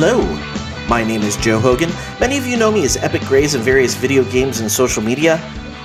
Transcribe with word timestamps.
Hello, 0.00 0.22
my 0.88 1.02
name 1.02 1.22
is 1.22 1.36
Joe 1.38 1.58
Hogan. 1.58 1.90
Many 2.20 2.38
of 2.38 2.46
you 2.46 2.56
know 2.56 2.70
me 2.70 2.84
as 2.84 2.96
Epic 2.98 3.22
Grays 3.22 3.56
in 3.56 3.62
various 3.62 3.96
video 3.96 4.22
games 4.22 4.60
and 4.60 4.70
social 4.70 5.02
media. 5.02 5.42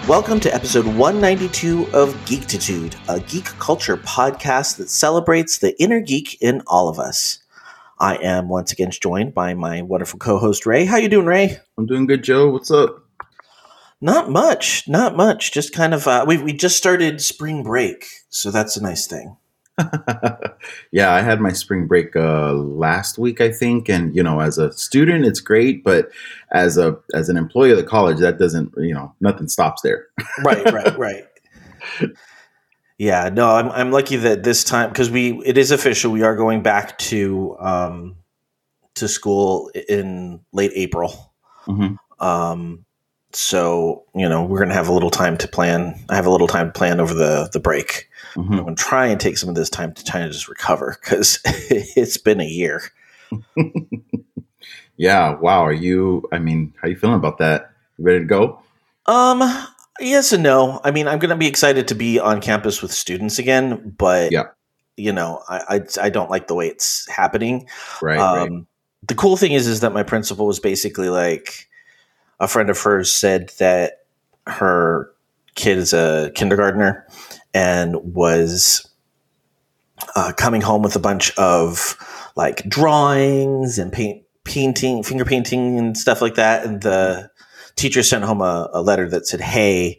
Welcome 0.07 0.39
to 0.41 0.53
episode 0.53 0.85
192 0.85 1.87
of 1.93 2.13
Geektitude, 2.25 2.95
a 3.09 3.19
geek 3.21 3.45
culture 3.57 3.97
podcast 3.97 4.77
that 4.77 4.91
celebrates 4.91 5.57
the 5.57 5.75
inner 5.81 5.99
geek 5.99 6.39
in 6.43 6.61
all 6.67 6.89
of 6.89 6.99
us. 6.99 7.39
I 7.99 8.17
am 8.17 8.49
once 8.49 8.71
again 8.71 8.91
joined 8.91 9.33
by 9.33 9.55
my 9.55 9.81
wonderful 9.81 10.19
co-host 10.19 10.67
Ray. 10.67 10.85
How 10.85 10.97
you 10.97 11.09
doing, 11.09 11.25
Ray? 11.25 11.57
I'm 11.79 11.87
doing 11.87 12.05
good, 12.05 12.23
Joe. 12.23 12.51
What's 12.51 12.69
up? 12.69 13.03
Not 13.99 14.29
much, 14.29 14.87
not 14.87 15.17
much. 15.17 15.51
Just 15.51 15.73
kind 15.73 15.91
of 15.91 16.07
uh, 16.07 16.23
we 16.27 16.37
we 16.37 16.53
just 16.53 16.77
started 16.77 17.19
spring 17.19 17.63
break, 17.63 18.05
so 18.29 18.51
that's 18.51 18.77
a 18.77 18.83
nice 18.83 19.07
thing. 19.07 19.37
yeah, 20.91 21.13
I 21.13 21.21
had 21.21 21.41
my 21.41 21.51
spring 21.51 21.87
break 21.87 22.15
uh, 22.15 22.53
last 22.53 23.17
week, 23.17 23.41
I 23.41 23.51
think, 23.51 23.89
and 23.89 24.15
you 24.15 24.21
know, 24.21 24.39
as 24.39 24.57
a 24.57 24.71
student, 24.73 25.25
it's 25.25 25.39
great, 25.39 25.83
but 25.83 26.09
as 26.51 26.77
a 26.77 26.97
as 27.13 27.29
an 27.29 27.37
employee 27.37 27.71
of 27.71 27.77
the 27.77 27.83
college, 27.83 28.19
that 28.19 28.37
doesn't, 28.37 28.71
you 28.77 28.93
know, 28.93 29.13
nothing 29.19 29.47
stops 29.47 29.81
there. 29.81 30.07
right, 30.43 30.71
right, 30.71 30.97
right. 30.97 31.25
Yeah, 32.97 33.29
no, 33.29 33.49
I'm 33.49 33.69
I'm 33.71 33.91
lucky 33.91 34.17
that 34.17 34.43
this 34.43 34.63
time 34.63 34.89
because 34.89 35.09
we 35.09 35.41
it 35.43 35.57
is 35.57 35.71
official. 35.71 36.11
We 36.11 36.21
are 36.21 36.35
going 36.35 36.61
back 36.61 36.97
to 36.99 37.57
um 37.59 38.15
to 38.95 39.07
school 39.07 39.71
in 39.89 40.39
late 40.51 40.71
April. 40.75 41.33
Mm-hmm. 41.65 42.25
Um, 42.25 42.85
so 43.31 44.05
you 44.13 44.29
know 44.29 44.45
we're 44.45 44.59
gonna 44.59 44.75
have 44.75 44.87
a 44.87 44.93
little 44.93 45.09
time 45.09 45.37
to 45.37 45.47
plan. 45.47 45.99
I 46.09 46.15
have 46.15 46.27
a 46.27 46.29
little 46.29 46.47
time 46.47 46.67
to 46.67 46.71
plan 46.71 46.99
over 46.99 47.13
the 47.13 47.49
the 47.51 47.59
break. 47.59 48.09
Mm-hmm. 48.35 48.53
I'm 48.53 48.63
gonna 48.63 48.75
try 48.75 49.07
and 49.07 49.19
take 49.19 49.37
some 49.37 49.49
of 49.49 49.55
this 49.55 49.69
time 49.69 49.93
to 49.93 50.03
kind 50.11 50.25
of 50.25 50.31
just 50.31 50.47
recover 50.47 50.97
because 51.01 51.39
it's 51.45 52.17
been 52.17 52.41
a 52.41 52.45
year. 52.45 52.81
yeah. 54.97 55.35
Wow. 55.35 55.65
Are 55.65 55.73
you? 55.73 56.27
I 56.31 56.39
mean, 56.39 56.73
how 56.77 56.87
are 56.87 56.91
you 56.91 56.97
feeling 56.97 57.15
about 57.15 57.37
that? 57.39 57.71
You 57.97 58.05
ready 58.05 58.19
to 58.19 58.25
go? 58.25 58.61
Um. 59.05 59.41
Yes 59.99 60.33
and 60.33 60.41
no. 60.41 60.81
I 60.83 60.91
mean, 60.91 61.07
I'm 61.07 61.19
gonna 61.19 61.35
be 61.35 61.47
excited 61.47 61.87
to 61.89 61.95
be 61.95 62.19
on 62.19 62.41
campus 62.41 62.81
with 62.81 62.91
students 62.91 63.39
again, 63.39 63.93
but 63.97 64.31
yeah. 64.31 64.47
You 64.95 65.11
know, 65.11 65.41
I, 65.49 65.77
I, 65.77 66.05
I 66.05 66.09
don't 66.11 66.29
like 66.29 66.45
the 66.45 66.53
way 66.53 66.67
it's 66.67 67.09
happening. 67.09 67.67
Right, 67.99 68.19
um, 68.19 68.53
right. 68.53 68.63
The 69.07 69.15
cool 69.15 69.37
thing 69.37 69.53
is, 69.53 69.65
is 69.65 69.79
that 69.79 69.91
my 69.91 70.03
principal 70.03 70.45
was 70.45 70.59
basically 70.59 71.09
like, 71.09 71.67
a 72.39 72.47
friend 72.47 72.69
of 72.69 72.79
hers 72.79 73.11
said 73.11 73.49
that 73.57 74.05
her 74.45 75.11
kid 75.55 75.77
is 75.77 75.93
a 75.93 76.31
kindergartner 76.35 77.07
and 77.53 77.95
was 78.13 78.89
uh, 80.15 80.33
coming 80.35 80.61
home 80.61 80.81
with 80.81 80.95
a 80.95 80.99
bunch 80.99 81.35
of 81.37 81.95
like 82.35 82.67
drawings 82.67 83.77
and 83.77 83.91
paint 83.91 84.23
painting 84.43 85.03
finger 85.03 85.23
painting 85.23 85.79
and 85.79 85.97
stuff 85.97 86.21
like 86.21 86.35
that 86.35 86.65
and 86.65 86.81
the 86.81 87.29
teacher 87.77 88.03
sent 88.03 88.25
home 88.25 88.41
a, 88.41 88.69
a 88.73 88.81
letter 88.81 89.09
that 89.09 89.25
said 89.25 89.39
hey 89.39 89.97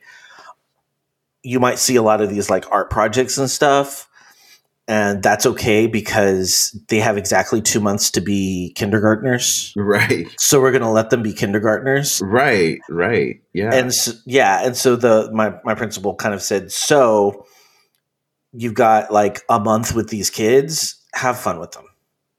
you 1.43 1.59
might 1.59 1.79
see 1.79 1.97
a 1.97 2.03
lot 2.03 2.21
of 2.21 2.29
these 2.29 2.51
like 2.51 2.71
art 2.71 2.91
projects 2.91 3.39
and 3.39 3.49
stuff 3.49 4.07
and 4.87 5.23
that's 5.23 5.47
okay 5.47 5.87
because 5.87 6.79
they 6.89 6.99
have 6.99 7.17
exactly 7.17 7.63
two 7.63 7.81
months 7.81 8.11
to 8.11 8.21
be 8.21 8.73
kindergartners. 8.75 9.73
Right. 9.77 10.27
So 10.39 10.61
we're 10.61 10.73
going 10.73 10.83
to 10.83 10.91
let 10.91 11.11
them 11.11 11.23
be 11.23 11.33
kindergartners. 11.33 12.21
Right. 12.23 12.81
Right. 12.91 13.41
Yeah. 13.55 13.73
And 13.73 13.95
so, 13.95 14.13
yeah, 14.27 14.65
and 14.65 14.77
so 14.77 14.97
the 14.97 15.31
my 15.33 15.55
my 15.65 15.75
principal 15.75 16.15
kind 16.15 16.35
of 16.35 16.43
said, 16.43 16.71
so 16.71 17.47
you've 18.57 18.75
got 18.75 19.13
like 19.13 19.43
a 19.49 19.61
month 19.61 19.95
with 19.95 20.09
these 20.09 20.31
kids, 20.31 21.03
have 21.13 21.39
fun 21.39 21.59
with 21.59 21.73
them. 21.73 21.85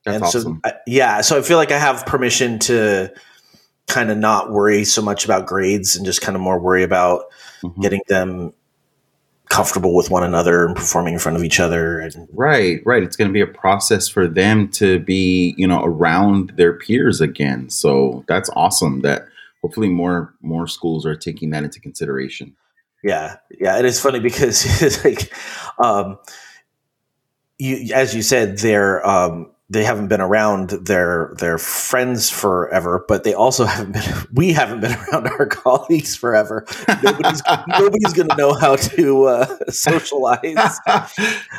That's 0.05 0.15
and 0.15 0.23
awesome. 0.23 0.61
so 0.65 0.71
yeah, 0.87 1.21
so 1.21 1.37
I 1.37 1.41
feel 1.41 1.57
like 1.57 1.71
I 1.71 1.79
have 1.79 2.05
permission 2.05 2.59
to 2.59 3.13
kind 3.87 4.09
of 4.09 4.17
not 4.17 4.51
worry 4.51 4.85
so 4.85 5.01
much 5.01 5.25
about 5.25 5.45
grades 5.45 5.95
and 5.95 6.05
just 6.05 6.21
kind 6.21 6.35
of 6.35 6.41
more 6.41 6.59
worry 6.59 6.83
about 6.83 7.25
mm-hmm. 7.61 7.81
getting 7.81 8.01
them 8.07 8.53
comfortable 9.49 9.95
with 9.95 10.09
one 10.09 10.23
another 10.23 10.65
and 10.65 10.75
performing 10.75 11.13
in 11.13 11.19
front 11.19 11.37
of 11.37 11.43
each 11.43 11.59
other 11.59 11.99
and 11.99 12.27
right 12.33 12.81
right 12.83 13.03
it's 13.03 13.15
going 13.15 13.29
to 13.29 13.33
be 13.33 13.41
a 13.41 13.47
process 13.47 14.07
for 14.07 14.27
them 14.27 14.67
to 14.67 14.97
be 14.99 15.53
you 15.55 15.67
know 15.67 15.83
around 15.83 16.51
their 16.57 16.73
peers 16.73 17.21
again 17.21 17.69
so 17.69 18.23
that's 18.27 18.49
awesome 18.55 19.01
that 19.01 19.27
hopefully 19.61 19.87
more 19.87 20.33
more 20.41 20.65
schools 20.65 21.05
are 21.05 21.15
taking 21.15 21.51
that 21.51 21.63
into 21.63 21.79
consideration 21.79 22.55
yeah 23.05 23.38
yeah 23.59 23.77
and 23.77 23.85
it's 23.85 23.99
funny 23.99 24.19
because 24.19 24.66
it's 24.81 25.05
like 25.05 25.31
um 25.83 26.17
you 27.57 27.93
as 27.93 28.13
you 28.13 28.21
said 28.21 28.57
they're 28.57 29.05
um 29.07 29.51
they 29.67 29.83
haven't 29.83 30.09
been 30.09 30.21
around 30.21 30.69
their 30.69 31.33
their 31.39 31.57
friends 31.57 32.29
forever, 32.29 33.03
but 33.07 33.23
they 33.23 33.33
also 33.33 33.65
haven't 33.65 33.94
been. 33.94 34.27
We 34.33 34.53
haven't 34.53 34.81
been 34.81 34.94
around 35.13 35.27
our 35.27 35.47
colleagues 35.47 36.15
forever. 36.15 36.65
Nobody's 37.03 37.41
nobody's 37.67 38.13
going 38.13 38.29
to 38.29 38.35
know 38.38 38.53
how 38.53 38.75
to 38.75 39.23
uh, 39.25 39.57
socialize. 39.69 40.79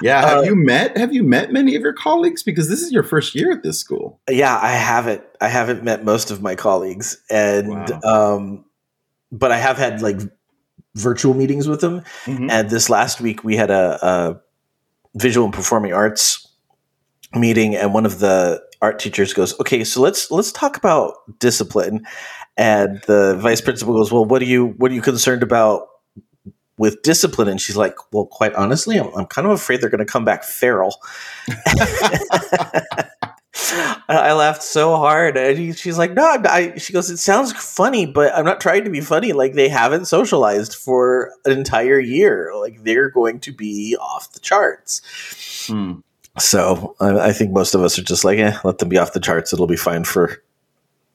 yeah, 0.03 0.27
have 0.27 0.39
uh, 0.39 0.43
you 0.43 0.55
met 0.55 0.97
Have 0.97 1.13
you 1.13 1.25
met 1.25 1.53
many 1.53 1.75
of 1.75 1.83
your 1.83 1.93
colleagues? 1.93 2.43
Because 2.43 2.69
this 2.69 2.81
is 2.81 2.93
your 2.93 3.03
first 3.03 3.35
year 3.35 3.51
at 3.51 3.63
this 3.63 3.79
school. 3.81 4.21
Yeah, 4.31 4.57
I 4.61 4.73
haven't. 4.73 5.23
I 5.41 5.49
haven't 5.49 5.83
met 5.83 6.05
most 6.05 6.31
of 6.31 6.41
my 6.41 6.55
colleagues, 6.55 7.21
and 7.29 7.69
wow. 7.69 8.37
um, 8.37 8.65
but 9.33 9.51
I 9.51 9.59
have 9.59 9.79
had 9.79 10.01
like 10.01 10.21
virtual 10.97 11.35
meetings 11.35 11.69
with 11.69 11.81
them. 11.81 12.01
Mm-hmm. 12.25 12.51
And 12.51 12.71
this 12.71 12.91
last 12.91 13.21
week 13.21 13.45
we 13.45 13.57
had 13.57 13.71
a, 13.71 13.99
a 14.05 14.41
visual 15.15 15.45
and 15.45 15.55
performing 15.55 15.93
arts 15.93 16.47
meeting 17.35 17.77
and 17.77 17.93
one 17.93 18.07
of 18.07 18.19
the 18.19 18.63
art 18.81 18.99
teachers 18.99 19.33
goes 19.33 19.59
okay 19.59 19.83
so 19.83 20.01
let's 20.01 20.31
let's 20.31 20.53
talk 20.53 20.77
about 20.77 21.15
discipline 21.39 22.07
and 22.57 23.03
the 23.07 23.37
vice 23.41 23.61
principal 23.61 23.95
goes 23.95 24.13
well 24.13 24.25
what 24.25 24.41
are 24.41 24.47
you 24.47 24.69
what 24.79 24.91
are 24.91 24.95
you 24.95 25.03
concerned 25.03 25.43
about 25.43 25.89
with 26.79 27.03
discipline 27.03 27.49
and 27.49 27.61
she's 27.61 27.77
like 27.77 27.95
well 28.13 28.27
quite 28.27 28.55
honestly 28.55 28.97
i'm, 28.97 29.13
I'm 29.15 29.27
kind 29.27 29.47
of 29.47 29.53
afraid 29.53 29.81
they're 29.81 29.91
going 29.91 29.99
to 29.99 30.11
come 30.11 30.25
back 30.25 30.45
feral 30.45 30.97
I 34.09 34.33
laughed 34.33 34.63
so 34.63 34.97
hard, 34.97 35.37
and 35.37 35.77
she's 35.77 35.99
like, 35.99 36.13
"No." 36.13 36.25
I, 36.45 36.77
she 36.77 36.93
goes, 36.93 37.11
"It 37.11 37.19
sounds 37.19 37.53
funny, 37.53 38.05
but 38.05 38.35
I'm 38.35 38.45
not 38.45 38.61
trying 38.61 38.85
to 38.85 38.91
be 38.91 39.01
funny. 39.01 39.33
Like 39.33 39.55
they 39.55 39.69
haven't 39.69 40.07
socialized 40.07 40.75
for 40.75 41.33
an 41.45 41.53
entire 41.53 41.99
year. 41.99 42.53
Like 42.55 42.83
they're 42.83 43.09
going 43.09 43.41
to 43.41 43.53
be 43.53 43.97
off 43.99 44.33
the 44.33 44.41
charts." 44.41 45.01
Hmm. 45.69 46.01
So 46.39 46.97
I, 47.01 47.29
I, 47.29 47.33
think 47.33 47.53
most 47.53 47.75
of 47.75 47.83
us 47.83 47.99
are 47.99 48.03
just 48.03 48.25
like, 48.25 48.39
eh, 48.39 48.59
let 48.63 48.77
them 48.77 48.91
be 48.91 48.99
off 48.99 49.15
the 49.15 49.21
charts. 49.21 49.55
It'll 49.55 49.67
be 49.67 49.77
fine 49.77 50.05
for 50.05 50.43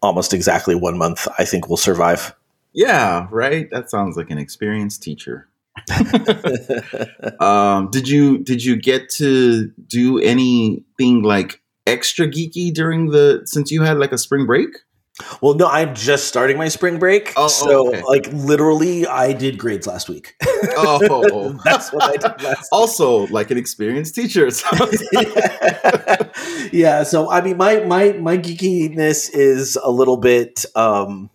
almost 0.02 0.34
exactly 0.34 0.73
one 0.73 0.97
month. 0.97 1.28
I 1.38 1.46
think 1.46 1.69
we'll 1.69 1.78
survive. 1.78 2.34
Yeah, 2.73 3.28
right. 3.29 3.69
That 3.69 3.91
sounds 3.91 4.18
like 4.18 4.31
an 4.31 4.40
experienced 4.40 5.03
teacher. 5.03 5.47
um, 7.40 7.90
did 7.91 8.08
you 8.08 8.40
did 8.40 8.64
you 8.64 8.76
get 8.76 9.09
to 9.09 9.67
do 9.87 10.20
anything 10.20 11.23
like 11.23 11.60
extra 11.88 12.28
geeky 12.28 12.74
during 12.74 13.08
the 13.08 13.42
since 13.46 13.72
you 13.72 13.82
had 13.84 13.98
like 13.98 14.12
a 14.12 14.18
spring 14.18 14.46
break? 14.46 14.70
Well, 15.42 15.54
no, 15.54 15.68
I'm 15.68 15.94
just 15.94 16.28
starting 16.28 16.58
my 16.58 16.68
spring 16.68 16.98
break. 16.98 17.34
Oh, 17.36 17.48
so, 17.48 17.90
okay. 17.90 18.02
like, 18.04 18.28
literally, 18.32 19.06
I 19.06 19.34
did 19.34 19.58
grades 19.58 19.86
last 19.86 20.10
week. 20.10 20.36
oh, 20.78 21.60
that's 21.66 21.92
what 21.92 22.04
I 22.04 22.12
did 22.14 22.42
last. 22.42 22.70
Also, 22.72 23.22
week. 23.22 23.32
like 23.32 23.52
an 23.52 23.58
experienced 23.58 24.16
teacher. 24.16 24.50
yeah. 25.12 26.30
yeah. 26.72 27.04
So, 27.04 27.30
I 27.30 27.42
mean, 27.42 27.58
my 27.58 27.82
my 27.82 28.14
my 28.14 28.38
geekiness 28.38 29.30
is 29.34 29.76
a 29.76 29.92
little 29.92 30.18
bit 30.18 30.66
um, 30.76 31.30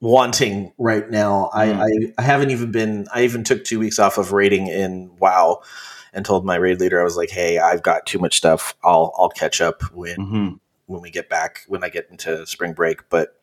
wanting 0.00 0.72
right 0.78 1.10
now. 1.10 1.50
Mm. 1.54 1.76
I, 1.76 1.82
I 1.82 2.12
I 2.18 2.22
haven't 2.22 2.50
even 2.50 2.70
been. 2.70 3.06
I 3.12 3.24
even 3.24 3.44
took 3.44 3.64
two 3.64 3.78
weeks 3.78 3.98
off 3.98 4.16
of 4.16 4.32
raiding 4.32 4.68
in 4.68 5.10
WoW 5.18 5.62
and 6.14 6.24
told 6.24 6.44
my 6.44 6.56
raid 6.56 6.80
leader 6.80 7.00
I 7.00 7.04
was 7.04 7.16
like, 7.16 7.30
"Hey, 7.30 7.58
I've 7.58 7.82
got 7.82 8.06
too 8.06 8.18
much 8.18 8.36
stuff. 8.36 8.74
I'll 8.84 9.12
I'll 9.18 9.30
catch 9.30 9.60
up 9.60 9.82
when." 9.92 10.16
Mm-hmm 10.16 10.54
when 10.86 11.00
we 11.00 11.10
get 11.10 11.28
back 11.28 11.62
when 11.68 11.84
I 11.84 11.88
get 11.88 12.08
into 12.10 12.46
spring 12.46 12.72
break. 12.72 13.08
But 13.08 13.38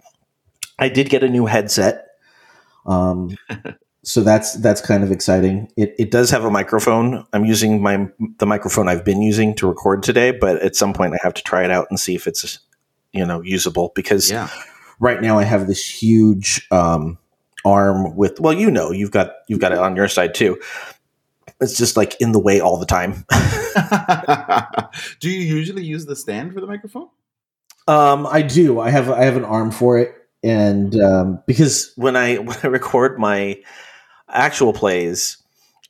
I 0.79 0.89
did 0.89 1.09
get 1.09 1.23
a 1.23 1.29
new 1.29 1.45
headset. 1.45 2.07
Um, 2.85 3.38
so 4.03 4.21
that's 4.21 4.53
that's 4.56 4.81
kind 4.81 5.03
of 5.03 5.12
exciting. 5.12 5.71
It, 5.77 5.95
it 5.97 6.12
does 6.12 6.29
have 6.29 6.44
a 6.44 6.51
microphone. 6.51 7.25
I'm 7.33 7.45
using 7.45 7.81
my 7.81 8.07
the 8.38 8.45
microphone 8.45 8.88
I've 8.88 9.06
been 9.06 9.21
using 9.21 9.56
to 9.56 9.68
record 9.68 10.03
today, 10.03 10.31
but 10.31 10.62
at 10.62 10.75
some 10.75 10.94
point 10.94 11.13
I 11.13 11.19
have 11.23 11.33
to 11.35 11.44
try 11.44 11.63
it 11.63 11.71
out 11.71 11.88
and 11.89 12.00
see 12.00 12.15
if 12.15 12.27
it's 12.27 12.59
you 13.13 13.25
know 13.25 13.41
usable 13.41 13.91
because 13.95 14.31
yeah. 14.31 14.50
right 15.00 15.21
now 15.21 15.38
I 15.38 15.44
have 15.44 15.68
this 15.68 15.88
huge 15.88 16.68
um, 16.71 17.18
arm 17.65 18.15
with 18.15 18.39
well 18.39 18.53
you 18.53 18.71
know 18.71 18.91
you've 18.91 19.12
got 19.12 19.33
you've 19.47 19.59
got 19.59 19.71
it 19.71 19.79
on 19.79 19.95
your 19.95 20.07
side 20.07 20.33
too. 20.33 20.59
It's 21.61 21.77
just 21.77 21.95
like 21.95 22.19
in 22.19 22.31
the 22.31 22.39
way 22.39 22.59
all 22.59 22.77
the 22.77 22.85
time. 22.85 23.25
Do 25.19 25.29
you 25.29 25.39
usually 25.39 25.83
use 25.83 26.05
the 26.05 26.15
stand 26.15 26.53
for 26.53 26.59
the 26.59 26.67
microphone? 26.67 27.07
Um, 27.87 28.27
I 28.27 28.41
do. 28.41 28.79
I 28.79 28.89
have 28.89 29.09
I 29.09 29.23
have 29.23 29.37
an 29.37 29.45
arm 29.45 29.71
for 29.71 29.97
it, 29.97 30.15
and 30.43 30.95
um, 30.99 31.43
because 31.47 31.93
when 31.95 32.15
I 32.15 32.35
when 32.37 32.57
I 32.63 32.67
record 32.67 33.19
my 33.19 33.61
actual 34.29 34.73
plays, 34.73 35.37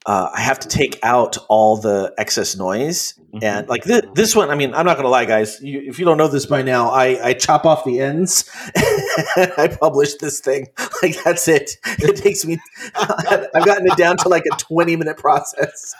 uh, 0.05 0.29
I 0.33 0.41
have 0.41 0.59
to 0.59 0.67
take 0.67 0.99
out 1.03 1.37
all 1.49 1.77
the 1.77 2.13
excess 2.17 2.55
noise. 2.55 3.19
Mm-hmm. 3.33 3.45
And 3.45 3.69
like 3.69 3.83
th- 3.83 4.05
this 4.13 4.35
one, 4.35 4.49
I 4.49 4.55
mean, 4.55 4.73
I'm 4.73 4.85
not 4.85 4.95
going 4.95 5.05
to 5.05 5.09
lie, 5.09 5.23
guys. 5.23 5.61
You, 5.61 5.81
if 5.85 5.99
you 5.99 6.05
don't 6.05 6.17
know 6.17 6.27
this 6.27 6.45
by 6.45 6.63
now, 6.63 6.89
I, 6.89 7.29
I 7.29 7.33
chop 7.33 7.65
off 7.65 7.85
the 7.85 8.01
ends. 8.01 8.49
I 8.75 9.75
publish 9.79 10.15
this 10.15 10.39
thing. 10.39 10.67
Like 11.01 11.23
that's 11.23 11.47
it. 11.47 11.77
It 11.83 12.15
takes 12.17 12.45
me. 12.45 12.59
I've 12.95 13.65
gotten 13.65 13.87
it 13.87 13.97
down 13.97 14.17
to 14.17 14.29
like 14.29 14.43
a 14.45 14.55
20 14.55 14.95
minute 14.95 15.17
process. 15.17 15.95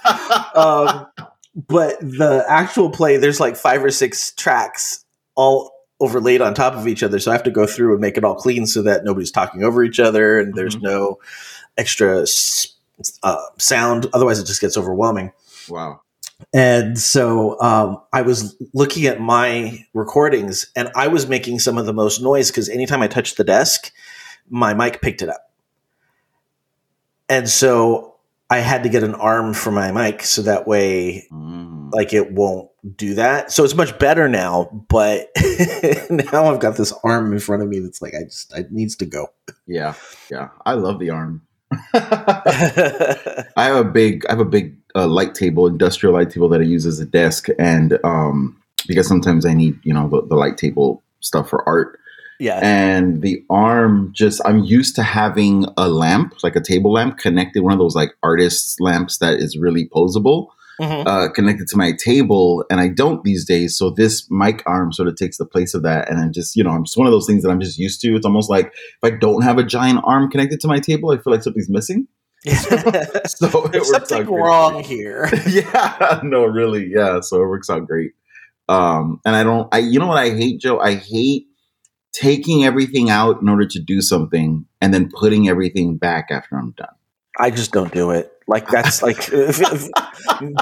Um, 0.54 1.08
but 1.56 2.00
the 2.02 2.46
actual 2.48 2.92
play, 2.92 3.18
there's 3.18 3.40
like 3.40 3.56
five 3.56 3.84
or 3.84 3.90
six 3.90 4.32
tracks 4.34 5.04
all 5.34 5.72
overlaid 6.00 6.40
on 6.40 6.54
top 6.54 6.76
of 6.76 6.88
each 6.88 7.02
other. 7.02 7.20
So 7.20 7.32
I 7.32 7.34
have 7.34 7.44
to 7.44 7.52
go 7.52 7.66
through 7.66 7.94
and 7.94 8.02
make 8.02 8.16
it 8.16 8.24
all 8.24 8.36
clean 8.36 8.68
so 8.68 8.84
that 8.84 9.04
nobody's 9.04 9.32
talking 9.32 9.64
over 9.64 9.84
each 9.84 10.00
other 10.00 10.40
and 10.40 10.54
there's 10.54 10.76
mm-hmm. 10.76 10.86
no 10.86 11.20
extra 11.78 12.26
uh, 13.24 13.42
sound. 13.58 14.06
Otherwise, 14.14 14.38
it 14.38 14.46
just 14.46 14.62
gets 14.62 14.78
overwhelming. 14.78 15.32
Wow. 15.68 16.02
And 16.54 17.00
so 17.00 17.60
um, 17.62 18.02
I 18.12 18.22
was 18.22 18.56
looking 18.74 19.06
at 19.06 19.20
my 19.20 19.86
recordings 19.94 20.72
and 20.76 20.90
I 20.96 21.08
was 21.08 21.28
making 21.28 21.60
some 21.60 21.78
of 21.78 21.86
the 21.86 21.94
most 21.94 22.22
noise 22.22 22.52
because 22.52 22.70
anytime 22.70 23.02
I 23.02 23.08
touched 23.08 23.38
the 23.38 23.44
desk, 23.44 23.92
my 24.50 24.74
mic 24.74 25.02
picked 25.02 25.22
it 25.22 25.30
up. 25.30 25.52
And 27.30 27.48
so 27.48 28.16
I 28.50 28.58
had 28.58 28.84
to 28.84 28.90
get 28.90 29.04
an 29.04 29.16
arm 29.16 29.54
for 29.54 29.72
my 29.72 29.92
mic 29.92 30.24
so 30.24 30.42
that 30.42 30.68
way, 30.68 31.26
mm. 31.32 31.94
like, 31.94 32.12
it 32.12 32.34
won't 32.34 32.70
do 32.98 33.14
that. 33.14 33.52
So 33.52 33.64
it's 33.64 33.76
much 33.76 33.98
better 33.98 34.28
now, 34.28 34.86
but 34.90 35.30
now 36.10 36.52
I've 36.52 36.60
got 36.60 36.76
this 36.76 36.92
arm 37.06 37.32
in 37.32 37.40
front 37.40 37.64
of 37.64 37.70
me 37.70 37.80
that's 37.80 38.02
like, 38.02 38.14
I 38.14 38.24
just, 38.24 38.54
it 38.58 38.74
needs 38.74 38.98
to 38.98 39.06
go. 39.06 39.28
Yeah. 39.68 39.94
Yeah. 40.30 40.50
I 40.66 40.74
love 40.74 41.00
the 41.00 41.12
arm. 41.12 41.44
I 41.94 43.44
have 43.56 43.86
a 43.86 43.90
big, 43.90 44.26
I 44.26 44.34
have 44.34 44.42
a 44.42 44.46
big 44.46 44.81
uh, 44.96 45.08
light 45.08 45.36
table, 45.36 45.68
industrial 45.68 46.14
light 46.14 46.30
table 46.30 46.50
that 46.50 46.62
I 46.62 46.66
use 46.66 46.86
as 46.86 47.00
a 47.00 47.06
desk, 47.06 47.48
and 47.60 47.98
um, 48.04 48.62
because 48.88 49.08
sometimes 49.08 49.46
I 49.46 49.54
need, 49.54 49.80
you 49.84 49.94
know, 49.94 50.10
the, 50.10 50.28
the 50.28 50.36
light 50.36 50.58
table 50.58 51.04
stuff 51.20 51.50
for 51.50 51.68
art. 51.68 52.00
Yeah. 52.40 52.60
And 52.64 53.22
the 53.22 53.44
arm 53.52 54.12
just, 54.14 54.42
I'm 54.46 54.64
used 54.64 54.96
to 54.96 55.04
having 55.04 55.68
a 55.78 55.88
lamp, 55.88 56.34
like 56.42 56.56
a 56.56 56.62
table 56.62 56.94
lamp 56.94 57.20
connected, 57.20 57.62
one 57.62 57.74
of 57.74 57.78
those 57.78 57.96
like 57.96 58.16
artist's 58.24 58.80
lamps 58.80 59.20
that 59.20 59.36
is 59.36 59.58
really 59.58 59.88
posable 59.90 60.48
mm-hmm. 60.82 61.08
uh, 61.08 61.30
connected 61.30 61.68
to 61.70 61.78
my 61.78 61.94
table, 61.94 62.66
and 62.70 62.80
I 62.80 62.88
don't 62.88 63.24
these 63.24 63.46
days. 63.46 63.78
So 63.78 63.90
this 63.90 64.30
mic 64.30 64.64
arm 64.66 64.92
sort 64.92 65.08
of 65.08 65.16
takes 65.16 65.38
the 65.38 65.46
place 65.46 65.74
of 65.74 65.84
that, 65.84 66.10
and 66.10 66.20
I'm 66.20 66.34
just 66.34 66.56
you 66.56 66.64
know 66.64 66.72
I'm 66.72 66.86
just 66.86 66.98
one 66.98 67.08
of 67.08 67.14
those 67.14 67.28
things 67.28 67.44
that 67.44 67.50
I'm 67.50 67.60
just 67.60 67.78
used 67.78 68.02
to. 68.02 68.16
It's 68.16 68.26
almost 68.26 68.50
like 68.50 68.68
if 68.68 69.04
I 69.04 69.12
don't 69.12 69.44
have 69.44 69.58
a 69.58 69.64
giant 69.64 70.02
arm 70.04 70.30
connected 70.30 70.60
to 70.62 70.68
my 70.68 70.80
table, 70.80 71.12
I 71.12 71.18
feel 71.18 71.32
like 71.32 71.44
something's 71.44 71.70
missing. 71.70 72.08
so 73.28 73.68
there's 73.72 73.90
something 73.90 74.26
wrong 74.26 74.84
here. 74.84 75.30
yeah, 75.48 76.20
no, 76.24 76.46
really, 76.46 76.88
yeah. 76.88 77.20
So 77.20 77.38
it 77.44 77.48
works 77.48 77.70
out 77.70 77.86
great. 77.86 78.14
Um, 78.68 79.20
and 79.26 79.36
I 79.36 79.44
don't, 79.44 79.68
I 79.72 79.80
you 79.80 80.00
know 80.00 80.08
what 80.08 80.18
I 80.18 80.32
hate, 80.32 80.60
Joe? 80.60 80.80
I 80.80 80.96
hate 80.96 81.48
taking 82.14 82.66
everything 82.66 83.10
out 83.10 83.42
in 83.42 83.50
order 83.50 83.68
to 83.68 83.80
do 83.80 84.02
something 84.02 84.66
and 84.82 84.94
then 84.94 85.10
putting 85.14 85.50
everything 85.50 85.98
back 85.98 86.28
after 86.32 86.58
I'm 86.58 86.72
done. 86.72 86.96
I 87.38 87.52
just 87.52 87.72
don't 87.72 87.94
do 87.94 88.12
it. 88.12 88.32
Like 88.48 88.68
that's 88.68 89.02
like 89.02 89.30
if, 89.32 89.62
if 89.62 89.88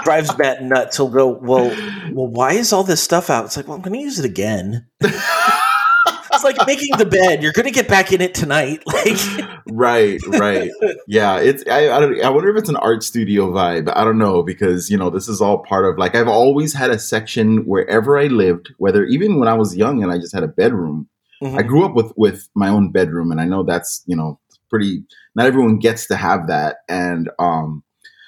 drives 0.04 0.38
Matt 0.38 0.62
nuts. 0.62 0.98
He'll 0.98 1.10
go, 1.10 1.30
well, 1.30 1.70
well, 2.12 2.28
why 2.28 2.54
is 2.54 2.74
all 2.74 2.84
this 2.84 3.02
stuff 3.02 3.30
out? 3.30 3.46
It's 3.46 3.58
like, 3.58 3.68
well, 3.68 3.78
I'm 3.78 3.82
going 3.82 3.98
to 3.98 4.04
use 4.04 4.20
it 4.20 4.26
again. 4.26 4.86
It's 6.44 6.58
like 6.58 6.68
making 6.68 6.98
the 6.98 7.06
bed. 7.06 7.44
You're 7.44 7.54
going 7.54 7.66
to 7.66 7.72
get 7.72 7.88
back 7.88 8.12
in 8.12 8.22
it 8.22 8.34
tonight. 8.34 8.84
Like, 9.00 9.48
right, 9.70 10.20
right, 10.28 10.70
yeah. 11.08 11.38
It's 11.38 11.64
I, 11.70 11.88
I, 11.88 12.20
I 12.20 12.30
wonder 12.30 12.50
if 12.50 12.58
it's 12.58 12.70
an 12.70 12.76
art 12.76 13.02
studio 13.02 13.50
vibe. 13.50 13.92
I 13.96 14.04
don't 14.04 14.18
know 14.18 14.44
because 14.44 14.90
you 14.90 14.98
know 14.98 15.10
this 15.10 15.30
is 15.30 15.40
all 15.40 15.60
part 15.60 15.86
of 15.86 15.98
like 15.98 16.16
I've 16.16 16.28
always 16.28 16.74
had 16.74 16.90
a 16.90 17.00
section 17.00 17.60
wherever 17.66 18.18
I 18.18 18.26
lived, 18.26 18.74
whether 18.78 19.06
even 19.06 19.40
when 19.40 19.48
I 19.48 19.54
was 19.54 19.78
young 19.78 20.04
and 20.04 20.12
I 20.12 20.18
just 20.18 20.34
had 20.34 20.44
a 20.44 20.50
bedroom. 20.50 21.08
Mm-hmm. 21.42 21.58
I 21.60 21.62
grew 21.62 21.86
up 21.86 21.94
with 21.94 22.12
with 22.18 22.50
my 22.56 22.68
own 22.68 22.92
bedroom, 22.92 23.32
and 23.32 23.40
I 23.40 23.46
know 23.46 23.64
that's 23.64 24.04
you 24.06 24.18
know 24.18 24.40
pretty 24.70 25.04
not 25.36 25.46
everyone 25.46 25.80
gets 25.80 26.08
to 26.08 26.16
have 26.16 26.48
that 26.48 26.78
and 26.88 27.30
um 27.40 27.84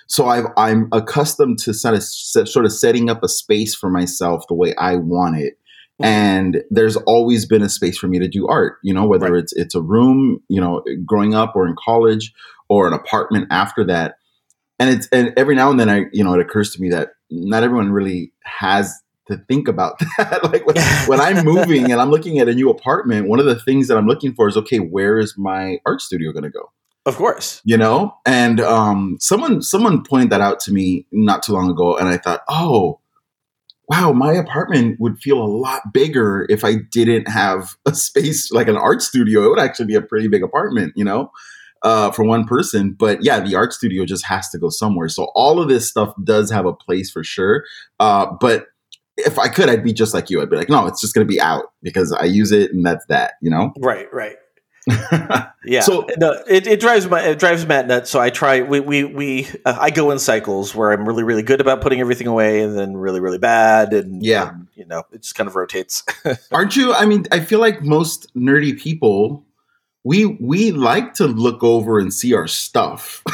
so 0.08 0.26
i 0.26 0.70
am 0.70 0.90
accustomed 0.92 1.58
to 1.60 1.74
sort 1.74 1.96
of 1.96 2.04
sort 2.04 2.66
of 2.66 2.74
setting 2.74 3.10
up 3.10 3.24
a 3.24 3.30
space 3.30 3.76
for 3.76 3.90
myself 3.90 4.44
the 4.48 4.56
way 4.56 4.76
I 4.76 4.96
want 4.96 5.38
it. 5.38 5.58
And 6.04 6.64
there's 6.70 6.98
always 6.98 7.46
been 7.46 7.62
a 7.62 7.70
space 7.70 7.98
for 7.98 8.08
me 8.08 8.20
to 8.20 8.28
do 8.28 8.48
art. 8.48 8.78
You 8.84 8.94
know, 8.94 9.06
whether 9.06 9.32
right. 9.32 9.40
it's 9.40 9.54
it's 9.54 9.76
a 9.76 9.82
room, 9.82 10.42
you 10.48 10.62
know, 10.62 10.84
growing 11.06 11.34
up 11.34 11.56
or 11.56 11.68
in 11.68 11.76
college, 11.84 12.34
or 12.70 12.88
an 12.88 12.94
apartment 12.94 13.48
after 13.52 13.84
that. 13.86 14.16
And 14.80 14.90
it's 14.90 15.08
and 15.12 15.34
every 15.38 15.56
now 15.56 15.70
and 15.70 15.80
then 15.80 15.90
I 15.90 16.06
you 16.12 16.24
know 16.24 16.34
it 16.34 16.42
occurs 16.42 16.74
to 16.76 16.82
me 16.82 16.90
that 16.90 17.12
not 17.30 17.64
everyone 17.64 17.92
really 17.92 18.34
has 18.44 19.02
to 19.28 19.38
think 19.48 19.68
about 19.68 20.00
that. 20.18 20.44
like 20.52 20.66
when, 20.66 20.76
when, 21.08 21.20
I'm 21.20 21.44
moving 21.46 21.92
and 21.92 22.02
I'm 22.02 22.10
looking 22.10 22.40
at 22.40 22.48
a 22.48 22.54
new 22.54 22.70
apartment, 22.70 23.28
one 23.28 23.40
of 23.40 23.46
the 23.46 23.60
things 23.60 23.88
that 23.88 23.98
I'm 23.98 24.08
looking 24.08 24.34
for 24.34 24.48
is 24.48 24.58
okay, 24.58 24.80
where 24.80 25.20
is 25.20 25.36
my 25.38 25.80
art 25.86 26.02
studio 26.02 26.32
going 26.32 26.44
to 26.44 26.50
go? 26.50 26.72
Of 27.06 27.16
course, 27.16 27.62
you 27.66 27.78
know. 27.78 28.16
And 28.26 28.60
um, 28.60 29.18
someone 29.20 29.62
someone 29.62 30.04
pointed 30.04 30.30
that 30.30 30.42
out 30.42 30.60
to 30.62 30.72
me 30.72 31.08
not 31.12 31.44
too 31.44 31.54
long 31.54 31.70
ago, 31.70 31.98
and 31.98 32.08
I 32.08 32.18
thought, 32.18 32.42
oh, 32.48 33.01
wow, 33.92 34.14
my 34.14 34.32
apartment 34.32 34.98
would 35.02 35.20
feel 35.20 35.44
a 35.44 35.46
lot 35.46 35.82
bigger 35.94 36.46
if 36.50 36.64
I 36.64 36.76
didn't 36.92 37.30
have 37.30 37.76
a 37.86 37.94
space 37.94 38.52
like 38.52 38.70
an 38.70 38.78
art 38.78 39.02
studio. 39.02 39.44
It 39.44 39.50
would 39.50 39.60
actually 39.60 39.88
be 39.88 39.96
a 39.96 40.02
pretty 40.02 40.28
big 40.28 40.44
apartment, 40.44 40.94
you 40.96 41.04
know. 41.04 41.32
Uh, 41.84 42.12
for 42.12 42.24
one 42.24 42.46
person. 42.46 42.92
But 42.92 43.24
yeah, 43.24 43.40
the 43.40 43.56
art 43.56 43.74
studio 43.74 44.06
just 44.06 44.24
has 44.28 44.48
to 44.50 44.60
go 44.60 44.70
somewhere. 44.70 45.10
So 45.10 45.32
all 45.34 45.60
of 45.60 45.68
this 45.68 45.90
stuff 45.90 46.14
does 46.24 46.52
have 46.52 46.68
a 46.68 46.74
place 46.74 47.10
for 47.10 47.24
sure. 47.24 47.64
Uh, 48.00 48.28
but 48.40 48.68
if 49.18 49.40
I 49.40 49.48
could, 49.48 49.68
I'd 49.68 49.84
be 49.84 49.92
just 49.92 50.14
like 50.14 50.30
you. 50.30 50.44
I'd 50.44 50.50
be 50.52 50.58
like, 50.58 50.70
no, 50.70 50.86
it's 50.86 51.02
just 51.02 51.16
going 51.16 51.26
to 51.26 51.32
be 51.32 51.42
out 51.42 51.74
because 51.82 52.14
I 52.14 52.26
use 52.26 52.52
it 52.52 52.72
and 52.72 52.86
that's 52.86 53.04
that, 53.08 53.34
you 53.42 53.50
know? 53.50 53.74
Right, 53.80 54.06
right. 54.14 54.36
yeah. 55.66 55.82
So 55.82 56.08
no, 56.18 56.42
it, 56.48 56.68
it 56.68 56.80
drives 56.80 57.08
my 57.08 57.22
it 57.22 57.40
drives 57.40 57.66
Matt 57.66 57.88
nuts. 57.88 58.10
So 58.10 58.20
I 58.20 58.30
try. 58.30 58.62
We 58.62 58.80
we 58.80 59.04
we 59.04 59.48
uh, 59.66 59.78
I 59.80 59.90
go 59.90 60.12
in 60.12 60.20
cycles 60.20 60.76
where 60.76 60.92
I'm 60.92 61.08
really 61.08 61.24
really 61.24 61.44
good 61.44 61.62
about 61.62 61.82
putting 61.82 62.00
everything 62.00 62.28
away, 62.28 62.62
and 62.62 62.78
then 62.78 62.96
really 62.98 63.20
really 63.20 63.38
bad, 63.38 63.94
and 63.94 64.24
yeah, 64.24 64.50
and, 64.50 64.68
you 64.76 64.86
know, 64.86 65.04
it 65.12 65.22
just 65.22 65.36
kind 65.36 65.48
of 65.48 65.56
rotates. 65.56 66.04
Aren't 66.52 66.76
you? 66.76 66.94
I 66.94 67.06
mean, 67.06 67.26
I 67.32 67.40
feel 67.40 67.60
like 67.60 67.82
most 67.84 68.34
nerdy 68.36 68.78
people, 68.80 69.46
we 70.04 70.26
we 70.26 70.72
like 70.72 71.14
to 71.16 71.28
look 71.28 71.64
over 71.64 72.00
and 72.00 72.14
see 72.14 72.34
our 72.34 72.48
stuff. 72.48 73.24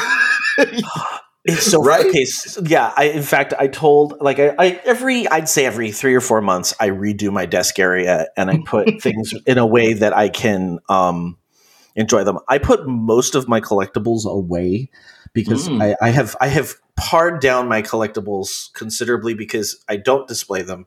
It's 1.44 1.70
so 1.70 1.82
right. 1.82 2.06
Okay, 2.06 2.24
so, 2.24 2.62
yeah. 2.64 2.92
I 2.96 3.04
in 3.04 3.22
fact 3.22 3.54
I 3.58 3.68
told 3.68 4.20
like 4.20 4.38
I, 4.38 4.54
I, 4.58 4.80
every 4.84 5.26
I'd 5.28 5.48
say 5.48 5.64
every 5.64 5.90
three 5.92 6.14
or 6.14 6.20
four 6.20 6.40
months 6.40 6.74
I 6.78 6.90
redo 6.90 7.32
my 7.32 7.46
desk 7.46 7.78
area 7.78 8.28
and 8.36 8.50
I 8.50 8.58
put 8.64 9.00
things 9.00 9.34
in 9.46 9.58
a 9.58 9.66
way 9.66 9.94
that 9.94 10.16
I 10.16 10.28
can 10.28 10.78
um, 10.88 11.38
enjoy 11.98 12.24
them. 12.24 12.38
I 12.48 12.58
put 12.58 12.86
most 12.86 13.34
of 13.34 13.48
my 13.48 13.60
collectibles 13.60 14.24
away 14.24 14.88
because 15.32 15.68
mm. 15.68 15.82
I, 15.82 15.96
I 16.00 16.10
have 16.10 16.36
I 16.40 16.46
have 16.46 16.74
pared 16.96 17.40
down 17.40 17.68
my 17.68 17.82
collectibles 17.82 18.72
considerably 18.72 19.34
because 19.34 19.84
I 19.88 19.96
don't 19.96 20.26
display 20.26 20.62
them. 20.62 20.86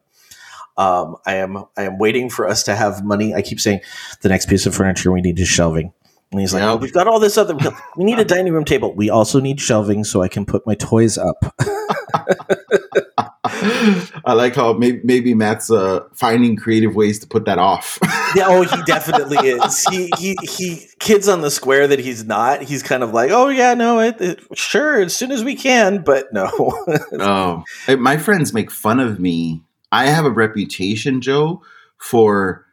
Um, 0.77 1.17
I 1.25 1.35
am 1.35 1.65
I 1.77 1.83
am 1.83 1.99
waiting 1.99 2.29
for 2.29 2.47
us 2.47 2.63
to 2.63 2.75
have 2.75 3.03
money. 3.03 3.35
I 3.35 3.41
keep 3.41 3.59
saying 3.59 3.81
the 4.21 4.29
next 4.29 4.47
piece 4.47 4.65
of 4.65 4.73
furniture 4.73 5.11
we 5.11 5.21
need 5.21 5.37
is 5.39 5.47
shelving. 5.47 5.93
And 6.31 6.39
he's 6.39 6.53
like, 6.53 6.61
yeah. 6.61 6.71
oh, 6.71 6.75
we've 6.77 6.93
got 6.93 7.07
all 7.07 7.19
this 7.19 7.37
other. 7.37 7.57
We 7.97 8.05
need 8.05 8.17
a 8.17 8.23
dining 8.23 8.53
room 8.53 8.63
table. 8.63 8.95
We 8.95 9.09
also 9.09 9.41
need 9.41 9.59
shelving 9.59 10.05
so 10.05 10.21
I 10.21 10.29
can 10.29 10.45
put 10.45 10.65
my 10.65 10.75
toys 10.75 11.17
up. 11.17 11.53
I 13.43 14.33
like 14.33 14.53
how 14.53 14.73
maybe, 14.73 15.01
maybe 15.03 15.33
Matt's 15.33 15.71
uh, 15.71 16.01
finding 16.13 16.55
creative 16.55 16.95
ways 16.95 17.17
to 17.19 17.27
put 17.27 17.45
that 17.45 17.57
off. 17.57 17.97
yeah, 18.35 18.45
oh, 18.45 18.61
he 18.61 18.83
definitely 18.83 19.37
is. 19.37 19.83
He 19.85 20.11
he 20.19 20.37
he. 20.43 20.87
Kids 20.99 21.27
on 21.27 21.41
the 21.41 21.49
square 21.49 21.87
that 21.87 21.97
he's 21.97 22.23
not. 22.23 22.61
He's 22.61 22.83
kind 22.83 23.01
of 23.01 23.11
like, 23.11 23.31
oh 23.31 23.47
yeah, 23.47 23.73
no, 23.73 23.99
it, 23.99 24.21
it, 24.21 24.39
sure, 24.53 25.01
as 25.01 25.15
soon 25.15 25.31
as 25.31 25.43
we 25.43 25.55
can, 25.55 26.03
but 26.03 26.31
no. 26.31 26.51
oh, 27.13 27.63
my 27.97 28.17
friends 28.17 28.53
make 28.53 28.69
fun 28.69 28.99
of 28.99 29.19
me. 29.19 29.63
I 29.91 30.05
have 30.05 30.25
a 30.25 30.29
reputation, 30.29 31.19
Joe, 31.19 31.63
for 31.97 32.63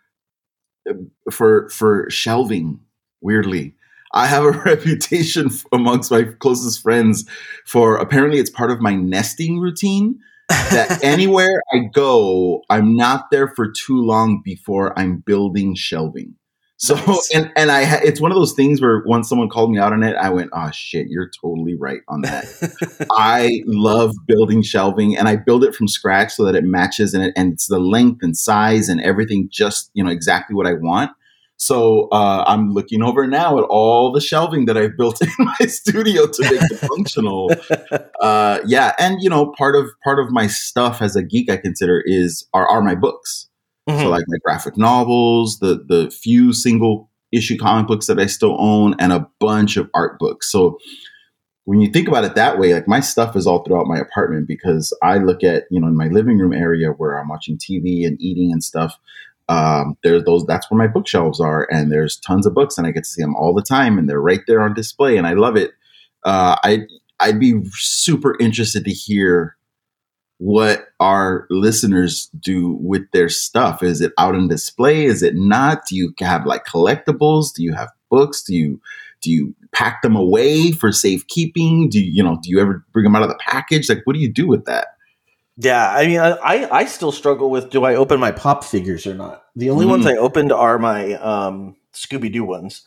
for 1.30 1.70
for 1.70 2.10
shelving 2.10 2.80
weirdly. 3.22 3.74
I 4.12 4.26
have 4.26 4.44
a 4.44 4.50
reputation 4.50 5.48
amongst 5.72 6.10
my 6.10 6.24
closest 6.24 6.82
friends 6.82 7.24
for 7.64 7.96
apparently 7.96 8.38
it's 8.38 8.50
part 8.50 8.70
of 8.70 8.82
my 8.82 8.94
nesting 8.94 9.60
routine 9.60 10.20
that 10.48 11.00
anywhere 11.04 11.62
I 11.72 11.90
go, 11.92 12.62
I'm 12.70 12.96
not 12.96 13.30
there 13.30 13.48
for 13.48 13.70
too 13.70 14.02
long 14.02 14.42
before 14.44 14.98
I'm 14.98 15.18
building 15.18 15.74
shelving. 15.74 16.34
So 16.80 16.94
nice. 16.94 17.30
and 17.34 17.50
and 17.56 17.72
I 17.72 17.96
it's 18.04 18.20
one 18.20 18.30
of 18.30 18.36
those 18.36 18.52
things 18.52 18.80
where 18.80 19.02
once 19.04 19.28
someone 19.28 19.48
called 19.48 19.72
me 19.72 19.78
out 19.78 19.92
on 19.92 20.04
it, 20.04 20.14
I 20.14 20.30
went, 20.30 20.50
"Oh 20.52 20.70
shit, 20.72 21.08
you're 21.08 21.28
totally 21.42 21.74
right 21.76 22.02
on 22.06 22.20
that." 22.22 22.44
I 23.12 23.62
love 23.66 24.14
building 24.28 24.62
shelving, 24.62 25.16
and 25.16 25.26
I 25.26 25.34
build 25.34 25.64
it 25.64 25.74
from 25.74 25.88
scratch 25.88 26.34
so 26.34 26.44
that 26.44 26.54
it 26.54 26.62
matches 26.62 27.14
and 27.14 27.24
it 27.24 27.32
and 27.36 27.52
it's 27.52 27.66
the 27.66 27.80
length 27.80 28.22
and 28.22 28.36
size 28.36 28.88
and 28.88 29.00
everything 29.00 29.48
just 29.50 29.90
you 29.94 30.04
know 30.04 30.10
exactly 30.10 30.54
what 30.54 30.68
I 30.68 30.74
want. 30.74 31.10
So 31.58 32.08
uh, 32.12 32.44
I'm 32.46 32.72
looking 32.72 33.02
over 33.02 33.26
now 33.26 33.58
at 33.58 33.64
all 33.64 34.12
the 34.12 34.20
shelving 34.20 34.66
that 34.66 34.78
I've 34.78 34.96
built 34.96 35.20
in 35.22 35.28
my 35.38 35.66
studio 35.66 36.26
to 36.28 36.42
make 36.42 36.62
it 36.62 36.78
functional. 36.78 37.50
Uh, 38.20 38.58
yeah, 38.66 38.94
and 38.98 39.22
you 39.22 39.30
know, 39.30 39.54
part 39.56 39.76
of 39.76 39.86
part 40.02 40.18
of 40.18 40.30
my 40.32 40.48
stuff 40.48 41.00
as 41.00 41.14
a 41.14 41.22
geek, 41.22 41.48
I 41.48 41.56
consider 41.56 42.02
is 42.04 42.44
are 42.52 42.68
are 42.68 42.82
my 42.82 42.96
books. 42.96 43.48
Mm-hmm. 43.88 44.02
So 44.02 44.08
like 44.08 44.24
my 44.26 44.38
graphic 44.44 44.76
novels, 44.76 45.60
the 45.60 45.84
the 45.86 46.10
few 46.10 46.52
single 46.52 47.08
issue 47.30 47.56
comic 47.56 47.86
books 47.86 48.08
that 48.08 48.18
I 48.18 48.26
still 48.26 48.56
own, 48.58 48.96
and 48.98 49.12
a 49.12 49.28
bunch 49.38 49.76
of 49.76 49.88
art 49.94 50.18
books. 50.18 50.50
So 50.50 50.78
when 51.68 51.82
you 51.82 51.90
think 51.90 52.08
about 52.08 52.24
it 52.24 52.34
that 52.34 52.58
way, 52.58 52.72
like 52.72 52.88
my 52.88 53.00
stuff 53.00 53.36
is 53.36 53.46
all 53.46 53.62
throughout 53.62 53.86
my 53.86 53.98
apartment 53.98 54.48
because 54.48 54.96
I 55.02 55.18
look 55.18 55.44
at, 55.44 55.64
you 55.70 55.78
know, 55.78 55.86
in 55.86 55.98
my 55.98 56.08
living 56.08 56.38
room 56.38 56.54
area 56.54 56.92
where 56.92 57.20
I'm 57.20 57.28
watching 57.28 57.58
TV 57.58 58.06
and 58.06 58.18
eating 58.22 58.52
and 58.52 58.64
stuff. 58.64 58.98
Um, 59.48 59.96
there's 60.02 60.24
those, 60.24 60.44
that's 60.46 60.70
where 60.70 60.78
my 60.78 60.86
bookshelves 60.86 61.40
are. 61.40 61.66
And 61.70 61.90
there's 61.90 62.16
tons 62.20 62.46
of 62.46 62.54
books 62.54 62.76
and 62.76 62.86
I 62.86 62.90
get 62.90 63.04
to 63.04 63.10
see 63.10 63.22
them 63.22 63.34
all 63.36 63.54
the 63.54 63.62
time 63.62 63.98
and 63.98 64.08
they're 64.08 64.20
right 64.20 64.42
there 64.46 64.60
on 64.60 64.74
display 64.74 65.16
and 65.16 65.26
I 65.26 65.32
love 65.32 65.56
it. 65.56 65.72
Uh, 66.24 66.56
I, 66.62 66.82
I'd 67.20 67.40
be 67.40 67.62
super 67.72 68.36
interested 68.38 68.84
to 68.84 68.92
hear 68.92 69.56
what 70.36 70.88
our 71.00 71.46
listeners 71.50 72.30
do 72.38 72.78
with 72.80 73.10
their 73.12 73.28
stuff. 73.28 73.82
Is 73.82 74.00
it 74.00 74.12
out 74.18 74.34
on 74.34 74.48
display? 74.48 75.06
Is 75.06 75.22
it 75.22 75.34
not? 75.34 75.82
Do 75.88 75.96
you 75.96 76.14
have 76.20 76.46
like 76.46 76.64
collectibles? 76.64 77.52
Do 77.54 77.62
you 77.62 77.72
have 77.74 77.90
books? 78.10 78.42
Do 78.42 78.54
you, 78.54 78.80
do 79.20 79.30
you 79.30 79.54
pack 79.72 80.02
them 80.02 80.14
away 80.14 80.72
for 80.72 80.92
safekeeping? 80.92 81.88
Do 81.88 82.00
you, 82.00 82.10
you 82.12 82.22
know, 82.22 82.38
do 82.42 82.50
you 82.50 82.60
ever 82.60 82.84
bring 82.92 83.04
them 83.04 83.16
out 83.16 83.22
of 83.22 83.28
the 83.28 83.38
package? 83.40 83.88
Like, 83.88 84.02
what 84.04 84.12
do 84.12 84.20
you 84.20 84.32
do 84.32 84.46
with 84.46 84.64
that? 84.66 84.88
Yeah, 85.60 85.90
I 85.90 86.06
mean, 86.06 86.20
I 86.20 86.68
I 86.70 86.84
still 86.84 87.10
struggle 87.10 87.50
with 87.50 87.70
do 87.70 87.84
I 87.84 87.96
open 87.96 88.20
my 88.20 88.30
pop 88.30 88.62
figures 88.62 89.06
or 89.08 89.14
not? 89.14 89.42
The 89.56 89.70
only 89.70 89.86
mm. 89.86 89.90
ones 89.90 90.06
I 90.06 90.14
opened 90.14 90.52
are 90.52 90.78
my 90.78 91.14
um, 91.14 91.74
Scooby 91.92 92.32
Doo 92.32 92.44
ones, 92.44 92.82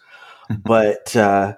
but 0.64 1.14
uh, 1.16 1.56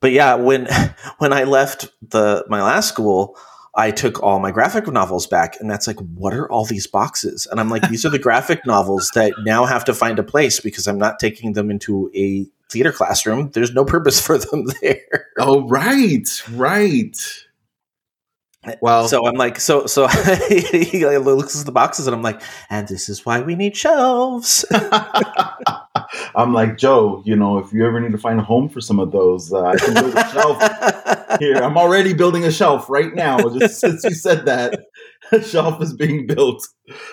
but 0.00 0.12
yeah, 0.12 0.36
when 0.36 0.68
when 1.18 1.32
I 1.32 1.44
left 1.44 1.90
the 2.08 2.44
my 2.48 2.62
last 2.62 2.88
school, 2.88 3.36
I 3.74 3.90
took 3.90 4.22
all 4.22 4.38
my 4.38 4.52
graphic 4.52 4.86
novels 4.86 5.26
back, 5.26 5.58
and 5.60 5.70
that's 5.70 5.86
like, 5.86 5.98
what 5.98 6.34
are 6.34 6.50
all 6.50 6.64
these 6.64 6.86
boxes? 6.86 7.48
And 7.50 7.58
I'm 7.58 7.68
like, 7.68 7.88
these 7.88 8.04
are 8.04 8.10
the 8.10 8.18
graphic 8.28 8.66
novels 8.66 9.10
that 9.14 9.32
now 9.44 9.64
have 9.64 9.84
to 9.86 9.94
find 9.94 10.18
a 10.18 10.22
place 10.22 10.60
because 10.60 10.86
I'm 10.86 10.98
not 10.98 11.18
taking 11.18 11.54
them 11.54 11.70
into 11.70 12.10
a 12.14 12.46
theater 12.70 12.92
classroom. 12.92 13.50
There's 13.50 13.72
no 13.72 13.84
purpose 13.84 14.24
for 14.24 14.38
them 14.38 14.66
there. 14.80 15.26
Oh, 15.38 15.66
right, 15.66 16.28
right. 16.52 17.16
Well, 18.80 19.08
so 19.08 19.26
I'm 19.26 19.34
like, 19.34 19.58
so 19.58 19.86
so 19.86 20.06
he 20.48 21.04
looks 21.06 21.58
at 21.58 21.66
the 21.66 21.72
boxes, 21.72 22.06
and 22.06 22.14
I'm 22.14 22.22
like, 22.22 22.40
and 22.70 22.86
this 22.86 23.08
is 23.08 23.26
why 23.26 23.40
we 23.40 23.56
need 23.56 23.76
shelves. 23.76 24.64
I'm 26.34 26.52
like 26.52 26.78
Joe, 26.78 27.22
you 27.24 27.36
know, 27.36 27.58
if 27.58 27.72
you 27.72 27.86
ever 27.86 28.00
need 28.00 28.12
to 28.12 28.18
find 28.18 28.38
a 28.38 28.42
home 28.42 28.68
for 28.68 28.80
some 28.80 28.98
of 29.00 29.12
those, 29.12 29.52
uh, 29.52 29.64
I 29.64 29.76
can 29.76 29.94
build 29.94 30.14
a 30.14 30.30
shelf 30.30 31.38
here. 31.40 31.56
I'm 31.56 31.76
already 31.76 32.12
building 32.12 32.44
a 32.44 32.52
shelf 32.52 32.88
right 32.88 33.14
now. 33.14 33.38
Just 33.58 33.80
since 33.80 34.04
you 34.04 34.14
said 34.14 34.46
that, 34.46 34.86
shelf 35.44 35.82
is 35.82 35.92
being 35.92 36.26
built. 36.26 36.66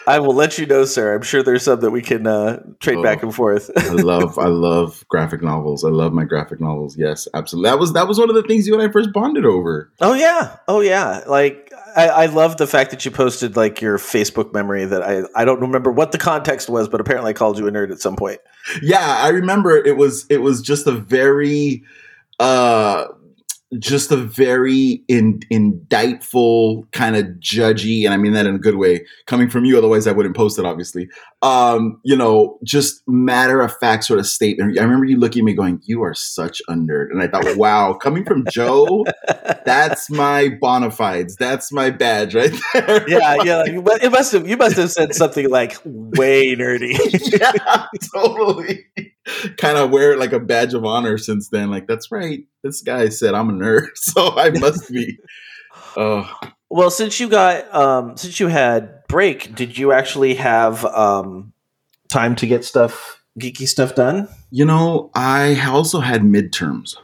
I 0.08 0.20
will 0.20 0.34
let 0.34 0.58
you 0.58 0.66
know, 0.66 0.86
sir. 0.86 1.16
I'm 1.16 1.22
sure 1.22 1.44
there's 1.44 1.64
some 1.64 1.80
that 1.82 1.92
we 1.92 2.02
can 2.02 2.28
uh, 2.28 2.62
trade 2.80 2.98
oh, 2.98 3.04
back 3.04 3.24
and 3.24 3.34
forth. 3.34 3.72
I 3.78 3.90
love, 3.90 4.38
I 4.38 4.48
love 4.48 5.06
graphic 5.10 5.42
novels. 5.42 5.84
I 5.84 5.90
love 5.90 6.14
my 6.14 6.26
graphic 6.26 6.60
novels. 6.60 6.98
Yes, 6.98 7.28
absolutely. 7.34 7.70
That 7.70 7.80
was 7.80 7.94
that 7.94 8.08
was 8.08 8.20
one 8.20 8.30
of 8.30 8.36
the 8.36 8.44
things 8.44 8.68
you 8.68 8.74
and 8.74 8.84
I 8.84 8.92
first 8.92 9.14
bonded 9.14 9.46
over. 9.46 9.92
Oh 10.02 10.14
yeah, 10.14 10.58
oh 10.68 10.82
yeah. 10.82 11.24
Like 11.28 11.72
I, 11.96 12.08
I 12.10 12.26
love 12.28 12.58
the 12.58 12.68
fact 12.68 12.92
that 12.92 13.06
you 13.06 13.12
posted 13.12 13.56
like 13.56 13.82
your 13.82 13.98
Facebook 13.98 14.54
memory. 14.54 14.86
That 14.86 15.04
I 15.04 15.24
I 15.36 15.46
don't 15.46 15.62
remember 15.62 15.92
what 15.92 16.12
the 16.12 16.18
context 16.18 16.70
was, 16.70 16.88
but 16.88 17.02
apparently 17.02 17.32
I 17.32 17.34
called 17.34 17.58
you 17.58 17.68
a 17.68 17.72
nerd 17.72 17.92
at 17.92 18.00
some 18.00 18.16
point. 18.16 18.40
Yeah, 18.82 19.00
I 19.00 19.30
remember 19.30 19.72
it 19.72 19.98
was 19.98 20.26
it 20.30 20.38
was 20.38 20.62
just 20.62 20.88
a 20.88 20.92
very 20.92 21.84
uh 22.40 23.06
just 23.78 24.12
a 24.12 24.18
very 24.18 25.04
in, 25.08 25.42
indictful 25.52 26.88
kind 26.92 27.16
of 27.16 27.26
judgy 27.40 28.04
and 28.04 28.14
i 28.14 28.18
mean 28.18 28.34
that 28.34 28.48
in 28.48 28.56
a 28.56 28.60
good 28.60 28.78
way 28.78 29.06
coming 29.28 29.48
from 29.48 29.64
you 29.64 29.78
otherwise 29.78 30.08
i 30.08 30.12
wouldn't 30.12 30.36
post 30.36 30.58
it 30.58 30.66
obviously. 30.66 31.08
Um 31.42 32.02
you 32.04 32.18
know 32.18 32.58
just 32.64 33.02
matter 33.08 33.62
of 33.62 33.74
fact 33.78 34.04
sort 34.04 34.20
of 34.20 34.26
statement. 34.26 34.78
I 34.78 34.84
remember 34.84 35.06
you 35.06 35.18
looking 35.18 35.44
at 35.44 35.46
me 35.46 35.54
going 35.54 35.82
you 35.86 36.02
are 36.04 36.14
such 36.14 36.62
a 36.68 36.74
nerd 36.74 37.12
and 37.12 37.22
i 37.22 37.28
thought 37.28 37.46
wow 37.56 37.94
coming 37.94 38.26
from 38.26 38.46
joe 38.52 39.06
that's 39.66 40.10
my 40.10 40.50
bona 40.60 40.92
fides 40.92 41.36
that's 41.38 41.72
my 41.72 41.92
badge 41.92 42.36
right 42.36 42.52
there. 42.74 43.08
Yeah 43.10 43.38
yeah 43.44 43.64
it 43.66 44.12
must 44.12 44.34
have 44.34 44.48
you 44.50 44.58
must 44.58 44.76
have 44.78 44.92
said 44.92 45.14
something 45.16 45.50
like 45.50 45.78
way 45.86 46.56
nerdy. 46.56 46.98
Yeah 47.40 47.86
totally 48.14 48.86
kind 49.58 49.78
of 49.78 49.92
wear 49.92 50.14
it 50.14 50.20
like 50.20 50.34
a 50.34 50.40
badge 50.40 50.74
of 50.74 50.86
honor 50.86 51.18
since 51.18 51.50
then. 51.50 51.70
Like, 51.70 51.88
that's 51.88 52.12
right. 52.12 52.46
This 52.64 52.82
guy 52.82 53.10
said 53.10 53.34
I'm 53.34 53.50
a 53.50 53.54
nerd, 53.54 53.90
so 53.96 54.38
I 54.38 54.50
must 54.52 54.92
be. 54.92 55.18
Uh, 55.96 56.28
well, 56.70 56.92
since 56.92 57.20
you 57.20 57.30
got 57.30 57.74
um, 57.74 58.18
since 58.18 58.40
you 58.40 58.48
had 58.48 59.08
break, 59.08 59.56
did 59.56 59.78
you 59.78 59.92
actually 59.92 60.36
have 60.36 60.86
um, 60.86 61.54
time 62.10 62.36
to 62.38 62.48
get 62.48 62.64
stuff 62.64 63.24
geeky 63.40 63.68
stuff 63.68 63.96
done? 63.96 64.28
You 64.52 64.66
know, 64.66 65.12
I 65.16 65.60
also 65.68 66.00
had 66.00 66.22
midterms. 66.22 66.96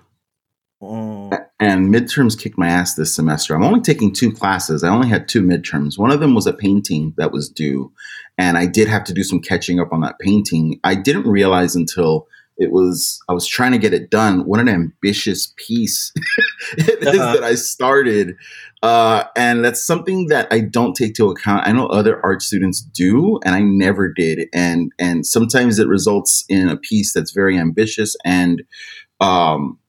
Mm. 0.81 1.45
And 1.59 1.93
midterms 1.93 2.37
kicked 2.39 2.57
my 2.57 2.67
ass 2.67 2.95
this 2.95 3.13
semester. 3.13 3.55
I'm 3.55 3.63
only 3.63 3.79
taking 3.79 4.13
two 4.13 4.31
classes. 4.31 4.83
I 4.83 4.89
only 4.89 5.07
had 5.07 5.27
two 5.27 5.41
midterms. 5.41 5.97
One 5.97 6.11
of 6.11 6.19
them 6.19 6.35
was 6.35 6.45
a 6.45 6.53
painting 6.53 7.13
that 7.17 7.31
was 7.31 7.49
due, 7.49 7.91
and 8.37 8.57
I 8.57 8.65
did 8.65 8.87
have 8.87 9.03
to 9.05 9.13
do 9.13 9.23
some 9.23 9.39
catching 9.39 9.79
up 9.79 9.91
on 9.91 10.01
that 10.01 10.19
painting. 10.19 10.79
I 10.83 10.95
didn't 10.95 11.27
realize 11.27 11.75
until 11.75 12.27
it 12.57 12.71
was 12.71 13.21
I 13.27 13.33
was 13.33 13.47
trying 13.47 13.73
to 13.73 13.77
get 13.77 13.93
it 13.93 14.09
done. 14.09 14.45
What 14.45 14.59
an 14.59 14.69
ambitious 14.69 15.53
piece 15.57 16.13
it 16.77 17.07
uh-huh. 17.07 17.11
is 17.11 17.17
that 17.17 17.43
I 17.43 17.55
started, 17.55 18.35
uh, 18.81 19.25
and 19.35 19.63
that's 19.63 19.85
something 19.85 20.27
that 20.27 20.47
I 20.51 20.61
don't 20.61 20.95
take 20.95 21.15
to 21.15 21.29
account. 21.29 21.67
I 21.67 21.73
know 21.73 21.87
other 21.87 22.23
art 22.23 22.41
students 22.41 22.81
do, 22.81 23.39
and 23.43 23.55
I 23.55 23.61
never 23.61 24.11
did. 24.11 24.47
And 24.53 24.91
and 24.99 25.25
sometimes 25.25 25.79
it 25.79 25.87
results 25.87 26.45
in 26.47 26.69
a 26.69 26.77
piece 26.77 27.13
that's 27.13 27.31
very 27.31 27.57
ambitious 27.57 28.15
and 28.23 28.63
um, 29.19 29.79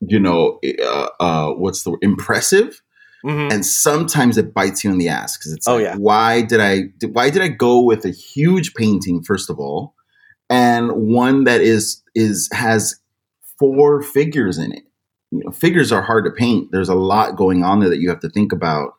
you 0.00 0.20
know, 0.20 0.60
uh, 0.82 1.08
uh, 1.20 1.52
what's 1.54 1.82
the 1.82 1.90
word? 1.90 2.00
impressive. 2.02 2.80
Mm-hmm. 3.24 3.52
And 3.52 3.66
sometimes 3.66 4.38
it 4.38 4.54
bites 4.54 4.84
you 4.84 4.92
in 4.92 4.98
the 4.98 5.08
ass 5.08 5.36
because 5.36 5.52
it's 5.52 5.66
oh, 5.66 5.76
like, 5.76 5.84
yeah. 5.84 5.96
why 5.96 6.42
did 6.42 6.60
I 6.60 6.84
why 7.08 7.30
did 7.30 7.42
I 7.42 7.48
go 7.48 7.80
with 7.82 8.04
a 8.04 8.10
huge 8.10 8.74
painting 8.74 9.22
first 9.22 9.50
of 9.50 9.58
all, 9.58 9.94
and 10.48 10.92
one 10.92 11.44
that 11.44 11.60
is 11.60 12.02
is 12.14 12.48
has 12.52 13.00
four 13.58 14.02
figures 14.02 14.58
in 14.58 14.72
it. 14.72 14.84
You 15.30 15.42
know, 15.44 15.50
figures 15.50 15.92
are 15.92 16.02
hard 16.02 16.24
to 16.24 16.30
paint. 16.30 16.70
There's 16.70 16.88
a 16.88 16.94
lot 16.94 17.36
going 17.36 17.64
on 17.64 17.80
there 17.80 17.90
that 17.90 17.98
you 17.98 18.08
have 18.08 18.20
to 18.20 18.30
think 18.30 18.52
about, 18.52 18.94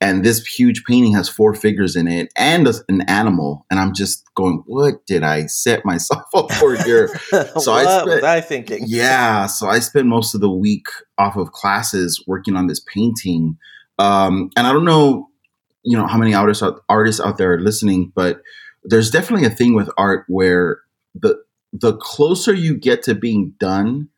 and 0.00 0.24
this 0.24 0.44
huge 0.46 0.84
painting 0.84 1.14
has 1.14 1.28
four 1.28 1.54
figures 1.54 1.94
in 1.94 2.08
it 2.08 2.32
and 2.36 2.66
a, 2.66 2.74
an 2.88 3.02
animal 3.02 3.66
and 3.70 3.78
i'm 3.78 3.94
just 3.94 4.24
going 4.34 4.62
what 4.66 5.04
did 5.06 5.22
i 5.22 5.46
set 5.46 5.84
myself 5.84 6.24
up 6.34 6.50
for 6.52 6.76
here? 6.76 7.08
So 7.58 7.72
i 7.72 7.84
spent, 7.84 8.06
was 8.06 8.24
i 8.24 8.40
thinking? 8.40 8.84
Yeah 8.86 9.46
so 9.46 9.68
i 9.68 9.78
spent 9.78 10.06
most 10.06 10.34
of 10.34 10.40
the 10.40 10.50
week 10.50 10.86
off 11.18 11.36
of 11.36 11.52
classes 11.52 12.22
working 12.26 12.56
on 12.56 12.66
this 12.66 12.80
painting 12.80 13.56
um, 13.98 14.50
and 14.56 14.66
i 14.66 14.72
don't 14.72 14.84
know 14.84 15.28
you 15.82 15.96
know 15.96 16.06
how 16.06 16.18
many 16.18 16.34
artists 16.34 16.62
out, 16.62 16.82
artists 16.88 17.20
out 17.20 17.38
there 17.38 17.52
are 17.54 17.60
listening 17.60 18.12
but 18.14 18.40
there's 18.84 19.10
definitely 19.10 19.46
a 19.46 19.50
thing 19.50 19.74
with 19.74 19.90
art 19.96 20.24
where 20.28 20.80
the 21.14 21.36
the 21.72 21.96
closer 21.96 22.52
you 22.52 22.76
get 22.76 23.02
to 23.02 23.14
being 23.14 23.54
done 23.58 24.08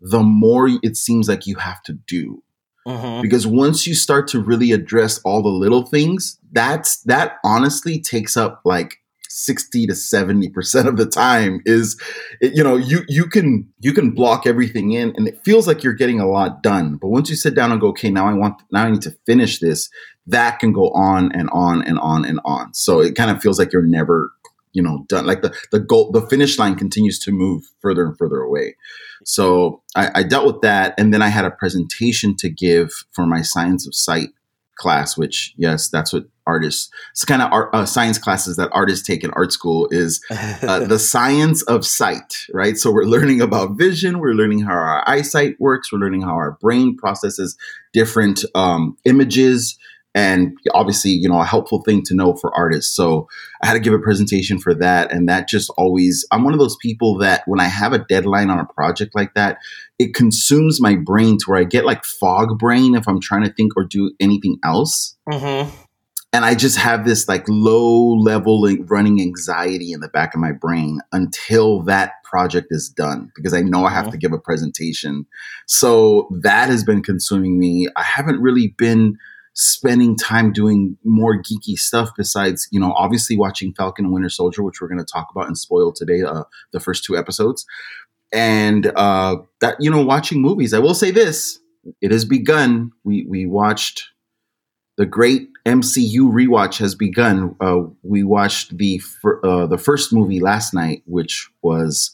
the 0.00 0.22
more 0.22 0.68
it 0.82 0.96
seems 0.96 1.28
like 1.28 1.46
you 1.46 1.56
have 1.56 1.82
to 1.82 1.92
do 1.92 2.42
Mm-hmm. 2.88 3.20
Because 3.20 3.46
once 3.46 3.86
you 3.86 3.94
start 3.94 4.28
to 4.28 4.40
really 4.40 4.72
address 4.72 5.18
all 5.18 5.42
the 5.42 5.50
little 5.50 5.84
things, 5.84 6.38
that's 6.52 7.02
that 7.02 7.36
honestly 7.44 8.00
takes 8.00 8.34
up 8.34 8.62
like 8.64 8.96
60 9.28 9.86
to 9.86 9.92
70% 9.92 10.88
of 10.88 10.96
the 10.96 11.04
time 11.04 11.60
is 11.66 12.00
you 12.40 12.64
know 12.64 12.76
you 12.76 13.00
you 13.08 13.26
can 13.26 13.68
you 13.78 13.92
can 13.92 14.10
block 14.12 14.46
everything 14.46 14.92
in 14.92 15.12
and 15.16 15.28
it 15.28 15.38
feels 15.44 15.66
like 15.66 15.84
you're 15.84 15.92
getting 15.92 16.18
a 16.18 16.26
lot 16.26 16.62
done 16.62 16.96
but 16.96 17.08
once 17.08 17.28
you 17.28 17.36
sit 17.36 17.54
down 17.54 17.70
and 17.70 17.80
go 17.80 17.88
okay 17.88 18.10
now 18.10 18.26
I 18.26 18.32
want 18.32 18.60
now 18.72 18.84
I 18.84 18.90
need 18.90 19.02
to 19.02 19.14
finish 19.26 19.58
this 19.58 19.90
that 20.26 20.58
can 20.58 20.72
go 20.72 20.90
on 20.90 21.30
and 21.32 21.50
on 21.52 21.82
and 21.82 21.98
on 21.98 22.24
and 22.24 22.40
on 22.44 22.72
so 22.72 23.00
it 23.00 23.16
kind 23.16 23.30
of 23.30 23.42
feels 23.42 23.58
like 23.58 23.72
you're 23.72 23.82
never 23.82 24.32
you 24.78 24.82
know 24.84 25.04
done 25.08 25.26
like 25.26 25.42
the 25.42 25.52
the 25.72 25.80
goal 25.80 26.12
the 26.12 26.24
finish 26.28 26.56
line 26.56 26.76
continues 26.76 27.18
to 27.18 27.32
move 27.32 27.64
further 27.82 28.06
and 28.06 28.16
further 28.16 28.40
away. 28.40 28.76
So 29.24 29.82
I, 29.96 30.10
I 30.14 30.22
dealt 30.22 30.46
with 30.46 30.60
that 30.62 30.94
and 30.96 31.12
then 31.12 31.20
i 31.20 31.28
had 31.28 31.44
a 31.44 31.50
presentation 31.50 32.36
to 32.36 32.48
give 32.48 32.90
for 33.12 33.26
my 33.26 33.42
science 33.42 33.86
of 33.88 33.94
sight 33.94 34.28
class 34.76 35.18
which 35.18 35.52
yes 35.56 35.88
that's 35.88 36.12
what 36.12 36.26
artists 36.46 36.88
it's 37.10 37.24
kind 37.24 37.42
of 37.42 37.52
art, 37.52 37.68
uh, 37.74 37.84
science 37.84 38.16
classes 38.16 38.56
that 38.56 38.70
artists 38.72 39.04
take 39.04 39.24
in 39.24 39.32
art 39.32 39.52
school 39.52 39.88
is 39.90 40.24
uh, 40.30 40.86
the 40.86 41.00
science 41.00 41.62
of 41.62 41.84
sight 41.84 42.46
right? 42.54 42.76
So 42.78 42.92
we're 42.92 43.02
learning 43.16 43.40
about 43.40 43.76
vision 43.76 44.20
we're 44.20 44.34
learning 44.34 44.60
how 44.60 44.74
our 44.74 45.02
eyesight 45.08 45.56
works 45.58 45.92
we're 45.92 45.98
learning 45.98 46.22
how 46.22 46.34
our 46.34 46.52
brain 46.60 46.96
processes 46.96 47.58
different 47.92 48.44
um, 48.54 48.96
images 49.04 49.76
and 50.14 50.56
obviously, 50.72 51.10
you 51.10 51.28
know, 51.28 51.40
a 51.40 51.44
helpful 51.44 51.82
thing 51.82 52.02
to 52.02 52.14
know 52.14 52.34
for 52.34 52.54
artists. 52.56 52.94
So 52.94 53.28
I 53.62 53.66
had 53.66 53.74
to 53.74 53.80
give 53.80 53.92
a 53.92 53.98
presentation 53.98 54.58
for 54.58 54.74
that. 54.74 55.12
And 55.12 55.28
that 55.28 55.48
just 55.48 55.70
always, 55.76 56.26
I'm 56.32 56.44
one 56.44 56.54
of 56.54 56.58
those 56.58 56.76
people 56.76 57.18
that 57.18 57.42
when 57.46 57.60
I 57.60 57.66
have 57.66 57.92
a 57.92 57.98
deadline 57.98 58.50
on 58.50 58.58
a 58.58 58.64
project 58.64 59.14
like 59.14 59.34
that, 59.34 59.58
it 59.98 60.14
consumes 60.14 60.80
my 60.80 60.96
brain 60.96 61.36
to 61.38 61.44
where 61.46 61.60
I 61.60 61.64
get 61.64 61.84
like 61.84 62.04
fog 62.04 62.58
brain 62.58 62.94
if 62.94 63.06
I'm 63.06 63.20
trying 63.20 63.44
to 63.44 63.52
think 63.52 63.72
or 63.76 63.84
do 63.84 64.12
anything 64.18 64.58
else. 64.64 65.16
Mm-hmm. 65.28 65.70
And 66.32 66.44
I 66.44 66.54
just 66.54 66.76
have 66.76 67.06
this 67.06 67.26
like 67.26 67.44
low 67.48 68.14
level 68.14 68.66
running 68.86 69.20
anxiety 69.20 69.92
in 69.92 70.00
the 70.00 70.08
back 70.08 70.34
of 70.34 70.40
my 70.40 70.52
brain 70.52 71.00
until 71.12 71.82
that 71.82 72.22
project 72.22 72.68
is 72.70 72.88
done 72.88 73.30
because 73.34 73.54
I 73.54 73.62
know 73.62 73.84
I 73.86 73.90
have 73.90 74.04
mm-hmm. 74.04 74.12
to 74.12 74.18
give 74.18 74.32
a 74.32 74.38
presentation. 74.38 75.26
So 75.66 76.28
that 76.42 76.68
has 76.68 76.84
been 76.84 77.02
consuming 77.02 77.58
me. 77.58 77.88
I 77.96 78.02
haven't 78.02 78.40
really 78.40 78.74
been 78.76 79.16
spending 79.58 80.16
time 80.16 80.52
doing 80.52 80.96
more 81.04 81.36
geeky 81.36 81.76
stuff 81.76 82.10
besides, 82.16 82.68
you 82.70 82.78
know, 82.78 82.92
obviously 82.92 83.36
watching 83.36 83.74
Falcon 83.74 84.04
and 84.04 84.14
Winter 84.14 84.28
Soldier, 84.28 84.62
which 84.62 84.80
we're 84.80 84.86
going 84.86 85.04
to 85.04 85.04
talk 85.04 85.26
about 85.32 85.48
and 85.48 85.58
spoil 85.58 85.92
today, 85.92 86.22
uh, 86.22 86.44
the 86.72 86.78
first 86.78 87.02
two 87.02 87.16
episodes. 87.16 87.66
And 88.32 88.92
uh, 88.94 89.38
that, 89.60 89.76
you 89.80 89.90
know, 89.90 90.04
watching 90.04 90.40
movies. 90.40 90.72
I 90.72 90.78
will 90.78 90.94
say 90.94 91.10
this 91.10 91.58
it 92.00 92.12
has 92.12 92.24
begun. 92.24 92.92
We, 93.02 93.26
we 93.28 93.46
watched 93.46 94.04
the 94.96 95.06
great 95.06 95.48
MCU 95.66 96.30
rewatch 96.30 96.78
has 96.78 96.94
begun. 96.94 97.56
Uh, 97.60 97.80
we 98.02 98.22
watched 98.22 98.78
the 98.78 98.98
fir- 98.98 99.40
uh, 99.44 99.66
the 99.66 99.78
first 99.78 100.12
movie 100.12 100.38
last 100.38 100.72
night, 100.72 101.02
which 101.06 101.48
was 101.62 102.12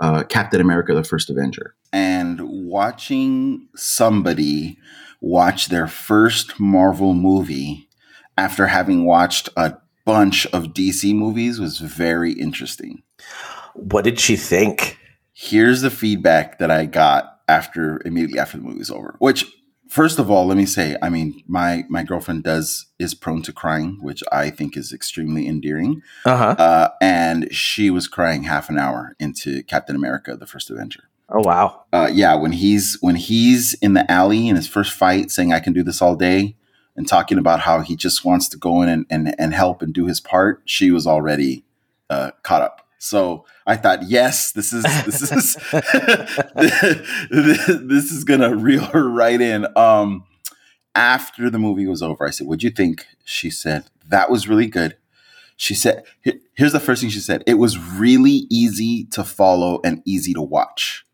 uh, 0.00 0.22
Captain 0.24 0.62
America: 0.62 0.94
The 0.94 1.04
First 1.04 1.28
Avenger. 1.28 1.74
And 1.92 2.40
watching 2.42 3.68
somebody 3.74 4.78
watch 5.20 5.68
their 5.68 5.86
first 5.86 6.58
Marvel 6.60 7.14
movie 7.14 7.88
after 8.36 8.66
having 8.66 9.04
watched 9.04 9.48
a 9.56 9.76
bunch 10.04 10.46
of 10.46 10.68
DC 10.68 11.14
movies 11.14 11.58
was 11.58 11.78
very 11.78 12.32
interesting. 12.32 13.02
What 13.74 14.04
did 14.04 14.20
she 14.20 14.36
think? 14.36 14.98
Here's 15.32 15.82
the 15.82 15.90
feedback 15.90 16.58
that 16.58 16.70
I 16.70 16.86
got 16.86 17.40
after 17.48 18.00
immediately 18.04 18.38
after 18.38 18.56
the 18.56 18.64
movie's 18.64 18.90
over. 18.90 19.16
Which 19.18 19.44
first 19.88 20.18
of 20.18 20.30
all, 20.30 20.46
let 20.46 20.56
me 20.56 20.66
say, 20.66 20.96
I 21.02 21.08
mean, 21.08 21.42
my 21.46 21.84
my 21.88 22.02
girlfriend 22.02 22.44
does 22.44 22.86
is 22.98 23.14
prone 23.14 23.42
to 23.42 23.52
crying, 23.52 23.98
which 24.00 24.22
I 24.32 24.50
think 24.50 24.76
is 24.76 24.92
extremely 24.92 25.46
endearing. 25.46 26.02
Uh-huh. 26.24 26.54
Uh, 26.58 26.88
and 27.00 27.52
she 27.52 27.90
was 27.90 28.08
crying 28.08 28.44
half 28.44 28.68
an 28.68 28.78
hour 28.78 29.14
into 29.18 29.62
Captain 29.64 29.96
America: 29.96 30.36
The 30.36 30.46
First 30.46 30.70
Avenger. 30.70 31.04
Oh 31.28 31.42
wow. 31.42 31.84
Uh, 31.92 32.08
yeah, 32.12 32.34
when 32.34 32.52
he's 32.52 32.98
when 33.00 33.16
he's 33.16 33.74
in 33.74 33.94
the 33.94 34.10
alley 34.10 34.48
in 34.48 34.56
his 34.56 34.68
first 34.68 34.92
fight, 34.92 35.30
saying 35.30 35.52
"I 35.52 35.60
can 35.60 35.72
do 35.72 35.82
this 35.82 36.00
all 36.00 36.14
day," 36.14 36.56
and 36.94 37.08
talking 37.08 37.38
about 37.38 37.60
how 37.60 37.80
he 37.80 37.96
just 37.96 38.24
wants 38.24 38.48
to 38.50 38.56
go 38.56 38.82
in 38.82 38.88
and 38.88 39.06
and, 39.10 39.34
and 39.38 39.52
help 39.52 39.82
and 39.82 39.92
do 39.92 40.06
his 40.06 40.20
part, 40.20 40.62
she 40.64 40.90
was 40.90 41.06
already 41.06 41.64
uh, 42.10 42.30
caught 42.42 42.62
up. 42.62 42.86
So 42.98 43.44
I 43.66 43.76
thought, 43.76 44.04
yes, 44.04 44.52
this 44.52 44.72
is 44.72 44.84
this 45.04 45.32
is 45.32 45.54
this 46.54 48.12
is 48.12 48.24
gonna 48.24 48.54
reel 48.54 48.84
her 48.84 49.08
right 49.08 49.40
in. 49.40 49.66
Um, 49.76 50.24
after 50.94 51.50
the 51.50 51.58
movie 51.58 51.86
was 51.86 52.02
over, 52.02 52.26
I 52.26 52.30
said, 52.30 52.46
"What'd 52.46 52.62
you 52.62 52.70
think?" 52.70 53.06
She 53.24 53.50
said, 53.50 53.84
"That 54.08 54.30
was 54.30 54.48
really 54.48 54.66
good." 54.68 54.96
She 55.56 55.74
said, 55.74 56.04
here's 56.54 56.72
the 56.72 56.80
first 56.80 57.00
thing 57.00 57.10
she 57.10 57.20
said. 57.20 57.42
It 57.46 57.54
was 57.54 57.78
really 57.78 58.46
easy 58.50 59.04
to 59.12 59.24
follow 59.24 59.80
and 59.84 60.02
easy 60.04 60.34
to 60.34 60.42
watch. 60.42 61.06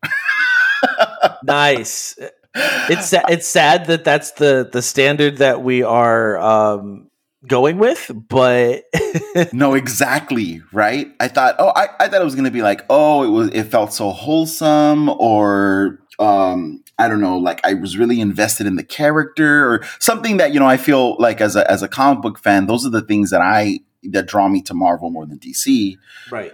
nice. 1.43 2.17
It's 2.55 3.13
it's 3.13 3.47
sad 3.47 3.87
that 3.87 4.03
that's 4.03 4.31
the 4.31 4.69
the 4.71 4.81
standard 4.81 5.37
that 5.37 5.63
we 5.63 5.81
are 5.81 6.37
um, 6.37 7.09
going 7.47 7.77
with, 7.77 8.11
but 8.13 8.83
no, 9.53 9.73
exactly 9.73 10.61
right. 10.71 11.07
I 11.19 11.27
thought, 11.29 11.55
oh, 11.57 11.71
I, 11.75 11.87
I 11.99 12.07
thought 12.07 12.21
it 12.21 12.25
was 12.25 12.35
going 12.35 12.45
to 12.45 12.51
be 12.51 12.61
like, 12.61 12.85
oh, 12.89 13.23
it 13.23 13.29
was 13.29 13.49
it 13.49 13.63
felt 13.63 13.93
so 13.93 14.11
wholesome, 14.11 15.09
or 15.09 15.99
um, 16.19 16.82
I 16.99 17.07
don't 17.07 17.21
know, 17.21 17.37
like 17.37 17.59
I 17.65 17.73
was 17.73 17.97
really 17.97 18.21
invested 18.21 18.67
in 18.67 18.75
the 18.75 18.83
character, 18.83 19.71
or 19.71 19.83
something 19.99 20.37
that 20.37 20.53
you 20.53 20.59
know 20.59 20.67
I 20.67 20.77
feel 20.77 21.17
like 21.17 21.41
as 21.41 21.55
a 21.55 21.69
as 21.69 21.81
a 21.81 21.87
comic 21.87 22.21
book 22.21 22.39
fan, 22.39 22.67
those 22.67 22.85
are 22.85 22.91
the 22.91 23.01
things 23.01 23.31
that 23.31 23.41
I 23.41 23.79
that 24.03 24.27
draw 24.27 24.47
me 24.47 24.61
to 24.63 24.73
Marvel 24.73 25.09
more 25.09 25.25
than 25.25 25.39
DC. 25.39 25.97
Right. 26.31 26.53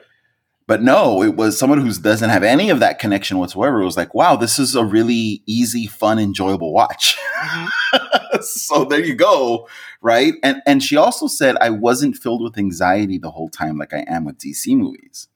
But 0.69 0.83
no, 0.83 1.23
it 1.23 1.35
was 1.35 1.57
someone 1.57 1.81
who 1.81 1.91
doesn't 1.91 2.29
have 2.29 2.43
any 2.43 2.69
of 2.69 2.79
that 2.79 2.99
connection 2.99 3.39
whatsoever. 3.39 3.81
It 3.81 3.85
was 3.85 3.97
like, 3.97 4.13
wow, 4.13 4.35
this 4.35 4.59
is 4.59 4.75
a 4.75 4.85
really 4.85 5.41
easy, 5.47 5.87
fun, 5.87 6.19
enjoyable 6.19 6.71
watch. 6.73 7.17
Mm-hmm. 7.41 8.37
so 8.41 8.85
there 8.85 9.03
you 9.03 9.15
go, 9.15 9.67
right? 10.01 10.35
And 10.43 10.61
and 10.67 10.83
she 10.83 10.95
also 10.95 11.27
said 11.27 11.55
I 11.59 11.71
wasn't 11.71 12.17
filled 12.17 12.43
with 12.43 12.57
anxiety 12.57 13.17
the 13.17 13.31
whole 13.31 13.49
time 13.49 13.77
like 13.77 13.93
I 13.93 14.05
am 14.07 14.25
with 14.25 14.37
DC 14.37 14.77
movies. 14.77 15.27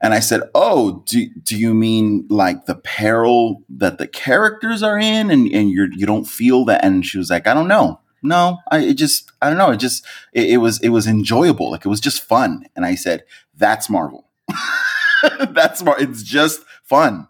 And 0.00 0.14
I 0.14 0.20
said, 0.20 0.42
"Oh, 0.54 1.02
do, 1.06 1.28
do 1.42 1.58
you 1.58 1.74
mean 1.74 2.26
like 2.30 2.66
the 2.66 2.76
peril 2.76 3.64
that 3.68 3.98
the 3.98 4.06
characters 4.06 4.82
are 4.82 4.98
in, 4.98 5.30
and 5.30 5.48
and 5.52 5.70
you're 5.70 5.92
you 5.92 6.06
don't 6.06 6.24
feel 6.26 6.64
that?" 6.66 6.84
And 6.84 7.04
she 7.04 7.18
was 7.18 7.30
like, 7.30 7.46
"I 7.46 7.54
don't 7.54 7.68
know 7.68 8.00
no, 8.22 8.58
I 8.70 8.78
it 8.78 8.94
just 8.94 9.30
I 9.40 9.48
don't 9.48 9.58
know. 9.58 9.70
It 9.70 9.78
just 9.78 10.04
it, 10.32 10.50
it 10.50 10.56
was 10.58 10.80
it 10.80 10.88
was 10.90 11.06
enjoyable. 11.06 11.70
Like 11.70 11.84
it 11.84 11.88
was 11.88 12.00
just 12.00 12.22
fun. 12.22 12.66
And 12.74 12.84
I 12.84 12.94
said, 12.94 13.24
that's 13.56 13.88
Marvel. 13.88 14.26
that's 15.50 15.82
Marvel. 15.82 16.02
It's 16.02 16.22
just 16.22 16.62
fun. 16.82 17.28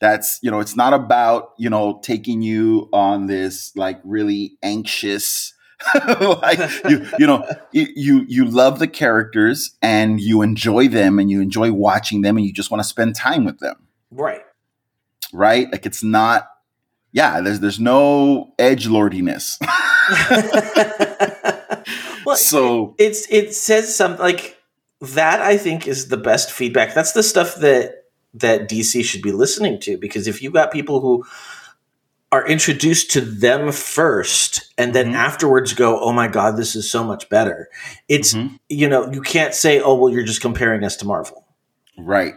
That's 0.00 0.38
you 0.42 0.50
know, 0.50 0.60
it's 0.60 0.76
not 0.76 0.92
about 0.92 1.54
you 1.58 1.70
know 1.70 2.00
taking 2.02 2.42
you 2.42 2.88
on 2.92 3.26
this 3.26 3.74
like 3.76 4.00
really 4.04 4.56
anxious. 4.62 5.54
like 6.20 6.58
you, 6.88 7.06
you 7.18 7.26
know, 7.26 7.44
you, 7.72 8.24
you 8.26 8.44
love 8.44 8.78
the 8.78 8.88
characters 8.88 9.76
and 9.82 10.20
you 10.20 10.42
enjoy 10.42 10.88
them 10.88 11.18
and 11.18 11.30
you 11.30 11.40
enjoy 11.40 11.70
watching 11.72 12.22
them 12.22 12.36
and 12.36 12.46
you 12.46 12.52
just 12.52 12.70
want 12.70 12.82
to 12.82 12.88
spend 12.88 13.14
time 13.14 13.44
with 13.44 13.58
them. 13.58 13.76
Right. 14.10 14.42
Right. 15.32 15.70
Like 15.70 15.86
it's 15.86 16.02
not 16.02 16.48
yeah, 17.16 17.40
there's 17.40 17.60
there's 17.60 17.80
no 17.80 18.52
edge 18.58 18.86
lordiness. 18.86 19.58
well, 22.26 22.36
so 22.36 22.94
it's 22.98 23.26
it 23.30 23.54
says 23.54 23.96
something 23.96 24.20
like 24.20 24.58
that. 25.00 25.40
I 25.40 25.56
think 25.56 25.86
is 25.86 26.08
the 26.08 26.18
best 26.18 26.50
feedback. 26.52 26.92
That's 26.92 27.12
the 27.12 27.22
stuff 27.22 27.56
that 27.56 28.04
that 28.34 28.68
DC 28.68 29.02
should 29.02 29.22
be 29.22 29.32
listening 29.32 29.80
to 29.80 29.96
because 29.96 30.26
if 30.26 30.42
you've 30.42 30.52
got 30.52 30.70
people 30.70 31.00
who 31.00 31.24
are 32.32 32.46
introduced 32.46 33.10
to 33.12 33.20
them 33.20 33.70
first 33.72 34.72
and 34.76 34.94
then 34.94 35.06
mm-hmm. 35.06 35.16
afterwards 35.16 35.72
go 35.72 35.98
oh 36.00 36.12
my 36.12 36.28
god 36.28 36.56
this 36.56 36.74
is 36.74 36.90
so 36.90 37.04
much 37.04 37.28
better 37.28 37.68
it's 38.08 38.34
mm-hmm. 38.34 38.56
you 38.68 38.88
know 38.88 39.10
you 39.12 39.20
can't 39.20 39.54
say 39.54 39.80
oh 39.80 39.94
well 39.94 40.12
you're 40.12 40.24
just 40.24 40.40
comparing 40.40 40.82
us 40.84 40.96
to 40.96 41.04
marvel 41.04 41.46
right 41.96 42.34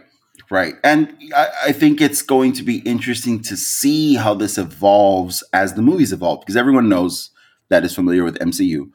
Right. 0.50 0.74
And 0.82 1.16
I, 1.34 1.48
I, 1.66 1.72
think 1.72 2.00
it's 2.00 2.22
going 2.22 2.52
to 2.54 2.64
be 2.64 2.78
interesting 2.78 3.40
to 3.42 3.56
see 3.56 4.16
how 4.16 4.34
this 4.34 4.58
evolves 4.58 5.44
as 5.52 5.74
the 5.74 5.82
movies 5.82 6.12
evolve, 6.12 6.40
because 6.40 6.56
everyone 6.56 6.88
knows 6.88 7.30
that 7.68 7.84
is 7.84 7.94
familiar 7.94 8.24
with 8.24 8.36
MCU. 8.40 8.90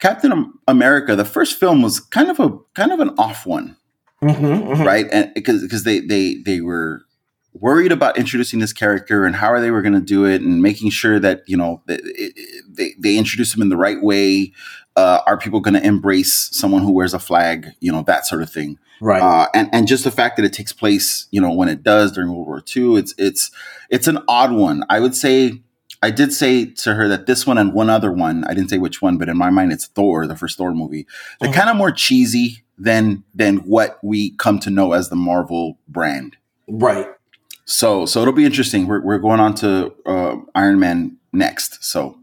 Captain 0.00 0.52
America, 0.68 1.16
the 1.16 1.24
first 1.24 1.58
film 1.58 1.80
was 1.80 1.98
kind 1.98 2.28
of 2.28 2.38
a 2.40 2.58
kind 2.74 2.92
of 2.92 3.00
an 3.00 3.10
off 3.16 3.46
one. 3.46 3.76
Mm-hmm, 4.22 4.44
mm-hmm. 4.44 4.82
Right. 4.82 5.06
And 5.10 5.32
because 5.34 5.62
because 5.62 5.84
they 5.84 6.00
they 6.00 6.42
they 6.44 6.60
were 6.60 7.02
worried 7.54 7.92
about 7.92 8.16
introducing 8.18 8.60
this 8.60 8.72
character 8.72 9.24
and 9.24 9.36
how 9.36 9.48
are 9.48 9.60
they 9.60 9.70
were 9.70 9.82
going 9.82 9.94
to 9.94 10.00
do 10.00 10.24
it 10.24 10.40
and 10.40 10.62
making 10.62 10.90
sure 10.90 11.18
that 11.18 11.42
you 11.46 11.56
know 11.56 11.82
they 11.86 11.98
they, 12.68 12.94
they 12.98 13.16
introduce 13.16 13.54
him 13.54 13.62
in 13.62 13.68
the 13.68 13.76
right 13.76 14.02
way 14.02 14.52
uh, 14.96 15.20
are 15.26 15.38
people 15.38 15.60
going 15.60 15.74
to 15.74 15.86
embrace 15.86 16.50
someone 16.52 16.82
who 16.82 16.92
wears 16.92 17.14
a 17.14 17.18
flag 17.18 17.68
you 17.80 17.92
know 17.92 18.02
that 18.02 18.26
sort 18.26 18.42
of 18.42 18.50
thing. 18.50 18.78
Right. 19.00 19.22
Uh, 19.22 19.48
and 19.54 19.68
and 19.72 19.86
just 19.86 20.04
the 20.04 20.10
fact 20.10 20.36
that 20.36 20.44
it 20.44 20.52
takes 20.52 20.72
place 20.72 21.26
you 21.30 21.40
know 21.40 21.52
when 21.52 21.68
it 21.68 21.82
does 21.82 22.12
during 22.12 22.32
world 22.32 22.46
war 22.46 22.62
ii 22.76 22.98
it's 22.98 23.14
it's 23.18 23.50
it's 23.90 24.06
an 24.06 24.18
odd 24.28 24.52
one. 24.52 24.84
I 24.88 25.00
would 25.00 25.14
say 25.14 25.62
i 26.04 26.10
did 26.10 26.32
say 26.32 26.64
to 26.64 26.94
her 26.94 27.06
that 27.06 27.26
this 27.26 27.46
one 27.46 27.58
and 27.58 27.72
one 27.72 27.88
other 27.88 28.10
one 28.10 28.42
i 28.44 28.54
didn't 28.54 28.70
say 28.70 28.78
which 28.78 29.00
one 29.00 29.18
but 29.18 29.28
in 29.28 29.36
my 29.36 29.50
mind 29.50 29.70
it's 29.70 29.86
thor 29.86 30.26
the 30.26 30.36
first 30.36 30.56
thor 30.56 30.72
movie. 30.72 31.06
They're 31.40 31.50
mm-hmm. 31.50 31.58
kind 31.58 31.70
of 31.70 31.76
more 31.76 31.92
cheesy 31.92 32.62
than 32.78 33.24
than 33.34 33.58
what 33.58 33.98
we 34.02 34.30
come 34.36 34.58
to 34.60 34.70
know 34.70 34.92
as 34.92 35.10
the 35.10 35.16
marvel 35.16 35.78
brand. 35.88 36.36
Right 36.66 37.08
so 37.72 38.06
so 38.06 38.20
it'll 38.20 38.32
be 38.32 38.44
interesting 38.44 38.86
we're, 38.86 39.00
we're 39.00 39.18
going 39.18 39.40
on 39.40 39.54
to 39.54 39.92
uh, 40.06 40.36
iron 40.54 40.78
man 40.78 41.16
next 41.32 41.82
so 41.82 42.18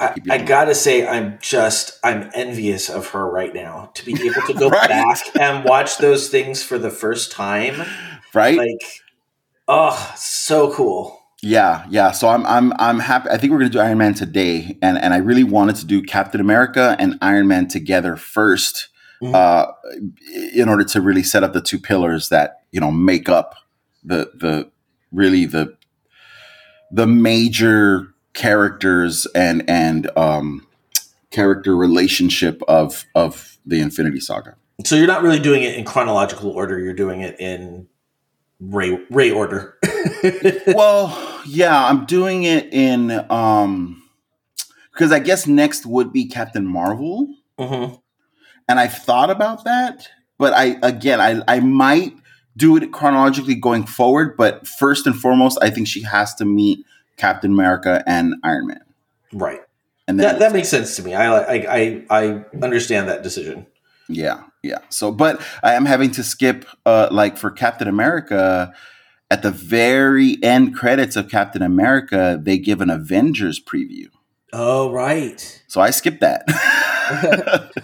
I, 0.00 0.16
I, 0.28 0.38
gotta 0.38 0.74
say, 0.74 1.06
I'm 1.06 1.38
just 1.40 2.00
I'm 2.02 2.28
envious 2.34 2.90
of 2.90 3.08
her 3.08 3.30
right 3.30 3.54
now 3.54 3.92
to 3.94 4.04
be 4.04 4.12
able 4.12 4.42
to 4.48 4.52
go 4.52 4.68
right? 4.70 4.88
back 4.88 5.18
and 5.38 5.64
watch 5.64 5.98
those 5.98 6.28
things 6.28 6.64
for 6.64 6.78
the 6.78 6.90
first 6.90 7.30
time. 7.30 7.80
Right? 8.34 8.58
Like, 8.58 8.84
oh, 9.68 10.14
so 10.16 10.72
cool. 10.74 11.20
Yeah, 11.42 11.84
yeah. 11.90 12.10
So 12.10 12.28
I'm 12.28 12.44
I'm 12.46 12.72
I'm 12.78 12.98
happy. 12.98 13.28
I 13.30 13.36
think 13.36 13.52
we're 13.52 13.58
gonna 13.58 13.70
do 13.70 13.78
Iron 13.78 13.98
Man 13.98 14.14
today, 14.14 14.78
and 14.82 14.98
and 14.98 15.14
I 15.14 15.18
really 15.18 15.44
wanted 15.44 15.76
to 15.76 15.86
do 15.86 16.02
Captain 16.02 16.40
America 16.40 16.96
and 16.98 17.16
Iron 17.22 17.46
Man 17.46 17.68
together 17.68 18.16
1st 18.16 18.88
mm-hmm. 19.22 19.34
uh, 19.34 19.66
in 20.54 20.68
order 20.68 20.84
to 20.84 21.00
really 21.00 21.22
set 21.22 21.44
up 21.44 21.52
the 21.52 21.60
two 21.60 21.78
pillars 21.78 22.30
that 22.30 22.62
you 22.72 22.80
know 22.80 22.90
make 22.90 23.28
up 23.28 23.54
the 24.04 24.30
the 24.34 24.70
really 25.12 25.46
the 25.46 25.76
the 26.90 27.06
major 27.06 28.14
characters 28.34 29.26
and 29.34 29.68
and 29.68 30.10
um, 30.16 30.66
character 31.30 31.76
relationship 31.76 32.62
of 32.68 33.04
of 33.14 33.58
the 33.64 33.80
Infinity 33.80 34.20
Saga. 34.20 34.56
So 34.84 34.96
you're 34.96 35.06
not 35.06 35.22
really 35.22 35.38
doing 35.38 35.62
it 35.62 35.76
in 35.76 35.84
chronological 35.84 36.50
order. 36.50 36.78
You're 36.78 36.94
doing 36.94 37.20
it 37.20 37.38
in 37.40 37.88
Ray 38.60 38.98
Ray 39.10 39.30
order. 39.30 39.78
well, 40.66 41.40
yeah, 41.46 41.86
I'm 41.86 42.06
doing 42.06 42.44
it 42.44 42.72
in 42.72 43.10
um 43.30 44.02
because 44.92 45.10
I 45.10 45.18
guess 45.18 45.46
next 45.46 45.86
would 45.86 46.12
be 46.12 46.26
Captain 46.26 46.66
Marvel, 46.66 47.28
mm-hmm. 47.58 47.96
and 48.68 48.80
I've 48.80 48.94
thought 48.94 49.30
about 49.30 49.64
that, 49.64 50.08
but 50.38 50.52
I 50.52 50.76
again 50.82 51.20
I 51.20 51.42
I 51.48 51.60
might 51.60 52.14
do 52.56 52.76
it 52.76 52.92
chronologically 52.92 53.54
going 53.54 53.84
forward, 53.84 54.36
but 54.36 54.66
first 54.66 55.06
and 55.06 55.16
foremost, 55.16 55.58
I 55.60 55.70
think 55.70 55.88
she 55.88 56.02
has 56.02 56.34
to 56.36 56.44
meet 56.44 56.84
Captain 57.16 57.52
America 57.52 58.02
and 58.06 58.34
Iron 58.42 58.68
Man. 58.68 58.84
Right. 59.32 59.60
And 60.06 60.20
that 60.20 60.38
that 60.38 60.52
makes 60.52 60.68
sense 60.68 60.96
to 60.96 61.02
me. 61.02 61.14
I 61.14 61.26
I 61.26 61.54
I, 61.68 62.04
I 62.10 62.44
understand 62.62 63.08
that 63.08 63.22
decision. 63.22 63.66
Yeah, 64.08 64.42
yeah. 64.62 64.78
So, 64.90 65.10
but 65.10 65.40
I 65.62 65.74
am 65.74 65.86
having 65.86 66.10
to 66.12 66.22
skip, 66.22 66.66
uh, 66.84 67.08
like 67.10 67.38
for 67.38 67.50
Captain 67.50 67.88
America, 67.88 68.74
at 69.30 69.42
the 69.42 69.50
very 69.50 70.36
end 70.42 70.76
credits 70.76 71.16
of 71.16 71.30
Captain 71.30 71.62
America, 71.62 72.38
they 72.40 72.58
give 72.58 72.82
an 72.82 72.90
Avengers 72.90 73.58
preview. 73.58 74.08
Oh, 74.56 74.92
right. 74.92 75.62
So 75.66 75.80
I 75.80 75.90
skipped 75.90 76.20
that. 76.20 76.46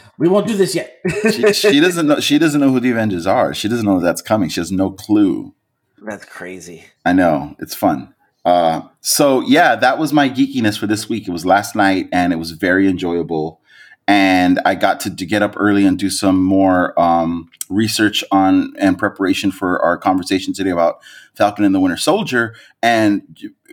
we 0.18 0.28
won't 0.28 0.46
do 0.46 0.56
this 0.56 0.72
yet. 0.72 1.00
she, 1.32 1.52
she, 1.52 1.80
doesn't 1.80 2.06
know. 2.06 2.20
She 2.20 2.38
doesn't 2.38 2.60
know 2.60 2.70
who 2.70 2.78
the 2.78 2.92
Avengers 2.92 3.26
are. 3.26 3.52
She 3.52 3.68
doesn't 3.68 3.84
know 3.84 3.98
that's 3.98 4.22
coming. 4.22 4.48
She 4.48 4.60
has 4.60 4.70
no 4.70 4.92
clue. 4.92 5.52
That's 6.00 6.24
crazy. 6.24 6.84
I 7.04 7.12
know. 7.12 7.56
It's 7.58 7.74
fun. 7.74 8.14
Uh, 8.44 8.82
so 9.00 9.40
yeah, 9.40 9.74
that 9.74 9.98
was 9.98 10.12
my 10.12 10.30
geekiness 10.30 10.78
for 10.78 10.86
this 10.86 11.08
week. 11.08 11.26
It 11.26 11.32
was 11.32 11.44
last 11.44 11.74
night, 11.74 12.08
and 12.12 12.32
it 12.32 12.36
was 12.36 12.52
very 12.52 12.86
enjoyable. 12.86 13.60
And 14.06 14.60
I 14.64 14.76
got 14.76 15.00
to, 15.00 15.14
to 15.14 15.26
get 15.26 15.42
up 15.42 15.54
early 15.56 15.84
and 15.84 15.98
do 15.98 16.08
some 16.08 16.40
more 16.40 16.98
um, 16.98 17.50
research 17.68 18.22
on 18.30 18.74
and 18.78 18.96
preparation 18.96 19.50
for 19.50 19.82
our 19.82 19.98
conversation 19.98 20.54
today 20.54 20.70
about 20.70 21.00
Falcon 21.34 21.64
and 21.64 21.74
the 21.74 21.80
Winter 21.80 21.96
Soldier. 21.96 22.54
And 22.80 23.22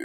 uh, 0.00 0.04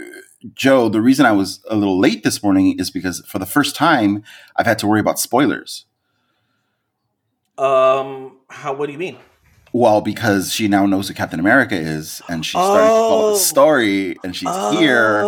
Joe, 0.52 0.88
the 0.88 1.00
reason 1.00 1.24
I 1.24 1.32
was 1.32 1.64
a 1.70 1.76
little 1.76 1.98
late 1.98 2.22
this 2.22 2.42
morning 2.42 2.78
is 2.78 2.90
because 2.90 3.24
for 3.26 3.38
the 3.38 3.46
first 3.46 3.74
time, 3.74 4.22
I've 4.56 4.66
had 4.66 4.78
to 4.80 4.86
worry 4.86 5.00
about 5.00 5.18
spoilers. 5.18 5.86
Um, 7.56 8.38
how? 8.50 8.74
What 8.74 8.86
do 8.86 8.92
you 8.92 8.98
mean? 8.98 9.18
Well, 9.76 10.02
because 10.02 10.52
she 10.52 10.68
now 10.68 10.86
knows 10.86 11.08
who 11.08 11.14
Captain 11.14 11.40
America 11.40 11.74
is, 11.74 12.22
and 12.28 12.46
she's 12.46 12.52
starting 12.52 12.88
oh. 12.88 12.94
to 12.94 13.08
follow 13.08 13.28
the 13.30 13.34
oh. 13.34 13.38
story, 13.38 14.16
and 14.22 14.36
she's 14.36 14.48
oh. 14.48 14.78
here, 14.78 15.18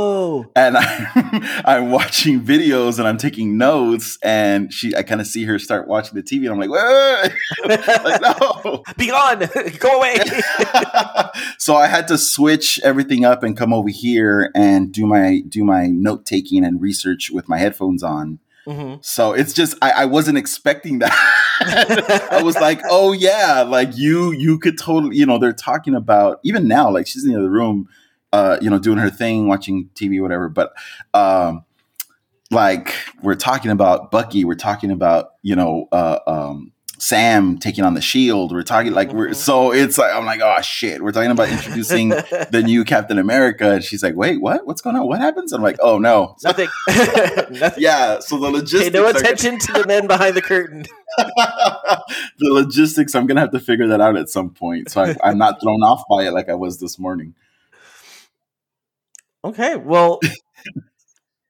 and 0.55 0.77
I'm, 0.77 1.63
I'm 1.65 1.91
watching 1.91 2.41
videos 2.41 3.01
and 3.01 3.09
I'm 3.09 3.19
taking 3.19 3.59
notes, 3.59 4.21
and 4.23 4.73
she, 4.73 4.95
I 4.95 5.03
kind 5.03 5.21
of 5.21 5.27
see 5.27 5.47
her 5.47 5.59
start 5.59 5.89
watching 5.89 6.15
the 6.15 6.23
TV, 6.23 6.45
and 6.45 6.51
I'm 6.51 6.61
like, 6.61 6.71
wait, 6.71 6.81
wait, 6.81 7.81
wait. 7.87 8.05
like 8.05 8.21
no, 8.23 8.85
be 8.97 9.09
gone, 9.09 9.41
go 9.81 9.99
away. 9.99 10.17
so 11.59 11.75
I 11.75 11.89
had 11.89 12.07
to 12.07 12.17
switch 12.17 12.79
everything 12.85 13.25
up 13.25 13.43
and 13.43 13.57
come 13.57 13.73
over 13.73 13.89
here 13.89 14.53
and 14.55 14.93
do 14.93 15.09
my 15.09 15.43
do 15.49 15.65
my 15.65 15.89
note 15.89 16.25
taking 16.25 16.65
and 16.65 16.81
research 16.81 17.33
with 17.33 17.49
my 17.49 17.59
headphones 17.59 18.05
on. 18.05 18.39
Mm-hmm. 18.67 18.97
So 19.01 19.33
it's 19.33 19.53
just 19.53 19.77
I, 19.81 19.91
I 19.91 20.05
wasn't 20.07 20.39
expecting 20.39 20.99
that. 20.99 21.13
I 22.31 22.43
was 22.43 22.57
like, 22.57 22.81
oh 22.91 23.13
yeah, 23.13 23.63
like 23.63 23.97
you 23.97 24.33
you 24.33 24.59
could 24.59 24.79
totally 24.79 25.17
you 25.17 25.25
know 25.25 25.39
they're 25.39 25.53
talking 25.53 25.95
about 25.95 26.41
even 26.43 26.67
now 26.67 26.91
like 26.91 27.07
she's 27.07 27.25
in 27.25 27.33
the 27.33 27.39
other 27.39 27.51
room, 27.51 27.89
uh, 28.33 28.59
you 28.61 28.69
know 28.69 28.79
doing 28.79 28.99
her 28.99 29.11
thing, 29.11 29.47
watching 29.47 29.89
TV, 29.95 30.21
whatever. 30.21 30.49
But 30.49 30.73
um, 31.15 31.65
like 32.51 32.95
we're 33.23 33.37
talking 33.37 33.71
about 33.71 34.11
Bucky, 34.11 34.45
we're 34.45 34.55
talking 34.55 34.91
about 34.91 35.33
you 35.43 35.55
know 35.55 35.89
uh, 35.93 36.19
um, 36.27 36.73
Sam 36.99 37.59
taking 37.59 37.85
on 37.85 37.95
the 37.95 38.01
Shield. 38.01 38.53
We're 38.53 38.63
talking 38.63 38.93
like 38.93 39.13
we're 39.13 39.27
mm-hmm. 39.27 39.35
so 39.35 39.73
it's 39.73 39.99
like 39.99 40.13
I'm 40.15 40.25
like 40.25 40.41
oh 40.43 40.61
shit. 40.63 41.03
We're 41.03 41.13
talking 41.13 41.31
about 41.31 41.49
introducing 41.49 42.09
the 42.51 42.63
new 42.65 42.85
Captain 42.85 43.19
America, 43.19 43.73
and 43.73 43.85
she's 43.85 44.03
like, 44.03 44.17
wait, 44.17 44.41
what? 44.41 44.67
What's 44.67 44.81
going 44.81 44.97
on? 44.97 45.07
What 45.07 45.21
happens? 45.21 45.53
I'm 45.53 45.63
like, 45.63 45.77
oh 45.81 45.99
no, 45.99 46.37
nothing. 46.43 46.69
nothing. 46.89 47.83
Yeah. 47.83 48.21
So 48.21 48.39
the 48.39 48.51
logistics. 48.51 48.91
Pay 48.91 48.99
no 48.99 49.09
attention 49.09 49.59
to 49.59 49.73
the 49.73 49.87
men 49.87 50.07
behind 50.07 50.37
the 50.37 50.43
curtain. 50.43 50.85
the 51.19 52.05
logistics. 52.41 53.15
I'm 53.15 53.27
gonna 53.27 53.41
have 53.41 53.53
to 53.53 53.61
figure 53.61 53.87
that 53.89 54.01
out 54.01 54.17
at 54.17 54.29
some 54.29 54.51
point, 54.51 54.91
so 54.91 55.03
I, 55.03 55.17
I'm 55.23 55.39
not 55.39 55.61
thrown 55.61 55.83
off 55.83 56.03
by 56.09 56.27
it 56.27 56.33
like 56.33 56.49
I 56.49 56.55
was 56.55 56.81
this 56.81 56.99
morning. 56.99 57.35
Okay. 59.45 59.77
Well. 59.77 60.21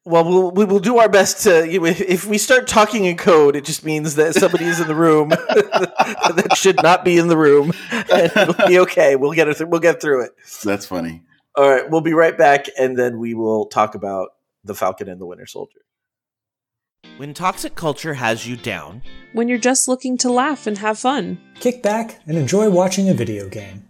Well, 0.06 0.22
we'll 0.22 0.50
we 0.52 0.64
will 0.64 0.78
do 0.78 0.98
our 0.98 1.08
best 1.08 1.42
to. 1.42 1.68
You 1.68 1.80
know, 1.80 1.86
if, 1.86 2.00
if, 2.00 2.26
we 2.26 2.38
start 2.38 2.68
talking 2.68 3.06
in 3.06 3.16
code, 3.16 3.56
it 3.56 3.64
just 3.64 3.84
means 3.84 4.14
that 4.14 4.34
somebody 4.34 4.64
is 4.64 4.78
in 4.78 4.86
the 4.86 4.94
room 4.94 5.28
that 5.30 6.54
should 6.54 6.80
not 6.80 7.04
be 7.04 7.18
in 7.18 7.26
the 7.26 7.36
room, 7.36 7.72
and 7.90 8.30
it'll 8.36 8.68
be 8.68 8.78
okay. 8.78 9.16
We'll 9.16 9.32
get 9.32 9.48
it. 9.48 9.56
Th- 9.56 9.68
we'll 9.68 9.80
get 9.80 10.00
through 10.00 10.26
it. 10.26 10.30
That's 10.62 10.86
funny. 10.86 11.24
All 11.56 11.68
right, 11.68 11.90
we'll 11.90 12.02
be 12.02 12.12
right 12.12 12.38
back, 12.38 12.66
and 12.78 12.96
then 12.96 13.18
we 13.18 13.34
will 13.34 13.66
talk 13.66 13.96
about 13.96 14.28
the 14.62 14.76
Falcon 14.76 15.08
and 15.08 15.20
the 15.20 15.26
Winter 15.26 15.46
Soldier. 15.46 15.80
When 17.16 17.34
toxic 17.34 17.74
culture 17.74 18.14
has 18.14 18.46
you 18.46 18.56
down, 18.56 19.02
when 19.32 19.48
you're 19.48 19.58
just 19.58 19.88
looking 19.88 20.16
to 20.18 20.30
laugh 20.30 20.68
and 20.68 20.78
have 20.78 21.00
fun, 21.00 21.40
kick 21.58 21.82
back 21.82 22.20
and 22.26 22.38
enjoy 22.38 22.70
watching 22.70 23.08
a 23.08 23.14
video 23.14 23.48
game, 23.48 23.85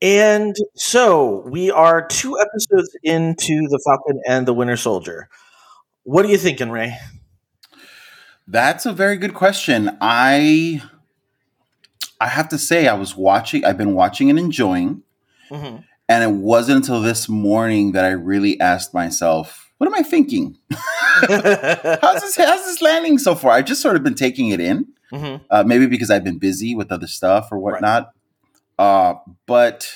And 0.00 0.54
so 0.76 1.42
we 1.48 1.70
are 1.70 2.06
two 2.06 2.38
episodes 2.38 2.96
into 3.02 3.66
The 3.68 3.80
Falcon 3.84 4.20
and 4.28 4.46
the 4.46 4.54
Winter 4.54 4.76
Soldier. 4.76 5.28
What 6.04 6.24
are 6.24 6.28
you 6.28 6.38
thinking, 6.38 6.70
Ray? 6.70 6.96
That's 8.46 8.86
a 8.86 8.92
very 8.92 9.16
good 9.16 9.34
question. 9.34 9.96
I 10.00 10.82
I 12.20 12.28
have 12.28 12.48
to 12.48 12.58
say 12.58 12.88
I 12.88 12.94
was 12.94 13.16
watching 13.16 13.64
I've 13.64 13.76
been 13.76 13.94
watching 13.94 14.30
and 14.30 14.38
enjoying. 14.38 15.02
Mm-hmm. 15.50 15.82
And 16.08 16.24
it 16.24 16.30
wasn't 16.30 16.76
until 16.78 17.02
this 17.02 17.28
morning 17.28 17.92
that 17.92 18.04
I 18.04 18.10
really 18.10 18.58
asked 18.60 18.94
myself, 18.94 19.70
what 19.76 19.86
am 19.86 19.94
I 19.94 20.02
thinking? 20.02 20.56
how's 20.70 21.28
this 22.22 22.36
how's 22.36 22.64
this 22.64 22.80
landing 22.80 23.18
so 23.18 23.34
far? 23.34 23.52
I've 23.52 23.66
just 23.66 23.82
sort 23.82 23.96
of 23.96 24.02
been 24.02 24.14
taking 24.14 24.48
it 24.48 24.60
in. 24.60 24.86
Mm-hmm. 25.12 25.44
Uh, 25.50 25.64
maybe 25.64 25.86
because 25.86 26.10
I've 26.10 26.24
been 26.24 26.38
busy 26.38 26.74
with 26.74 26.92
other 26.92 27.06
stuff 27.06 27.48
or 27.50 27.58
whatnot. 27.58 28.04
Right. 28.04 28.12
Uh, 28.78 29.14
but 29.46 29.90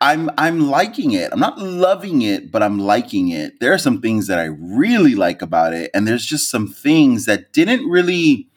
I'm 0.00 0.30
I'm 0.38 0.70
liking 0.70 1.12
it. 1.12 1.30
I'm 1.32 1.40
not 1.40 1.58
loving 1.58 2.22
it, 2.22 2.50
but 2.50 2.62
I'm 2.62 2.78
liking 2.78 3.28
it. 3.28 3.60
There 3.60 3.72
are 3.72 3.78
some 3.78 4.00
things 4.00 4.26
that 4.28 4.38
I 4.38 4.44
really 4.44 5.14
like 5.14 5.42
about 5.42 5.74
it, 5.74 5.90
and 5.92 6.08
there's 6.08 6.24
just 6.24 6.50
some 6.50 6.66
things 6.68 7.26
that 7.26 7.52
didn't 7.52 7.86
really 7.86 8.48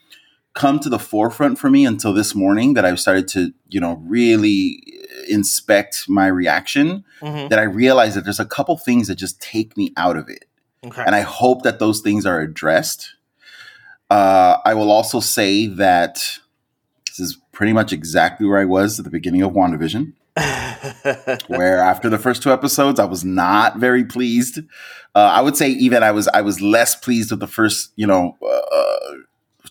come 0.54 0.80
to 0.80 0.90
the 0.90 1.00
forefront 1.00 1.60
for 1.60 1.70
me 1.70 1.86
until 1.86 2.14
this 2.14 2.34
morning 2.36 2.76
that 2.76 2.86
I 2.86 2.94
started 2.96 3.28
to, 3.30 3.52
you 3.70 3.80
know, 3.80 4.02
really 4.06 4.84
inspect 5.28 6.06
my 6.08 6.28
reaction. 6.28 7.04
Mm-hmm. 7.22 7.50
That 7.50 7.60
I 7.60 7.64
realized 7.64 8.16
that 8.16 8.24
there's 8.24 8.40
a 8.40 8.46
couple 8.46 8.78
things 8.78 9.08
that 9.08 9.16
just 9.16 9.42
take 9.42 9.76
me 9.76 9.92
out 9.98 10.16
of 10.16 10.30
it, 10.30 10.46
okay. 10.86 11.04
and 11.06 11.14
I 11.14 11.22
hope 11.22 11.64
that 11.64 11.80
those 11.80 12.00
things 12.00 12.26
are 12.26 12.40
addressed. 12.40 13.16
Uh, 14.10 14.60
I 14.64 14.76
will 14.76 14.92
also 14.92 15.20
say 15.20 15.66
that 15.66 16.40
pretty 17.54 17.72
much 17.72 17.94
exactly 17.94 18.46
where 18.46 18.60
I 18.60 18.66
was 18.66 19.00
at 19.00 19.06
the 19.06 19.12
beginning 19.12 19.42
of 19.42 19.54
WandaVision. 19.54 20.12
where 21.48 21.78
after 21.78 22.10
the 22.10 22.18
first 22.18 22.42
two 22.44 22.52
episodes, 22.52 23.00
I 23.00 23.06
was 23.06 23.24
not 23.24 23.78
very 23.78 24.04
pleased. 24.04 24.60
Uh, 25.16 25.20
I 25.20 25.42
would 25.42 25.56
say 25.56 25.70
even 25.70 26.02
I 26.04 26.12
was 26.12 26.28
I 26.30 26.42
was 26.42 26.60
less 26.60 26.96
pleased 26.96 27.30
with 27.30 27.40
the 27.40 27.48
first, 27.48 27.92
you 27.96 28.08
know, 28.08 28.36
uh, 28.46 29.14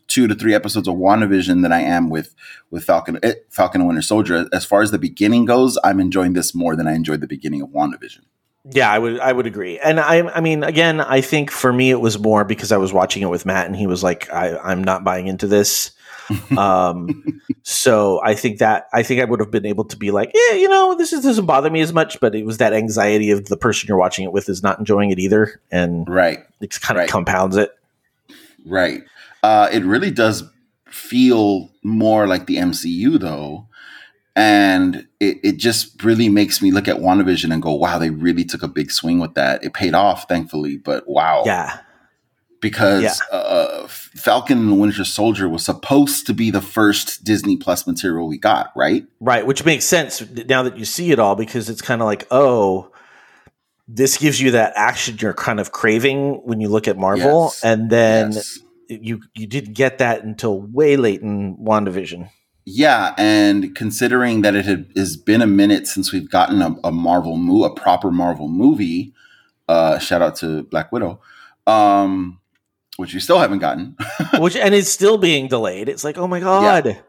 two 0.06 0.28
to 0.28 0.34
three 0.36 0.54
episodes 0.54 0.86
of 0.86 0.94
WandaVision 0.94 1.62
than 1.62 1.72
I 1.72 1.80
am 1.80 2.10
with 2.10 2.34
with 2.70 2.84
Falcon 2.84 3.18
eh, 3.24 3.34
Falcon 3.50 3.80
and 3.80 3.88
Winter 3.88 4.02
Soldier. 4.02 4.46
As 4.52 4.64
far 4.64 4.82
as 4.82 4.92
the 4.92 4.98
beginning 4.98 5.44
goes, 5.44 5.76
I'm 5.82 5.98
enjoying 5.98 6.34
this 6.34 6.54
more 6.54 6.76
than 6.76 6.86
I 6.86 6.94
enjoyed 6.94 7.20
the 7.20 7.26
beginning 7.26 7.60
of 7.60 7.70
WandaVision. 7.70 8.20
Yeah, 8.70 8.92
I 8.92 9.00
would 9.00 9.18
I 9.18 9.32
would 9.32 9.46
agree. 9.46 9.80
And 9.80 9.98
I 9.98 10.28
I 10.28 10.40
mean 10.40 10.62
again, 10.62 11.00
I 11.00 11.20
think 11.22 11.50
for 11.50 11.72
me 11.72 11.90
it 11.90 12.00
was 12.00 12.18
more 12.20 12.44
because 12.44 12.70
I 12.70 12.76
was 12.76 12.92
watching 12.92 13.22
it 13.22 13.30
with 13.30 13.44
Matt 13.44 13.66
and 13.66 13.74
he 13.74 13.88
was 13.88 14.04
like 14.04 14.32
I 14.32 14.56
I'm 14.58 14.84
not 14.84 15.02
buying 15.02 15.26
into 15.26 15.48
this. 15.48 15.90
Um 16.58 17.40
so 17.62 18.20
I 18.22 18.34
think 18.34 18.58
that 18.58 18.88
I 18.92 19.02
think 19.02 19.20
I 19.20 19.24
would 19.24 19.40
have 19.40 19.50
been 19.50 19.66
able 19.66 19.84
to 19.84 19.96
be 19.96 20.10
like, 20.10 20.30
yeah, 20.34 20.54
you 20.56 20.68
know, 20.68 20.94
this 20.96 21.12
is, 21.12 21.22
doesn't 21.22 21.46
bother 21.46 21.70
me 21.70 21.80
as 21.80 21.92
much, 21.92 22.18
but 22.20 22.34
it 22.34 22.44
was 22.44 22.58
that 22.58 22.72
anxiety 22.72 23.30
of 23.30 23.46
the 23.46 23.56
person 23.56 23.86
you're 23.88 23.96
watching 23.98 24.24
it 24.24 24.32
with 24.32 24.48
is 24.48 24.62
not 24.62 24.78
enjoying 24.78 25.10
it 25.10 25.18
either 25.18 25.60
and 25.70 26.08
Right. 26.08 26.40
it 26.60 26.80
kind 26.80 26.98
of 26.98 27.02
Right. 27.02 27.10
compounds 27.10 27.56
it. 27.56 27.70
Right. 28.66 29.02
Uh, 29.42 29.68
it 29.72 29.84
really 29.84 30.10
does 30.10 30.44
feel 30.88 31.70
more 31.82 32.26
like 32.26 32.46
the 32.46 32.56
MCU, 32.56 33.18
though. 33.18 33.66
And 34.34 35.06
it, 35.20 35.38
it 35.42 35.56
just 35.58 36.02
really 36.02 36.28
makes 36.28 36.62
me 36.62 36.70
look 36.70 36.88
at 36.88 36.96
WandaVision 36.96 37.52
and 37.52 37.60
go, 37.62 37.74
wow, 37.74 37.98
they 37.98 38.10
really 38.10 38.44
took 38.44 38.62
a 38.62 38.68
big 38.68 38.90
swing 38.90 39.18
with 39.20 39.34
that. 39.34 39.62
It 39.62 39.74
paid 39.74 39.94
off, 39.94 40.26
thankfully, 40.28 40.78
but 40.78 41.06
wow. 41.08 41.42
Yeah. 41.44 41.78
Because 42.62 43.02
Yeah. 43.02 43.36
uh, 43.36 43.86
Falcon 43.88 44.56
and 44.58 44.70
the 44.70 44.74
Winter 44.76 45.04
Soldier 45.04 45.48
was 45.48 45.64
supposed 45.64 46.26
to 46.28 46.32
be 46.32 46.50
the 46.50 46.62
first 46.62 47.24
Disney 47.24 47.56
Plus 47.58 47.86
material 47.86 48.26
we 48.28 48.38
got, 48.38 48.70
right? 48.74 49.04
Right, 49.20 49.46
which 49.46 49.64
makes 49.66 49.84
sense 49.84 50.22
now 50.48 50.62
that 50.62 50.78
you 50.78 50.84
see 50.86 51.10
it 51.10 51.18
all 51.18 51.34
because 51.34 51.68
it's 51.68 51.82
kind 51.82 52.00
of 52.00 52.06
like, 52.06 52.26
oh, 52.30 52.90
this 53.88 54.16
gives 54.16 54.40
you 54.40 54.52
that 54.52 54.72
action 54.76 55.18
you're 55.20 55.34
kind 55.34 55.60
of 55.60 55.72
craving 55.72 56.40
when 56.44 56.60
you 56.60 56.68
look 56.68 56.86
at 56.88 56.96
Marvel, 56.96 57.46
Yes. 57.52 57.64
and 57.64 57.90
then 57.90 58.32
Yes. 58.32 58.58
you 58.88 59.20
you 59.34 59.46
didn't 59.46 59.74
get 59.74 59.98
that 59.98 60.22
until 60.24 60.60
way 60.62 60.96
late 60.96 61.20
in 61.20 61.56
WandaVision. 61.56 62.28
Yeah, 62.64 63.12
and 63.18 63.74
considering 63.74 64.42
that 64.42 64.54
it 64.54 64.64
had 64.66 64.86
has 64.96 65.16
been 65.16 65.42
a 65.42 65.48
minute 65.48 65.88
since 65.88 66.12
we've 66.12 66.30
gotten 66.30 66.62
a, 66.62 66.76
a 66.84 66.92
Marvel 66.92 67.36
movie, 67.36 67.66
a 67.66 67.70
proper 67.70 68.12
Marvel 68.12 68.46
movie, 68.48 69.12
uh, 69.68 69.98
shout 69.98 70.22
out 70.22 70.36
to 70.36 70.62
Black 70.62 70.92
Widow, 70.92 71.20
um, 71.66 72.38
which 72.96 73.14
we 73.14 73.20
still 73.20 73.38
haven't 73.38 73.58
gotten. 73.60 73.96
which 74.38 74.56
and 74.56 74.74
it's 74.74 74.88
still 74.90 75.18
being 75.18 75.48
delayed. 75.48 75.88
It's 75.88 76.04
like, 76.04 76.18
oh 76.18 76.26
my 76.28 76.40
god, 76.40 77.00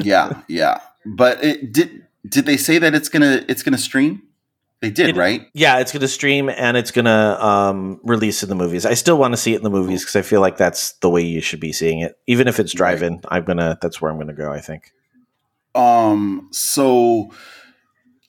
yeah, 0.00 0.42
yeah. 0.48 0.80
But 1.06 1.42
it 1.44 1.72
did. 1.72 2.06
Did 2.28 2.46
they 2.46 2.56
say 2.56 2.78
that 2.78 2.94
it's 2.94 3.08
gonna 3.08 3.44
it's 3.48 3.62
gonna 3.62 3.78
stream? 3.78 4.22
They 4.80 4.90
did, 4.90 5.08
It- 5.10 5.16
right? 5.16 5.48
yeah, 5.54 5.78
it's 5.80 5.90
going 5.90 6.02
to 6.02 6.06
stream 6.06 6.48
and 6.48 6.76
it's 6.76 6.92
going 6.92 7.06
to 7.06 7.44
um, 7.44 8.00
release 8.04 8.44
in 8.44 8.48
the 8.48 8.54
movies. 8.54 8.86
I 8.86 8.94
still 8.94 9.18
want 9.18 9.32
to 9.32 9.36
see 9.36 9.52
it 9.52 9.56
in 9.56 9.64
the 9.64 9.70
movies 9.70 10.02
because 10.02 10.14
I 10.14 10.22
feel 10.22 10.40
like 10.40 10.56
that's 10.56 10.92
the 11.00 11.10
way 11.10 11.20
you 11.20 11.40
should 11.40 11.58
be 11.58 11.72
seeing 11.72 11.98
it, 11.98 12.16
even 12.28 12.46
if 12.46 12.60
it's 12.60 12.72
drive-in. 12.72 13.20
I'm 13.28 13.44
gonna 13.44 13.76
that's 13.82 14.00
where 14.00 14.08
I'm 14.12 14.18
gonna 14.18 14.34
go. 14.34 14.52
I 14.52 14.60
think. 14.60 14.92
Um. 15.74 16.48
So, 16.52 17.32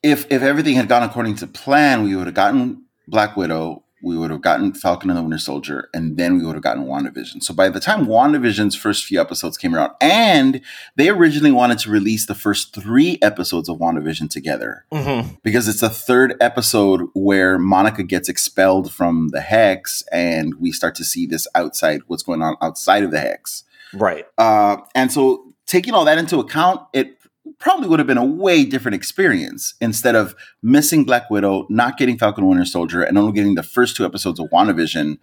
if 0.02 0.26
if 0.32 0.42
everything 0.42 0.74
had 0.76 0.88
gone 0.88 1.04
according 1.04 1.36
to 1.36 1.46
plan, 1.48 2.04
we 2.04 2.16
would 2.16 2.26
have 2.26 2.34
gotten 2.36 2.84
Black 3.08 3.38
Widow, 3.38 3.84
we 4.02 4.18
would 4.18 4.32
have 4.32 4.42
gotten 4.42 4.74
Falcon 4.74 5.10
and 5.10 5.18
the 5.18 5.22
Winter 5.22 5.38
Soldier, 5.38 5.90
and 5.94 6.18
then 6.18 6.38
we 6.38 6.46
would 6.46 6.56
have 6.56 6.64
gotten 6.64 6.86
WandaVision. 6.86 7.44
So 7.44 7.54
by 7.54 7.70
the 7.70 7.80
time 7.80 8.06
WandaVision's 8.06 8.76
first 8.76 9.06
few 9.06 9.20
episodes 9.20 9.58
came 9.58 9.76
around, 9.76 9.92
and 10.00 10.62
they 10.96 11.10
originally 11.10 11.52
wanted 11.52 11.80
to 11.80 11.90
release 11.90 12.26
the 12.26 12.36
first 12.36 12.74
three 12.74 13.18
episodes 13.22 13.70
of 13.70 13.78
WandaVision 13.78 14.30
together 14.30 14.86
Mm-hmm. 14.92 15.36
because 15.44 15.68
it's 15.68 15.82
the 15.82 15.90
third 15.90 16.36
episode 16.40 17.08
where 17.14 17.58
Monica 17.58 18.04
gets 18.04 18.30
expelled 18.30 18.92
from 18.92 19.30
the 19.30 19.42
Hex, 19.42 20.04
and 20.12 20.56
we 20.56 20.72
start 20.72 20.96
to 20.96 21.04
see 21.04 21.26
this 21.26 21.48
outside 21.56 22.02
what's 22.08 22.24
going 22.24 22.42
on 22.42 22.56
outside 22.62 23.04
of 23.04 23.12
the 23.12 23.20
Hex. 23.20 23.64
Right. 23.94 24.26
Uh, 24.38 24.78
and 24.96 25.12
so, 25.12 25.54
taking 25.66 25.94
all 25.94 26.06
that 26.06 26.18
into 26.18 26.40
account, 26.40 26.82
it 26.94 27.19
probably 27.60 27.88
would 27.88 28.00
have 28.00 28.08
been 28.08 28.18
a 28.18 28.26
way 28.26 28.66
different 28.66 28.96
experience 28.96 29.74
instead 29.82 30.16
of 30.16 30.36
missing 30.64 31.04
Black 31.04 31.30
Widow, 31.30 31.68
not 31.70 31.98
getting 31.98 32.18
Falcon 32.18 32.48
Winter 32.48 32.66
Soldier, 32.66 33.04
and 33.04 33.18
only 33.18 33.34
getting 33.34 33.56
the 33.56 33.64
first 33.64 33.96
two 33.96 34.06
episodes 34.06 34.40
of 34.40 34.50
WandaVision, 34.50 35.18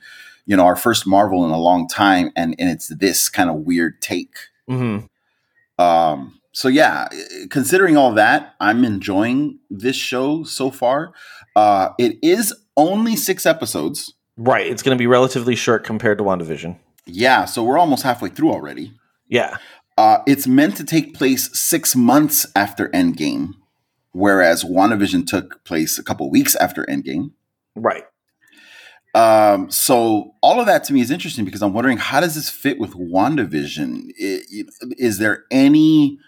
you 0.44 0.56
know, 0.56 0.64
our 0.64 0.76
first 0.76 1.06
Marvel 1.06 1.44
in 1.44 1.50
a 1.50 1.58
long 1.58 1.88
time. 1.88 2.30
And, 2.36 2.54
and 2.58 2.70
it's 2.70 2.88
this 2.88 3.28
kind 3.28 3.50
of 3.50 3.56
weird 3.56 4.00
take. 4.00 4.36
Mm-hmm. 4.68 5.82
Um, 5.82 6.40
so, 6.52 6.68
yeah, 6.68 7.08
considering 7.50 7.96
all 7.96 8.12
that, 8.14 8.54
I'm 8.60 8.84
enjoying 8.84 9.58
this 9.68 9.96
show 9.96 10.44
so 10.44 10.70
far. 10.70 11.12
Uh, 11.54 11.90
it 11.98 12.18
is 12.22 12.54
only 12.76 13.16
six 13.16 13.46
episodes. 13.46 14.14
Right. 14.36 14.66
It's 14.66 14.82
going 14.82 14.96
to 14.96 14.98
be 14.98 15.06
relatively 15.06 15.56
short 15.56 15.84
compared 15.84 16.18
to 16.18 16.24
WandaVision. 16.24 16.76
Yeah, 17.06 17.44
so 17.44 17.62
we're 17.62 17.78
almost 17.78 18.02
halfway 18.02 18.30
through 18.30 18.52
already. 18.52 18.92
Yeah. 19.28 19.58
Uh, 19.96 20.18
it's 20.26 20.46
meant 20.46 20.76
to 20.76 20.84
take 20.84 21.14
place 21.14 21.48
six 21.58 21.96
months 21.96 22.46
after 22.54 22.88
Endgame, 22.90 23.54
whereas 24.12 24.62
WandaVision 24.64 25.26
took 25.26 25.64
place 25.64 25.98
a 25.98 26.02
couple 26.02 26.30
weeks 26.30 26.54
after 26.56 26.84
Endgame. 26.84 27.30
Right. 27.74 28.04
Um, 29.14 29.70
so 29.70 30.34
all 30.42 30.60
of 30.60 30.66
that 30.66 30.84
to 30.84 30.92
me 30.92 31.00
is 31.00 31.10
interesting 31.10 31.46
because 31.46 31.62
I'm 31.62 31.72
wondering 31.72 31.96
how 31.96 32.20
does 32.20 32.34
this 32.34 32.50
fit 32.50 32.78
with 32.78 32.92
WandaVision? 32.92 34.10
I- 34.20 34.42
i- 34.54 34.64
Is 34.98 35.16
there 35.18 35.44
any? 35.50 36.18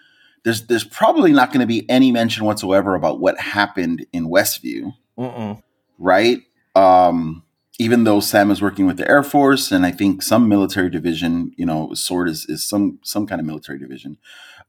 There's 0.43 0.65
there's 0.65 0.85
probably 0.85 1.31
not 1.31 1.51
going 1.51 1.59
to 1.61 1.67
be 1.67 1.87
any 1.89 2.11
mention 2.11 2.45
whatsoever 2.45 2.95
about 2.95 3.19
what 3.19 3.39
happened 3.39 4.05
in 4.13 4.27
Westview, 4.29 4.93
Mm-mm. 5.19 5.61
right? 5.99 6.39
Um, 6.75 7.43
even 7.79 8.03
though 8.03 8.19
Sam 8.19 8.51
is 8.51 8.61
working 8.61 8.85
with 8.85 8.97
the 8.97 9.09
Air 9.09 9.23
Force 9.23 9.71
and 9.71 9.85
I 9.85 9.91
think 9.91 10.21
some 10.21 10.47
military 10.47 10.89
division, 10.89 11.51
you 11.57 11.65
know, 11.65 11.93
Sword 11.95 12.29
is, 12.29 12.45
is 12.47 12.63
some 12.63 12.99
some 13.03 13.25
kind 13.25 13.39
of 13.41 13.47
military 13.47 13.79
division. 13.79 14.17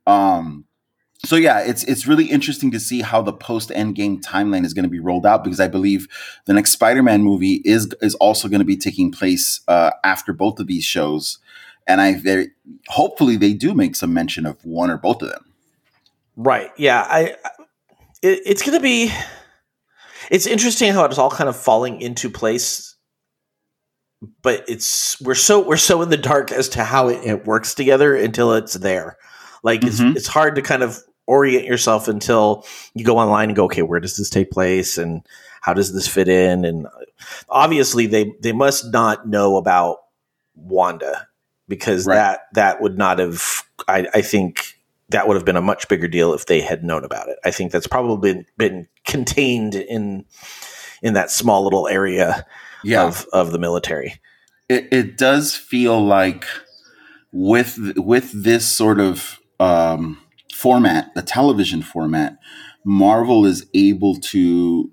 Um, 0.06 0.64
so 1.24 1.36
yeah, 1.36 1.60
it's 1.60 1.84
it's 1.84 2.06
really 2.06 2.24
interesting 2.26 2.70
to 2.70 2.80
see 2.80 3.02
how 3.02 3.20
the 3.20 3.32
post 3.32 3.68
Endgame 3.70 4.22
timeline 4.22 4.64
is 4.64 4.72
going 4.72 4.84
to 4.84 4.88
be 4.88 5.00
rolled 5.00 5.26
out 5.26 5.44
because 5.44 5.60
I 5.60 5.68
believe 5.68 6.08
the 6.46 6.54
next 6.54 6.70
Spider-Man 6.70 7.22
movie 7.22 7.60
is 7.64 7.92
is 8.00 8.14
also 8.14 8.48
going 8.48 8.60
to 8.60 8.64
be 8.64 8.76
taking 8.78 9.12
place 9.12 9.60
uh, 9.68 9.90
after 10.02 10.32
both 10.32 10.58
of 10.60 10.66
these 10.66 10.84
shows, 10.84 11.38
and 11.86 12.00
I 12.00 12.14
very 12.14 12.52
hopefully 12.88 13.36
they 13.36 13.52
do 13.52 13.74
make 13.74 13.96
some 13.96 14.14
mention 14.14 14.46
of 14.46 14.64
one 14.64 14.88
or 14.90 14.96
both 14.96 15.20
of 15.22 15.28
them. 15.30 15.44
Right. 16.36 16.70
Yeah. 16.78 17.06
I. 17.08 17.34
I- 17.44 17.50
It, 18.22 18.40
it's 18.44 18.62
going 18.62 18.76
to 18.76 18.82
be. 18.82 19.10
It's 20.30 20.46
interesting 20.46 20.92
how 20.92 21.06
it's 21.06 21.16
all 21.16 21.30
kind 21.30 21.48
of 21.48 21.56
falling 21.56 22.02
into 22.02 22.28
place, 22.28 22.89
but 24.42 24.64
it's 24.68 25.20
we're 25.20 25.34
so 25.34 25.66
we're 25.66 25.76
so 25.76 26.02
in 26.02 26.10
the 26.10 26.16
dark 26.16 26.52
as 26.52 26.68
to 26.70 26.84
how 26.84 27.08
it, 27.08 27.24
it 27.24 27.46
works 27.46 27.74
together 27.74 28.14
until 28.14 28.52
it's 28.52 28.74
there. 28.74 29.16
Like 29.62 29.84
it's 29.84 30.00
Mhm. 30.00 30.16
it's 30.16 30.26
hard 30.28 30.54
to 30.56 30.62
kind 30.62 30.82
of 30.82 30.98
orient 31.26 31.64
yourself 31.64 32.08
until 32.08 32.66
you 32.94 33.04
go 33.04 33.18
online 33.18 33.48
and 33.50 33.56
go, 33.56 33.64
okay, 33.64 33.82
where 33.82 34.00
does 34.00 34.16
this 34.16 34.28
take 34.30 34.50
place 34.50 34.98
and 34.98 35.22
how 35.62 35.72
does 35.74 35.92
this 35.92 36.08
fit 36.08 36.28
in? 36.28 36.64
And 36.64 36.86
obviously, 37.48 38.06
they 38.06 38.32
they 38.40 38.52
must 38.52 38.92
not 38.92 39.28
know 39.28 39.56
about 39.56 39.98
Wanda 40.54 41.26
because 41.68 42.06
Right. 42.06 42.16
that 42.16 42.40
that 42.54 42.82
would 42.82 42.98
not 42.98 43.18
have. 43.18 43.62
I, 43.88 44.06
I 44.14 44.22
think 44.22 44.78
that 45.08 45.26
would 45.26 45.34
have 45.36 45.44
been 45.44 45.56
a 45.56 45.62
much 45.62 45.88
bigger 45.88 46.08
deal 46.08 46.34
if 46.34 46.46
they 46.46 46.60
had 46.60 46.84
known 46.84 47.04
about 47.04 47.28
it. 47.28 47.38
I 47.44 47.50
think 47.50 47.72
that's 47.72 47.86
probably 47.86 48.32
been, 48.34 48.46
been 48.58 48.88
contained 49.04 49.74
in 49.74 50.24
in 51.02 51.14
that 51.14 51.30
small 51.30 51.64
little 51.64 51.88
area 51.88 52.46
Yeah, 52.84 53.04
of 53.06 53.26
of 53.32 53.52
the 53.52 53.58
military. 53.58 54.20
it, 54.68 54.88
it 54.92 55.16
does 55.18 55.54
feel 55.56 56.02
like 56.04 56.44
with 57.32 57.78
with 57.96 58.30
this 58.32 58.66
sort 58.66 59.00
of 59.00 59.38
um, 59.58 60.20
format, 60.54 61.14
the 61.14 61.22
television 61.22 61.82
format, 61.82 62.38
Marvel 62.84 63.44
is 63.46 63.66
able 63.74 64.16
to 64.16 64.90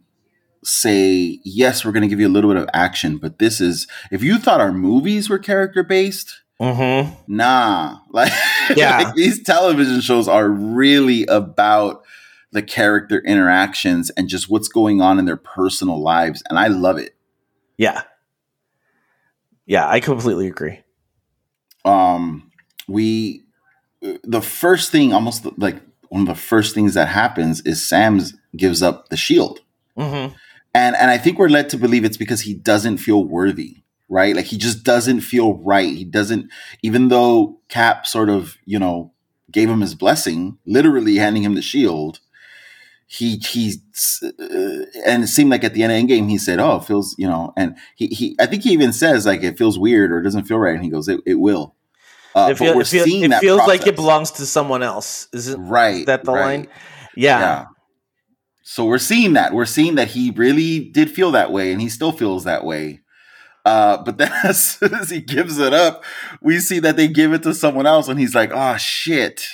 say, 0.64 1.40
yes, 1.46 1.86
we're 1.86 1.92
going 1.94 2.02
to 2.02 2.08
give 2.10 2.20
you 2.20 2.28
a 2.28 2.30
little 2.30 2.52
bit 2.54 2.62
of 2.62 2.70
action, 2.74 3.18
but 3.18 3.40
this 3.40 3.62
is 3.62 3.88
if 4.12 4.22
you 4.24 4.38
thought 4.38 4.60
our 4.62 4.74
movies 4.74 5.30
were 5.30 5.40
character 5.40 5.84
based, 5.84 6.42
Mm-hmm. 6.60 7.14
nah, 7.28 8.00
like, 8.12 8.32
Yeah. 8.76 8.98
like 8.98 9.14
these 9.16 9.44
television 9.44 10.02
shows 10.02 10.28
are 10.28 10.50
really 10.50 11.26
about 11.28 12.04
the 12.52 12.64
character 12.64 13.20
interactions 13.20 14.10
and 14.12 14.28
just 14.28 14.50
what's 14.50 14.68
going 14.68 15.00
on 15.02 15.20
in 15.20 15.26
their 15.26 15.38
personal 15.38 16.02
lives, 16.02 16.42
and 16.50 16.58
I 16.58 16.68
love 16.68 16.98
it. 16.98 17.16
Yeah, 17.78 18.02
yeah, 19.66 19.88
I 19.88 20.00
completely 20.00 20.48
agree. 20.48 20.80
um 21.86 22.52
we 22.88 23.44
the 24.24 24.42
first 24.42 24.92
thing 24.92 25.14
almost 25.14 25.46
like 25.58 25.82
one 26.10 26.22
of 26.22 26.28
the 26.28 26.36
first 26.36 26.74
things 26.74 26.94
that 26.94 27.08
happens 27.08 27.62
is 27.62 27.88
sam's 27.88 28.34
gives 28.56 28.82
up 28.82 29.10
the 29.10 29.18
shield 29.18 29.60
Mm-hmm. 29.98 30.34
and 30.76 30.96
and 30.96 31.10
i 31.12 31.18
think 31.18 31.38
we're 31.40 31.50
led 31.50 31.70
to 31.70 31.78
believe 31.78 32.06
it's 32.06 32.18
because 32.18 32.42
he 32.42 32.54
doesn't 32.54 32.98
feel 32.98 33.24
worthy 33.24 33.78
right 34.10 34.36
like 34.36 34.46
he 34.46 34.58
just 34.58 34.84
doesn't 34.84 35.22
feel 35.22 35.56
right 35.56 35.92
he 35.92 36.06
doesn't 36.06 36.50
even 36.84 37.08
though 37.10 37.60
cap 37.68 38.06
sort 38.06 38.30
of 38.30 38.58
you 38.66 38.78
know 38.80 39.12
gave 39.52 39.70
him 39.70 39.82
his 39.82 39.96
blessing 39.96 40.58
literally 40.66 41.16
handing 41.18 41.44
him 41.44 41.56
the 41.56 41.62
shield 41.62 42.20
he 43.10 43.38
he 43.38 43.74
uh, 44.24 44.30
and 45.06 45.24
it 45.24 45.28
seemed 45.28 45.50
like 45.50 45.64
at 45.64 45.74
the 45.74 45.82
end 45.84 45.94
of 45.94 45.98
the 45.98 46.06
game 46.08 46.28
he 46.28 46.38
said 46.38 46.60
oh 46.60 46.76
it 46.76 46.84
feels 46.84 47.16
you 47.18 47.26
know 47.28 47.54
and 47.56 47.76
he, 47.96 48.08
he 48.08 48.36
i 48.40 48.46
think 48.46 48.64
he 48.64 48.72
even 48.72 48.92
says 48.92 49.26
like 49.26 49.44
it 49.44 49.58
feels 49.58 49.80
weird 49.80 50.12
or 50.12 50.20
it 50.20 50.24
doesn't 50.24 50.44
feel 50.44 50.58
right 50.60 50.76
and 50.76 50.84
he 50.84 50.90
goes 50.90 51.08
it, 51.08 51.22
it 51.26 51.36
will 51.36 51.74
Uh, 52.36 52.50
it, 52.50 52.54
but 52.54 52.58
feel- 52.58 52.76
we're 52.76 52.82
it 52.82 52.88
feel- 52.88 53.06
seeing 53.06 53.24
it 53.24 53.30
that 53.30 53.40
feels 53.42 53.66
like 53.66 53.88
it 53.88 53.96
belongs 53.96 54.32
to 54.32 54.46
someone 54.46 54.84
else. 54.84 55.28
Isn't 55.34 55.68
right 55.68 56.06
that 56.06 56.24
the 56.26 56.34
right. 56.34 56.46
line? 56.46 56.68
Yeah. 57.16 57.66
So 58.64 58.86
we're 58.86 59.00
seeing 59.00 59.34
that. 59.34 59.54
We're 59.54 59.66
seeing 59.66 59.96
that 59.96 60.10
he 60.10 60.32
really 60.32 60.80
did 60.92 61.10
feel 61.10 61.32
that 61.32 61.52
way, 61.52 61.72
and 61.72 61.82
he 61.82 61.88
still 61.90 62.12
feels 62.12 62.44
that 62.44 62.64
way. 62.66 63.00
Uh, 63.66 63.98
but 64.04 64.18
then 64.18 64.32
as 64.44 64.62
soon 64.64 64.94
as 64.94 65.10
he 65.10 65.22
gives 65.22 65.58
it 65.58 65.74
up, 65.74 66.04
we 66.42 66.60
see 66.60 66.80
that 66.80 66.96
they 66.98 67.08
give 67.08 67.34
it 67.34 67.42
to 67.44 67.54
someone 67.54 67.88
else, 67.88 68.08
and 68.10 68.20
he's 68.20 68.36
like, 68.36 68.52
"Oh 68.54 68.76
shit!" 68.78 69.48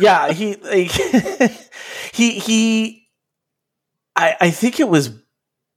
yeah 0.00 0.32
he 0.32 0.56
like, 0.56 0.90
he 2.16 2.38
he 2.38 3.08
I, 4.14 4.36
I 4.40 4.50
think 4.50 4.80
it 4.80 4.88
was 4.88 5.10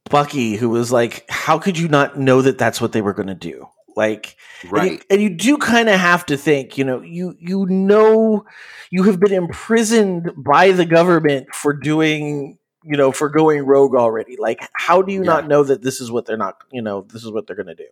bucky 0.08 0.56
who 0.56 0.70
was 0.70 0.90
like 0.90 1.24
how 1.28 1.58
could 1.58 1.78
you 1.78 1.86
not 1.88 2.18
know 2.18 2.42
that 2.42 2.58
that's 2.58 2.80
what 2.80 2.92
they 2.92 3.00
were 3.02 3.12
going 3.12 3.28
to 3.28 3.34
do 3.34 3.66
like 3.96 4.36
and 4.62 4.70
you- 4.72 4.76
Right. 4.78 5.04
and 5.10 5.22
you, 5.22 5.30
do 5.30 5.56
kind 5.56 5.88
of 5.88 5.98
have 6.00 6.26
to 6.26 6.36
think 6.36 6.76
you 6.76 6.84
know 6.84 7.00
you 7.02 7.36
you 7.38 7.66
know 7.66 8.44
you 8.90 9.04
have 9.04 9.20
been 9.20 9.32
imprisoned 9.32 10.32
by 10.36 10.72
the 10.72 10.84
government 10.86 11.54
for 11.54 11.72
doing 11.72 12.58
you 12.82 12.96
know 12.96 13.12
for 13.12 13.28
going 13.28 13.64
rogue 13.66 13.94
already 13.94 14.36
like 14.38 14.68
how 14.74 15.00
do 15.02 15.12
you 15.12 15.22
not 15.22 15.46
know 15.46 15.62
that 15.62 15.82
this 15.82 16.00
is 16.00 16.10
what 16.10 16.26
they're 16.26 16.36
not 16.36 16.56
you 16.72 16.82
know 16.82 17.02
this 17.12 17.22
is 17.24 17.30
what 17.30 17.46
they're 17.46 17.56
going 17.56 17.66
to 17.66 17.74
do 17.74 17.88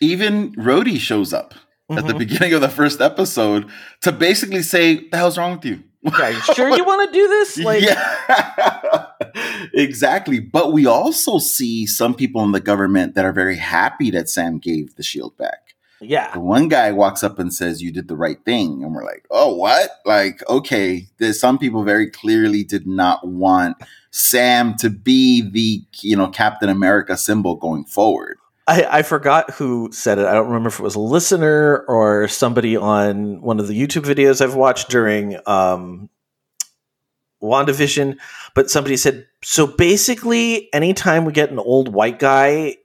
Even 0.00 0.54
Rhodey 0.56 0.98
shows 0.98 1.32
up 1.32 1.54
at 1.90 2.06
the 2.06 2.12
Mhm. 2.14 2.18
beginning 2.18 2.52
of 2.54 2.60
the 2.60 2.68
first 2.68 3.00
episode 3.00 3.68
to 4.00 4.10
basically 4.12 4.62
say, 4.62 5.08
"The 5.10 5.16
hell's 5.16 5.38
wrong 5.38 5.52
with 5.56 5.64
you?" 5.64 5.82
Okay 6.06 6.34
sure 6.54 6.68
you 6.76 6.84
want 6.84 7.10
to 7.10 7.12
do 7.18 7.28
this 7.28 7.58
like 7.58 7.82
yeah, 7.82 9.06
exactly. 9.74 10.40
But 10.40 10.72
we 10.72 10.86
also 10.86 11.38
see 11.38 11.86
some 11.86 12.14
people 12.14 12.42
in 12.44 12.52
the 12.52 12.60
government 12.60 13.14
that 13.14 13.24
are 13.24 13.32
very 13.32 13.56
happy 13.56 14.10
that 14.10 14.28
Sam 14.28 14.58
gave 14.58 14.96
the 14.96 15.02
shield 15.02 15.36
back. 15.36 15.74
yeah 16.00 16.32
The 16.32 16.40
one 16.40 16.68
guy 16.68 16.92
walks 16.92 17.22
up 17.22 17.38
and 17.38 17.52
says, 17.54 17.82
"You 17.82 17.92
did 17.92 18.08
the 18.08 18.16
right 18.16 18.42
thing," 18.44 18.82
and 18.82 18.94
we're 18.94 19.04
like, 19.04 19.26
"Oh, 19.30 19.54
what?" 19.54 19.90
Like, 20.04 20.42
okay, 20.48 21.06
there's 21.18 21.38
some 21.40 21.58
people 21.58 21.84
very 21.84 22.10
clearly 22.10 22.64
did 22.64 22.86
not 22.86 23.26
want 23.26 23.76
Sam 24.10 24.74
to 24.78 24.90
be 24.90 25.40
the 25.48 25.84
you 26.00 26.16
know 26.16 26.28
Captain 26.28 26.68
America 26.68 27.16
symbol 27.16 27.54
going 27.56 27.84
forward. 27.84 28.38
I, 28.66 28.98
I 28.98 29.02
forgot 29.02 29.50
who 29.52 29.90
said 29.92 30.18
it. 30.18 30.26
I 30.26 30.34
don't 30.34 30.46
remember 30.46 30.68
if 30.68 30.78
it 30.78 30.82
was 30.82 30.94
a 30.94 31.00
listener 31.00 31.84
or 31.88 32.28
somebody 32.28 32.76
on 32.76 33.40
one 33.42 33.58
of 33.58 33.66
the 33.68 33.80
YouTube 33.80 34.04
videos 34.04 34.40
I've 34.40 34.54
watched 34.54 34.88
during 34.88 35.36
um, 35.46 36.08
WandaVision, 37.42 38.18
but 38.54 38.70
somebody 38.70 38.96
said, 38.96 39.26
so 39.42 39.66
basically, 39.66 40.72
anytime 40.72 41.24
we 41.24 41.32
get 41.32 41.50
an 41.50 41.58
old 41.58 41.92
white 41.92 42.18
guy, 42.20 42.76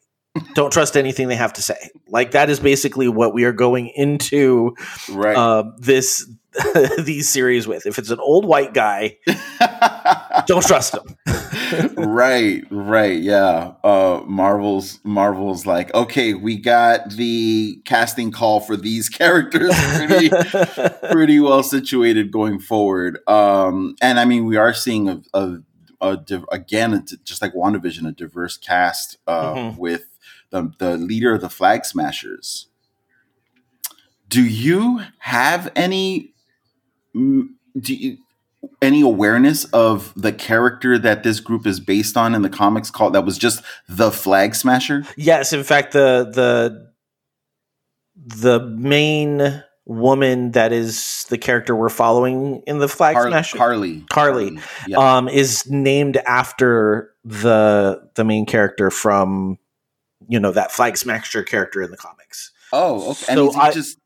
don't 0.55 0.71
trust 0.73 0.97
anything 0.97 1.27
they 1.27 1.35
have 1.35 1.53
to 1.53 1.61
say. 1.61 1.89
Like, 2.07 2.31
that 2.31 2.49
is 2.49 2.59
basically 2.59 3.07
what 3.07 3.33
we 3.33 3.43
are 3.43 3.51
going 3.51 3.89
into 3.95 4.75
Right. 5.09 5.35
uh, 5.35 5.71
this 5.77 6.27
these 6.99 7.29
series 7.29 7.67
with. 7.67 7.85
If 7.85 7.99
it's 7.99 8.09
an 8.09 8.19
old 8.19 8.45
white 8.45 8.73
guy, 8.73 9.17
don't 10.47 10.65
trust 10.65 10.95
him. 10.95 11.15
right, 11.97 12.63
right, 12.71 13.19
yeah. 13.19 13.73
Uh 13.83 14.21
Marvel's 14.25 14.99
Marvel's 15.03 15.65
like, 15.65 15.93
okay, 15.93 16.33
we 16.33 16.57
got 16.57 17.11
the 17.11 17.81
casting 17.85 18.31
call 18.31 18.59
for 18.59 18.75
these 18.77 19.09
characters 19.19 19.71
pretty 19.97 20.29
pretty 21.11 21.39
well 21.39 21.63
situated 21.63 22.31
going 22.31 22.59
forward. 22.59 23.19
Um 23.27 23.95
and 24.01 24.19
I 24.19 24.25
mean 24.25 24.45
we 24.45 24.57
are 24.57 24.73
seeing 24.73 25.09
a, 25.09 25.21
a, 25.33 25.57
a 26.01 26.17
div- 26.17 26.45
again 26.51 27.05
just 27.23 27.41
like 27.41 27.53
WandaVision 27.53 28.07
a 28.07 28.11
diverse 28.11 28.57
cast 28.57 29.17
uh 29.27 29.53
Mhm. 29.53 29.77
with 29.77 30.05
the 30.51 30.71
the 30.79 30.97
leader 30.97 31.33
of 31.33 31.41
the 31.41 31.49
Flag 31.49 31.85
Smashers. 31.85 32.67
Do 34.29 34.43
you 34.45 35.01
have 35.19 35.71
any 35.75 36.33
do 37.13 37.93
you 37.93 38.17
any 38.81 39.01
awareness 39.01 39.65
of 39.65 40.13
the 40.15 40.31
character 40.31 40.97
that 40.99 41.23
this 41.23 41.39
group 41.39 41.65
is 41.67 41.79
based 41.79 42.15
on 42.17 42.33
in 42.35 42.41
the 42.41 42.49
comics 42.49 42.89
called 42.91 43.13
that 43.13 43.25
was 43.25 43.37
just 43.37 43.61
the 43.89 44.11
flag 44.11 44.55
smasher 44.55 45.03
Yes, 45.15 45.53
in 45.53 45.63
fact, 45.63 45.93
the 45.93 46.29
the 46.33 46.87
the 48.15 48.59
main 48.65 49.63
woman 49.85 50.51
that 50.51 50.73
is 50.73 51.25
the 51.29 51.37
character 51.37 51.75
we're 51.75 51.87
following 51.89 52.61
in 52.67 52.79
the 52.79 52.89
Flag 52.89 53.15
Har- 53.15 53.27
Smasher, 53.29 53.57
Karli 53.57 54.03
Karli, 54.09 54.59
yeah. 54.87 54.97
um, 55.17 55.29
is 55.29 55.69
named 55.69 56.17
after 56.17 57.13
the 57.23 58.09
the 58.15 58.23
main 58.25 58.45
character 58.45 58.89
from 58.91 59.57
you 60.27 60.39
know 60.39 60.51
that 60.51 60.71
Flag 60.71 60.97
Smasher 60.97 61.43
character 61.43 61.81
in 61.81 61.91
the 61.91 61.97
comics. 61.97 62.51
oh 62.73 63.11
okay 63.11 63.25
and 63.29 63.37
so 63.37 63.49
is 63.49 63.55
he 63.55 63.61
I- 63.61 63.71
just 63.71 63.97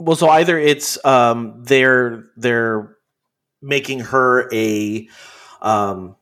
Well, 0.00 0.16
so 0.16 0.28
either 0.28 0.58
it's 0.58 1.02
um, 1.04 1.62
they're 1.62 2.24
they're 2.36 2.96
making 3.62 4.00
her 4.00 4.48
a 4.52 5.06
um, 5.60 6.16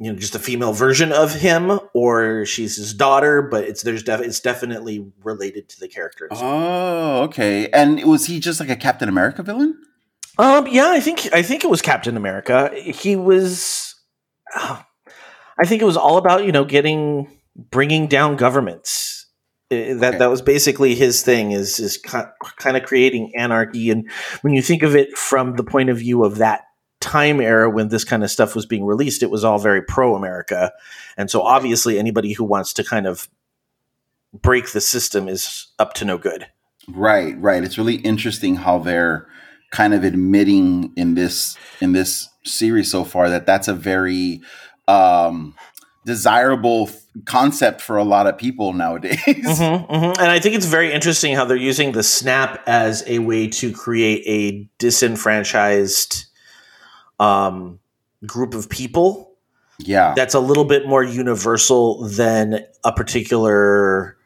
you 0.00 0.12
know 0.12 0.18
just 0.18 0.34
a 0.34 0.38
female 0.40 0.72
version 0.72 1.12
of 1.12 1.32
him, 1.34 1.78
or 1.94 2.44
she's 2.44 2.76
his 2.76 2.92
daughter, 2.92 3.40
but 3.40 3.64
it's 3.64 3.82
there's 3.82 4.02
def- 4.02 4.20
it's 4.20 4.40
definitely 4.40 5.12
related 5.22 5.68
to 5.70 5.80
the 5.80 5.88
characters. 5.88 6.30
oh 6.34 7.22
okay 7.22 7.68
and 7.72 8.02
was 8.04 8.26
he 8.26 8.40
just 8.40 8.58
like 8.60 8.68
a 8.70 8.76
captain 8.76 9.08
america 9.08 9.42
villain 9.42 9.80
Um, 10.36 10.66
yeah, 10.66 10.90
I 10.90 10.98
think 10.98 11.32
I 11.32 11.42
think 11.42 11.62
it 11.62 11.70
was 11.70 11.80
Captain 11.80 12.16
America. 12.16 12.70
He 12.74 13.14
was. 13.14 13.94
uh, 14.56 14.82
I 15.62 15.64
think 15.68 15.80
it 15.80 15.84
was 15.84 15.96
all 15.96 16.16
about 16.18 16.44
you 16.44 16.50
know 16.50 16.64
getting 16.64 17.30
bringing 17.56 18.08
down 18.08 18.34
governments. 18.36 19.23
That 19.70 20.02
Okay. 20.04 20.18
that 20.18 20.30
was 20.30 20.42
basically 20.42 20.94
his 20.94 21.22
thing 21.22 21.52
is 21.52 21.78
is 21.80 21.96
kind 21.98 22.76
of 22.76 22.82
creating 22.84 23.32
anarchy. 23.36 23.90
And 23.90 24.08
when 24.42 24.54
you 24.54 24.62
think 24.62 24.82
of 24.82 24.94
it 24.94 25.16
from 25.16 25.56
the 25.56 25.64
point 25.64 25.88
of 25.90 25.98
view 25.98 26.24
of 26.24 26.36
that 26.38 26.62
time 27.00 27.40
era 27.40 27.68
when 27.68 27.88
this 27.88 28.04
kind 28.04 28.22
of 28.22 28.30
stuff 28.30 28.54
was 28.54 28.66
being 28.66 28.84
released, 28.84 29.22
it 29.22 29.30
was 29.30 29.42
all 29.44 29.58
very 29.58 29.82
pro 29.82 30.14
America. 30.14 30.72
And 31.16 31.30
so 31.30 31.42
obviously 31.42 31.98
anybody 31.98 32.32
who 32.32 32.44
wants 32.44 32.72
to 32.74 32.84
kind 32.84 33.06
of 33.06 33.28
break 34.32 34.72
the 34.72 34.80
system 34.80 35.28
is 35.28 35.68
up 35.78 35.94
to 35.94 36.04
no 36.04 36.18
good. 36.18 36.46
right 36.88 37.40
right 37.40 37.62
it's 37.64 37.78
really 37.78 37.96
interesting 37.96 38.56
how 38.56 38.78
they're 38.78 39.26
kind 39.70 39.94
of 39.94 40.04
admitting 40.04 40.92
in 40.96 41.14
this 41.14 41.56
in 41.80 41.92
this 41.92 42.28
series 42.44 42.90
so 42.90 43.04
far 43.04 43.30
that 43.30 43.46
that's 43.46 43.68
a 43.68 43.74
very 43.74 44.40
um 44.88 45.54
desirable 46.04 46.90
concept 47.24 47.80
for 47.80 47.96
a 47.96 48.02
lot 48.04 48.26
of 48.26 48.36
people 48.36 48.72
nowadays 48.72 49.18
Mhm, 49.26 49.88
mhm. 49.88 50.18
And 50.18 50.30
I 50.30 50.40
think 50.40 50.54
it's 50.56 50.66
very 50.66 50.92
interesting 50.92 51.34
how 51.36 51.44
they're 51.44 51.56
using 51.56 51.92
the 51.92 52.02
snap 52.02 52.62
as 52.66 53.04
a 53.06 53.20
way 53.20 53.46
to 53.48 53.72
create 53.72 54.22
a 54.26 54.68
disenfranchised 54.78 56.26
um, 57.20 57.78
group 58.26 58.54
of 58.54 58.68
people 58.68 59.30
yeah 59.78 60.12
that's 60.14 60.34
a 60.34 60.40
little 60.40 60.64
bit 60.64 60.86
more 60.86 61.02
universal 61.02 62.04
than 62.08 62.64
a 62.84 62.92
particular 62.92 64.16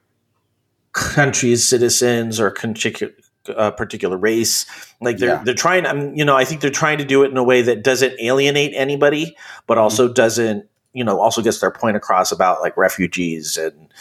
country's 0.92 1.66
citizens 1.66 2.40
or 2.40 2.50
particular 2.50 3.12
uh, 3.56 3.70
particular 3.70 4.16
race. 4.18 4.66
Like 5.00 5.16
they're 5.18 5.28
Yeah. 5.36 5.42
they're 5.42 5.54
trying. 5.54 5.86
um, 5.86 6.14
You 6.14 6.24
know, 6.26 6.36
I 6.36 6.44
think 6.44 6.60
they're 6.60 6.70
trying 6.70 6.98
to 6.98 7.04
do 7.04 7.22
it 7.22 7.30
in 7.30 7.36
a 7.38 7.42
way 7.42 7.62
that 7.62 7.82
doesn't 7.82 8.14
alienate 8.20 8.72
anybody, 8.74 9.36
but 9.66 9.78
also 9.78 10.06
doesn't 10.12 10.66
you 10.92 11.04
know 11.04 11.20
also 11.20 11.42
gets 11.42 11.60
their 11.60 11.70
point 11.70 11.96
across 11.96 12.32
about 12.32 12.60
like 12.60 12.76
refugees 12.76 13.56
and 13.56 13.92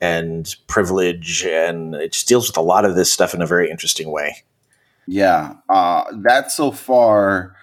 and 0.00 0.54
privilege, 0.66 1.44
and 1.44 1.94
it 1.94 2.12
just 2.12 2.28
deals 2.28 2.48
with 2.48 2.56
a 2.56 2.62
lot 2.62 2.84
of 2.84 2.96
this 2.96 3.12
stuff 3.12 3.34
in 3.34 3.42
a 3.42 3.46
very 3.46 3.70
interesting 3.70 4.10
way. 4.10 4.44
Yeah, 5.06 5.54
uh, 5.68 6.04
that 6.24 6.50
so 6.50 6.70
far 6.70 7.56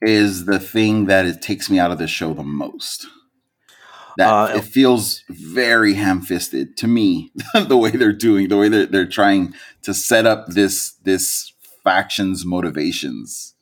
is 0.00 0.44
the 0.44 0.58
thing 0.58 1.06
that 1.06 1.26
it 1.26 1.42
takes 1.42 1.70
me 1.70 1.78
out 1.78 1.90
of 1.90 1.98
the 1.98 2.06
show 2.06 2.32
the 2.32 2.42
most. 2.42 3.06
That 4.16 4.28
Uh, 4.28 4.56
it 4.56 4.64
feels 4.64 5.22
very 5.28 5.94
ham-fisted 5.94 6.76
to 6.78 6.86
me. 6.86 7.32
the 7.54 7.76
way 7.76 7.90
they're 7.90 8.12
doing, 8.12 8.48
the 8.48 8.56
way 8.56 8.68
they're, 8.68 8.86
they're 8.86 9.06
trying 9.06 9.54
to 9.82 9.92
set 9.92 10.26
up 10.26 10.48
this 10.48 10.92
this 11.04 11.52
faction's 11.84 12.44
motivations. 12.44 13.54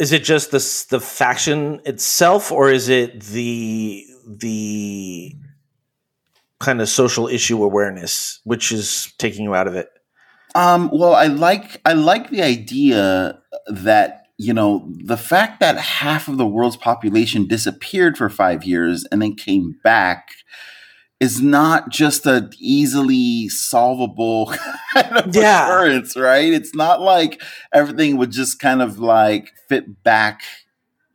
Is 0.00 0.12
it 0.12 0.24
just 0.24 0.50
the 0.50 0.86
the 0.90 1.00
faction 1.00 1.80
itself, 1.84 2.50
or 2.50 2.70
is 2.70 2.88
it 2.88 3.20
the 3.20 4.04
the 4.26 5.36
kind 6.58 6.80
of 6.80 6.88
social 6.88 7.28
issue 7.28 7.62
awareness 7.62 8.40
which 8.44 8.72
is 8.72 9.12
taking 9.18 9.44
you 9.44 9.54
out 9.54 9.66
of 9.66 9.74
it? 9.74 9.88
Um, 10.54 10.90
well, 10.92 11.14
I 11.14 11.26
like 11.26 11.80
I 11.84 11.92
like 11.92 12.30
the 12.30 12.42
idea 12.42 13.40
that 13.66 14.26
you 14.38 14.54
know 14.54 14.90
the 15.04 15.16
fact 15.16 15.60
that 15.60 15.76
half 15.76 16.28
of 16.28 16.38
the 16.38 16.46
world's 16.46 16.76
population 16.76 17.46
disappeared 17.46 18.16
for 18.16 18.28
five 18.28 18.64
years 18.64 19.06
and 19.12 19.20
then 19.20 19.36
came 19.36 19.78
back 19.84 20.30
is 21.20 21.42
not 21.42 21.90
just 21.90 22.24
a 22.26 22.48
easily 22.58 23.48
solvable 23.50 24.46
kind 24.94 25.16
of 25.18 25.34
Yeah. 25.36 25.66
occurrence, 25.66 26.16
right? 26.16 26.52
It's 26.52 26.74
not 26.74 27.00
like 27.02 27.42
everything 27.72 28.16
would 28.16 28.30
just 28.30 28.58
kind 28.58 28.80
of 28.82 28.98
like 28.98 29.52
fit 29.68 30.02
back, 30.02 30.42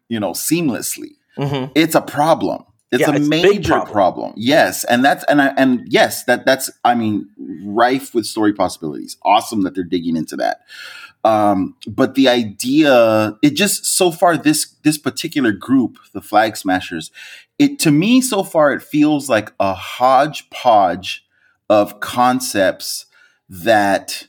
you 0.10 0.20
know, 0.20 0.32
seamlessly 0.32 1.12
Mm-hmm. 1.38 1.72
it's 1.76 1.96
a 1.96 2.02
problem. 2.02 2.64
It's 2.92 3.02
Yeah, 3.02 3.10
a 3.12 3.16
it's 3.16 3.28
major 3.28 3.74
problem. 3.74 3.92
problem. 3.92 4.34
Yes, 4.38 4.86
and 4.86 5.04
that's 5.04 5.26
and 5.26 5.42
I, 5.42 5.48
and 5.58 5.82
yes, 5.90 6.24
that 6.26 6.46
that's 6.46 6.70
I 6.86 6.96
mean 6.96 7.28
rife 7.66 8.14
with 8.16 8.26
story 8.26 8.54
possibilities. 8.54 9.18
Awesome 9.24 9.64
that 9.64 9.76
they're 9.76 9.84
digging 9.84 10.16
into 10.16 10.38
that. 10.38 10.62
Um, 11.26 11.76
but 11.90 12.16
the 12.16 12.30
idea, 12.30 13.36
it 13.42 13.56
just 13.56 13.86
so 13.86 14.12
far 14.12 14.38
this 14.38 14.76
this 14.84 14.98
particular 14.98 15.52
group, 15.52 15.98
the 16.14 16.22
Flag 16.22 16.56
Smashers, 16.56 17.12
it 17.60 17.80
to 17.80 17.92
me 17.92 18.22
so 18.22 18.44
far 18.44 18.72
it 18.74 18.82
feels 18.82 19.30
like 19.30 19.54
a 19.60 19.74
hodgepodge 19.74 21.26
of 21.70 22.00
concepts 22.00 23.06
that 23.50 24.28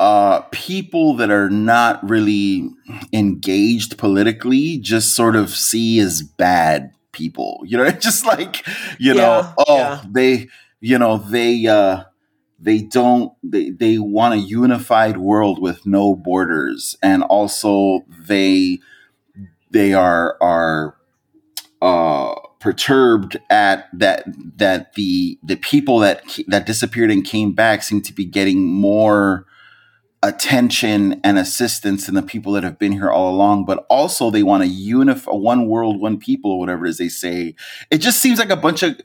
uh, 0.00 0.42
people 0.52 1.14
that 1.16 1.30
are 1.30 1.50
not 1.50 2.08
really 2.08 2.68
engaged 3.12 3.98
politically 3.98 4.78
just 4.78 5.14
sort 5.14 5.34
of 5.34 5.50
see 5.50 5.98
as 5.98 6.22
bad 6.22 6.92
people. 7.12 7.62
You 7.66 7.78
know, 7.78 7.90
just 7.90 8.24
like 8.26 8.64
you 8.98 9.14
know, 9.14 9.42
Yeah, 9.42 9.54
oh, 9.58 9.76
yeah. 9.76 10.02
they, 10.08 10.48
you 10.80 10.98
know, 10.98 11.18
they 11.18 11.66
uh, 11.66 12.04
they 12.60 12.80
don't 12.82 13.32
they 13.42 13.70
they 13.70 13.98
want 13.98 14.34
a 14.34 14.38
unified 14.38 15.16
world 15.18 15.60
with 15.60 15.86
no 15.86 16.14
borders, 16.14 16.96
and 17.02 17.24
also 17.24 18.04
they 18.26 18.78
they 19.70 19.94
are 19.94 20.36
are 20.40 20.96
uh 21.80 22.34
perturbed 22.60 23.36
at 23.50 23.88
that 23.92 24.24
that 24.56 24.94
the 24.94 25.38
the 25.42 25.56
people 25.56 25.98
that 26.00 26.22
that 26.48 26.66
disappeared 26.66 27.10
and 27.10 27.24
came 27.24 27.52
back 27.52 27.82
seem 27.82 28.00
to 28.02 28.12
be 28.12 28.24
getting 28.24 28.66
more 28.66 29.46
attention 30.22 31.20
and 31.22 31.38
assistance 31.38 32.06
than 32.06 32.16
the 32.16 32.22
people 32.22 32.52
that 32.52 32.64
have 32.64 32.78
been 32.78 32.92
here 32.92 33.10
all 33.10 33.32
along. 33.32 33.64
But 33.64 33.86
also 33.88 34.30
they 34.30 34.42
want 34.42 34.64
to 34.64 34.68
unify 34.68 35.32
one 35.32 35.68
world 35.68 36.00
one 36.00 36.18
people 36.18 36.52
or 36.52 36.58
whatever 36.58 36.86
it 36.86 36.90
is 36.90 36.98
they 36.98 37.08
say. 37.08 37.54
It 37.90 37.98
just 37.98 38.20
seems 38.20 38.38
like 38.38 38.50
a 38.50 38.56
bunch 38.56 38.82
of 38.82 39.00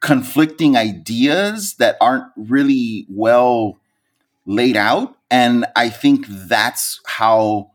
conflicting 0.00 0.76
ideas 0.76 1.74
that 1.74 1.96
aren't 2.00 2.26
really 2.36 3.06
well 3.08 3.78
laid 4.46 4.76
out. 4.76 5.16
And 5.30 5.66
i 5.74 5.88
think 5.88 6.26
that's 6.28 7.00
how 7.06 7.72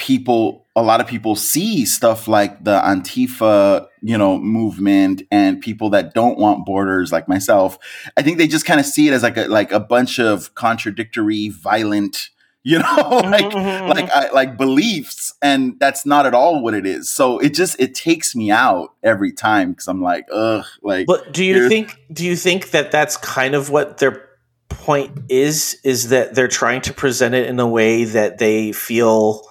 people 0.00 0.66
a 0.74 0.82
lot 0.82 0.98
of 0.98 1.06
people 1.06 1.36
see 1.36 1.84
stuff 1.84 2.26
like 2.26 2.64
the 2.64 2.80
antifa 2.80 3.86
you 4.00 4.16
know 4.16 4.38
movement 4.38 5.22
and 5.30 5.60
people 5.60 5.90
that 5.90 6.14
don't 6.14 6.38
want 6.38 6.64
borders 6.64 7.12
like 7.12 7.28
myself 7.28 7.78
i 8.16 8.22
think 8.22 8.38
they 8.38 8.48
just 8.48 8.64
kind 8.64 8.80
of 8.80 8.86
see 8.86 9.06
it 9.06 9.12
as 9.12 9.22
like 9.22 9.36
a 9.36 9.46
like 9.48 9.70
a 9.72 9.78
bunch 9.78 10.18
of 10.18 10.54
contradictory 10.54 11.50
violent 11.50 12.30
you 12.62 12.78
know 12.78 12.84
mm-hmm, 12.84 13.30
like 13.30 13.44
mm-hmm. 13.44 13.88
like 13.88 14.10
I, 14.10 14.30
like 14.32 14.56
beliefs 14.56 15.34
and 15.40 15.78
that's 15.78 16.04
not 16.04 16.26
at 16.26 16.34
all 16.34 16.62
what 16.62 16.74
it 16.74 16.86
is 16.86 17.10
so 17.10 17.38
it 17.38 17.54
just 17.54 17.78
it 17.78 17.94
takes 17.94 18.34
me 18.34 18.50
out 18.50 18.94
every 19.02 19.32
time 19.32 19.72
because 19.72 19.88
i'm 19.88 20.02
like 20.02 20.26
ugh 20.32 20.64
like 20.82 21.06
But 21.06 21.32
do 21.32 21.44
you 21.44 21.68
think 21.68 21.96
do 22.12 22.24
you 22.24 22.36
think 22.36 22.70
that 22.70 22.90
that's 22.90 23.16
kind 23.18 23.54
of 23.54 23.70
what 23.70 23.98
their 23.98 24.30
point 24.70 25.16
is? 25.28 25.78
Is 25.84 26.08
that 26.08 26.34
they're 26.34 26.48
trying 26.48 26.80
to 26.82 26.92
present 26.92 27.34
it 27.34 27.48
in 27.48 27.60
a 27.60 27.68
way 27.68 28.04
that 28.04 28.38
they 28.38 28.72
feel 28.72 29.42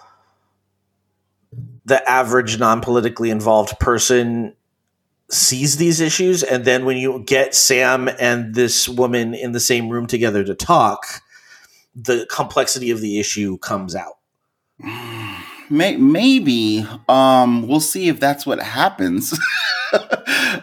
the 1.90 2.08
average 2.10 2.60
non-politically 2.60 3.30
involved 3.32 3.78
person 3.80 4.56
sees 5.30 5.78
these 5.78 6.00
issues, 6.00 6.44
and 6.44 6.64
then 6.66 6.86
when 6.86 6.98
you 6.98 7.24
get 7.26 7.54
Sam 7.54 8.10
and 8.20 8.56
this 8.56 8.88
woman 8.88 9.34
in 9.34 9.52
the 9.52 9.60
same 9.60 9.90
room 9.90 10.08
together 10.08 10.44
to 10.44 10.56
talk, 10.56 11.22
the 11.96 12.28
complexity 12.32 12.92
of 12.92 13.02
the 13.02 13.20
issue 13.20 13.58
comes 13.58 13.96
out. 13.96 14.18
May- 15.72 15.98
maybe 15.98 16.88
um 17.08 17.68
we'll 17.68 17.80
see 17.80 18.08
if 18.08 18.20
that's 18.20 18.46
what 18.46 18.62
happens. 18.62 19.38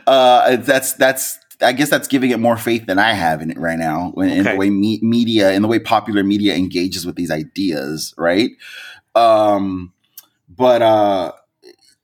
Uh 0.06 0.54
that's 0.58 0.92
that's 0.92 1.40
i 1.60 1.72
guess 1.72 1.90
that's 1.90 2.06
giving 2.06 2.30
it 2.30 2.38
more 2.38 2.56
faith 2.56 2.86
than 2.86 2.96
i 2.96 3.12
have 3.12 3.42
in 3.42 3.50
it 3.50 3.58
right 3.58 3.76
now 3.76 4.12
in, 4.18 4.28
in 4.30 4.44
the 4.44 4.54
way 4.54 4.70
me- 4.70 5.00
media 5.02 5.50
in 5.50 5.62
the 5.62 5.68
way 5.68 5.80
popular 5.80 6.22
media 6.22 6.54
engages 6.54 7.04
with 7.04 7.16
these 7.16 7.32
ideas 7.32 8.14
right? 8.16 8.52
Um 9.16 9.92
but 10.56 10.82
uh 10.82 11.32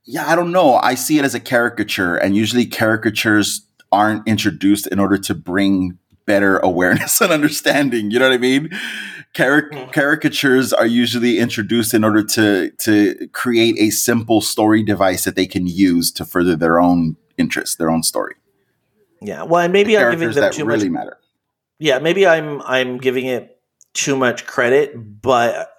yeah 0.05 0.26
i 0.30 0.36
don't 0.36 0.53
know 0.53 0.74
i 0.76 0.94
see 0.94 1.18
it 1.18 1.24
as 1.24 1.34
a 1.34 1.40
caricature 1.40 2.16
and 2.16 2.36
usually 2.36 2.66
caricatures 2.66 3.66
aren't 3.90 4.26
introduced 4.26 4.86
in 4.88 4.98
order 4.98 5.18
to 5.18 5.34
bring 5.34 5.98
better 6.26 6.59
awareness 6.59 7.20
and 7.22 7.32
understanding 7.32 8.11
you 8.11 8.18
know 8.18 8.28
what 8.28 8.34
i 8.34 8.38
mean 8.38 8.68
Caric- 9.34 9.92
caricatures 9.92 10.74
are 10.74 10.84
usually 10.86 11.38
introduced 11.38 11.94
in 11.94 12.05
order 12.05 12.22
to 12.22 12.70
to 12.72 13.28
create 13.32 13.76
a 13.78 13.88
simple 13.88 14.42
story 14.42 14.82
device 14.82 15.24
that 15.24 15.36
they 15.36 15.46
can 15.46 15.66
use 15.66 16.12
to 16.12 16.26
further 16.26 16.55
their 16.55 16.78
own 16.78 17.16
interest, 17.38 17.78
their 17.78 17.88
own 17.90 18.03
story. 18.03 18.34
Yeah, 19.22 19.44
well, 19.44 19.62
and 19.62 19.72
maybe 19.72 19.96
I'm 19.96 20.11
giving 20.11 20.32
them 20.32 20.42
that 20.42 20.53
too 20.53 20.66
really 20.66 20.90
much 20.90 21.05
matter. 21.05 21.18
yeah 21.78 21.98
maybe 21.98 22.26
i'm 22.26 22.61
i'm 22.62 22.98
giving 22.98 23.24
it 23.24 23.59
too 23.94 24.16
much 24.16 24.46
credit 24.46 24.92
but 25.22 25.71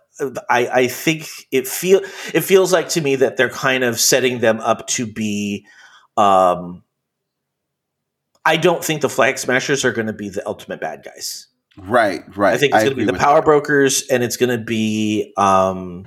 i 0.49 0.67
i 0.67 0.87
think 0.87 1.27
it 1.51 1.67
feel 1.67 2.01
it 2.33 2.41
feels 2.41 2.71
like 2.71 2.89
to 2.89 3.01
me 3.01 3.15
that 3.15 3.37
they're 3.37 3.49
kind 3.49 3.83
of 3.83 3.99
setting 3.99 4.39
them 4.39 4.59
up 4.59 4.85
to 4.87 5.05
be 5.05 5.65
um 6.17 6.83
i 8.45 8.55
don't 8.57 8.83
think 8.83 9.01
the 9.01 9.09
flag 9.09 9.37
smashers 9.37 9.83
are 9.83 9.91
going 9.91 10.07
to 10.07 10.13
be 10.13 10.29
the 10.29 10.45
ultimate 10.47 10.79
bad 10.79 11.03
guys 11.03 11.47
Right, 11.75 12.21
right. 12.37 12.53
i 12.53 12.57
think 12.57 12.73
it's 12.73 12.83
going 12.83 12.95
to 12.95 13.05
be 13.05 13.05
the 13.05 13.13
power 13.13 13.37
that. 13.37 13.45
brokers 13.45 14.03
and 14.09 14.23
it's 14.23 14.37
going 14.37 14.57
to 14.57 14.63
be 14.63 15.33
um 15.37 16.05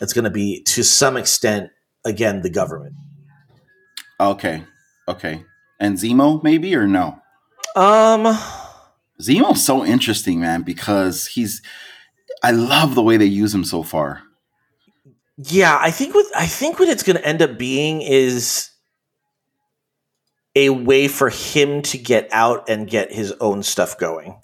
it's 0.00 0.12
going 0.12 0.24
to 0.24 0.30
be 0.30 0.62
to 0.64 0.82
some 0.82 1.16
extent 1.16 1.70
again 2.04 2.42
the 2.42 2.50
government 2.50 2.94
Okay, 4.20 4.64
okay. 5.06 5.44
And 5.78 5.96
Zemo, 5.96 6.42
maybe 6.42 6.74
or 6.74 6.86
no? 6.86 7.20
um 7.76 8.24
Zemo's 9.20 9.64
so 9.64 9.84
interesting, 9.84 10.40
man, 10.40 10.62
because 10.62 11.26
he's. 11.28 11.62
I 12.42 12.52
love 12.52 12.94
the 12.94 13.02
way 13.02 13.16
they 13.16 13.24
use 13.26 13.54
him 13.54 13.64
so 13.64 13.82
far. 13.82 14.22
Yeah, 15.36 15.78
I 15.80 15.90
think 15.90 16.14
what 16.14 16.26
I 16.36 16.46
think 16.46 16.78
what 16.78 16.88
it's 16.88 17.02
going 17.02 17.16
to 17.16 17.24
end 17.26 17.42
up 17.42 17.58
being 17.58 18.02
is 18.02 18.70
a 20.56 20.70
way 20.70 21.06
for 21.08 21.28
him 21.30 21.82
to 21.82 21.98
get 21.98 22.28
out 22.32 22.68
and 22.68 22.88
get 22.88 23.12
his 23.12 23.32
own 23.40 23.62
stuff 23.62 23.98
going. 23.98 24.40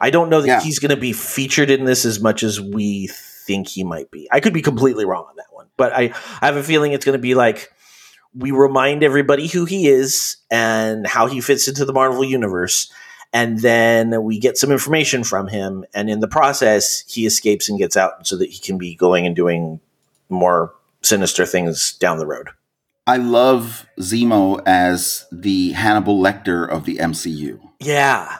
I 0.00 0.10
don't 0.10 0.30
know 0.30 0.40
that 0.40 0.46
Yeah. 0.48 0.60
he's 0.60 0.78
going 0.78 0.94
to 0.94 0.96
be 1.00 1.12
featured 1.12 1.70
in 1.70 1.84
this 1.84 2.04
as 2.04 2.20
much 2.20 2.42
as 2.42 2.60
we 2.60 3.08
think 3.46 3.68
he 3.68 3.84
might 3.84 4.10
be. 4.10 4.28
I 4.32 4.40
could 4.40 4.54
be 4.54 4.62
completely 4.62 5.04
wrong 5.04 5.26
on 5.28 5.36
that 5.36 5.52
one, 5.52 5.66
but 5.76 5.92
I, 5.92 6.14
I 6.40 6.46
have 6.46 6.56
a 6.56 6.62
feeling 6.62 6.92
it's 6.92 7.04
going 7.04 7.18
to 7.18 7.22
be 7.22 7.34
like 7.34 7.70
we 8.34 8.50
remind 8.50 9.02
everybody 9.02 9.46
who 9.46 9.66
he 9.66 9.88
is 9.88 10.38
and 10.50 11.06
how 11.06 11.26
he 11.26 11.40
fits 11.42 11.68
into 11.68 11.84
the 11.84 11.92
Marvel 11.92 12.24
universe. 12.24 12.90
And 13.32 13.60
then 13.60 14.22
we 14.24 14.38
get 14.38 14.58
some 14.58 14.70
information 14.70 15.24
from 15.24 15.48
him, 15.48 15.86
and 15.94 16.10
in 16.10 16.20
the 16.20 16.28
process, 16.28 17.02
he 17.08 17.24
escapes 17.24 17.68
and 17.68 17.78
gets 17.78 17.96
out 17.96 18.26
so 18.26 18.36
that 18.36 18.50
he 18.50 18.58
can 18.58 18.76
be 18.76 18.94
going 18.94 19.26
and 19.26 19.34
doing 19.34 19.80
more 20.28 20.74
sinister 21.02 21.46
things 21.46 21.94
down 21.94 22.18
the 22.18 22.26
road. 22.26 22.48
I 23.06 23.16
love 23.16 23.86
Zemo 23.98 24.62
as 24.66 25.26
the 25.32 25.72
Hannibal 25.72 26.20
Lecter 26.22 26.68
of 26.68 26.84
the 26.84 26.96
MCU. 26.96 27.58
Yeah. 27.80 28.38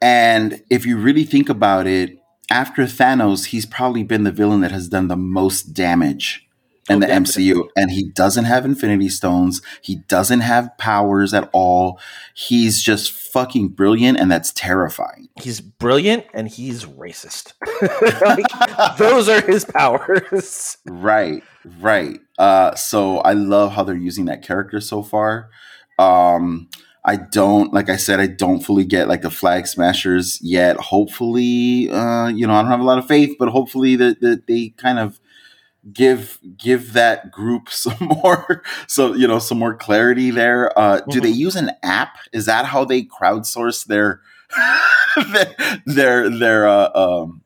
And 0.00 0.62
if 0.70 0.86
you 0.86 0.96
really 0.96 1.24
think 1.24 1.48
about 1.48 1.86
it, 1.86 2.18
after 2.50 2.84
Thanos, 2.84 3.46
he's 3.46 3.66
probably 3.66 4.02
been 4.02 4.24
the 4.24 4.32
villain 4.32 4.62
that 4.62 4.72
has 4.72 4.88
done 4.88 5.08
the 5.08 5.16
most 5.16 5.74
damage 5.74 6.47
in 6.88 6.96
Oh, 6.96 7.00
the 7.00 7.06
definitely. 7.06 7.44
MCU. 7.44 7.68
And 7.76 7.90
he 7.90 8.08
doesn't 8.10 8.44
have 8.46 8.64
Infinity 8.64 9.08
Stones. 9.08 9.60
He 9.82 9.96
doesn't 10.08 10.40
have 10.40 10.76
powers 10.78 11.34
at 11.34 11.48
all. 11.52 12.00
He's 12.34 12.82
just 12.82 13.10
fucking 13.12 13.68
brilliant, 13.70 14.18
and 14.18 14.30
that's 14.30 14.52
terrifying. 14.52 15.28
He's 15.40 15.60
brilliant 15.60 16.24
and 16.34 16.48
he's 16.48 16.84
racist. 16.84 17.52
Like, 18.22 18.96
those 18.98 19.28
are 19.28 19.40
his 19.40 19.64
powers. 19.64 20.76
Right, 20.86 21.42
right. 21.80 22.18
Uh, 22.38 22.74
so 22.74 23.18
I 23.18 23.32
love 23.34 23.72
how 23.72 23.84
they're 23.84 23.94
using 23.96 24.24
that 24.26 24.42
character 24.42 24.80
so 24.80 25.02
far. 25.02 25.50
Um, 25.98 26.68
I 27.04 27.16
don't, 27.16 27.72
like 27.72 27.88
I 27.88 27.96
said, 27.96 28.20
I 28.20 28.26
don't 28.26 28.60
fully 28.60 28.84
get 28.84 29.08
like 29.08 29.22
the 29.22 29.30
flag 29.30 29.66
smashers 29.66 30.38
yet. 30.42 30.76
Hopefully, 30.76 31.88
uh, 31.90 32.28
you 32.28 32.46
know, 32.46 32.52
I 32.54 32.62
don't 32.62 32.70
have 32.70 32.80
a 32.80 32.84
lot 32.84 32.98
of 32.98 33.06
faith, 33.06 33.36
but 33.38 33.48
hopefully 33.48 33.96
that 33.96 34.20
that 34.20 34.46
they 34.46 34.70
kind 34.76 34.98
of 34.98 35.18
give 35.92 36.38
give 36.56 36.92
that 36.92 37.30
group 37.30 37.68
some 37.70 37.96
more, 38.00 38.62
so 38.86 39.14
you 39.14 39.26
know, 39.26 39.38
some 39.38 39.58
more 39.58 39.74
clarity 39.74 40.30
there. 40.30 40.76
Uh, 40.78 41.00
Do 41.08 41.20
they 41.20 41.28
use 41.28 41.56
an 41.56 41.70
app? 41.82 42.18
Is 42.32 42.46
that 42.46 42.66
how 42.66 42.84
they 42.84 43.02
crowdsource 43.02 43.86
their 43.86 44.20
their 45.32 45.54
their, 45.86 46.30
their 46.30 46.68
uh, 46.68 46.90
um, 46.94 47.42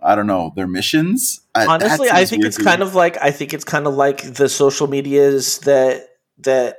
I 0.00 0.14
don't 0.14 0.26
know, 0.26 0.52
their 0.56 0.66
missions? 0.66 1.40
Honestly, 1.54 2.08
I 2.10 2.24
think 2.24 2.44
it's 2.44 2.58
kind 2.58 2.82
of 2.82 2.94
like 2.94 3.16
I 3.20 3.30
think 3.30 3.52
it's 3.54 3.64
kind 3.64 3.86
of 3.86 3.94
like 3.94 4.34
the 4.34 4.48
social 4.48 4.86
medias 4.86 5.58
that 5.60 6.08
that 6.38 6.78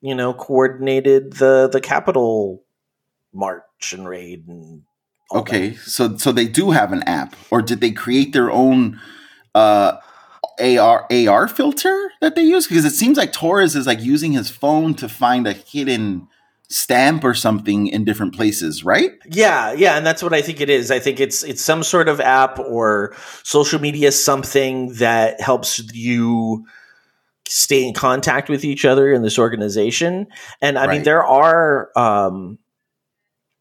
you 0.00 0.14
know 0.14 0.34
coordinated 0.34 1.34
the 1.34 1.68
the 1.70 1.80
Capitol 1.80 2.62
march 3.32 3.92
and 3.92 4.08
raid 4.08 4.46
and 4.48 4.82
all 5.30 5.42
that. 5.42 5.48
Okay, 5.50 5.74
so 5.74 6.16
so 6.16 6.32
they 6.32 6.46
do 6.46 6.70
have 6.70 6.92
an 6.92 7.02
app, 7.02 7.36
or 7.50 7.60
did 7.60 7.80
they 7.80 7.90
create 7.90 8.32
their 8.32 8.50
own 8.50 9.00
uh, 9.54 9.98
AR 10.60 11.06
AR 11.10 11.48
filter 11.48 12.10
that 12.20 12.34
they 12.34 12.42
use? 12.42 12.66
Because 12.66 12.84
it 12.84 12.94
seems 12.94 13.16
like 13.16 13.32
Torres 13.32 13.76
is 13.76 13.86
like 13.86 14.00
using 14.00 14.32
his 14.32 14.50
phone 14.50 14.94
to 14.94 15.08
find 15.08 15.46
a 15.46 15.52
hidden 15.52 16.28
stamp 16.70 17.24
or 17.24 17.34
something 17.34 17.86
in 17.86 18.04
different 18.04 18.34
places, 18.34 18.84
right? 18.84 19.12
Yeah, 19.26 19.72
yeah, 19.72 19.96
and 19.96 20.06
that's 20.06 20.22
what 20.22 20.34
I 20.34 20.42
think 20.42 20.60
it 20.60 20.68
is. 20.68 20.90
I 20.90 20.98
think 20.98 21.20
it's 21.20 21.42
it's 21.42 21.62
some 21.62 21.82
sort 21.82 22.08
of 22.08 22.20
app 22.20 22.58
or 22.58 23.14
social 23.42 23.80
media 23.80 24.12
something 24.12 24.92
that 24.94 25.40
helps 25.40 25.78
you 25.94 26.66
stay 27.48 27.86
in 27.86 27.94
contact 27.94 28.50
with 28.50 28.64
each 28.64 28.84
other 28.84 29.10
in 29.10 29.22
this 29.22 29.38
organization. 29.38 30.26
And 30.60 30.78
I 30.78 30.86
mean 30.86 31.02
there 31.02 31.24
are 31.24 31.90
um 31.96 32.58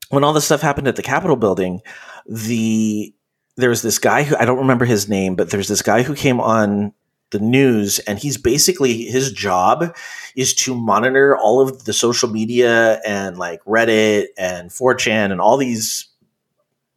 when 0.10 0.24
all 0.24 0.34
this 0.34 0.45
stuff 0.45 0.62
happened 0.62 0.88
at 0.88 0.95
the 0.95 1.04
Capitol 1.04 1.36
building, 1.36 1.82
the 2.26 3.14
there 3.58 3.70
was 3.70 3.82
this 3.82 3.99
guy 3.99 4.24
who 4.24 4.36
I 4.38 4.45
don't 4.45 4.60
remember 4.60 4.86
his 4.86 5.10
name, 5.10 5.36
but 5.36 5.49
there's 5.49 5.68
this 5.68 5.82
guy 5.82 6.03
who 6.03 6.16
came 6.16 6.39
on 6.39 6.93
the 7.32 7.39
news 7.39 7.99
and 7.99 8.18
he's 8.18 8.38
basically 8.38 9.03
his 9.03 9.34
job 9.34 9.93
is 10.36 10.53
to 10.53 10.74
monitor 10.74 11.36
all 11.36 11.60
of 11.60 11.84
the 11.84 11.91
social 11.91 12.30
media 12.30 13.01
and 13.05 13.38
like 13.38 13.62
Reddit 13.66 14.28
and 14.38 14.70
4chan 14.70 15.32
and 15.34 15.41
all 15.41 15.58
these 15.58 16.08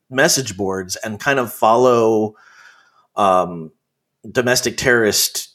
message 0.08 0.56
boards 0.56 0.94
and 0.96 1.18
kind 1.18 1.40
of 1.40 1.52
follow 1.52 2.36
um, 3.16 3.72
domestic 4.30 4.76
terrorist 4.76 5.48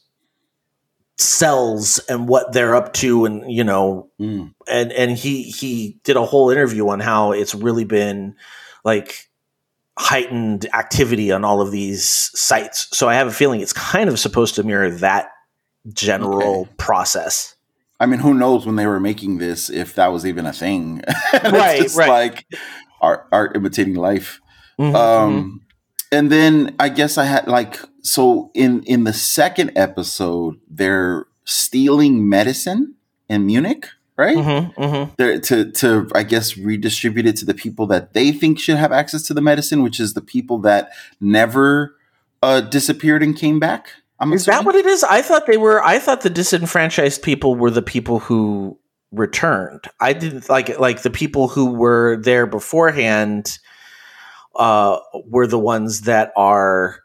cells 1.17 1.99
and 2.09 2.27
what 2.27 2.51
they're 2.51 2.75
up 2.75 2.91
to 2.93 3.23
and 3.25 3.49
you 3.49 3.63
know 3.63 4.09
Mm. 4.19 4.53
and 4.67 4.91
and 4.91 5.11
he 5.17 5.43
he 5.43 5.99
did 6.03 6.17
a 6.17 6.25
whole 6.25 6.49
interview 6.49 6.89
on 6.89 6.99
how 6.99 7.31
it's 7.31 7.55
really 7.55 7.85
been 7.85 8.35
like 8.83 9.29
heightened 9.97 10.65
activity 10.73 11.31
on 11.31 11.45
all 11.45 11.61
of 11.61 11.71
these 11.71 12.05
sites 12.37 12.87
so 12.91 13.07
i 13.07 13.15
have 13.15 13.27
a 13.27 13.31
feeling 13.31 13.61
it's 13.61 13.71
kind 13.73 14.09
of 14.09 14.19
supposed 14.19 14.55
to 14.55 14.63
mirror 14.63 14.89
that 14.91 15.29
general 15.93 16.61
Okay. 16.61 16.71
process 16.77 17.51
I 17.97 18.07
mean, 18.07 18.19
who 18.19 18.33
knows 18.33 18.65
when 18.65 18.75
they 18.75 18.87
were 18.87 18.99
making 18.99 19.37
this 19.37 19.69
if 19.69 19.95
that 19.95 20.07
was 20.11 20.25
even 20.25 20.45
a 20.45 20.51
thing? 20.51 21.01
Right, 21.33 21.89
right. 21.95 22.09
like 22.09 22.45
art, 22.99 23.25
art 23.31 23.55
imitating 23.55 23.95
life. 23.95 24.41
Mhm, 24.77 24.93
Um, 24.93 25.61
and 26.11 26.29
then 26.29 26.75
I 26.77 26.89
guess 26.89 27.17
I 27.17 27.23
had 27.23 27.47
like 27.47 27.79
so 28.01 28.51
in 28.53 28.83
in 28.83 29.05
the 29.05 29.13
second 29.13 29.71
episode, 29.77 30.59
they're 30.69 31.25
stealing 31.45 32.27
medicine 32.27 32.95
in 33.29 33.45
Munich, 33.45 33.87
right? 34.17 34.37
mhm, 34.37 34.73
mhm. 34.75 35.15
They're, 35.17 35.39
to 35.41 35.71
to 35.71 36.09
I 36.15 36.23
guess 36.23 36.57
redistribute 36.57 37.25
it 37.25 37.35
to 37.37 37.45
the 37.45 37.53
people 37.53 37.87
that 37.87 38.13
they 38.13 38.31
think 38.31 38.59
should 38.59 38.77
have 38.77 38.91
access 38.91 39.23
to 39.23 39.33
the 39.33 39.41
medicine, 39.41 39.83
which 39.83 39.99
is 39.99 40.13
the 40.13 40.21
people 40.21 40.59
that 40.59 40.91
never 41.19 41.95
uh, 42.41 42.61
disappeared 42.61 43.23
and 43.23 43.35
came 43.35 43.59
back. 43.59 43.89
I'm 44.19 44.31
Is 44.33 44.45
that 44.45 44.63
what 44.63 44.75
it 44.75 44.85
is? 44.85 45.03
I 45.03 45.21
thought 45.21 45.45
they 45.45 45.57
were. 45.57 45.83
I 45.83 45.99
thought 45.99 46.21
the 46.21 46.29
disenfranchised 46.29 47.21
people 47.21 47.55
were 47.55 47.71
the 47.71 47.81
people 47.81 48.19
who 48.19 48.79
returned. 49.11 49.85
I 49.99 50.13
didn't 50.13 50.49
like 50.49 50.79
like 50.79 51.01
the 51.01 51.09
people 51.09 51.47
who 51.47 51.73
were 51.73 52.17
there 52.17 52.45
beforehand. 52.45 53.59
Uh, 54.55 54.99
were 55.25 55.47
the 55.47 55.59
ones 55.59 56.03
that 56.03 56.31
are, 56.37 57.01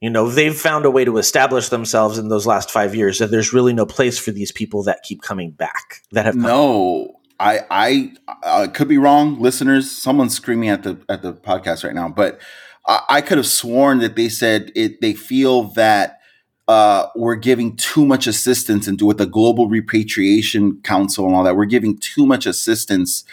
you 0.00 0.10
know, 0.10 0.28
they've 0.28 0.56
found 0.56 0.84
a 0.84 0.90
way 0.90 1.04
to 1.04 1.16
establish 1.16 1.68
themselves 1.68 2.18
in 2.18 2.28
those 2.28 2.46
last 2.46 2.70
five 2.70 2.94
years. 2.94 3.20
And 3.20 3.32
there's 3.32 3.52
really 3.52 3.72
no 3.72 3.86
place 3.86 4.18
for 4.18 4.30
these 4.30 4.52
people 4.52 4.82
that 4.84 5.02
keep 5.02 5.22
coming 5.22 5.50
back. 5.50 6.02
That 6.12 6.26
have 6.26 6.34
come 6.34 6.42
No, 6.42 7.20
I 7.38 8.12
I 8.42 8.66
could 8.68 8.88
be 8.88 8.98
wrong, 8.98 9.40
listeners. 9.40 9.90
Someone's 9.90 10.34
screaming 10.34 10.68
at 10.68 10.82
the 10.82 10.98
at 11.08 11.22
the 11.22 11.32
podcast 11.32 11.84
right 11.84 11.94
now, 11.94 12.08
but 12.08 12.40
I, 12.86 13.00
I 13.08 13.20
could 13.20 13.38
have 13.38 13.46
sworn 13.46 13.98
that 13.98 14.16
they 14.16 14.28
said 14.28 14.72
it. 14.74 15.00
They 15.00 15.12
feel 15.14 15.64
that 15.74 16.20
uh, 16.68 17.08
we're 17.14 17.36
giving 17.36 17.76
too 17.76 18.04
much 18.04 18.26
assistance, 18.26 18.86
and 18.86 19.00
with 19.00 19.18
the 19.18 19.26
Global 19.26 19.68
Repatriation 19.68 20.80
Council 20.82 21.26
and 21.26 21.34
all 21.34 21.44
that, 21.44 21.56
we're 21.56 21.64
giving 21.64 21.98
too 21.98 22.26
much 22.26 22.46
assistance 22.46 23.24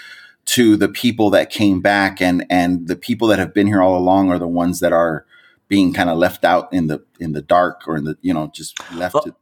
to 0.46 0.76
the 0.76 0.90
people 0.90 1.30
that 1.30 1.50
came 1.50 1.82
back, 1.82 2.22
and 2.22 2.46
and 2.50 2.88
the 2.88 2.96
people 2.96 3.28
that 3.30 3.40
have 3.40 3.54
been 3.54 3.68
here 3.68 3.82
all 3.82 3.98
along 3.98 4.30
are 4.32 4.40
the 4.40 4.48
ones 4.48 4.82
that 4.82 4.92
are 4.92 5.26
being 5.74 5.92
kind 5.92 6.08
of 6.08 6.20
left 6.20 6.46
out 6.46 6.72
in 6.72 6.86
the 6.86 7.04
in 7.20 7.32
the 7.32 7.42
dark 7.42 7.88
or 7.88 7.98
in 7.98 8.04
the 8.04 8.16
you 8.22 8.32
know 8.32 8.52
just 8.54 8.80
left. 8.94 9.16
Well, 9.16 9.24
to, 9.24 9.36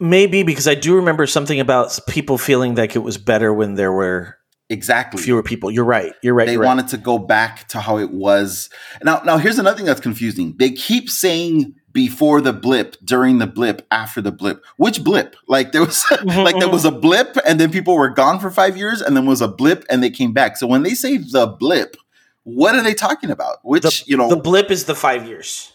Maybe 0.00 0.42
because 0.42 0.66
I 0.66 0.74
do 0.74 0.96
remember 0.96 1.24
something 1.28 1.60
about 1.60 1.96
people 2.08 2.36
feeling 2.36 2.74
like 2.74 2.96
it 2.96 2.98
was 2.98 3.16
better 3.16 3.54
when 3.54 3.76
there 3.76 3.92
were 3.92 4.38
exactly 4.68 5.22
fewer 5.22 5.44
people. 5.44 5.70
You're 5.70 5.84
right. 5.84 6.14
You're 6.20 6.34
right. 6.34 6.46
they 6.46 6.54
you're 6.54 6.62
right. 6.62 6.66
wanted 6.66 6.88
to 6.88 6.96
go 6.96 7.16
back 7.16 7.68
to 7.68 7.78
how 7.78 7.98
it 7.98 8.10
was. 8.10 8.70
Now, 9.04 9.22
now 9.24 9.38
here's 9.38 9.60
another 9.60 9.76
thing 9.76 9.86
that's 9.86 10.00
confusing. 10.00 10.56
They 10.58 10.70
keep 10.70 11.08
saying 11.08 11.76
before 11.92 12.40
the 12.40 12.52
blip, 12.52 12.96
during 13.04 13.38
the 13.38 13.46
blip, 13.46 13.86
after 13.92 14.20
the 14.20 14.32
blip. 14.32 14.64
Which 14.78 15.04
blip? 15.04 15.36
Like 15.46 15.70
there 15.70 15.84
was 15.84 16.02
mm-hmm, 16.10 16.40
like 16.40 16.54
there 16.54 16.62
mm-hmm. 16.62 16.72
was 16.72 16.84
a 16.84 16.90
blip 16.90 17.36
and 17.46 17.60
then 17.60 17.70
people 17.70 17.94
were 17.94 18.08
gone 18.08 18.40
for 18.40 18.50
5 18.50 18.76
years 18.76 19.00
and 19.00 19.16
then 19.16 19.26
was 19.26 19.40
a 19.40 19.46
blip 19.46 19.84
and 19.88 20.02
they 20.02 20.10
came 20.10 20.32
back. 20.32 20.56
So 20.56 20.66
when 20.66 20.82
they 20.82 20.94
say 20.94 21.18
the 21.18 21.46
blip, 21.46 21.96
what 22.44 22.74
are 22.74 22.82
they 22.82 22.94
talking 22.94 23.30
about? 23.30 23.58
Which, 23.62 23.82
the, 23.82 24.04
you 24.06 24.16
know, 24.16 24.28
the 24.28 24.36
blip 24.36 24.70
is 24.70 24.84
the 24.84 24.94
five 24.94 25.26
years. 25.26 25.72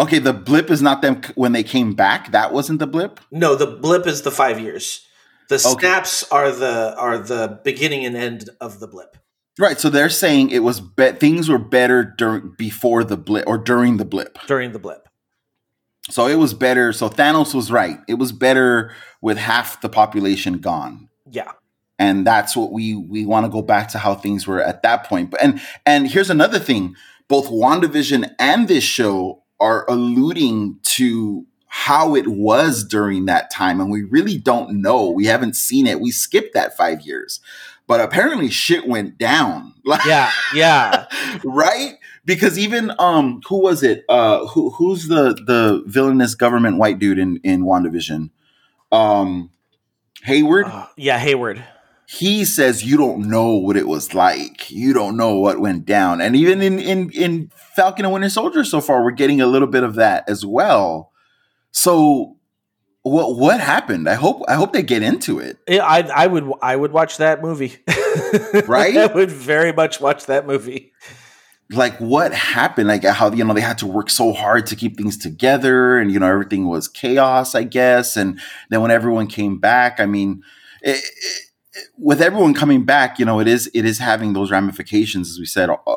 okay, 0.00 0.18
the 0.18 0.32
blip 0.32 0.70
is 0.70 0.82
not 0.82 1.02
them 1.02 1.20
when 1.34 1.52
they 1.52 1.62
came 1.62 1.94
back. 1.94 2.32
That 2.32 2.52
wasn't 2.52 2.78
the 2.78 2.86
blip. 2.86 3.20
No, 3.30 3.54
the 3.54 3.66
blip 3.66 4.06
is 4.06 4.22
the 4.22 4.30
five 4.30 4.58
years. 4.58 5.06
The 5.48 5.56
Okay. 5.56 5.86
snaps 5.86 6.24
are 6.30 6.50
the 6.50 6.96
are 6.96 7.18
the 7.18 7.60
beginning 7.64 8.04
and 8.06 8.16
end 8.16 8.48
of 8.60 8.80
the 8.80 8.86
blip. 8.88 9.16
Right, 9.58 9.78
so 9.78 9.90
they're 9.90 10.08
saying 10.08 10.48
it 10.50 10.60
was 10.60 10.80
be- 10.80 11.12
things 11.12 11.48
were 11.50 11.58
better 11.58 12.04
during 12.04 12.54
before 12.56 13.04
the 13.04 13.18
blip 13.18 13.46
or 13.46 13.58
during 13.58 13.98
the 13.98 14.04
blip. 14.06 14.38
during 14.46 14.72
the 14.72 14.78
blip. 14.78 15.08
So 16.10 16.26
it 16.26 16.36
was 16.36 16.54
better. 16.54 16.92
So 16.94 17.08
Thanos 17.10 17.54
was 17.54 17.70
right. 17.70 17.98
It 18.08 18.14
was 18.14 18.32
better 18.32 18.92
with 19.20 19.36
half 19.36 19.80
the 19.82 19.88
population 19.90 20.54
gone. 20.58 21.08
Yeah. 21.30 21.52
And 22.02 22.26
that's 22.26 22.56
what 22.56 22.72
we 22.72 22.96
we 22.96 23.24
want 23.24 23.46
to 23.46 23.52
go 23.52 23.62
back 23.62 23.86
to 23.90 23.98
how 23.98 24.16
things 24.16 24.44
were 24.44 24.60
at 24.60 24.82
that 24.82 25.04
point. 25.04 25.30
But 25.30 25.40
and 25.40 25.60
and 25.86 26.08
here's 26.08 26.30
another 26.30 26.58
thing. 26.58 26.96
Both 27.28 27.48
WandaVision 27.48 28.34
and 28.40 28.66
this 28.66 28.82
show 28.82 29.44
are 29.60 29.86
alluding 29.88 30.80
to 30.82 31.46
how 31.68 32.16
it 32.16 32.26
was 32.26 32.82
during 32.82 33.26
that 33.26 33.52
time. 33.52 33.80
And 33.80 33.88
we 33.88 34.02
really 34.02 34.36
don't 34.36 34.82
know. 34.82 35.08
We 35.10 35.26
haven't 35.26 35.54
seen 35.54 35.86
it. 35.86 36.00
We 36.00 36.10
skipped 36.10 36.54
that 36.54 36.76
five 36.76 37.02
years. 37.02 37.38
But 37.86 38.00
apparently 38.00 38.50
shit 38.50 38.88
went 38.88 39.16
down. 39.16 39.74
Yeah. 40.06 40.30
Yeah. 40.54 41.06
right? 41.44 41.94
Because 42.24 42.58
even 42.58 42.92
um, 42.98 43.42
who 43.48 43.62
was 43.62 43.84
it? 43.84 44.04
Uh, 44.08 44.46
who 44.46 44.70
who's 44.70 45.06
the 45.06 45.34
the 45.34 45.84
villainous 45.86 46.34
government 46.34 46.78
white 46.78 46.98
dude 46.98 47.18
in 47.18 47.38
in 47.44 47.62
Wandavision? 47.62 48.30
Um, 48.90 49.50
Hayward. 50.24 50.66
Uh, 50.66 50.86
yeah. 50.96 51.18
Hayward. 51.18 51.64
He 52.12 52.44
says 52.44 52.84
you 52.84 52.98
don't 52.98 53.26
know 53.26 53.54
what 53.54 53.74
it 53.74 53.88
was 53.88 54.12
like. 54.12 54.70
You 54.70 54.92
don't 54.92 55.16
know 55.16 55.36
what 55.36 55.60
went 55.60 55.86
down. 55.86 56.20
And 56.20 56.36
even 56.36 56.60
in 56.60 56.78
in 56.78 57.10
in 57.10 57.50
Falcon 57.74 58.04
and 58.04 58.12
Winter 58.12 58.28
Soldier, 58.28 58.64
so 58.64 58.82
far 58.82 59.02
we're 59.02 59.12
getting 59.12 59.40
a 59.40 59.46
little 59.46 59.66
bit 59.68 59.82
of 59.82 59.94
that 59.94 60.28
as 60.28 60.44
well. 60.44 61.10
So 61.70 62.36
what 63.02 63.38
what 63.38 63.60
happened? 63.60 64.10
I 64.10 64.14
hope 64.14 64.42
I 64.46 64.54
hope 64.54 64.74
they 64.74 64.82
get 64.82 65.02
into 65.02 65.38
it. 65.38 65.56
Yeah, 65.66 65.86
I 65.86 66.00
I 66.00 66.26
would 66.26 66.52
I 66.60 66.76
would 66.76 66.92
watch 66.92 67.16
that 67.16 67.42
movie. 67.42 67.76
Right? 68.66 68.94
I 68.94 69.06
would 69.06 69.30
very 69.30 69.72
much 69.72 69.98
watch 69.98 70.26
that 70.26 70.46
movie. 70.46 70.92
like 71.70 71.96
what 71.96 72.34
happened 72.34 72.88
like 72.88 73.04
how 73.04 73.32
you 73.32 73.42
know 73.42 73.54
they 73.54 73.62
had 73.62 73.78
to 73.78 73.86
work 73.86 74.10
so 74.10 74.34
hard 74.34 74.66
to 74.66 74.76
keep 74.76 74.98
things 74.98 75.16
together 75.16 75.98
and 75.98 76.12
you 76.12 76.18
know 76.18 76.26
everything 76.26 76.68
was 76.68 76.86
chaos 76.86 77.54
i 77.54 77.62
guess 77.62 78.14
and 78.14 78.38
then 78.68 78.82
when 78.82 78.90
everyone 78.90 79.26
came 79.26 79.58
back 79.58 79.98
i 79.98 80.04
mean 80.04 80.42
it, 80.82 80.96
it, 80.96 81.51
with 81.96 82.20
everyone 82.20 82.54
coming 82.54 82.84
back 82.84 83.18
you 83.18 83.24
know 83.24 83.40
it 83.40 83.48
is 83.48 83.70
it 83.74 83.84
is 83.84 83.98
having 83.98 84.32
those 84.32 84.50
ramifications 84.50 85.30
as 85.30 85.38
we 85.38 85.46
said 85.46 85.70
uh, 85.70 85.96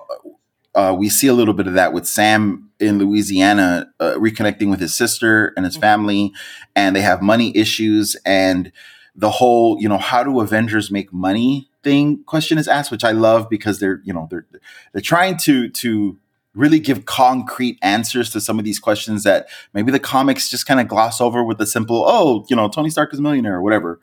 uh, 0.74 0.94
we 0.98 1.08
see 1.10 1.28
a 1.28 1.34
little 1.34 1.54
bit 1.54 1.68
of 1.68 1.74
that 1.74 1.94
with 1.94 2.08
sam 2.08 2.70
in 2.80 2.98
louisiana 3.00 3.92
uh, 4.00 4.14
reconnecting 4.14 4.70
with 4.70 4.80
his 4.80 4.96
sister 4.96 5.54
and 5.56 5.66
his 5.66 5.78
family 5.78 6.34
and 6.76 6.96
they 6.96 7.02
have 7.02 7.22
money 7.22 7.56
issues 7.56 8.16
and 8.26 8.72
the 9.16 9.30
whole 9.30 9.78
you 9.80 9.90
know 9.90 9.98
how 9.98 10.24
do 10.24 10.40
avengers 10.40 10.92
make 10.92 11.12
money 11.14 11.70
thing 11.84 12.24
question 12.26 12.58
is 12.58 12.68
asked 12.68 12.92
which 12.92 13.04
i 13.04 13.12
love 13.12 13.50
because 13.50 13.80
they're 13.80 14.02
you 14.04 14.14
know 14.14 14.28
they're 14.30 14.46
they're 14.94 15.02
trying 15.02 15.38
to 15.38 15.70
to 15.70 16.18
really 16.54 16.80
give 16.80 17.04
concrete 17.04 17.78
answers 17.82 18.30
to 18.30 18.40
some 18.40 18.58
of 18.58 18.64
these 18.64 18.80
questions 18.80 19.24
that 19.24 19.48
maybe 19.74 19.92
the 19.92 20.00
comics 20.00 20.50
just 20.50 20.66
kind 20.66 20.80
of 20.80 20.88
gloss 20.88 21.20
over 21.20 21.44
with 21.44 21.58
the 21.58 21.66
simple 21.66 22.04
oh 22.08 22.46
you 22.50 22.56
know 22.56 22.68
tony 22.68 22.90
stark 22.90 23.14
is 23.14 23.20
a 23.20 23.22
millionaire 23.22 23.56
or 23.56 23.62
whatever 23.62 24.00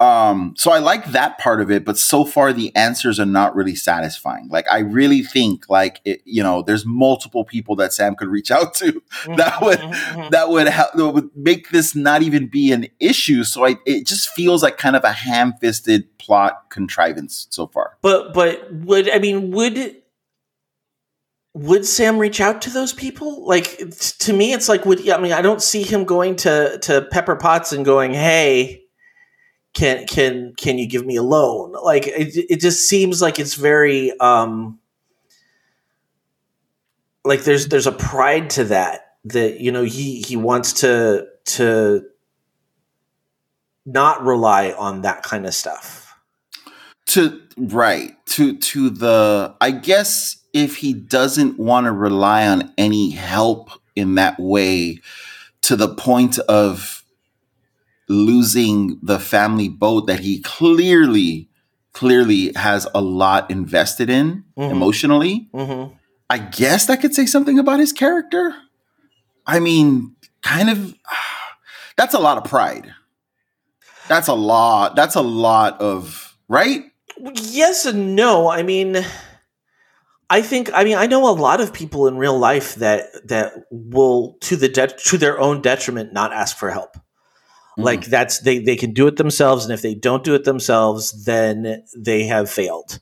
um 0.00 0.54
so 0.56 0.72
i 0.72 0.78
like 0.78 1.04
that 1.12 1.38
part 1.38 1.60
of 1.60 1.70
it 1.70 1.84
but 1.84 1.98
so 1.98 2.24
far 2.24 2.52
the 2.52 2.74
answers 2.74 3.20
are 3.20 3.26
not 3.26 3.54
really 3.54 3.74
satisfying. 3.74 4.48
Like 4.48 4.66
i 4.70 4.78
really 4.78 5.22
think 5.22 5.68
like 5.68 6.00
it, 6.04 6.22
you 6.24 6.42
know 6.42 6.62
there's 6.62 6.84
multiple 6.86 7.44
people 7.44 7.76
that 7.76 7.92
sam 7.92 8.14
could 8.14 8.28
reach 8.28 8.50
out 8.50 8.74
to 8.74 8.92
that 9.36 9.54
mm-hmm, 9.54 9.64
would 9.64 9.78
mm-hmm, 9.78 10.20
mm-hmm. 10.20 10.30
that 10.30 10.48
would 10.48 10.68
help 10.68 10.92
that 10.94 11.10
would 11.10 11.30
make 11.36 11.70
this 11.70 11.94
not 11.94 12.22
even 12.22 12.46
be 12.46 12.72
an 12.72 12.88
issue. 12.98 13.44
So 13.44 13.66
I, 13.66 13.76
it 13.86 14.06
just 14.06 14.28
feels 14.30 14.62
like 14.62 14.78
kind 14.78 14.96
of 14.96 15.04
a 15.04 15.12
ham-fisted 15.12 16.18
plot 16.18 16.70
contrivance 16.70 17.46
so 17.50 17.66
far. 17.66 17.96
But 18.02 18.34
but 18.34 18.72
would 18.72 19.10
I 19.10 19.18
mean 19.18 19.50
would 19.50 19.96
would 21.54 21.84
Sam 21.84 22.18
reach 22.18 22.40
out 22.40 22.62
to 22.62 22.70
those 22.70 22.92
people? 22.92 23.46
Like 23.46 23.78
t- 23.78 24.14
to 24.18 24.32
me, 24.32 24.52
it's 24.52 24.68
like 24.68 24.84
would 24.84 25.08
I 25.08 25.18
mean 25.18 25.32
I 25.32 25.42
don't 25.42 25.62
see 25.62 25.82
him 25.82 26.04
going 26.04 26.36
to 26.36 26.78
to 26.78 27.02
Pepper 27.10 27.36
Potts 27.36 27.72
and 27.72 27.84
going, 27.84 28.12
"Hey, 28.14 28.79
can 29.74 30.06
can 30.06 30.54
can 30.56 30.78
you 30.78 30.86
give 30.86 31.06
me 31.06 31.16
a 31.16 31.22
loan?" 31.22 31.72
Like 31.72 32.06
it, 32.06 32.36
it 32.50 32.60
just 32.60 32.88
seems 32.88 33.22
like 33.22 33.38
it's 33.38 33.54
very 33.54 34.18
um 34.20 34.78
like 37.24 37.44
there's 37.44 37.68
there's 37.68 37.86
a 37.86 37.92
pride 37.92 38.50
to 38.50 38.64
that 38.64 39.16
that 39.24 39.60
you 39.60 39.70
know 39.72 39.82
he 39.82 40.22
he 40.22 40.36
wants 40.36 40.72
to 40.74 41.26
to 41.44 42.04
not 43.86 44.22
rely 44.24 44.72
on 44.72 45.02
that 45.02 45.22
kind 45.22 45.46
of 45.46 45.54
stuff. 45.54 46.14
To 47.06 47.40
right 47.56 48.14
to 48.26 48.56
to 48.56 48.90
the 48.90 49.54
I 49.60 49.72
guess 49.72 50.36
if 50.52 50.76
he 50.76 50.92
doesn't 50.92 51.58
want 51.58 51.86
to 51.86 51.92
rely 51.92 52.46
on 52.46 52.72
any 52.78 53.10
help 53.10 53.70
in 53.96 54.14
that 54.14 54.38
way 54.38 55.00
to 55.62 55.76
the 55.76 55.94
point 55.94 56.38
of 56.40 56.99
losing 58.10 58.98
the 59.02 59.18
family 59.20 59.68
boat 59.68 60.06
that 60.08 60.18
he 60.20 60.40
clearly 60.42 61.48
clearly 61.92 62.52
has 62.56 62.86
a 62.94 63.00
lot 63.00 63.50
invested 63.50 64.10
in 64.10 64.44
Mhm. 64.58 64.70
emotionally 64.70 65.48
Mm-hmm. 65.54 65.94
i 66.28 66.38
guess 66.38 66.86
that 66.86 67.00
could 67.00 67.14
say 67.14 67.24
something 67.26 67.58
about 67.58 67.78
his 67.80 67.92
character 67.92 68.54
i 69.46 69.60
mean 69.60 70.14
kind 70.42 70.68
of 70.70 70.94
that's 71.96 72.14
a 72.14 72.18
lot 72.18 72.36
of 72.38 72.44
pride 72.44 72.92
that's 74.08 74.28
a 74.28 74.34
lot 74.34 74.96
that's 74.96 75.14
a 75.14 75.22
lot 75.22 75.80
of 75.80 76.36
right 76.48 76.84
Yes 77.42 77.84
and 77.84 78.16
no. 78.16 78.48
I 78.48 78.62
mean, 78.62 78.96
I 80.30 80.40
think 80.40 80.70
I 80.72 80.84
mean 80.84 80.96
I 80.96 81.06
know 81.06 81.28
a 81.28 81.36
lot 81.36 81.60
of 81.60 81.70
people 81.74 82.06
in 82.08 82.16
real 82.16 82.38
life 82.38 82.76
that 82.76 83.02
that 83.28 83.52
will 83.70 84.38
to 84.40 84.56
the 84.56 84.68
det 84.70 84.96
to 85.10 85.18
their 85.18 85.38
own 85.38 85.60
detriment 85.60 86.14
not 86.14 86.32
ask 86.32 86.56
for 86.56 86.70
help. 86.70 86.96
Like 87.82 88.04
hmm. 88.04 88.10
that's 88.10 88.40
they 88.40 88.58
they 88.58 88.76
can 88.76 88.92
do 88.92 89.06
it 89.06 89.16
themselves, 89.16 89.64
and 89.64 89.74
if 89.74 89.82
they 89.82 89.94
don't 89.94 90.24
do 90.24 90.34
it 90.34 90.44
themselves, 90.44 91.24
then 91.24 91.84
they 91.96 92.24
have 92.24 92.50
failed. 92.50 93.00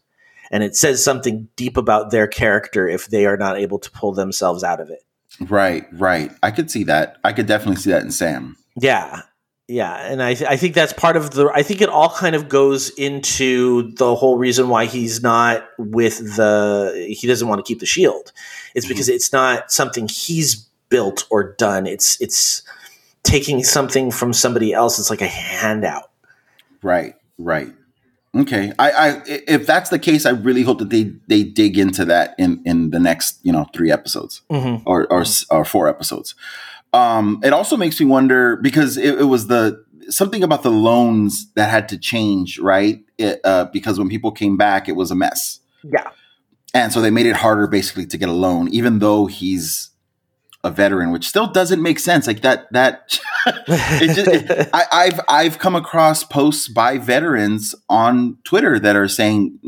And 0.51 0.63
it 0.63 0.77
says 0.77 1.05
something 1.05 1.49
deep 1.57 1.77
about 1.77 2.11
their 2.11 2.27
character 2.27 2.89
if 2.89 3.07
they 3.07 3.27
are 3.27 3.37
not 3.37 3.59
able 3.59 3.79
to 3.81 3.91
pull 3.91 4.15
themselves 4.15 4.65
out 4.65 4.81
of 4.81 4.91
it. 4.91 5.05
Right, 5.41 5.87
right. 5.93 6.33
I 6.43 6.51
could 6.51 6.71
see 6.71 6.85
that. 6.85 7.19
I 7.23 7.33
could 7.33 7.47
definitely 7.47 7.77
see 7.77 7.91
that 7.91 8.03
in 8.03 8.11
Sam. 8.11 8.57
Yeah. 8.81 9.23
Yeah. 9.69 9.95
And 9.95 10.23
I, 10.23 10.35
th- 10.35 10.51
I 10.51 10.57
think 10.57 10.75
that's 10.75 10.95
part 10.95 11.17
of 11.17 11.33
the, 11.33 11.51
I 11.55 11.63
think 11.63 11.83
it 11.83 11.91
all 11.91 12.09
kind 12.09 12.35
of 12.35 12.49
goes 12.49 12.89
into 12.91 13.93
the 13.93 14.15
whole 14.15 14.39
reason 14.39 14.71
why 14.71 14.87
he's 14.87 15.23
not 15.23 15.69
with 15.79 16.37
the, 16.37 17.15
he 17.21 17.27
doesn't 17.27 17.47
want 17.47 17.59
to 17.59 17.69
keep 17.69 17.81
the 17.81 17.87
shield. 17.87 18.33
It's 18.75 18.87
mm-hmm. 18.87 18.95
because 18.95 19.11
it's 19.11 19.33
not 19.33 19.71
something 19.71 20.09
he's 20.09 20.55
built 20.89 21.27
or 21.31 21.53
done. 21.53 21.87
It's, 21.87 22.19
it's 22.21 22.63
taking 23.23 23.63
something 23.65 24.11
from 24.11 24.33
somebody 24.33 24.73
else. 24.73 24.99
It's 24.99 25.11
like 25.11 25.21
a 25.23 25.27
handout. 25.27 26.11
Right, 26.83 27.15
right. 27.39 27.73
Okay. 28.37 28.73
I, 28.79 28.91
I 28.91 29.23
if 29.27 29.67
that's 29.67 29.91
the 29.91 29.99
case, 29.99 30.27
I 30.27 30.31
really 30.31 30.63
hope 30.63 30.79
that 30.79 30.91
they 30.91 31.13
they 31.27 31.43
dig 31.43 31.79
into 31.79 32.05
that 32.07 32.35
in 32.39 32.63
in 32.65 32.91
the 32.91 32.99
next 33.01 33.39
you 33.43 33.53
know 33.53 33.67
three 33.75 33.91
episodes 33.91 34.43
Mhm. 34.51 34.83
or 34.87 35.11
or, 35.13 35.23
s- 35.23 35.47
or 35.51 35.65
four 35.65 35.89
episodes. 35.89 36.35
Um, 36.93 37.41
it 37.43 37.53
also 37.53 37.77
makes 37.77 37.99
me 38.01 38.07
wonder 38.07 38.57
because 38.57 38.97
it, 38.97 39.19
it 39.21 39.25
was 39.25 39.47
the 39.49 39.85
something 40.11 40.43
about 40.43 40.63
the 40.63 40.71
loans 40.71 41.53
that 41.55 41.69
had 41.71 41.89
to 41.91 41.99
change, 41.99 42.59
right? 42.59 43.01
It, 43.19 43.41
uh, 43.45 43.67
because 43.73 43.99
when 43.99 44.09
people 44.09 44.31
came 44.33 44.57
back, 44.57 44.89
it 44.89 44.97
was 44.97 45.11
a 45.11 45.15
mess. 45.15 45.61
Yeah. 45.83 46.09
And 46.75 46.93
so 46.93 47.01
they 47.01 47.11
made 47.11 47.27
it 47.27 47.37
harder 47.37 47.67
basically 47.67 48.07
to 48.07 48.17
get 48.19 48.29
a 48.29 48.33
loan, 48.33 48.69
even 48.69 49.01
though 49.01 49.27
he's 49.27 49.91
a 50.65 50.71
veteran, 50.71 51.13
which 51.13 51.29
still 51.29 51.47
doesn't 51.47 51.81
make 51.81 51.99
sense. 52.01 52.27
Like 52.27 52.43
that, 52.43 52.71
that 52.73 53.19
it 53.47 54.15
just, 54.15 54.29
it- 54.29 54.69
I, 54.73 54.85
I've 54.93 55.21
I've 55.29 55.59
come 55.59 55.77
across 55.77 56.25
posts 56.25 56.69
by 56.69 56.99
veterans 56.99 57.75
on 57.89 58.39
Twitter 58.45 58.79
that 58.81 58.97
are 58.97 59.09
saying, 59.09 59.59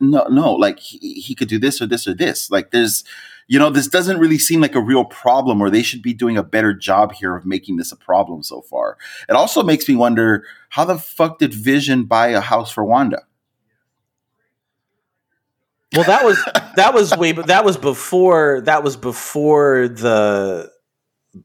no, 0.00 0.24
no, 0.28 0.54
like 0.54 0.78
he, 0.78 0.98
he 1.20 1.34
could 1.34 1.48
do 1.48 1.58
this 1.58 1.80
or 1.82 1.86
this 1.86 2.08
or 2.08 2.14
this. 2.14 2.50
Like 2.50 2.70
there's, 2.70 3.04
you 3.48 3.58
know, 3.58 3.68
this 3.68 3.88
doesn't 3.88 4.18
really 4.18 4.38
seem 4.38 4.60
like 4.60 4.74
a 4.74 4.80
real 4.80 5.04
problem, 5.04 5.60
or 5.60 5.68
they 5.70 5.82
should 5.82 6.02
be 6.02 6.14
doing 6.14 6.36
a 6.38 6.42
better 6.42 6.72
job 6.72 7.12
here 7.12 7.36
of 7.36 7.44
making 7.44 7.76
this 7.76 7.92
a 7.92 7.96
problem 7.96 8.42
so 8.42 8.62
far. 8.62 8.96
It 9.28 9.32
also 9.34 9.62
makes 9.62 9.88
me 9.88 9.94
wonder 9.96 10.44
how 10.70 10.84
the 10.84 10.98
fuck 10.98 11.38
did 11.38 11.52
Vision 11.52 12.04
buy 12.04 12.28
a 12.28 12.40
house 12.40 12.70
for 12.70 12.84
Wanda? 12.84 13.22
Well, 15.94 16.04
that 16.04 16.24
was, 16.24 16.42
that 16.76 16.94
was 16.94 17.16
way, 17.16 17.32
but 17.32 17.48
that 17.48 17.64
was 17.64 17.76
before, 17.76 18.60
that 18.62 18.84
was 18.84 18.96
before 18.96 19.88
the, 19.88 20.70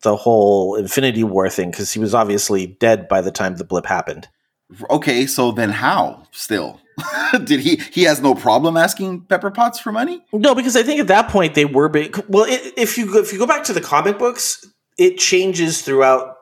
the 0.02 0.16
whole 0.16 0.76
Infinity 0.76 1.24
War 1.24 1.50
thing. 1.50 1.72
Cause 1.72 1.92
he 1.92 2.00
was 2.00 2.14
obviously 2.14 2.68
dead 2.68 3.08
by 3.08 3.22
the 3.22 3.32
time 3.32 3.56
the 3.56 3.64
blip 3.64 3.86
happened. 3.86 4.28
Okay, 4.90 5.26
so 5.28 5.52
then 5.52 5.70
how? 5.70 6.24
Still, 6.32 6.82
did 7.44 7.60
he? 7.60 7.76
He 7.92 8.04
has 8.04 8.22
no 8.22 8.34
problem 8.34 8.78
asking 8.78 9.22
Pepper 9.22 9.52
Potts 9.52 9.80
for 9.80 9.92
money. 9.92 10.24
No, 10.34 10.56
because 10.56 10.76
I 10.76 10.84
think 10.84 11.00
at 11.00 11.08
that 11.08 11.30
point 11.30 11.54
they 11.54 11.66
were 11.66 11.88
big. 11.88 12.18
Well, 12.28 12.46
it, 12.46 12.74
if 12.76 12.98
you 12.98 13.12
go, 13.12 13.20
if 13.20 13.32
you 13.32 13.40
go 13.40 13.46
back 13.46 13.64
to 13.66 13.74
the 13.74 13.82
comic 13.82 14.18
books, 14.18 14.66
it 14.98 15.18
changes 15.18 15.82
throughout 15.82 16.36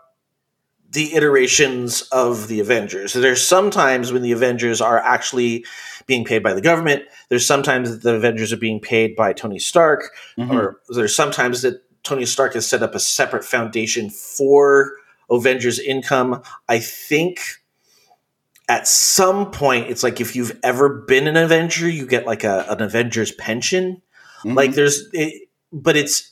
the 0.90 1.16
iterations 1.16 2.04
of 2.12 2.48
the 2.48 2.60
Avengers. 2.60 3.12
So 3.12 3.20
there's 3.20 3.46
sometimes 3.46 4.14
when 4.14 4.22
the 4.22 4.32
Avengers 4.32 4.80
are 4.80 5.00
actually 5.00 5.66
being 6.06 6.26
paid 6.26 6.44
by 6.44 6.54
the 6.54 6.62
government. 6.62 7.04
There's 7.30 7.46
sometimes 7.46 7.90
that 7.92 8.04
the 8.04 8.16
Avengers 8.16 8.52
are 8.54 8.58
being 8.58 8.80
paid 8.80 9.16
by 9.16 9.34
Tony 9.34 9.60
Stark, 9.60 10.12
Mhm. 10.38 10.52
or 10.54 10.82
there's 10.90 11.16
sometimes 11.16 11.62
that 11.62 11.82
Tony 12.04 12.26
Stark 12.26 12.54
has 12.54 12.68
set 12.68 12.84
up 12.84 12.96
a 12.96 13.00
separate 13.00 13.46
foundation 13.46 14.10
for 14.10 14.94
Avengers 15.30 15.80
income. 15.80 16.42
I 16.68 16.80
think 16.80 17.40
at 18.70 18.88
some 18.88 19.52
point 19.52 19.90
it's 19.90 20.04
like 20.04 20.20
if 20.22 20.36
you've 20.36 20.60
ever 20.64 20.90
been 20.90 21.28
an 21.28 21.38
Avenger, 21.38 21.88
you 21.90 22.06
get 22.06 22.26
like 22.26 22.44
a, 22.44 22.66
an 22.70 22.82
Avengers 22.82 23.32
pension. 23.32 24.02
Mhm. 24.44 24.56
Like 24.56 24.74
there's, 24.74 25.08
it, 25.14 25.50
but 25.72 25.96
it's 25.96 26.32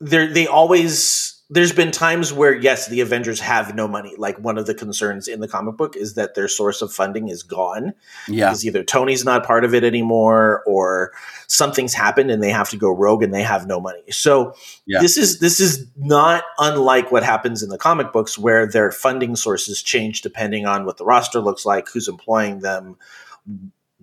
there. 0.00 0.32
They 0.32 0.46
always 0.46 1.37
there's 1.50 1.72
been 1.72 1.90
times 1.90 2.30
where 2.30 2.54
yes, 2.54 2.88
the 2.88 3.00
Avengers 3.00 3.40
have 3.40 3.74
no 3.74 3.88
money. 3.88 4.14
Like 4.18 4.38
one 4.38 4.58
of 4.58 4.66
the 4.66 4.74
concerns 4.74 5.28
in 5.28 5.40
the 5.40 5.48
comic 5.48 5.78
book 5.78 5.96
is 5.96 6.12
that 6.14 6.34
their 6.34 6.46
source 6.46 6.82
of 6.82 6.92
funding 6.92 7.28
is 7.28 7.42
gone 7.42 7.94
yeah, 8.28 8.48
because 8.48 8.66
either 8.66 8.84
Tony's 8.84 9.24
not 9.24 9.46
part 9.46 9.64
of 9.64 9.74
it 9.74 9.82
anymore 9.82 10.62
or 10.66 11.12
something's 11.46 11.94
happened 11.94 12.30
and 12.30 12.42
they 12.42 12.50
have 12.50 12.68
to 12.68 12.76
go 12.76 12.90
rogue 12.90 13.22
and 13.22 13.32
they 13.32 13.42
have 13.42 13.66
no 13.66 13.80
money. 13.80 14.02
So 14.10 14.54
Yeah. 14.84 15.00
this 15.00 15.16
is 15.16 15.38
this 15.38 15.58
is 15.58 15.86
not 15.96 16.44
unlike 16.58 17.10
what 17.10 17.22
happens 17.24 17.62
in 17.62 17.70
the 17.70 17.78
comic 17.78 18.12
books 18.12 18.36
where 18.38 18.66
their 18.66 18.92
funding 18.92 19.34
sources 19.34 19.82
change 19.82 20.20
depending 20.20 20.66
on 20.66 20.84
what 20.84 20.98
the 20.98 21.04
roster 21.06 21.40
looks 21.40 21.64
like, 21.64 21.88
who's 21.88 22.08
employing 22.08 22.60
them, 22.60 22.98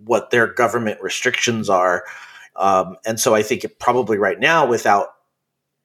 what 0.04 0.32
their 0.32 0.48
government 0.48 1.00
restrictions 1.00 1.70
are. 1.70 2.06
Um, 2.56 2.98
and 3.06 3.20
so 3.20 3.36
I 3.36 3.44
think 3.44 3.64
it 3.64 3.80
probably 3.80 4.18
right 4.18 4.40
now 4.40 4.66
without 4.66 5.15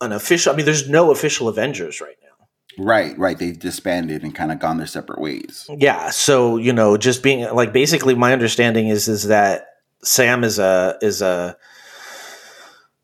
an 0.01 0.12
official 0.12 0.53
I 0.53 0.57
mean 0.57 0.66
there's 0.66 0.88
no 0.88 1.11
official 1.11 1.48
Avengers 1.48 2.01
right 2.01 2.16
now. 2.22 2.84
right, 2.84 3.18
right. 3.18 3.38
They've 3.38 3.59
disbanded 3.59 4.22
and 4.22 4.34
kind 4.34 4.53
of 4.53 4.59
gone 4.59 4.78
their 4.78 4.86
separate 4.86 5.20
ways. 5.20 5.68
Yeah, 5.76 6.11
so 6.11 6.57
you 6.57 6.72
know, 6.72 6.96
just 6.96 7.22
being 7.22 7.42
like 7.55 7.72
basically 7.72 8.14
my 8.14 8.32
understanding 8.32 8.88
is 8.88 9.09
is 9.09 9.24
that 9.28 9.66
Sam 10.03 10.44
is 10.44 10.59
a 10.59 10.98
is 11.03 11.22
a 11.22 11.57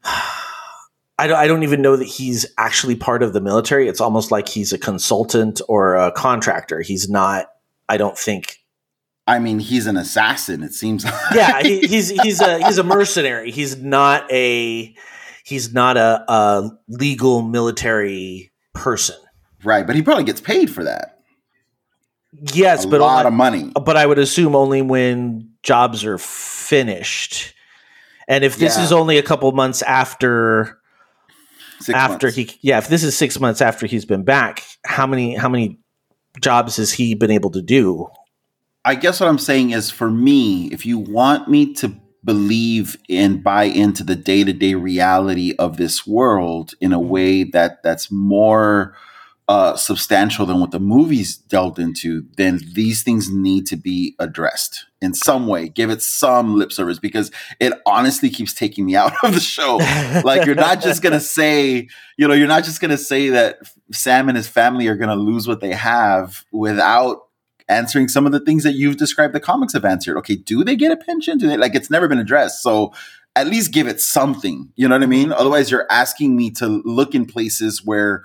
I 1.19 1.27
don't, 1.27 1.37
I 1.39 1.47
don't 1.47 1.63
even 1.63 1.81
know 1.81 1.97
that 1.97 2.05
he's 2.05 2.45
actually 2.59 2.95
part 2.95 3.23
of 3.23 3.33
the 3.33 3.41
military. 3.41 3.89
It's 3.89 4.03
almost 4.03 4.31
like 4.31 4.49
he's 4.49 4.73
a 4.75 4.79
consultant 4.79 5.63
or 5.67 5.95
a 5.95 6.13
contractor. 6.13 6.83
He's 6.83 7.09
not. 7.09 7.47
I 7.89 7.97
don't 7.97 8.19
think. 8.19 8.59
I 9.27 9.39
mean, 9.39 9.59
he's 9.59 9.87
an 9.87 9.97
assassin. 9.97 10.63
It 10.63 10.75
seems. 10.75 11.05
Yeah, 11.35 11.63
he, 11.63 11.81
he's 11.81 12.11
he's 12.11 12.41
a 12.41 12.65
he's 12.65 12.79
a 12.79 12.85
mercenary. 12.85 13.51
He's 13.51 13.77
not 13.79 14.31
a 14.31 14.95
he's 15.47 15.73
not 15.73 15.97
a, 15.97 16.25
a 16.31 16.71
legal 16.89 17.41
military 17.43 18.51
person. 18.75 19.17
right, 19.65 19.87
but 19.87 19.95
he 19.97 20.03
probably 20.03 20.25
gets 20.25 20.41
paid 20.41 20.69
for 20.71 20.85
that. 20.85 21.21
Yes, 22.53 22.85
a 22.85 22.89
but 22.89 23.01
a 23.01 23.05
lot 23.05 23.25
only- 23.25 23.29
of 23.29 23.33
money. 23.35 23.73
but 23.85 23.97
I 23.97 24.05
would 24.05 24.19
assume 24.19 24.55
only 24.55 24.83
when 24.83 25.51
jobs 25.63 26.05
are 26.05 26.19
finished. 26.19 27.55
And 28.29 28.45
if 28.45 28.57
this 28.57 28.77
Yeah. 28.77 28.85
is 28.85 28.93
only 28.93 29.19
a 29.19 29.23
couple 29.23 29.51
months 29.53 29.83
after 29.83 30.79
Six 31.81 31.97
after 31.97 32.27
months. 32.27 32.37
he 32.37 32.59
yeah, 32.63 32.79
if 32.79 32.89
this 32.89 33.03
is 33.05 33.17
6 33.17 33.39
months 33.41 33.61
after 33.63 33.87
he's 33.87 34.05
been 34.05 34.25
back, 34.25 34.63
how 34.85 35.07
many 35.07 35.35
how 35.37 35.49
many 35.49 35.79
jobs 36.41 36.77
has 36.77 36.93
he 36.93 37.15
been 37.15 37.31
able 37.31 37.51
to 37.53 37.63
do? 37.63 38.09
I 38.85 38.95
guess 38.97 39.21
what 39.21 39.29
I'm 39.29 39.39
saying 39.39 39.71
is 39.71 39.91
for 39.91 40.11
me, 40.11 40.67
if 40.73 40.85
you 40.87 40.99
want 40.99 41.49
me 41.49 41.73
to 41.75 41.95
believe 42.27 42.99
and 43.09 43.43
buy 43.43 43.65
into 43.65 44.05
the 44.05 44.17
day-to-day 44.17 44.75
reality 44.75 45.55
of 45.59 45.79
this 45.79 46.07
world 46.07 46.75
in 46.81 46.93
a 46.93 47.01
way 47.01 47.45
that 47.45 47.83
that's 47.83 48.11
more 48.11 48.95
uh, 49.49 49.77
substantial 49.77 50.45
than 50.45 50.59
what 50.59 50.73
the 50.73 50.81
movies 50.81 51.37
delved 51.37 51.79
into, 51.79 52.25
then 52.37 52.61
these 52.73 53.05
things 53.05 53.31
need 53.31 53.65
to 53.65 53.77
be 53.77 54.17
addressed 54.19 54.87
in 55.01 55.15
some 55.15 55.47
way. 55.47 55.69
Give 55.69 55.89
it 55.89 56.03
some 56.03 56.57
lip 56.57 56.73
service 56.73 56.99
because 56.99 57.31
it 57.61 57.73
honestly 57.87 58.29
keeps 58.29 58.53
taking 58.53 58.85
me 58.85 58.97
out 58.97 59.13
of 59.23 59.35
the 59.35 59.41
show. 59.41 59.77
like 60.25 60.47
you're 60.47 60.57
not 60.57 60.81
just 60.81 61.01
gonna 61.01 61.21
say, 61.39 61.89
you 62.17 62.27
know, 62.27 62.35
you're 62.35 62.49
not 62.49 62.65
just 62.65 62.81
gonna 62.81 62.99
say 62.99 63.31
that 63.31 63.59
Sam 63.93 64.29
and 64.29 64.37
his 64.37 64.49
family 64.49 64.89
are 64.89 64.97
gonna 64.97 65.15
lose 65.15 65.47
what 65.47 65.61
they 65.61 65.73
have 65.73 66.45
without 66.51 67.26
answering 67.69 68.09
some 68.09 68.27
of 68.27 68.33
the 68.33 68.41
things 68.41 68.63
that 68.63 68.75
you've 68.75 68.97
described 68.97 69.35
the 69.35 69.41
comics 69.41 69.73
have 69.73 69.85
answered. 69.85 70.17
Okay, 70.19 70.37
do 70.37 70.65
they 70.65 70.77
get 70.77 70.93
a 70.93 70.97
pension? 70.97 71.39
Do 71.39 71.49
they 71.49 71.57
like 71.57 71.75
it's 71.75 71.91
never 71.91 72.09
been 72.09 72.19
addressed? 72.19 72.63
So 72.63 72.93
at 73.35 73.47
least 73.47 73.73
give 73.73 73.87
it 73.87 74.01
something. 74.01 74.73
You 74.77 74.89
know 74.89 74.95
what 74.95 75.03
I 75.03 75.07
mean? 75.07 75.33
Otherwise, 75.33 75.71
you're 75.71 75.87
asking 75.91 76.37
me 76.37 76.51
to 76.53 76.67
look 76.85 77.15
in 77.15 77.27
places 77.27 77.85
where 77.85 78.25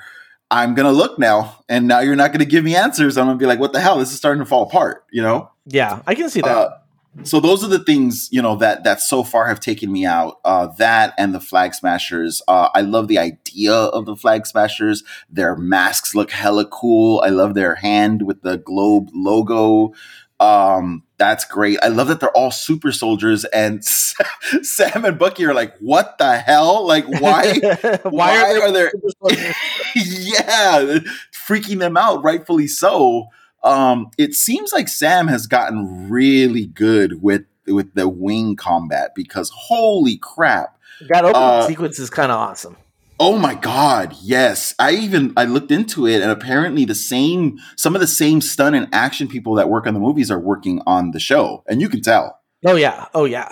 I'm 0.50 0.74
gonna 0.76 0.92
look 0.92 1.18
now, 1.18 1.64
and 1.70 1.88
now 1.88 2.00
you're 2.00 2.16
not 2.16 2.32
gonna 2.32 2.46
give 2.46 2.64
me 2.64 2.76
answers. 2.76 3.18
I'm 3.18 3.26
gonna 3.28 3.38
be 3.38 3.46
like, 3.46 3.60
what 3.60 3.74
the 3.74 3.82
hell? 3.82 3.98
This 3.98 4.12
is 4.12 4.18
starting 4.18 4.42
to 4.42 4.46
fall 4.46 4.64
apart. 4.64 5.06
You 5.12 5.22
know? 5.22 5.52
Yeah, 5.66 6.02
I 6.08 6.16
can 6.16 6.30
see 6.30 6.42
that. 6.42 6.58
Uh, 6.58 6.78
so 7.24 7.40
those 7.40 7.64
are 7.64 7.68
the 7.68 7.84
things 7.84 8.30
you 8.32 8.42
know 8.42 8.56
that 8.56 8.84
that 8.84 9.02
so 9.02 9.24
far 9.24 9.48
have 9.48 9.60
taken 9.60 9.92
me 9.92 10.06
out. 10.06 10.40
Uh, 10.46 10.68
that 10.78 11.14
and 11.18 11.34
the 11.34 11.40
flag 11.40 11.74
smashers. 11.74 12.42
Uh, 12.48 12.70
I 12.74 12.82
love 12.82 13.08
the 13.08 13.20
idea 13.20 13.74
of 13.74 14.06
the 14.06 14.16
flag 14.16 14.48
smashers. 14.48 15.04
Their 15.30 15.56
masks 15.56 16.16
look 16.16 16.32
hella 16.32 16.66
cool. 16.66 17.22
I 17.26 17.30
love 17.30 17.54
their 17.54 17.76
hand 17.76 18.24
with 18.24 18.42
the 18.42 18.58
globe 18.58 19.10
logo. 19.14 19.94
Um, 20.40 21.04
that's 21.18 21.46
great. 21.46 21.78
I 21.84 21.90
love 21.90 22.08
that 22.08 22.20
they're 22.20 22.36
all 22.36 22.50
super 22.50 22.92
soldiers, 22.92 23.46
and 23.46 23.86
Sam 24.64 25.06
and 25.06 25.20
Bucky 25.20 25.46
are 25.46 25.54
like, 25.54 25.78
"What 25.80 26.18
the 26.18 26.40
hell? 26.40 26.88
Like, 26.88 27.08
why? 27.08 27.60
why, 27.60 28.00
Why 28.04 28.52
are 28.54 28.64
are 28.64 28.72
there? 28.72 28.92
yeah, 29.96 31.00
freaking 31.32 31.78
them 31.78 31.96
out, 31.96 32.24
rightfully 32.24 32.68
so. 32.68 33.28
Um, 33.64 34.12
it 34.18 34.34
seems 34.34 34.74
like 34.74 34.88
Sam 34.88 35.28
has 35.28 35.48
gotten 35.48 36.10
really 36.10 36.66
good 36.66 37.22
with 37.22 37.44
with 37.68 37.94
the 37.94 38.10
wing 38.10 38.56
combat 38.56 39.12
because 39.16 39.52
holy 39.54 40.18
crap! 40.18 40.78
That 41.10 41.26
opening 41.26 41.42
Uh, 41.42 41.68
sequence 41.68 42.00
is 42.00 42.10
kind 42.10 42.32
of 42.32 42.38
awesome. 42.38 42.78
Oh 43.20 43.38
my 43.38 43.54
god, 43.54 44.16
yes. 44.24 44.74
I 44.80 44.94
even 44.94 45.32
I 45.38 45.46
looked 45.46 45.72
into 45.72 46.08
it 46.08 46.24
and 46.24 46.32
apparently 46.32 46.86
the 46.86 46.96
same 46.96 47.60
some 47.76 47.94
of 47.94 48.02
the 48.02 48.08
same 48.08 48.42
stunt 48.42 48.76
and 48.76 48.88
action 48.92 49.28
people 49.28 49.54
that 49.56 49.70
work 49.70 49.86
on 49.86 49.94
the 49.94 50.00
movies 50.00 50.32
are 50.32 50.40
working 50.40 50.82
on 50.88 51.12
the 51.12 51.20
show. 51.20 51.64
And 51.68 51.82
you 51.82 51.88
can 51.88 52.02
tell. 52.02 52.40
Oh 52.66 52.76
yeah, 52.76 53.10
oh 53.14 53.26
yeah. 53.26 53.50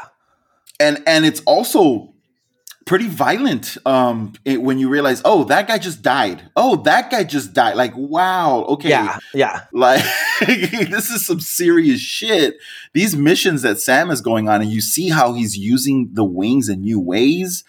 And 0.79 1.03
and 1.05 1.23
it's 1.23 1.41
also 1.41 2.15
pretty 2.89 3.07
violent 3.07 3.77
um 3.85 4.33
it, 4.45 4.63
when 4.63 4.79
you 4.79 4.89
realize, 4.89 5.21
"Oh, 5.23 5.43
that 5.43 5.67
guy 5.67 5.77
just 5.77 6.01
died. 6.01 6.41
Oh, 6.55 6.77
that 6.77 7.11
guy 7.11 7.23
just 7.23 7.53
died." 7.53 7.75
Like, 7.75 7.93
wow, 7.95 8.65
okay. 8.69 8.89
Yeah, 8.89 9.19
yeah. 9.31 9.61
Like 9.71 10.03
this 10.47 11.11
is 11.11 11.23
some 11.23 11.39
serious 11.39 12.01
shit. 12.01 12.57
These 12.93 13.15
missions 13.15 13.61
that 13.61 13.79
Sam 13.79 14.09
is 14.09 14.21
going 14.21 14.49
on 14.49 14.63
and 14.63 14.71
you 14.71 14.81
see 14.81 15.09
how 15.09 15.33
he's 15.33 15.55
using 15.55 16.09
the 16.13 16.23
wings 16.23 16.67
in 16.67 16.81
new 16.81 16.99
ways 16.99 17.63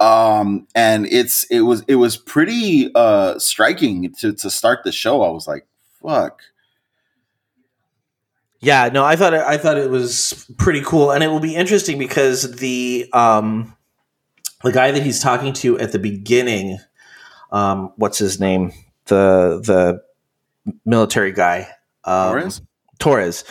um 0.00 0.68
and 0.76 1.06
it's 1.06 1.42
it 1.50 1.62
was 1.62 1.82
it 1.88 1.96
was 1.96 2.16
pretty 2.16 2.88
uh 2.94 3.36
striking 3.38 4.12
to 4.12 4.32
to 4.32 4.48
start 4.48 4.84
the 4.84 4.92
show 4.92 5.22
i 5.22 5.28
was 5.28 5.48
like 5.48 5.66
fuck 6.00 6.40
Yeah, 8.60 8.90
no, 8.92 9.04
I 9.04 9.16
thought 9.16 9.34
it, 9.34 9.40
I 9.40 9.56
thought 9.56 9.78
it 9.78 9.90
was 9.90 10.46
pretty 10.56 10.82
cool, 10.82 11.10
and 11.12 11.22
it 11.22 11.28
will 11.28 11.40
be 11.40 11.54
interesting 11.54 11.98
because 11.98 12.56
the 12.56 13.08
um, 13.12 13.74
the 14.62 14.72
guy 14.72 14.90
that 14.90 15.02
he's 15.02 15.20
talking 15.20 15.52
to 15.54 15.78
at 15.78 15.92
the 15.92 15.98
beginning, 15.98 16.78
um, 17.52 17.92
what's 17.96 18.18
his 18.18 18.40
name? 18.40 18.72
The 19.06 19.60
the 19.64 20.02
military 20.84 21.32
guy, 21.32 21.68
um, 22.04 22.32
Torres? 22.32 22.62
Torres. 22.98 23.44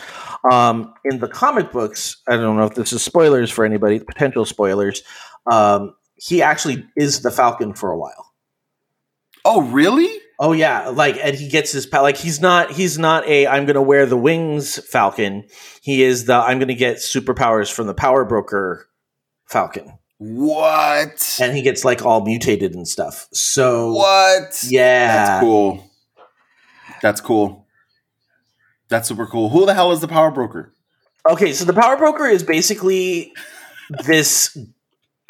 Um, 0.50 0.94
in 1.04 1.18
the 1.18 1.28
comic 1.28 1.72
books, 1.72 2.18
I 2.28 2.36
don't 2.36 2.56
know 2.56 2.66
if 2.66 2.74
this 2.74 2.92
is 2.92 3.02
spoilers 3.02 3.50
for 3.50 3.64
anybody, 3.64 3.98
potential 3.98 4.44
spoilers. 4.44 5.02
Um, 5.50 5.94
he 6.16 6.42
actually 6.42 6.86
is 6.96 7.22
the 7.22 7.30
Falcon 7.30 7.74
for 7.74 7.90
a 7.90 7.98
while. 7.98 8.32
oh 9.44 9.62
really 9.62 10.10
Oh 10.40 10.52
yeah, 10.52 10.88
like 10.88 11.18
and 11.20 11.34
he 11.34 11.48
gets 11.48 11.72
his 11.72 11.92
like 11.92 12.16
he's 12.16 12.40
not 12.40 12.70
he's 12.70 12.96
not 12.96 13.26
a 13.26 13.48
I'm 13.48 13.66
going 13.66 13.74
to 13.74 13.82
wear 13.82 14.06
the 14.06 14.16
wings 14.16 14.78
Falcon. 14.86 15.44
He 15.82 16.02
is 16.02 16.26
the 16.26 16.34
I'm 16.34 16.58
going 16.58 16.68
to 16.68 16.74
get 16.74 16.98
superpowers 16.98 17.72
from 17.72 17.88
the 17.88 17.94
Power 17.94 18.24
Broker 18.24 18.88
Falcon, 19.46 19.97
what? 20.18 21.38
And 21.40 21.56
he 21.56 21.62
gets 21.62 21.84
like 21.84 22.04
all 22.04 22.24
mutated 22.24 22.74
and 22.74 22.86
stuff. 22.86 23.28
So 23.32 23.92
what? 23.92 24.62
Yeah, 24.68 25.14
that's 25.14 25.40
cool. 25.40 25.90
That's 27.00 27.20
cool. 27.20 27.66
That's 28.88 29.08
super 29.08 29.26
cool. 29.26 29.50
Who 29.50 29.66
the 29.66 29.74
hell 29.74 29.92
is 29.92 30.00
the 30.00 30.08
power 30.08 30.30
broker? 30.30 30.72
Okay, 31.28 31.52
so 31.52 31.66
the 31.66 31.74
Power 31.74 31.96
Broker 31.98 32.26
is 32.26 32.42
basically 32.42 33.32
this 34.04 34.56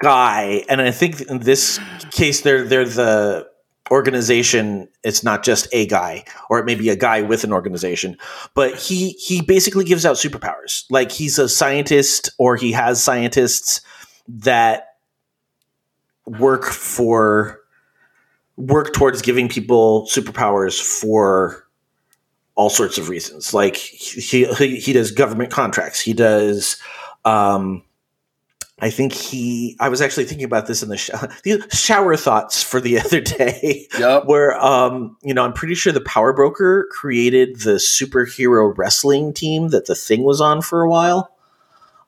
guy, 0.00 0.64
and 0.68 0.80
I 0.80 0.92
think 0.92 1.20
in 1.22 1.40
this 1.40 1.80
case 2.12 2.42
they're 2.42 2.62
they're 2.62 2.84
the 2.84 3.48
organization. 3.90 4.88
It's 5.02 5.24
not 5.24 5.42
just 5.42 5.66
a 5.72 5.86
guy, 5.86 6.24
or 6.50 6.60
it 6.60 6.66
may 6.66 6.76
be 6.76 6.90
a 6.90 6.96
guy 6.96 7.22
with 7.22 7.42
an 7.42 7.52
organization, 7.52 8.16
but 8.54 8.76
he 8.76 9.10
he 9.12 9.42
basically 9.42 9.84
gives 9.84 10.06
out 10.06 10.16
superpowers. 10.16 10.84
Like 10.88 11.10
he's 11.10 11.36
a 11.36 11.48
scientist, 11.48 12.30
or 12.38 12.54
he 12.54 12.70
has 12.72 13.02
scientists 13.02 13.80
that 14.28 14.96
work 16.26 16.64
for 16.64 17.60
work 18.56 18.92
towards 18.92 19.22
giving 19.22 19.48
people 19.48 20.06
superpowers 20.06 20.80
for 20.80 21.64
all 22.54 22.68
sorts 22.68 22.98
of 22.98 23.08
reasons. 23.08 23.54
Like 23.54 23.76
he 23.76 24.44
he, 24.44 24.76
he 24.76 24.92
does 24.92 25.10
government 25.10 25.50
contracts. 25.50 26.00
He 26.00 26.12
does. 26.12 26.80
Um, 27.24 27.82
I 28.80 28.90
think 28.90 29.12
he. 29.12 29.76
I 29.80 29.88
was 29.88 30.00
actually 30.00 30.24
thinking 30.24 30.44
about 30.44 30.66
this 30.66 30.82
in 30.82 30.88
the, 30.88 30.96
shower, 30.96 31.28
the 31.44 31.66
shower 31.72 32.16
thoughts 32.16 32.62
for 32.62 32.80
the 32.80 33.00
other 33.04 33.20
day, 33.20 33.88
yep 33.98 34.26
where 34.26 34.58
um, 34.62 35.16
you 35.22 35.32
know 35.32 35.44
I'm 35.44 35.52
pretty 35.52 35.74
sure 35.74 35.92
the 35.92 36.00
Power 36.00 36.32
Broker 36.32 36.88
created 36.90 37.60
the 37.60 37.74
superhero 37.74 38.76
wrestling 38.76 39.32
team 39.32 39.68
that 39.68 39.86
the 39.86 39.94
Thing 39.94 40.22
was 40.24 40.40
on 40.40 40.60
for 40.60 40.82
a 40.82 40.88
while. 40.88 41.30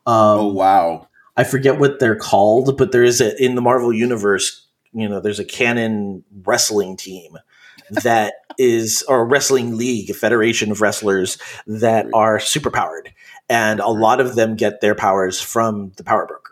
Um, 0.07 0.15
oh 0.17 0.49
wow 0.49 1.07
I 1.41 1.45
forget 1.45 1.79
what 1.79 2.01
they're 2.01 2.17
called, 2.17 2.77
but 2.77 2.93
there 2.93 3.03
is 3.03 3.23
a 3.23 3.35
in 3.43 3.55
the 3.55 3.63
Marvel 3.63 3.95
universe. 3.95 4.67
You 4.93 5.09
know, 5.09 5.21
there's 5.21 5.39
a 5.39 5.45
canon 5.45 6.23
wrestling 6.45 6.99
team 6.99 7.39
that 7.91 8.35
is 8.59 9.03
or 9.09 9.23
a 9.23 9.25
wrestling 9.25 9.79
league, 9.79 10.11
a 10.11 10.15
federation 10.15 10.71
of 10.71 10.83
wrestlers 10.83 11.39
that 11.67 12.09
are 12.13 12.37
superpowered, 12.37 13.09
and 13.49 13.81
a 13.81 13.89
lot 13.89 14.21
of 14.21 14.35
them 14.35 14.55
get 14.55 14.83
their 14.83 14.95
powers 14.95 15.41
from 15.41 15.93
the 15.97 16.05
Power 16.05 16.27
Broker. 16.27 16.50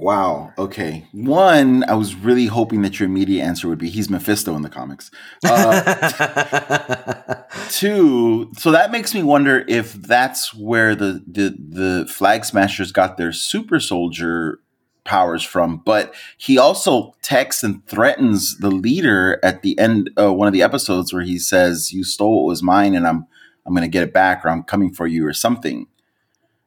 Wow. 0.00 0.52
Okay. 0.56 1.06
One, 1.12 1.82
I 1.84 1.94
was 1.94 2.14
really 2.14 2.46
hoping 2.46 2.82
that 2.82 3.00
your 3.00 3.08
immediate 3.08 3.42
answer 3.44 3.68
would 3.68 3.78
be 3.78 3.90
he's 3.90 4.08
Mephisto 4.08 4.54
in 4.54 4.62
the 4.62 4.68
comics. 4.68 5.10
Uh, 5.44 7.34
two, 7.70 8.52
so 8.56 8.70
that 8.70 8.92
makes 8.92 9.12
me 9.14 9.22
wonder 9.24 9.64
if 9.66 9.94
that's 9.94 10.54
where 10.54 10.94
the 10.94 11.24
the 11.26 11.56
the 11.58 12.06
Flag 12.08 12.44
Smashers 12.44 12.92
got 12.92 13.16
their 13.16 13.32
super 13.32 13.80
soldier 13.80 14.60
powers 15.04 15.42
from. 15.42 15.82
But 15.84 16.14
he 16.36 16.58
also 16.58 17.14
texts 17.22 17.64
and 17.64 17.84
threatens 17.86 18.56
the 18.58 18.70
leader 18.70 19.40
at 19.42 19.62
the 19.62 19.76
end 19.78 20.10
of 20.16 20.36
one 20.36 20.46
of 20.46 20.52
the 20.52 20.62
episodes 20.62 21.12
where 21.12 21.22
he 21.22 21.38
says, 21.38 21.92
"You 21.92 22.04
stole 22.04 22.44
what 22.44 22.48
was 22.48 22.62
mine, 22.62 22.94
and 22.94 23.06
I'm 23.06 23.26
I'm 23.66 23.74
going 23.74 23.82
to 23.82 23.88
get 23.88 24.04
it 24.04 24.12
back, 24.12 24.44
or 24.44 24.50
I'm 24.50 24.62
coming 24.62 24.92
for 24.92 25.08
you, 25.08 25.26
or 25.26 25.32
something." 25.32 25.88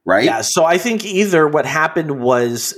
Right? 0.03 0.25
Yeah, 0.25 0.41
so 0.41 0.65
I 0.65 0.77
think 0.77 1.05
either 1.05 1.47
what 1.47 1.65
happened 1.65 2.19
was 2.21 2.73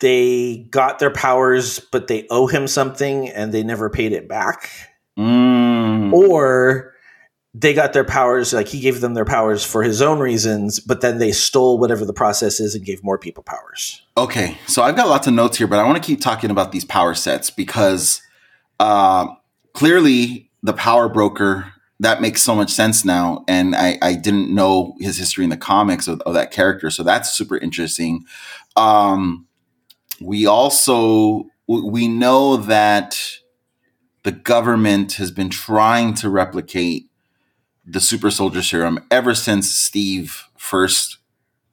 they 0.00 0.66
got 0.70 0.98
their 0.98 1.12
powers, 1.12 1.78
but 1.78 2.08
they 2.08 2.26
owe 2.30 2.48
him 2.48 2.66
something 2.66 3.28
and 3.28 3.52
they 3.52 3.62
never 3.62 3.88
paid 3.88 4.12
it 4.12 4.28
back. 4.28 4.70
Mm. 5.16 6.12
Or 6.12 6.94
they 7.54 7.72
got 7.72 7.92
their 7.92 8.04
powers, 8.04 8.52
like 8.52 8.66
he 8.66 8.80
gave 8.80 9.00
them 9.00 9.14
their 9.14 9.24
powers 9.24 9.64
for 9.64 9.84
his 9.84 10.02
own 10.02 10.18
reasons, 10.18 10.80
but 10.80 11.00
then 11.00 11.18
they 11.18 11.30
stole 11.30 11.78
whatever 11.78 12.04
the 12.04 12.12
process 12.12 12.58
is 12.58 12.74
and 12.74 12.84
gave 12.84 13.04
more 13.04 13.16
people 13.16 13.44
powers. 13.44 14.02
Okay, 14.16 14.58
so 14.66 14.82
I've 14.82 14.96
got 14.96 15.08
lots 15.08 15.28
of 15.28 15.34
notes 15.34 15.58
here, 15.58 15.68
but 15.68 15.78
I 15.78 15.84
want 15.84 16.02
to 16.02 16.04
keep 16.04 16.20
talking 16.20 16.50
about 16.50 16.72
these 16.72 16.84
power 16.84 17.14
sets 17.14 17.50
because 17.50 18.20
uh, 18.80 19.28
clearly 19.72 20.50
the 20.64 20.72
power 20.72 21.08
broker 21.08 21.72
that 22.04 22.20
makes 22.20 22.42
so 22.42 22.54
much 22.54 22.70
sense 22.70 23.04
now, 23.04 23.44
and 23.48 23.74
I, 23.74 23.98
I 24.02 24.14
didn't 24.14 24.54
know 24.54 24.94
his 25.00 25.18
history 25.18 25.44
in 25.44 25.50
the 25.50 25.56
comics 25.56 26.08
of, 26.08 26.20
of 26.22 26.34
that 26.34 26.50
character, 26.50 26.90
so 26.90 27.02
that's 27.02 27.30
super 27.34 27.56
interesting. 27.58 28.24
Um, 28.76 29.46
we 30.20 30.46
also 30.46 31.46
we 31.66 32.08
know 32.08 32.56
that 32.56 33.20
the 34.22 34.32
government 34.32 35.14
has 35.14 35.30
been 35.30 35.50
trying 35.50 36.14
to 36.14 36.28
replicate 36.30 37.06
the 37.86 38.00
super 38.00 38.30
soldier 38.30 38.62
serum 38.62 38.98
ever 39.10 39.34
since 39.34 39.70
Steve 39.70 40.44
first 40.56 41.18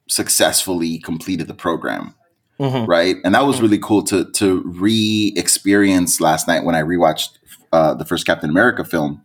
successfully 0.08 0.98
completed 0.98 1.46
the 1.46 1.54
program 1.54 2.14
Mhm. 2.60 2.86
right? 2.86 3.16
And 3.24 3.34
that 3.34 3.46
was 3.46 3.60
really 3.62 3.78
cool 3.78 4.02
to 4.04 4.30
to 4.32 4.62
re-experience 4.66 6.20
last 6.20 6.46
night 6.46 6.64
when 6.64 6.74
I 6.74 6.82
rewatched 6.82 7.30
uh, 7.72 7.94
the 7.94 8.04
first 8.04 8.26
Captain 8.26 8.50
America 8.50 8.84
film. 8.84 9.22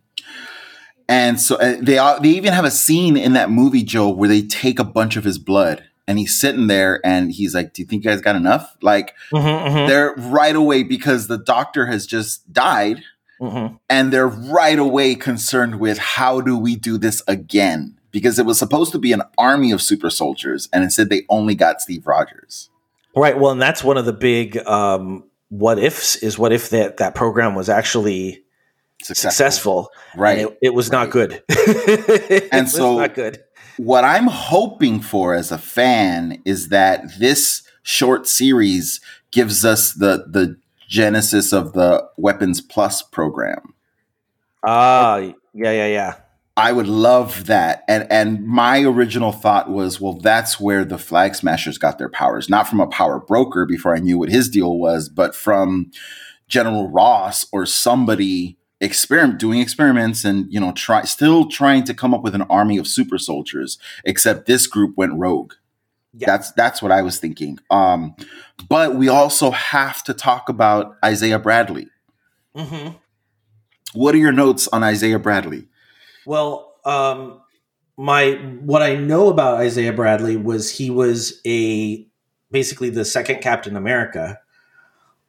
And 1.08 1.40
so 1.40 1.56
uh, 1.56 1.76
they 1.80 1.96
are- 1.98 2.20
they 2.20 2.28
even 2.30 2.52
have 2.52 2.64
a 2.66 2.70
scene 2.70 3.16
in 3.16 3.32
that 3.32 3.50
movie, 3.50 3.82
Joe, 3.82 4.10
where 4.10 4.28
they 4.28 4.42
take 4.42 4.78
a 4.78 4.84
bunch 4.84 5.16
of 5.16 5.24
his 5.24 5.38
blood, 5.38 5.84
and 6.06 6.18
he's 6.18 6.38
sitting 6.38 6.66
there, 6.66 7.00
and 7.04 7.32
he's 7.32 7.54
like, 7.54 7.72
"Do 7.72 7.82
you 7.82 7.86
think 7.88 8.04
you 8.04 8.10
guys 8.10 8.20
got 8.20 8.36
enough?" 8.36 8.76
Like 8.82 9.14
Mhm, 9.32 9.86
they're 9.88 10.14
right 10.16 10.54
away 10.56 10.82
because 10.82 11.26
the 11.26 11.38
doctor 11.38 11.86
has 11.86 12.06
just 12.06 12.52
died, 12.52 13.02
mhm, 13.40 13.52
mhm. 13.52 13.78
and 13.88 14.12
they're 14.12 14.28
right 14.28 14.78
away 14.78 15.14
concerned 15.14 15.80
with 15.80 15.98
how 15.98 16.40
do 16.42 16.58
we 16.58 16.76
do 16.76 16.98
this 16.98 17.22
again 17.26 17.94
because 18.10 18.38
it 18.38 18.46
was 18.46 18.58
supposed 18.58 18.92
to 18.92 18.98
be 18.98 19.12
an 19.12 19.22
army 19.38 19.70
of 19.70 19.80
super 19.82 20.10
soldiers, 20.10 20.68
and 20.72 20.82
instead 20.84 21.08
they 21.10 21.22
only 21.30 21.54
got 21.54 21.80
Steve 21.80 22.06
Rogers. 22.06 22.68
Right. 23.16 23.38
Well, 23.38 23.52
and 23.52 23.60
that's 23.62 23.82
one 23.82 23.96
of 23.96 24.04
the 24.06 24.12
big 24.12 24.58
um, 24.66 25.24
what 25.48 25.78
ifs 25.78 26.16
is 26.16 26.38
what 26.38 26.52
if 26.52 26.68
that 26.70 26.98
that 26.98 27.14
program 27.14 27.54
was 27.54 27.68
actually 27.70 28.42
successful, 29.02 29.90
right? 30.16 30.38
And 30.40 30.48
it, 30.50 30.58
it 30.62 30.74
was 30.74 30.90
not 30.90 31.10
good. 31.10 31.42
It 31.48 32.48
And 32.52 32.64
was 32.66 32.72
so- 32.72 32.98
not 32.98 33.14
good. 33.14 33.42
what 33.76 34.04
I'm 34.04 34.26
hoping 34.26 35.00
for 35.00 35.34
as 35.34 35.50
a 35.52 35.58
fan 35.58 36.40
is 36.44 36.68
that 36.68 37.18
this 37.18 37.62
short 37.82 38.26
series 38.28 39.00
gives 39.30 39.64
us 39.64 39.92
the 39.92 40.24
the 40.28 40.56
genesis 40.88 41.52
of 41.52 41.72
the 41.74 42.08
Weapons 42.16 42.60
Plus 42.60 43.02
program. 43.02 43.74
Ah, 44.66 45.18
yeah, 45.54 45.70
yeah, 45.70 45.86
yeah. 45.86 46.14
I 46.56 46.72
would 46.72 46.88
love 46.88 47.46
that. 47.46 47.84
And 47.88 48.06
and 48.10 48.44
my 48.46 48.80
original 48.82 49.30
thought 49.32 49.70
was, 49.70 50.00
well, 50.00 50.14
that's 50.14 50.58
where 50.58 50.84
the 50.84 50.98
Flag 50.98 51.34
Smashers 51.36 51.78
got 51.78 51.98
their 51.98 52.08
powers, 52.08 52.48
not 52.50 52.66
from 52.68 52.80
a 52.80 52.86
power 52.88 53.20
broker 53.20 53.64
before 53.64 53.94
I 53.94 54.00
knew 54.00 54.18
what 54.18 54.28
his 54.28 54.48
deal 54.50 54.76
was, 54.78 55.08
but 55.08 55.36
from 55.36 55.90
General 56.48 56.88
Ross 56.90 57.46
or 57.52 57.64
somebody 57.64 58.57
experiment 58.80 59.38
doing 59.38 59.60
experiments 59.60 60.24
and 60.24 60.52
you 60.52 60.60
know 60.60 60.72
try 60.72 61.02
still 61.02 61.46
trying 61.46 61.84
to 61.84 61.92
come 61.94 62.14
up 62.14 62.22
with 62.22 62.34
an 62.34 62.42
army 62.42 62.78
of 62.78 62.86
super 62.86 63.18
soldiers 63.18 63.78
except 64.04 64.46
this 64.46 64.66
group 64.66 64.96
went 64.96 65.14
rogue 65.14 65.54
Yeah. 66.12 66.26
that's 66.26 66.52
that's 66.52 66.80
what 66.80 66.92
i 66.92 67.02
was 67.02 67.18
thinking 67.18 67.58
um 67.70 68.14
but 68.68 68.94
we 68.94 69.08
also 69.08 69.50
have 69.50 70.04
to 70.04 70.14
talk 70.14 70.48
about 70.48 70.96
isaiah 71.04 71.40
bradley 71.40 71.88
mm-hmm. 72.56 72.96
what 73.94 74.14
are 74.14 74.18
your 74.18 74.32
notes 74.32 74.68
on 74.68 74.84
isaiah 74.84 75.18
bradley 75.18 75.66
Well, 76.26 76.74
um, 76.84 77.40
my 77.96 78.32
what 78.60 78.82
I 78.82 78.94
know 78.94 79.28
about 79.28 79.60
Isaiah 79.60 79.92
Bradley 79.92 80.36
was 80.36 80.70
he 80.70 80.90
was 80.90 81.40
a 81.46 82.06
basically 82.50 82.90
the 82.90 83.04
second 83.04 83.40
Captain 83.40 83.76
America. 83.76 84.38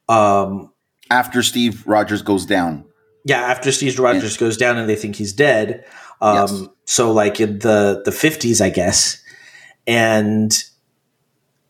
Um, 0.09 0.73
after 1.09 1.41
steve 1.41 1.85
rogers 1.87 2.21
goes 2.21 2.45
down 2.45 2.83
yeah, 3.25 3.41
after 3.41 3.71
Steve 3.71 3.97
Rogers 3.99 4.37
goes 4.37 4.57
down 4.57 4.77
and 4.77 4.89
they 4.89 4.95
think 4.95 5.15
he's 5.15 5.33
dead. 5.33 5.85
Um, 6.21 6.35
Yes. 6.35 6.63
So 6.85 7.11
like 7.11 7.39
in 7.39 7.59
the 7.59 8.01
the 8.03 8.11
fifties, 8.11 8.61
I 8.61 8.69
guess, 8.69 9.21
and 9.85 10.51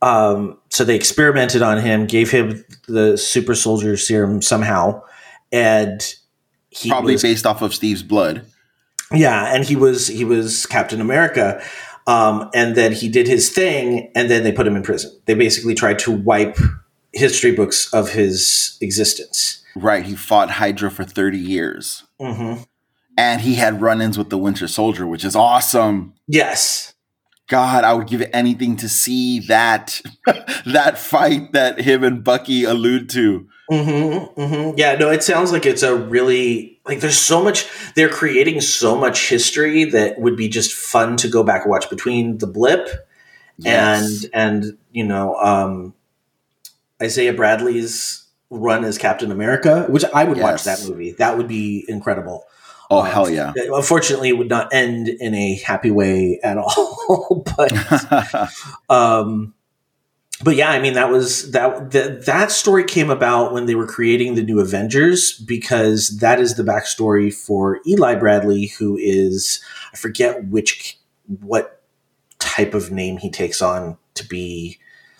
um, 0.01 0.57
so 0.69 0.83
they 0.83 0.95
experimented 0.95 1.61
on 1.61 1.77
him, 1.79 2.05
gave 2.05 2.31
him 2.31 2.63
the 2.87 3.17
super 3.17 3.53
soldier 3.53 3.97
serum 3.97 4.41
somehow, 4.41 5.03
and 5.51 6.01
he 6.69 6.89
probably 6.89 7.13
was, 7.13 7.21
based 7.21 7.45
off 7.45 7.61
of 7.61 7.73
steve's 7.73 8.03
blood 8.03 8.45
yeah, 9.13 9.53
and 9.53 9.65
he 9.65 9.75
was 9.75 10.07
he 10.07 10.23
was 10.23 10.65
Captain 10.65 11.01
America. 11.01 11.61
Um, 12.07 12.49
and 12.53 12.75
then 12.75 12.91
he 12.93 13.07
did 13.07 13.27
his 13.27 13.49
thing, 13.49 14.11
and 14.15 14.29
then 14.29 14.43
they 14.43 14.51
put 14.51 14.65
him 14.65 14.75
in 14.75 14.83
prison. 14.83 15.11
They 15.25 15.35
basically 15.35 15.75
tried 15.75 15.99
to 15.99 16.11
wipe 16.11 16.57
history 17.13 17.51
books 17.51 17.93
of 17.93 18.11
his 18.11 18.77
existence. 18.81 19.63
Right 19.81 20.05
he 20.05 20.15
fought 20.15 20.49
hydra 20.51 20.89
for 20.91 21.03
30 21.03 21.37
years 21.37 22.03
hmm 22.19 22.55
and 23.17 23.41
he 23.41 23.55
had 23.55 23.81
run-ins 23.81 24.17
with 24.17 24.29
the 24.29 24.37
winter 24.37 24.67
soldier 24.67 25.05
which 25.07 25.25
is 25.25 25.35
awesome 25.35 26.13
Yes, 26.27 26.93
God, 27.47 27.83
I 27.83 27.93
would 27.93 28.05
give 28.07 28.23
anything 28.31 28.75
to 28.77 28.87
see 28.87 29.39
that 29.47 29.99
that 30.67 30.99
fight 30.99 31.51
that 31.53 31.81
him 31.81 32.03
and 32.03 32.23
Bucky 32.23 32.63
allude 32.63 33.09
to. 33.09 33.47
Mm-hmm, 33.71 34.39
mm-hmm. 34.39 34.77
Yeah, 34.77 34.93
no, 34.95 35.09
it 35.09 35.23
sounds 35.23 35.51
like 35.51 35.65
it's 35.65 35.81
a 35.81 35.95
really 35.95 36.79
like 36.85 36.99
there's 36.99 37.17
so 37.17 37.43
much 37.43 37.67
they're 37.95 38.07
creating 38.09 38.61
so 38.61 38.95
much 38.95 39.27
history 39.27 39.85
that 39.85 40.19
would 40.19 40.35
be 40.37 40.47
just 40.47 40.71
fun 40.73 41.17
to 41.17 41.27
go 41.27 41.43
back 41.43 41.63
and 41.63 41.71
watch 41.71 41.89
between 41.89 42.37
the 42.37 42.45
blip 42.47 42.87
Yes. 43.57 44.25
and 44.25 44.63
and 44.65 44.77
you 44.91 45.03
know 45.03 45.33
um 45.37 45.95
Isaiah 47.01 47.33
Bradley's 47.33 48.25
run 48.49 48.83
as 48.83 48.97
Captain 48.97 49.31
America, 49.31 49.85
which 49.89 50.03
I 50.13 50.23
would 50.23 50.37
watch 50.39 50.63
that 50.63 50.83
movie. 50.87 51.11
That 51.13 51.37
would 51.37 51.47
be 51.47 51.85
incredible. 51.87 52.45
oh 52.89 53.01
Um, 53.01 53.05
hell 53.07 53.29
yeah! 53.29 53.53
Unfortunately, 53.55 54.29
it 54.29 54.37
would 54.37 54.49
not 54.49 54.73
end 54.73 55.07
in 55.07 55.33
a 55.35 55.55
happy 55.55 55.91
way 55.91 56.39
at 56.43 56.57
all. 56.57 57.43
but 57.57 58.49
um 58.89 59.53
but 60.41 60.55
yeah 60.55 60.69
i 60.71 60.79
mean 60.79 60.93
that 60.93 61.09
was 61.11 61.51
that, 61.51 61.91
that 61.91 62.25
that 62.25 62.49
story 62.49 62.83
came 62.85 63.09
about 63.09 63.51
when 63.51 63.65
they 63.65 63.75
were 63.75 63.85
creating 63.87 64.35
the 64.35 64.41
new 64.43 64.59
avengers 64.61 65.33
because 65.39 66.17
that 66.19 66.39
is 66.39 66.55
the 66.55 66.63
backstory 66.63 67.33
for 67.33 67.79
eli 67.85 68.15
bradley 68.15 68.67
who 68.67 68.95
is 68.97 69.61
i 69.91 69.97
forget 69.97 70.45
which 70.47 70.97
what 71.41 71.81
type 72.39 72.73
of 72.73 72.89
name 72.89 73.17
he 73.17 73.29
takes 73.29 73.61
on 73.61 73.97
to 74.13 74.25
be 74.27 74.79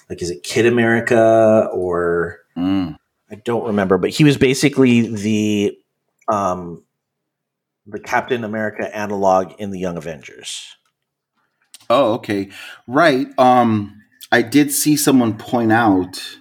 like 0.09 0.21
is 0.21 0.29
it 0.31 0.41
kid 0.43 0.65
america 0.65 1.67
or 1.73 2.39
Mm. 2.57 2.97
I 3.31 3.35
don't 3.35 3.67
remember 3.67 3.97
but 3.97 4.09
he 4.09 4.23
was 4.23 4.37
basically 4.37 5.07
the 5.07 5.77
um 6.31 6.83
the 7.85 7.99
captain 7.99 8.43
america 8.43 8.95
analog 8.95 9.53
in 9.59 9.71
the 9.71 9.79
young 9.79 9.97
avengers 9.97 10.75
Oh, 11.89 12.13
okay, 12.13 12.49
right. 12.87 13.27
Um, 13.39 14.03
I 14.31 14.43
did 14.43 14.71
see 14.71 14.95
someone 14.95 15.37
point 15.37 15.71
out 15.71 16.37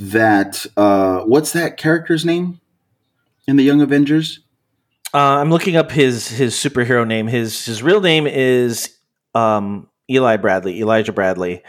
that 0.00 0.66
uh, 0.76 1.20
what's 1.20 1.52
that 1.52 1.76
character's 1.76 2.24
name 2.24 2.60
in 3.46 3.54
the 3.56 3.62
Young 3.62 3.80
Avengers? 3.80 4.40
Uh, 5.14 5.38
I'm 5.38 5.50
looking 5.50 5.76
up 5.76 5.92
his 5.92 6.26
his 6.26 6.54
superhero 6.54 7.06
name. 7.06 7.28
His 7.28 7.64
his 7.64 7.82
real 7.82 8.00
name 8.00 8.26
is 8.26 8.96
um, 9.34 9.88
Eli 10.10 10.38
Bradley, 10.38 10.80
Elijah 10.80 11.12
Bradley. 11.12 11.62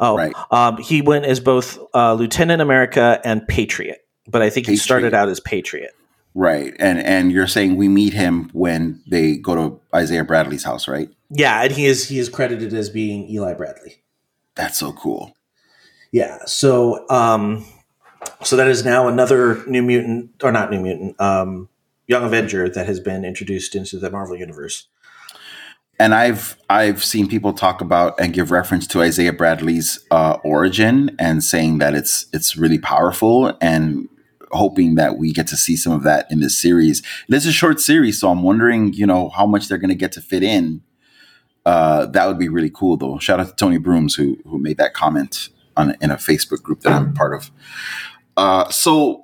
Oh, 0.00 0.16
Right. 0.16 0.34
um, 0.50 0.78
he 0.78 1.02
went 1.02 1.24
as 1.24 1.40
both 1.40 1.78
uh, 1.94 2.14
Lieutenant 2.14 2.60
America 2.60 3.20
and 3.24 3.46
Patriot, 3.46 4.04
but 4.28 4.42
I 4.42 4.50
think 4.50 4.66
he 4.66 4.76
started 4.76 5.14
out 5.14 5.28
as 5.28 5.40
Patriot. 5.40 5.92
Right, 6.36 6.74
and 6.80 6.98
and 6.98 7.30
you're 7.30 7.46
saying 7.46 7.76
we 7.76 7.88
meet 7.88 8.12
him 8.12 8.50
when 8.52 9.00
they 9.06 9.36
go 9.36 9.54
to 9.54 9.80
Isaiah 9.94 10.24
Bradley's 10.24 10.64
house, 10.64 10.88
right? 10.88 11.08
Yeah, 11.30 11.62
and 11.62 11.70
he 11.72 11.86
is 11.86 12.08
he 12.08 12.18
is 12.18 12.28
credited 12.28 12.74
as 12.74 12.90
being 12.90 13.30
Eli 13.30 13.54
Bradley. 13.54 14.02
That's 14.56 14.76
so 14.78 14.92
cool. 14.92 15.36
Yeah, 16.10 16.38
so 16.46 17.08
um, 17.08 17.64
so 18.42 18.56
that 18.56 18.66
is 18.66 18.84
now 18.84 19.06
another 19.06 19.64
New 19.68 19.82
Mutant 19.82 20.30
or 20.42 20.50
not 20.50 20.72
New 20.72 20.80
Mutant, 20.80 21.20
um, 21.20 21.68
Young 22.08 22.24
Avenger 22.24 22.68
that 22.68 22.86
has 22.86 22.98
been 22.98 23.24
introduced 23.24 23.76
into 23.76 23.98
the 24.00 24.10
Marvel 24.10 24.36
universe. 24.36 24.88
And 25.98 26.14
I've 26.14 26.56
I've 26.68 27.04
seen 27.04 27.28
people 27.28 27.52
talk 27.52 27.80
about 27.80 28.18
and 28.18 28.32
give 28.32 28.50
reference 28.50 28.86
to 28.88 29.02
Isaiah 29.02 29.32
Bradley's 29.32 30.04
uh, 30.10 30.38
origin 30.44 31.14
and 31.18 31.42
saying 31.42 31.78
that 31.78 31.94
it's 31.94 32.26
it's 32.32 32.56
really 32.56 32.78
powerful 32.78 33.56
and 33.60 34.08
hoping 34.50 34.94
that 34.94 35.18
we 35.18 35.32
get 35.32 35.46
to 35.48 35.56
see 35.56 35.76
some 35.76 35.92
of 35.92 36.02
that 36.04 36.30
in 36.30 36.40
this 36.40 36.56
series. 36.56 37.02
It 37.28 37.34
is 37.34 37.46
a 37.46 37.52
short 37.52 37.80
series, 37.80 38.20
so 38.20 38.30
I'm 38.30 38.42
wondering, 38.42 38.92
you 38.92 39.06
know, 39.06 39.28
how 39.30 39.46
much 39.46 39.68
they're 39.68 39.78
going 39.78 39.88
to 39.88 39.96
get 39.96 40.12
to 40.12 40.20
fit 40.20 40.42
in. 40.42 40.82
Uh, 41.66 42.06
that 42.06 42.26
would 42.26 42.38
be 42.38 42.48
really 42.48 42.70
cool, 42.70 42.96
though. 42.96 43.18
Shout 43.18 43.40
out 43.40 43.48
to 43.48 43.54
Tony 43.54 43.78
Brooms 43.78 44.14
who 44.14 44.38
who 44.44 44.58
made 44.58 44.76
that 44.78 44.94
comment 44.94 45.48
on 45.76 45.94
in 46.00 46.10
a 46.10 46.16
Facebook 46.16 46.62
group 46.62 46.80
that 46.80 46.92
I'm 46.92 47.14
part 47.14 47.34
of. 47.34 47.50
Uh, 48.36 48.68
so 48.70 49.23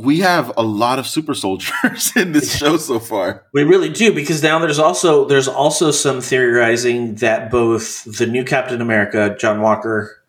we 0.00 0.20
have 0.20 0.52
a 0.56 0.62
lot 0.62 0.98
of 0.98 1.06
super 1.06 1.34
soldiers 1.34 2.12
in 2.16 2.32
this 2.32 2.56
show 2.56 2.76
so 2.76 2.98
far. 2.98 3.44
We 3.52 3.64
really 3.64 3.88
do 3.88 4.12
because 4.12 4.42
now 4.42 4.58
there's 4.58 4.78
also 4.78 5.24
there's 5.26 5.48
also 5.48 5.90
some 5.90 6.20
theorizing 6.20 7.16
that 7.16 7.50
both 7.50 8.04
the 8.18 8.26
new 8.26 8.44
Captain 8.44 8.80
America, 8.80 9.36
John 9.38 9.60
Walker, 9.60 10.22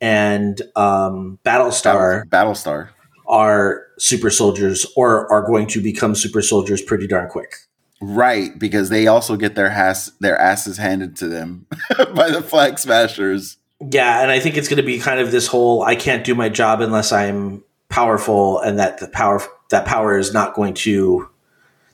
and 0.00 0.60
um, 0.76 1.38
Battlestar 1.44 2.24
Battlestar. 2.26 2.88
are 3.26 3.86
super 3.98 4.30
soldiers 4.30 4.86
or 4.96 5.30
are 5.32 5.46
going 5.46 5.66
to 5.68 5.80
become 5.80 6.14
super 6.14 6.42
soldiers 6.42 6.82
pretty 6.82 7.06
darn 7.06 7.28
quick. 7.28 7.54
Right, 8.00 8.58
because 8.58 8.88
they 8.88 9.06
also 9.06 9.36
get 9.36 9.54
their 9.54 9.68
ass 9.68 10.10
their 10.18 10.36
asses 10.36 10.78
handed 10.78 11.16
to 11.16 11.28
them 11.28 11.66
by 12.14 12.30
the 12.30 12.42
flag 12.42 12.78
smashers. 12.78 13.58
Yeah, 13.80 14.22
and 14.22 14.30
I 14.30 14.40
think 14.40 14.56
it's 14.56 14.68
going 14.68 14.78
to 14.78 14.82
be 14.82 14.98
kind 14.98 15.20
of 15.20 15.30
this 15.30 15.46
whole 15.46 15.82
I 15.82 15.94
can't 15.96 16.24
do 16.24 16.34
my 16.34 16.48
job 16.48 16.80
unless 16.80 17.12
I'm 17.12 17.62
powerful, 17.92 18.58
and 18.60 18.78
that 18.78 18.98
the 18.98 19.08
power 19.08 19.40
that 19.70 19.86
power 19.86 20.18
is 20.18 20.32
not 20.34 20.54
going 20.54 20.74
to 20.74 21.28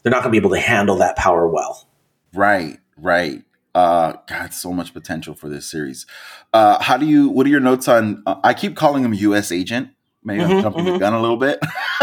they're 0.03 0.11
not 0.13 0.23
going 0.23 0.33
to 0.33 0.41
be 0.41 0.45
able 0.45 0.55
to 0.57 0.61
handle 0.61 0.97
that 0.97 1.17
power 1.17 1.47
well. 1.49 1.87
Right, 2.35 2.79
right. 2.97 3.43
Uh, 3.75 4.15
God, 4.27 4.55
so 4.55 4.73
much 4.73 4.95
potential 4.95 5.35
for 5.35 5.49
this 5.49 5.71
series. 5.71 6.07
Uh, 6.53 6.83
how 6.83 6.97
do 6.97 7.07
you? 7.07 7.29
What 7.29 7.47
are 7.47 7.51
your 7.51 7.61
notes 7.61 7.89
on? 7.89 8.23
Uh, 8.27 8.37
I 8.43 8.55
keep 8.55 8.77
calling 8.77 9.05
him 9.05 9.13
U.S. 9.15 9.53
Agent. 9.53 9.91
Maybe 10.25 10.43
I'm 10.45 10.51
Mhm, 10.51 10.63
jumping 10.63 10.85
the 10.85 10.93
mhm. 10.93 10.99
gun 10.99 11.13
a 11.13 11.21
little 11.21 11.37
bit, 11.37 11.59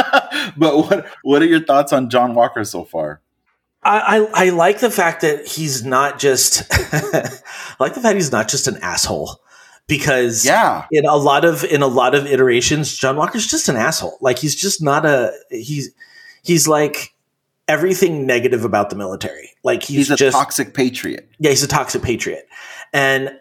but 0.57 0.77
what 0.77 1.07
what 1.23 1.41
are 1.41 1.45
your 1.45 1.63
thoughts 1.63 1.91
on 1.93 2.09
John 2.09 2.33
Walker 2.35 2.63
so 2.63 2.83
far? 2.85 3.21
I, 3.83 4.17
I, 4.33 4.45
I 4.45 4.49
like 4.49 4.79
the 4.79 4.89
fact 4.89 5.21
that 5.21 5.45
he's 5.47 5.85
not 5.85 6.17
just 6.19 6.63
I 6.71 7.75
like 7.79 7.93
the 7.93 8.01
fact 8.01 8.15
he's 8.15 8.31
not 8.31 8.47
just 8.47 8.67
an 8.67 8.77
asshole 8.77 9.39
because 9.87 10.45
Yeah. 10.45 10.85
in 10.91 11.05
a 11.05 11.15
lot 11.15 11.45
of 11.45 11.63
in 11.63 11.81
a 11.81 11.87
lot 11.87 12.15
of 12.15 12.25
iterations 12.25 12.95
John 12.97 13.17
Walker's 13.17 13.47
just 13.47 13.69
an 13.69 13.75
asshole 13.75 14.17
like 14.21 14.39
he's 14.39 14.55
just 14.55 14.81
not 14.81 15.05
a 15.05 15.31
he's 15.51 15.91
he's 16.43 16.67
like 16.67 17.13
everything 17.67 18.25
negative 18.25 18.63
about 18.65 18.89
the 18.89 18.95
military 18.95 19.49
like 19.63 19.83
he's, 19.83 19.97
He's, 19.97 20.11
a 20.11 20.15
just 20.15 20.35
toxic 20.37 20.73
patriot. 20.73 21.29
yeah 21.39 21.49
he's 21.49 21.63
a 21.63 21.67
toxic 21.67 22.01
patriot 22.03 22.47
and 22.93 23.31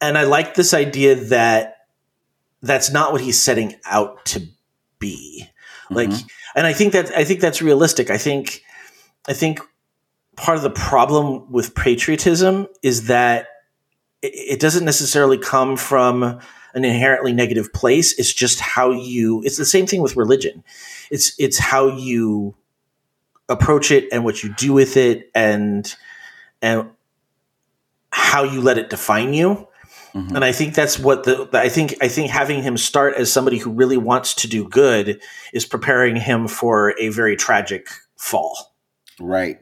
and 0.00 0.16
I 0.16 0.22
like 0.24 0.54
this 0.54 0.72
idea 0.72 1.14
that 1.16 1.76
that's 2.62 2.90
not 2.90 3.12
what 3.12 3.20
he's 3.20 3.40
setting 3.40 3.74
out 3.86 4.24
to 4.26 4.42
be 4.98 5.44
like 5.90 6.10
Mhm. 6.10 6.24
and 6.56 6.66
i 6.66 6.72
think 6.74 6.92
that 6.92 7.10
i 7.16 7.24
think 7.24 7.40
that's 7.40 7.60
realistic 7.62 8.10
i 8.10 8.18
think 8.18 8.62
i 9.28 9.32
think 9.32 9.60
part 10.36 10.56
of 10.56 10.62
the 10.62 10.70
problem 10.70 11.50
with 11.50 11.74
patriotism 11.74 12.66
is 12.82 13.06
that 13.08 13.46
it, 14.22 14.32
it 14.54 14.60
doesn't 14.60 14.84
necessarily 14.84 15.38
come 15.38 15.76
from 15.76 16.22
an 16.74 16.84
inherently 16.84 17.32
negative 17.32 17.72
place 17.72 18.18
it's 18.18 18.32
just 18.32 18.60
how 18.60 18.90
you 18.90 19.42
it's 19.44 19.56
the 19.56 19.64
same 19.64 19.86
thing 19.86 20.02
with 20.02 20.16
religion 20.16 20.62
it's 21.10 21.34
it's 21.38 21.58
how 21.58 21.88
you 21.88 22.54
approach 23.48 23.90
it 23.90 24.04
and 24.12 24.24
what 24.24 24.42
you 24.42 24.54
do 24.54 24.72
with 24.72 24.96
it 24.96 25.30
and 25.34 25.96
and 26.62 26.88
how 28.12 28.44
you 28.44 28.60
let 28.60 28.78
it 28.78 28.90
define 28.90 29.34
you 29.34 29.66
Mhm. 30.14 30.34
and 30.34 30.44
I 30.44 30.50
think 30.50 30.74
that's 30.74 30.98
what 30.98 31.22
the 31.22 31.48
I 31.52 31.68
think 31.68 31.94
I 32.00 32.08
think 32.08 32.30
having 32.30 32.62
him 32.64 32.76
start 32.76 33.14
as 33.14 33.32
somebody 33.32 33.58
who 33.58 33.70
really 33.70 33.96
wants 33.96 34.34
to 34.34 34.48
do 34.48 34.68
good 34.68 35.20
is 35.52 35.64
preparing 35.64 36.16
him 36.16 36.48
for 36.48 36.94
a 36.98 37.10
very 37.10 37.36
tragic 37.36 37.88
fall. 38.16 38.74
Right. 39.20 39.60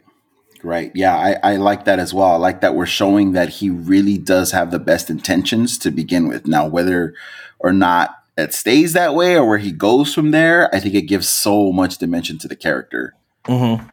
Right. 0.62 0.90
Yeah, 0.94 1.16
I, 1.16 1.52
I 1.52 1.56
like 1.56 1.84
that 1.84 1.98
as 1.98 2.12
well. 2.12 2.28
I 2.28 2.36
like 2.36 2.60
that 2.60 2.74
we're 2.74 2.86
showing 2.86 3.32
that 3.32 3.48
he 3.48 3.70
really 3.70 4.18
does 4.18 4.52
have 4.52 4.70
the 4.70 4.78
best 4.78 5.10
intentions 5.10 5.78
to 5.78 5.90
begin 5.90 6.28
with. 6.28 6.46
Now, 6.46 6.66
whether 6.66 7.14
or 7.58 7.72
not 7.72 8.16
it 8.36 8.54
stays 8.54 8.92
that 8.92 9.14
way 9.14 9.36
or 9.36 9.46
where 9.46 9.58
he 9.58 9.72
goes 9.72 10.14
from 10.14 10.30
there, 10.30 10.72
I 10.74 10.80
think 10.80 10.94
it 10.94 11.02
gives 11.02 11.28
so 11.28 11.72
much 11.72 11.98
dimension 11.98 12.38
to 12.38 12.48
the 12.48 12.56
character. 12.56 13.14
Mm-hmm. 13.44 13.86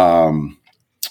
Um, 0.00 0.58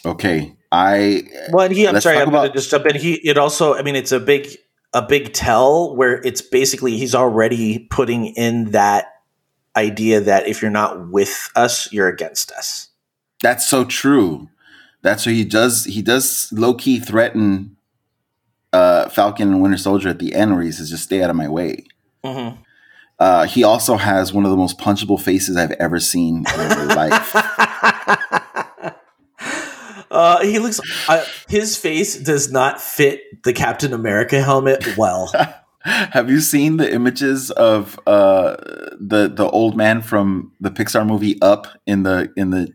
okay. 0.05 0.55
I 0.71 1.23
Well, 1.51 1.69
he, 1.69 1.87
I'm 1.87 1.99
sorry, 1.99 2.17
I'm 2.17 2.29
going 2.29 2.49
to 2.49 2.53
just 2.53 2.71
jump 2.71 2.85
in. 2.85 2.95
He, 2.95 3.15
it 3.27 3.37
also, 3.37 3.75
I 3.75 3.81
mean, 3.81 3.95
it's 3.95 4.11
a 4.11 4.19
big, 4.19 4.47
a 4.93 5.01
big 5.01 5.33
tell 5.33 5.95
where 5.95 6.21
it's 6.21 6.41
basically 6.41 6.97
he's 6.97 7.15
already 7.15 7.79
putting 7.89 8.27
in 8.27 8.71
that 8.71 9.07
idea 9.75 10.21
that 10.21 10.47
if 10.47 10.61
you're 10.61 10.71
not 10.71 11.09
with 11.09 11.49
us, 11.55 11.91
you're 11.91 12.07
against 12.07 12.51
us. 12.51 12.89
that's 13.41 13.67
so 13.67 13.83
true. 13.83 14.49
That's 15.01 15.25
what 15.25 15.35
he 15.35 15.43
does. 15.43 15.85
He 15.85 16.01
does 16.01 16.51
low 16.51 16.73
key 16.73 16.99
threaten 16.99 17.77
uh, 18.73 19.09
Falcon 19.09 19.49
and 19.49 19.61
Winter 19.61 19.77
Soldier 19.77 20.09
at 20.09 20.19
the 20.19 20.33
end, 20.33 20.53
where 20.53 20.63
he 20.63 20.71
says, 20.71 20.89
"Just 20.89 21.03
stay 21.03 21.23
out 21.23 21.29
of 21.29 21.35
my 21.35 21.47
way." 21.47 21.85
Mm-hmm. 22.23 22.61
Uh, 23.19 23.45
he 23.45 23.63
also 23.63 23.97
has 23.97 24.33
one 24.33 24.45
of 24.45 24.51
the 24.51 24.57
most 24.57 24.79
punchable 24.79 25.21
faces 25.21 25.55
I've 25.55 25.71
ever 25.71 25.99
seen 25.99 26.37
in 26.37 26.43
my 26.45 27.09
life. 27.09 27.35
Uh, 30.11 30.43
he 30.43 30.59
looks. 30.59 30.81
Uh, 31.07 31.23
his 31.47 31.77
face 31.77 32.17
does 32.17 32.51
not 32.51 32.81
fit 32.81 33.43
the 33.43 33.53
Captain 33.53 33.93
America 33.93 34.41
helmet 34.41 34.97
well. 34.97 35.31
Have 35.83 36.29
you 36.29 36.41
seen 36.41 36.75
the 36.75 36.93
images 36.93 37.49
of 37.49 37.97
uh, 38.05 38.57
the 38.99 39.31
the 39.33 39.49
old 39.49 39.77
man 39.77 40.01
from 40.01 40.51
the 40.59 40.69
Pixar 40.69 41.07
movie 41.07 41.41
Up 41.41 41.67
in 41.87 42.03
the 42.03 42.31
in 42.35 42.49
the 42.49 42.73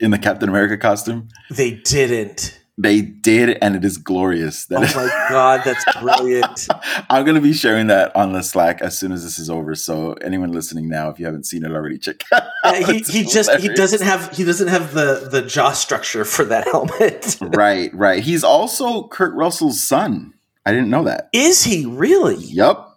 in 0.00 0.10
the 0.10 0.18
Captain 0.18 0.48
America 0.48 0.76
costume? 0.76 1.28
they 1.50 1.72
didn't. 1.72 2.60
They 2.78 3.00
did, 3.00 3.56
and 3.62 3.74
it 3.74 3.86
is 3.86 3.96
glorious. 3.96 4.66
That 4.66 4.94
Oh 4.94 5.00
my 5.00 5.28
god, 5.30 5.62
that's 5.64 5.82
brilliant. 5.98 6.68
I'm 7.10 7.24
gonna 7.24 7.40
be 7.40 7.54
sharing 7.54 7.86
that 7.86 8.14
on 8.14 8.34
the 8.34 8.42
Slack 8.42 8.82
as 8.82 8.98
soon 8.98 9.12
as 9.12 9.24
this 9.24 9.38
is 9.38 9.48
over. 9.48 9.74
So 9.74 10.12
anyone 10.14 10.52
listening 10.52 10.86
now, 10.86 11.08
if 11.08 11.18
you 11.18 11.24
haven't 11.24 11.46
seen 11.46 11.64
it 11.64 11.70
already, 11.70 11.96
check. 11.96 12.16
it 12.20 12.26
out. 12.34 12.42
Yeah, 12.64 12.92
he, 12.92 12.98
he 13.08 13.24
just 13.24 13.50
he 13.60 13.68
doesn't 13.68 14.02
have 14.02 14.36
he 14.36 14.44
doesn't 14.44 14.68
have 14.68 14.92
the 14.92 15.26
the 15.30 15.40
jaw 15.40 15.72
structure 15.72 16.26
for 16.26 16.44
that 16.44 16.64
helmet. 16.64 17.38
right, 17.56 17.94
right. 17.94 18.22
He's 18.22 18.44
also 18.44 19.08
Kurt 19.08 19.34
Russell's 19.34 19.82
son. 19.82 20.34
I 20.66 20.72
didn't 20.72 20.90
know 20.90 21.04
that. 21.04 21.30
Is 21.32 21.64
he 21.64 21.86
really? 21.86 22.36
Yep, 22.36 22.88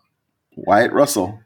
Wyatt 0.58 0.91
Russell. 0.91 1.39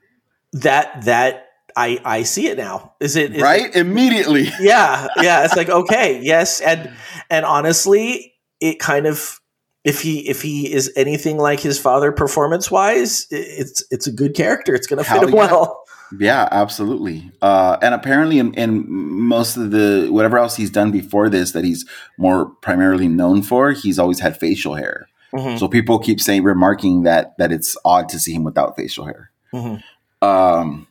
That 0.54 1.06
that 1.06 1.43
I 1.76 2.00
I 2.06 2.24
see 2.24 2.48
it 2.48 2.58
now. 2.58 2.94
Is 3.00 3.16
it 3.16 3.32
is 3.32 3.38
it- 3.38 3.42
right, 3.44 3.76
immediately. 3.76 4.50
yeah, 4.60 5.08
yeah. 5.22 5.46
It's 5.46 5.56
like 5.56 5.70
okay, 5.70 6.20
yes, 6.22 6.62
and 6.62 6.92
and 7.30 7.46
honestly, 7.46 8.34
it 8.60 8.80
kind 8.80 9.06
of 9.06 9.40
if 9.84 10.02
he 10.02 10.28
if 10.30 10.42
he 10.42 10.72
is 10.74 10.92
anything 10.96 11.38
like 11.38 11.60
his 11.60 11.80
father 11.80 12.12
performance 12.12 12.72
wise, 12.72 13.28
it's 13.32 13.84
it's 13.92 14.08
a 14.08 14.12
good 14.12 14.36
character. 14.36 14.74
It's 14.74 14.88
going 14.88 15.04
to 15.04 15.10
fit 15.10 15.24
him 15.24 15.32
well. 15.32 15.84
Yeah, 16.20 16.48
absolutely. 16.52 17.32
Uh, 17.42 17.78
and 17.82 17.96
apparently, 17.96 18.38
in, 18.38 18.54
in 18.54 18.86
most 18.88 19.58
of 19.58 19.72
the 19.72 20.08
whatever 20.12 20.38
else 20.38 20.56
he's 20.56 20.70
done 20.70 20.92
before 20.92 21.28
this, 21.28 21.52
that 21.54 21.64
he's 21.64 21.86
more 22.20 22.46
primarily 22.62 23.08
known 23.08 23.42
for, 23.42 23.72
he's 23.72 23.98
always 23.98 24.20
had 24.20 24.40
facial 24.40 24.76
hair. 24.76 25.08
Mhm. 25.34 25.58
So 25.58 25.68
people 25.68 25.98
keep 25.98 26.22
saying, 26.22 26.44
remarking 26.44 27.04
that 27.04 27.36
that 27.40 27.52
it's 27.52 27.76
odd 27.84 28.10
to 28.10 28.20
see 28.20 28.34
him 28.34 28.44
without 28.44 28.76
facial 28.76 29.06
hair. 29.06 29.32
Mhm. 29.54 29.82
Um, 30.22 30.88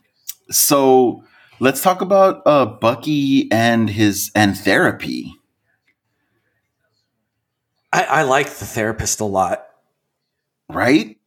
so 0.49 1.23
let's 1.59 1.81
talk 1.81 2.01
about 2.01 2.41
uh, 2.45 2.65
Bucky 2.65 3.51
and 3.51 3.89
his 3.89 4.31
and 4.35 4.57
therapy. 4.57 5.33
I, 7.91 8.03
I 8.03 8.21
like 8.23 8.47
the 8.47 8.65
therapist 8.65 9.19
a 9.19 9.25
lot. 9.25 9.65
Right? 10.69 11.17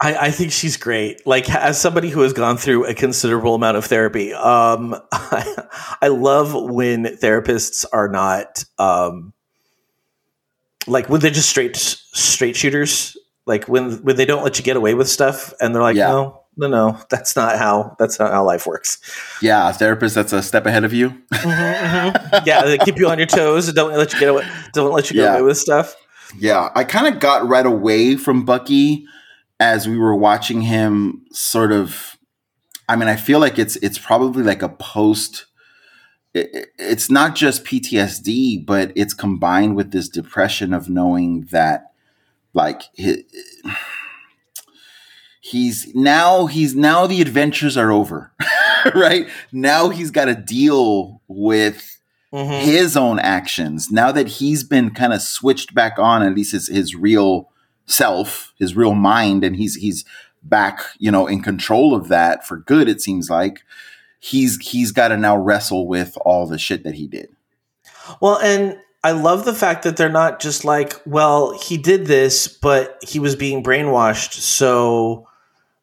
I, 0.00 0.26
I 0.26 0.30
think 0.30 0.52
she's 0.52 0.76
great. 0.76 1.26
Like 1.26 1.48
as 1.50 1.80
somebody 1.80 2.10
who 2.10 2.20
has 2.20 2.32
gone 2.32 2.58
through 2.58 2.84
a 2.84 2.94
considerable 2.94 3.54
amount 3.54 3.76
of 3.76 3.84
therapy, 3.86 4.32
um, 4.34 4.94
I, 5.10 5.96
I 6.02 6.08
love 6.08 6.54
when 6.54 7.04
therapists 7.04 7.84
are 7.92 8.08
not 8.08 8.64
um, 8.78 9.32
like 10.86 11.08
when 11.08 11.20
they're 11.20 11.30
just 11.30 11.48
straight 11.48 11.76
straight 11.76 12.56
shooters. 12.56 13.16
Like 13.46 13.68
when 13.68 14.02
when 14.02 14.16
they 14.16 14.26
don't 14.26 14.44
let 14.44 14.58
you 14.58 14.64
get 14.64 14.76
away 14.76 14.94
with 14.94 15.08
stuff, 15.08 15.54
and 15.60 15.74
they're 15.74 15.82
like, 15.82 15.96
Yeah. 15.96 16.08
no, 16.08 16.42
no, 16.56 16.68
no, 16.68 16.98
that's 17.10 17.36
not 17.36 17.58
how 17.58 17.96
that's 17.98 18.18
not 18.18 18.32
how 18.32 18.44
life 18.44 18.66
works. 18.66 18.98
Yeah, 19.42 19.68
a 19.68 19.72
therapist 19.72 20.14
that's 20.14 20.32
a 20.32 20.42
step 20.42 20.66
ahead 20.66 20.84
of 20.84 20.92
you. 20.92 21.10
Mm-hmm, 21.32 21.48
mm-hmm. 21.48 22.46
yeah, 22.46 22.64
they 22.64 22.78
keep 22.78 22.96
you 22.98 23.08
on 23.08 23.18
your 23.18 23.26
toes. 23.26 23.72
Don't 23.72 23.92
let 23.96 24.12
you 24.12 24.20
get 24.20 24.28
away. 24.28 24.46
Don't 24.72 24.92
let 24.92 25.10
you 25.10 25.14
get 25.16 25.22
Yeah. 25.24 25.32
away 25.34 25.42
with 25.42 25.58
stuff. 25.58 25.94
Yeah, 26.38 26.70
I 26.74 26.84
kind 26.84 27.12
of 27.12 27.20
got 27.20 27.46
right 27.46 27.66
away 27.66 28.16
from 28.16 28.44
Bucky 28.44 29.06
as 29.60 29.88
we 29.88 29.96
were 29.96 30.14
watching 30.16 30.62
him 30.62 31.24
sort 31.32 31.72
of 31.72 32.16
I 32.88 32.94
mean, 32.96 33.08
I 33.08 33.16
feel 33.16 33.38
like 33.40 33.58
it's 33.58 33.76
it's 33.76 33.98
probably 33.98 34.42
like 34.42 34.62
a 34.62 34.68
post 34.68 35.46
it- 36.34 36.50
it- 36.54 36.68
it's 36.78 37.10
not 37.10 37.34
just 37.34 37.64
PTSD, 37.64 38.64
but 38.66 38.92
it's 38.94 39.14
combined 39.14 39.74
with 39.76 39.90
this 39.92 40.08
depression 40.08 40.74
of 40.74 40.88
knowing 40.90 41.48
that 41.50 41.92
like 42.52 42.82
he, 42.92 43.24
he's 45.50 45.94
now 45.94 46.46
he's 46.46 46.74
now 46.74 47.06
the 47.06 47.20
adventures 47.20 47.76
are 47.76 47.92
over. 47.92 48.32
right? 48.94 49.28
Now 49.52 49.88
he's 49.90 50.10
got 50.10 50.26
to 50.26 50.34
deal 50.34 51.20
with 51.28 51.92
Mhm. 52.32 52.60
his 52.62 52.96
own 52.96 53.20
actions 53.20 53.88
now 53.92 54.10
that 54.10 54.26
he's 54.26 54.64
been 54.64 54.90
kind 54.90 55.12
of 55.12 55.22
switched 55.22 55.74
back 55.74 55.96
on 55.96 56.22
at 56.24 56.34
least 56.34 56.50
his, 56.52 56.66
his 56.66 56.94
real 56.96 57.48
self 57.86 58.52
his 58.58 58.74
real 58.74 58.94
mind 58.94 59.44
and 59.44 59.54
he's 59.56 59.76
he's 59.76 60.04
back 60.42 60.80
you 60.98 61.10
know 61.10 61.28
in 61.28 61.40
control 61.40 61.94
of 61.94 62.08
that 62.08 62.44
for 62.46 62.56
good 62.58 62.88
it 62.88 63.00
seems 63.00 63.30
like 63.30 63.62
he's 64.18 64.58
he's 64.58 64.90
got 64.90 65.08
to 65.08 65.16
now 65.16 65.36
wrestle 65.36 65.86
with 65.86 66.18
all 66.26 66.46
the 66.48 66.58
shit 66.58 66.82
that 66.82 66.94
he 66.96 67.06
did 67.06 67.28
Well, 68.20 68.38
and 68.42 68.76
I 69.04 69.12
love 69.12 69.44
the 69.44 69.54
fact 69.54 69.84
that 69.84 69.96
they're 69.96 70.08
not 70.08 70.40
just 70.40 70.64
like, 70.64 71.00
well, 71.06 71.56
he 71.56 71.76
did 71.78 72.06
this, 72.06 72.48
but 72.48 72.98
he 73.06 73.20
was 73.20 73.36
being 73.36 73.62
brainwashed, 73.62 74.32
so 74.32 75.28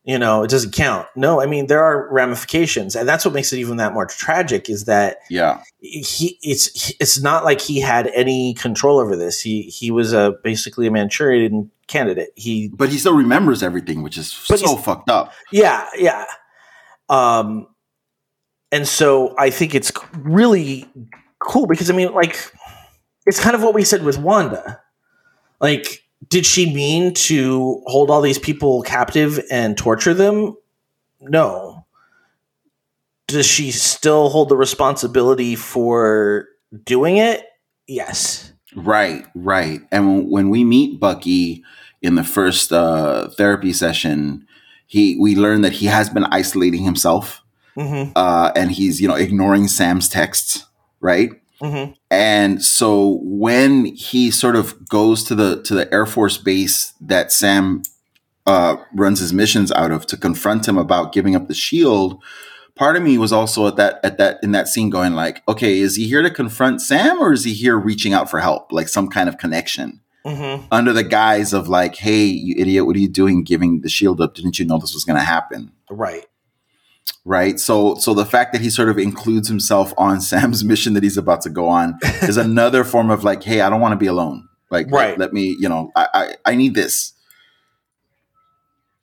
you 0.04 0.20
know 0.20 0.44
it 0.44 0.50
doesn't 0.50 0.74
count. 0.74 1.08
No, 1.16 1.42
I 1.42 1.46
mean 1.46 1.68
there 1.68 1.84
are 1.84 2.12
ramifications, 2.12 2.96
and 2.96 3.08
that's 3.08 3.26
what 3.26 3.34
makes 3.34 3.54
it 3.54 3.58
even 3.58 3.78
that 3.78 3.94
more 3.94 4.06
tragic. 4.06 4.70
Is 4.70 4.86
that 4.86 5.20
yeah 5.30 5.62
he 5.80 6.38
it's 6.42 6.94
it's 7.00 7.22
not 7.22 7.44
like 7.44 7.62
he 7.62 7.80
had 7.80 8.08
any 8.08 8.54
control 8.54 9.00
over 9.00 9.16
this. 9.16 9.42
He 9.42 9.64
he 9.64 9.92
was 9.92 10.14
a 10.14 10.36
basically 10.44 10.88
a 10.88 10.92
Manchurian 10.92 11.72
candidate. 11.88 12.30
He 12.36 12.70
but 12.70 12.90
he 12.90 12.98
still 12.98 13.16
remembers 13.16 13.62
everything 13.62 14.04
which 14.04 14.18
is 14.18 14.32
so 14.32 14.78
fucked 14.78 15.10
up 15.10 15.34
yeah, 15.52 15.88
yeah. 15.98 16.26
Um, 17.10 17.68
and 18.72 18.88
so 18.88 19.36
I 19.38 19.50
think 19.50 19.76
it's 19.76 19.92
really 20.18 20.90
cool 21.40 21.68
because 21.68 21.90
I 21.90 21.94
mean, 21.94 22.12
like, 22.14 22.52
it's 23.26 23.40
kind 23.40 23.56
of 23.56 23.62
what 23.62 23.74
we 23.74 23.84
said 23.84 24.04
with 24.04 24.18
Wanda. 24.18 24.82
Like, 25.60 26.03
did 26.30 26.46
she 26.46 26.74
mean 26.74 27.14
to 27.14 27.82
hold 27.88 28.10
all 28.10 28.22
these 28.22 28.40
people 28.40 28.82
captive 28.84 29.40
and 29.52 29.78
torture 29.78 30.14
them? 30.14 30.56
No. 31.20 31.86
Does 33.28 33.46
she 33.46 33.72
still 33.72 34.30
hold 34.30 34.50
the 34.50 34.58
responsibility 34.58 35.56
for 35.56 36.48
doing 36.84 37.18
it? 37.18 37.46
Yes. 37.88 38.54
Right, 38.76 39.26
right. 39.36 39.82
And 39.92 40.30
when, 40.30 40.50
we 40.50 40.64
meet 40.64 41.00
Bucky 41.00 41.64
in 42.02 42.16
the 42.16 42.24
first 42.24 42.72
uh, 42.72 43.30
therapy 43.30 43.74
session, 43.74 44.48
he 44.88 45.18
we 45.20 45.36
learn 45.36 45.62
that 45.62 45.74
he 45.74 45.86
has 45.88 46.10
been 46.10 46.26
isolating 46.26 46.84
himself, 46.84 47.42
Mm-hmm. 47.76 48.12
uh, 48.16 48.52
and 48.56 48.72
he's 48.72 49.02
you 49.02 49.08
know 49.08 49.16
ignoring 49.16 49.68
Sam's 49.68 50.08
texts, 50.08 50.68
right? 51.00 51.32
Mm-hmm. 51.64 51.94
And 52.12 52.64
so 52.64 53.20
when 53.24 53.86
he 53.86 54.32
sort 54.32 54.56
of 54.56 54.88
goes 54.90 55.24
to 55.26 55.36
the 55.36 55.64
to 55.64 55.74
the 55.74 55.92
Air 55.94 56.06
Force 56.06 56.38
base 56.38 56.94
that 57.00 57.32
Sam 57.32 57.84
uh, 58.46 58.76
runs 58.94 59.20
his 59.20 59.32
missions 59.32 59.72
out 59.72 59.92
of 59.92 60.06
to 60.08 60.18
confront 60.18 60.68
him 60.68 60.78
about 60.78 61.14
giving 61.14 61.36
up 61.36 61.48
the 61.48 61.54
shield, 61.54 62.22
part 62.76 62.98
of 62.98 63.04
me 63.04 63.18
was 63.18 63.32
also 63.32 63.68
at 63.68 63.78
that 63.78 64.02
at 64.04 64.18
that 64.18 64.40
in 64.44 64.52
that 64.52 64.68
scene 64.68 64.90
going 64.90 65.14
like, 65.14 65.42
okay, 65.48 65.80
is 65.80 65.96
he 65.96 66.08
here 66.08 66.22
to 66.22 66.30
confront 66.30 66.82
Sam 66.82 67.20
or 67.20 67.32
is 67.32 67.46
he 67.46 67.54
here 67.54 67.78
reaching 67.78 68.14
out 68.14 68.30
for 68.30 68.42
help, 68.42 68.72
like 68.74 68.90
some 68.90 69.08
kind 69.08 69.30
of 69.30 69.38
connection? 69.38 70.02
Mm-hmm. 70.26 70.66
Under 70.72 70.94
the 70.94 71.04
guise 71.04 71.54
of 71.54 71.68
like, 71.68 71.96
hey, 71.96 72.24
you 72.26 72.56
idiot, 72.58 72.86
what 72.86 72.96
are 72.96 73.00
you 73.00 73.10
doing 73.10 73.44
giving 73.44 73.82
the 73.82 73.90
shield 73.90 74.22
up? 74.22 74.36
Didn't 74.36 74.58
you 74.58 74.66
know 74.66 74.80
this 74.80 74.94
was 74.94 75.04
going 75.04 75.20
to 75.20 75.26
happen? 75.26 75.72
Right. 75.90 76.26
Right 77.26 77.60
so 77.60 77.96
so 77.96 78.14
the 78.14 78.26
fact 78.26 78.52
that 78.54 78.62
he 78.62 78.70
sort 78.70 78.90
of 78.90 78.98
includes 78.98 79.48
himself 79.48 79.94
on 79.98 80.20
sam's 80.30 80.64
mission 80.64 80.94
that 80.94 81.04
he's 81.04 81.18
about 81.18 81.42
to 81.42 81.50
go 81.50 81.68
on 81.70 81.98
is 82.24 82.38
another 82.38 82.84
form 82.84 83.10
of 83.10 83.24
like 83.24 83.44
hey 83.44 83.62
i 83.62 83.70
don't 83.70 83.82
want 83.82 83.92
to 83.94 83.98
be 83.98 84.08
alone 84.08 84.48
like 84.72 84.88
Right. 84.92 85.10
let, 85.12 85.20
let 85.20 85.34
me 85.34 85.56
you 85.60 85.70
know 85.70 85.92
I, 85.96 86.08
I 86.14 86.52
i 86.52 86.56
need 86.56 86.76
this 86.76 87.14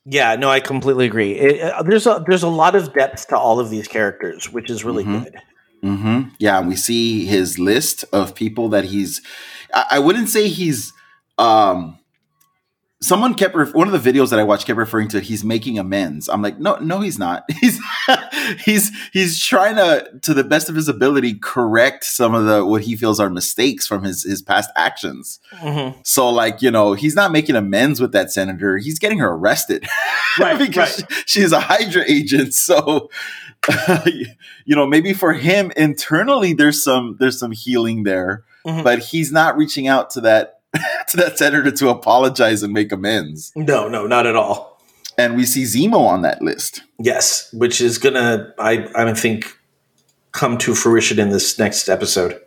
Yeah, 0.06 0.34
no, 0.36 0.48
I 0.48 0.60
completely 0.60 1.04
agree. 1.06 1.32
It, 1.38 1.60
uh, 1.60 1.82
there's 1.82 2.06
a 2.06 2.24
there's 2.26 2.42
a 2.42 2.48
lot 2.48 2.74
of 2.74 2.92
depth 2.94 3.28
to 3.28 3.36
all 3.38 3.60
of 3.60 3.68
these 3.70 3.86
characters, 3.86 4.50
which 4.50 4.70
is 4.70 4.82
really 4.82 5.04
Mhm. 5.04 5.22
good. 5.24 5.36
hmm 5.82 6.22
yeah 6.38 6.60
we 6.60 6.74
see 6.76 7.24
his 7.26 7.58
list 7.58 8.04
of 8.12 8.34
people 8.34 8.68
that 8.70 8.84
he's 8.84 9.20
i, 9.72 9.82
I 9.92 9.98
wouldn't 9.98 10.28
say 10.28 10.48
he's 10.48 10.92
um 11.38 11.98
someone 13.02 13.32
kept 13.34 13.54
ref- 13.54 13.72
one 13.74 13.88
of 13.88 14.02
the 14.02 14.12
videos 14.12 14.28
that 14.30 14.38
i 14.38 14.42
watched 14.44 14.66
kept 14.66 14.78
referring 14.78 15.08
to 15.08 15.16
it. 15.16 15.22
he's 15.22 15.42
making 15.42 15.78
amends 15.78 16.28
i'm 16.28 16.42
like 16.42 16.58
no 16.58 16.76
no 16.76 17.00
he's 17.00 17.18
not 17.18 17.44
he's 17.60 17.80
he's 18.64 18.90
he's 19.12 19.42
trying 19.42 19.76
to 19.76 20.06
to 20.20 20.34
the 20.34 20.44
best 20.44 20.68
of 20.68 20.74
his 20.74 20.86
ability 20.88 21.34
correct 21.34 22.04
some 22.04 22.34
of 22.34 22.44
the 22.44 22.64
what 22.64 22.82
he 22.82 22.94
feels 22.96 23.18
are 23.18 23.30
mistakes 23.30 23.86
from 23.86 24.02
his 24.04 24.22
his 24.24 24.42
past 24.42 24.70
actions 24.76 25.40
Mm-hmm. 25.54 26.00
So, 26.04 26.30
like, 26.30 26.62
you 26.62 26.70
know, 26.70 26.94
he's 26.94 27.14
not 27.14 27.32
making 27.32 27.54
amends 27.56 28.00
with 28.00 28.12
that 28.12 28.32
senator. 28.32 28.78
He's 28.78 28.98
getting 28.98 29.18
her 29.18 29.28
arrested. 29.30 29.86
Right, 30.38 30.56
because 30.58 31.00
right. 31.02 31.12
she- 31.12 31.22
she's 31.40 31.52
a 31.52 31.60
Hydra 31.60 32.04
agent. 32.06 32.54
So, 32.54 33.10
you 34.06 34.76
know, 34.76 34.86
maybe 34.86 35.12
for 35.12 35.32
him 35.32 35.72
internally, 35.76 36.52
there's 36.54 36.82
some 36.82 37.16
there's 37.18 37.38
some 37.38 37.50
healing 37.50 38.04
there, 38.04 38.44
Mhm. 38.64 38.84
but 38.84 39.00
he's 39.00 39.32
not 39.32 39.56
reaching 39.56 39.86
out 39.88 40.10
to 40.10 40.20
that 40.22 40.59
to 41.08 41.16
that 41.16 41.38
senator 41.38 41.70
to 41.70 41.88
apologize 41.88 42.62
and 42.62 42.72
make 42.72 42.92
amends. 42.92 43.52
No, 43.56 43.88
no, 43.88 44.06
not 44.06 44.26
at 44.26 44.36
all. 44.36 44.80
And 45.18 45.36
we 45.36 45.44
see 45.44 45.64
Zemo 45.64 45.98
on 45.98 46.22
that 46.22 46.40
list. 46.40 46.82
Yes, 46.98 47.52
which 47.52 47.80
is 47.80 47.98
gonna 47.98 48.54
I 48.58 48.88
I 48.94 49.12
think 49.14 49.56
come 50.32 50.56
to 50.58 50.74
fruition 50.74 51.18
in 51.18 51.30
this 51.30 51.58
next 51.58 51.88
episode. 51.88 52.40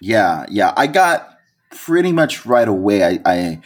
Yeah, 0.00 0.46
yeah. 0.48 0.72
I 0.76 0.86
got 0.86 1.38
pretty 1.70 2.12
much 2.12 2.46
right 2.46 2.68
away. 2.68 3.04
I, 3.04 3.20
I 3.24 3.60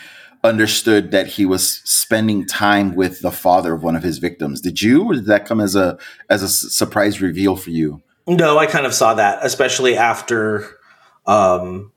understood 0.45 1.11
that 1.13 1.27
he 1.29 1.47
was 1.47 1.81
spending 1.85 2.47
time 2.47 2.95
with 2.95 3.21
the 3.21 3.31
father 3.31 3.75
of 3.75 3.83
one 3.83 3.97
of 3.97 4.03
his 4.03 4.19
victims. 4.19 4.61
Did 4.61 4.83
you, 4.83 5.05
or 5.05 5.15
did 5.15 5.27
that 5.27 5.47
come 5.47 5.61
as 5.61 5.77
a 5.77 5.99
as 6.29 6.43
a 6.43 6.49
surprise 6.49 7.21
reveal 7.21 7.57
for 7.57 7.71
you? 7.71 8.03
No, 8.27 8.59
I 8.59 8.67
kind 8.67 8.87
of 8.87 8.95
saw 8.95 9.15
that, 9.15 9.41
especially 9.43 9.97
after 9.97 10.77
um, 11.27 11.93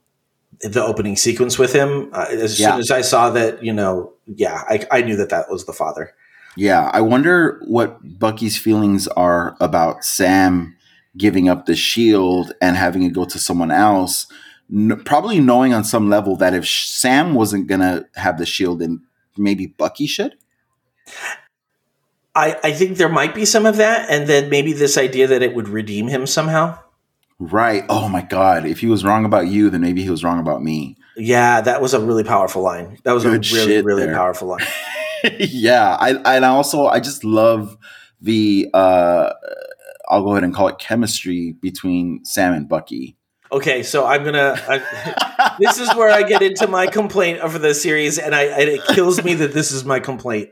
the 0.60 0.82
opening 0.82 1.16
sequence 1.16 1.58
with 1.58 1.72
him. 1.72 2.10
Uh, 2.12 2.26
as 2.30 2.58
Yeah. 2.58 2.72
soon 2.72 2.80
as 2.80 2.90
I 2.90 3.00
saw 3.02 3.30
that, 3.30 3.62
you 3.62 3.72
know, 3.72 4.12
yeah, 4.26 4.62
I, 4.68 4.86
I 4.90 5.02
knew 5.02 5.16
that 5.16 5.28
that 5.30 5.50
was 5.50 5.66
the 5.66 5.72
father. 5.72 6.12
Yeah, 6.56 6.90
I 6.92 7.02
wonder 7.02 7.60
what 7.66 8.18
Bucky's 8.18 8.56
feelings 8.56 9.06
are 9.08 9.56
about 9.60 10.04
Sam 10.04 10.74
giving 11.16 11.48
up 11.48 11.66
the 11.66 11.76
shield 11.76 12.52
and 12.60 12.76
having 12.76 13.02
it 13.02 13.12
go 13.12 13.24
to 13.26 13.38
someone 13.38 13.70
else. 13.70 14.26
N- 14.72 15.02
probably 15.04 15.38
knowing 15.40 15.74
on 15.74 15.84
some 15.84 16.08
level 16.08 16.36
that 16.36 16.54
if 16.54 16.66
Sam 16.66 17.34
wasn't 17.34 17.66
gonna 17.66 18.06
have 18.16 18.38
the 18.38 18.46
shield, 18.46 18.80
then 18.80 19.02
maybe 19.36 19.66
Bucky 19.66 20.06
should. 20.06 20.36
I, 22.34 22.58
I 22.62 22.72
think 22.72 22.98
there 22.98 23.08
might 23.08 23.34
be 23.34 23.44
some 23.44 23.64
of 23.64 23.76
that, 23.76 24.10
and 24.10 24.26
then 24.28 24.50
maybe 24.50 24.72
this 24.72 24.98
idea 24.98 25.26
that 25.26 25.42
it 25.42 25.54
would 25.54 25.68
redeem 25.68 26.08
him 26.08 26.26
somehow. 26.26 26.78
Right. 27.38 27.84
Oh 27.88 28.08
my 28.08 28.22
God. 28.22 28.64
If 28.64 28.80
he 28.80 28.86
was 28.86 29.04
wrong 29.04 29.24
about 29.24 29.46
you, 29.46 29.68
then 29.70 29.80
maybe 29.80 30.02
he 30.02 30.10
was 30.10 30.24
wrong 30.24 30.40
about 30.40 30.62
me. 30.62 30.96
Yeah, 31.16 31.60
that 31.60 31.80
was 31.82 31.94
a 31.94 32.00
really 32.00 32.24
powerful 32.24 32.62
line. 32.62 32.98
That 33.04 33.12
was 33.12 33.24
Good 33.24 33.46
a 33.46 33.54
really, 33.54 33.82
really 33.82 34.06
there. 34.06 34.14
powerful 34.14 34.48
line. 34.48 34.66
yeah. 35.38 35.96
I 35.98 36.10
and 36.36 36.44
I 36.44 36.48
also 36.48 36.86
I 36.86 37.00
just 37.00 37.24
love 37.24 37.76
the 38.20 38.68
uh 38.72 39.32
I'll 40.08 40.22
go 40.22 40.32
ahead 40.32 40.44
and 40.44 40.54
call 40.54 40.68
it 40.68 40.78
chemistry 40.78 41.52
between 41.52 42.24
Sam 42.24 42.54
and 42.54 42.68
Bucky. 42.68 43.16
Okay, 43.50 43.82
so 43.82 44.04
I'm 44.06 44.24
gonna. 44.24 44.56
I, 44.68 45.56
this 45.60 45.78
is 45.78 45.94
where 45.94 46.10
I 46.10 46.22
get 46.24 46.42
into 46.42 46.66
my 46.66 46.86
complaint 46.86 47.40
over 47.40 47.58
the 47.58 47.74
series, 47.74 48.18
and 48.18 48.34
I 48.34 48.42
and 48.44 48.68
it 48.68 48.84
kills 48.88 49.22
me 49.22 49.34
that 49.34 49.52
this 49.52 49.70
is 49.70 49.84
my 49.84 50.00
complaint. 50.00 50.50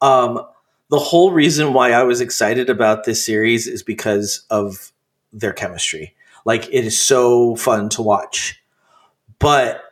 Um, 0.00 0.44
the 0.90 0.98
whole 0.98 1.32
reason 1.32 1.72
why 1.72 1.92
I 1.92 2.02
was 2.02 2.20
excited 2.20 2.68
about 2.68 3.04
this 3.04 3.24
series 3.24 3.66
is 3.66 3.82
because 3.82 4.44
of 4.50 4.92
their 5.32 5.52
chemistry. 5.52 6.14
Like 6.44 6.68
it 6.68 6.84
is 6.84 6.98
so 6.98 7.56
fun 7.56 7.88
to 7.90 8.02
watch, 8.02 8.62
but 9.38 9.82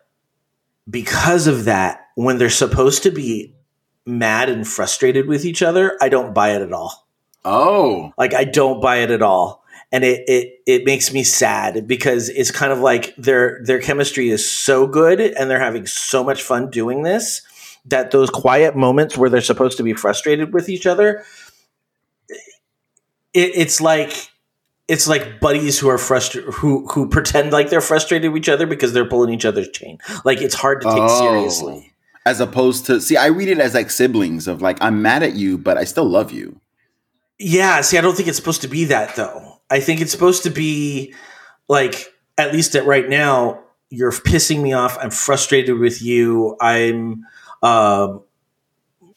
because 0.88 1.46
of 1.46 1.64
that, 1.64 2.08
when 2.16 2.38
they're 2.38 2.50
supposed 2.50 3.04
to 3.04 3.10
be 3.10 3.54
mad 4.04 4.48
and 4.48 4.66
frustrated 4.66 5.26
with 5.26 5.44
each 5.44 5.62
other, 5.62 5.96
I 6.00 6.08
don't 6.08 6.34
buy 6.34 6.50
it 6.50 6.62
at 6.62 6.72
all. 6.72 7.06
Oh. 7.44 8.12
Like 8.18 8.34
I 8.34 8.44
don't 8.44 8.80
buy 8.80 8.96
it 8.96 9.10
at 9.10 9.22
all. 9.22 9.64
And 9.92 10.04
it, 10.04 10.24
it 10.28 10.60
it 10.66 10.84
makes 10.84 11.12
me 11.12 11.24
sad 11.24 11.88
because 11.88 12.28
it's 12.28 12.52
kind 12.52 12.72
of 12.72 12.78
like 12.78 13.14
their 13.16 13.60
their 13.64 13.80
chemistry 13.80 14.28
is 14.28 14.48
so 14.48 14.86
good 14.86 15.20
and 15.20 15.50
they're 15.50 15.58
having 15.58 15.86
so 15.86 16.22
much 16.22 16.42
fun 16.42 16.70
doing 16.70 17.02
this 17.02 17.42
that 17.86 18.12
those 18.12 18.30
quiet 18.30 18.76
moments 18.76 19.16
where 19.16 19.30
they're 19.30 19.40
supposed 19.40 19.78
to 19.78 19.82
be 19.82 19.94
frustrated 19.94 20.52
with 20.54 20.68
each 20.68 20.86
other 20.86 21.24
it, 22.28 23.52
it's 23.54 23.80
like 23.80 24.30
it's 24.90 25.06
like 25.08 25.40
buddies 25.40 25.78
who 25.78 25.88
are 25.88 25.98
frustrated 25.98 26.52
who 26.54 26.86
who 26.88 27.08
pretend 27.08 27.52
like 27.52 27.70
they're 27.70 27.80
frustrated 27.92 28.32
with 28.32 28.40
each 28.42 28.48
other 28.48 28.66
because 28.66 28.92
they're 28.92 29.08
pulling 29.08 29.32
each 29.32 29.44
other's 29.44 29.68
chain 29.70 29.98
like 30.24 30.40
it's 30.42 30.54
hard 30.54 30.80
to 30.82 30.88
take 30.88 30.98
Oh. 30.98 31.18
seriously 31.20 31.92
As 32.26 32.38
opposed 32.40 32.84
to 32.86 33.00
see, 33.00 33.16
I 33.16 33.26
read 33.28 33.48
it 33.48 33.58
as 33.58 33.72
like 33.74 33.88
siblings 33.90 34.46
of 34.46 34.60
like 34.60 34.76
I'm 34.82 35.00
mad 35.00 35.22
at 35.22 35.34
you, 35.34 35.56
but 35.56 35.78
I 35.78 35.84
still 35.84 36.04
love 36.04 36.30
you. 36.32 36.60
Yeah, 37.38 37.80
see, 37.80 37.96
I 37.96 38.02
don't 38.02 38.14
think 38.14 38.28
it's 38.28 38.36
supposed 38.36 38.60
to 38.62 38.68
be 38.68 38.84
that 38.86 39.16
though. 39.16 39.60
I 39.70 39.80
think 39.80 40.00
it's 40.02 40.12
supposed 40.12 40.42
to 40.42 40.50
be 40.50 41.14
like, 41.66 42.12
at 42.36 42.52
least 42.52 42.74
at 42.76 42.84
right 42.84 43.08
now, 43.08 43.60
you're 43.88 44.12
pissing 44.12 44.60
me 44.62 44.74
off. 44.74 44.98
I'm 45.00 45.10
frustrated 45.10 45.78
with 45.78 46.02
you. 46.02 46.56
I'm, 46.60 47.24
um, 47.62 48.22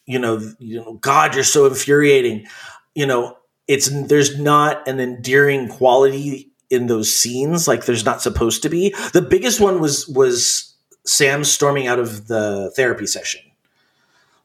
you 0.06 0.20
know, 0.20 0.40
you 0.60 0.78
know, 0.80 0.94
God, 0.94 1.36
you're 1.36 1.44
so 1.44 1.66
infuriating. 1.66 2.48
You 2.96 3.06
know, 3.08 3.36
it's 3.68 3.90
there's 4.08 4.38
not 4.40 4.88
an 4.88 5.00
endearing 5.00 5.68
quality 5.70 6.52
in 6.70 6.88
those 6.88 7.14
scenes 7.16 7.68
like 7.68 7.86
there's 7.86 8.04
not 8.06 8.22
supposed 8.22 8.64
to 8.64 8.70
be. 8.70 8.94
The 9.14 9.22
biggest 9.22 9.60
one 9.62 9.80
was 9.80 10.08
was 10.08 10.74
Sam 11.06 11.44
storming 11.44 11.88
out 11.88 12.00
of 12.00 12.28
the 12.28 12.72
therapy 12.76 13.06
session. 13.06 13.42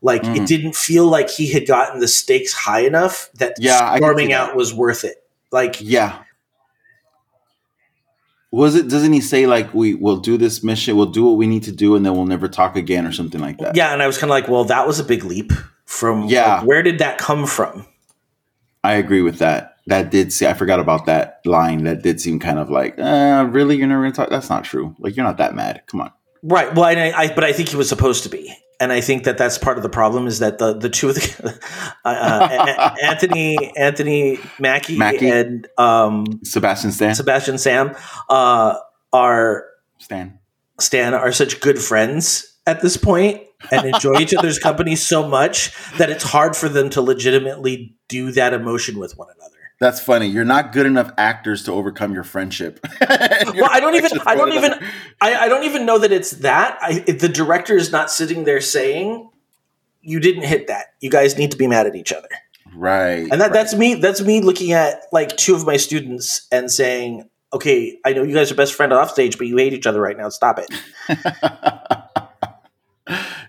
Like 0.02 0.22
Mm. 0.22 0.36
it 0.42 0.46
didn't 0.46 0.76
feel 0.76 1.06
like 1.06 1.28
he 1.30 1.50
had 1.52 1.66
gotten 1.66 2.00
the 2.00 2.06
stakes 2.08 2.52
high 2.52 2.80
enough 2.80 3.30
that 3.34 3.54
Yeah, 3.58 3.96
storming 3.96 4.28
that. 4.28 4.50
out 4.50 4.56
was 4.56 4.72
worth 4.74 5.04
it. 5.04 5.16
Like 5.50 5.78
Yeah. 5.80 6.18
Was 8.50 8.74
it? 8.76 8.88
Doesn't 8.88 9.12
he 9.12 9.20
say 9.20 9.46
like 9.46 9.74
we 9.74 9.94
will 9.94 10.16
do 10.18 10.38
this 10.38 10.62
mission, 10.64 10.96
we'll 10.96 11.06
do 11.06 11.24
what 11.24 11.36
we 11.36 11.46
need 11.46 11.64
to 11.64 11.72
do, 11.72 11.96
and 11.96 12.04
then 12.06 12.14
we'll 12.14 12.26
never 12.26 12.48
talk 12.48 12.76
again 12.76 13.06
or 13.06 13.12
something 13.12 13.40
like 13.40 13.58
that? 13.58 13.76
yeah, 13.76 13.92
and 13.92 14.02
I 14.02 14.06
was 14.06 14.16
kind 14.16 14.30
of 14.30 14.34
like, 14.34 14.48
well, 14.48 14.64
that 14.64 14.86
was 14.86 14.98
a 14.98 15.04
big 15.04 15.24
leap 15.24 15.52
from 15.84 16.24
Yeah. 16.28 16.56
like, 16.58 16.66
where 16.66 16.82
did 16.82 16.98
that 17.00 17.18
come 17.18 17.46
from? 17.46 17.86
I 18.84 18.94
agree 18.94 19.22
with 19.22 19.38
that. 19.38 19.76
That 19.86 20.10
did 20.10 20.32
see. 20.32 20.46
I 20.46 20.55
forgot 20.55 20.80
about 20.80 21.06
that 21.06 21.40
line. 21.44 21.84
That 21.84 22.02
did 22.02 22.20
seem 22.20 22.38
kind 22.38 22.59
of 22.59 22.70
like, 22.70 22.98
uh, 22.98 23.46
really? 23.50 23.76
You're 23.76 23.86
never 23.86 24.02
gonna 24.02 24.14
talk? 24.14 24.28
That's 24.28 24.50
not 24.50 24.64
true. 24.64 24.94
Like 24.98 25.16
you're 25.16 25.24
not 25.24 25.38
that 25.38 25.55
mad. 25.55 25.82
Come 25.86 26.02
on. 26.02 26.12
Right. 26.42 26.72
Well, 26.74 26.84
I, 26.84 27.12
I 27.16 27.34
but 27.34 27.42
I 27.44 27.52
think 27.52 27.70
he 27.70 27.76
was 27.76 27.88
supposed 27.88 28.22
to 28.24 28.28
be, 28.28 28.55
and 28.80 28.92
I 28.92 29.00
think 29.00 29.24
that 29.24 29.38
that's 29.38 29.59
part 29.59 29.76
of 29.76 29.82
the 29.82 29.88
problem 29.88 30.26
is 30.26 30.40
that 30.40 30.59
the 30.59 30.74
the 30.74 30.90
two 30.90 31.09
of 31.09 31.14
the 31.14 31.59
uh, 32.05 32.09
uh, 32.09 32.94
Anthony 33.02 33.72
Anthony 33.76 34.38
Mackie, 34.60 34.98
Mackie. 34.98 35.30
and 35.30 35.66
um, 35.78 36.26
Sebastian 36.44 36.92
Stan. 36.92 37.14
Sebastian 37.14 37.59
Sam 37.59 37.96
uh, 38.28 38.76
are 39.12 39.64
Stan. 39.96 40.38
Stan 40.78 41.14
are 41.14 41.32
such 41.32 41.60
good 41.60 41.78
friends 41.78 42.56
at 42.66 42.82
this 42.82 42.96
point 42.96 43.42
and 43.70 43.86
enjoy 43.86 44.18
each 44.18 44.35
other's 44.35 44.59
company 44.59 44.97
so 44.97 45.26
much 45.26 45.72
that 45.98 46.10
it's 46.10 46.24
hard 46.24 46.56
for 46.56 46.68
them 46.68 46.90
to 46.90 47.01
legitimately 47.01 47.94
do 48.09 48.30
that 48.32 48.52
emotion 48.52 48.98
with 48.98 49.16
one 49.16 49.28
another. 49.35 49.55
That's 49.80 50.01
funny. 50.01 50.26
You're 50.26 50.44
not 50.44 50.72
good 50.72 50.86
enough 50.86 51.12
actors 51.16 51.62
to 51.64 51.72
overcome 51.72 52.12
your 52.12 52.24
friendship. 52.24 52.85
well, 53.01 53.68
I 53.70 53.78
don't 53.78 53.94
even. 53.94 54.10
I 54.26 54.35
don't 54.35 54.52
even. 54.52 54.72
I, 55.20 55.35
I 55.36 55.48
don't 55.48 55.64
even 55.64 55.86
know 55.86 55.98
that 55.98 56.10
it's 56.10 56.32
that. 56.32 56.78
I, 56.82 56.98
the 57.01 57.28
director 57.28 57.76
is 57.76 57.93
not 57.93 58.10
sitting 58.10 58.43
there 58.43 58.60
saying, 58.60 59.30
"You 60.01 60.18
didn't 60.18 60.44
hit 60.44 60.66
that. 60.66 60.86
You 61.01 61.10
guys 61.10 61.39
need 61.39 61.52
to 61.52 61.56
be 61.56 61.68
mad 61.68 61.86
at 61.86 61.94
each 61.94 62.12
other." 62.12 62.28
Right. 62.74 63.28
And 63.30 63.40
that 63.40 63.40
right. 63.40 63.52
that's 63.52 63.74
me. 63.74 63.94
That's 63.94 64.20
me 64.20 64.40
looking 64.40 64.72
at 64.72 65.02
like 65.12 65.36
two 65.36 65.55
of 65.55 65.64
my 65.64 65.76
students 65.76 66.48
and 66.51 66.72
saying, 66.72 67.30
"Okay, 67.52 68.01
I 68.05 68.14
know 68.14 68.24
you 68.24 68.35
guys 68.35 68.51
are 68.51 68.56
best 68.56 68.74
friends 68.74 68.94
off 68.94 69.12
stage, 69.12 69.39
but 69.39 69.47
you 69.47 69.59
hate 69.59 69.74
each 69.74 69.86
other 69.86 70.01
right 70.01 70.18
now. 70.18 70.28
Stop 70.28 70.59
it." 70.59 70.68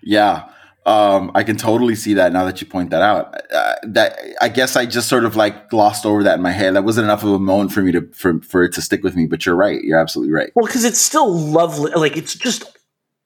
yeah. 0.01 0.49
Um, 0.85 1.31
I 1.35 1.43
can 1.43 1.55
totally 1.55 1.93
see 1.95 2.15
that 2.15 2.31
now 2.33 2.45
that 2.45 2.61
you 2.61 2.67
point 2.67 2.89
that 2.89 3.01
out. 3.01 3.35
Uh, 3.53 3.75
that 3.83 4.17
I 4.41 4.49
guess 4.49 4.75
I 4.75 4.85
just 4.85 5.07
sort 5.07 5.23
of 5.25 5.35
like 5.35 5.69
glossed 5.69 6.05
over 6.05 6.23
that 6.23 6.35
in 6.35 6.41
my 6.41 6.51
head. 6.51 6.75
That 6.75 6.83
wasn't 6.83 7.03
enough 7.05 7.23
of 7.23 7.31
a 7.31 7.39
moment 7.39 7.71
for 7.71 7.81
me 7.81 7.91
to 7.91 8.07
for, 8.13 8.39
for 8.41 8.63
it 8.63 8.73
to 8.73 8.81
stick 8.81 9.03
with 9.03 9.15
me. 9.15 9.27
But 9.27 9.45
you're 9.45 9.55
right. 9.55 9.83
You're 9.83 9.99
absolutely 9.99 10.33
right. 10.33 10.51
Well, 10.55 10.65
because 10.65 10.85
it's 10.85 10.99
still 10.99 11.31
lovely. 11.31 11.91
Like 11.91 12.17
it's 12.17 12.33
just 12.33 12.75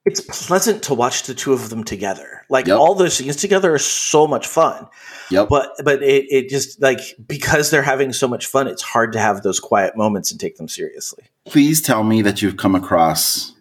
it's 0.06 0.20
pleasant 0.20 0.84
to 0.84 0.94
watch 0.94 1.24
the 1.24 1.34
two 1.34 1.54
of 1.54 1.70
them 1.70 1.84
together. 1.86 2.46
Like 2.50 2.68
Yep. 2.68 2.78
all 2.78 2.96
those 2.96 3.14
scenes 3.14 3.38
together 3.38 3.74
are 3.74 3.80
so 3.80 4.28
much 4.28 4.46
fun. 4.46 4.88
Yep. 5.32 5.48
But 5.48 5.72
but 5.86 6.04
it, 6.04 6.26
it 6.30 6.50
just 6.50 6.82
like 6.82 7.00
because 7.26 7.70
they're 7.70 7.82
having 7.82 8.12
so 8.12 8.28
much 8.28 8.46
fun, 8.48 8.68
it's 8.68 8.82
hard 8.82 9.14
to 9.14 9.20
have 9.20 9.44
those 9.44 9.62
quiet 9.62 9.96
moments 9.96 10.32
and 10.32 10.40
take 10.40 10.58
them 10.58 10.68
seriously. 10.68 11.24
Please 11.46 11.82
tell 11.82 12.04
me 12.04 12.22
that 12.24 12.42
you've 12.42 12.58
come 12.58 12.76
across 12.76 13.54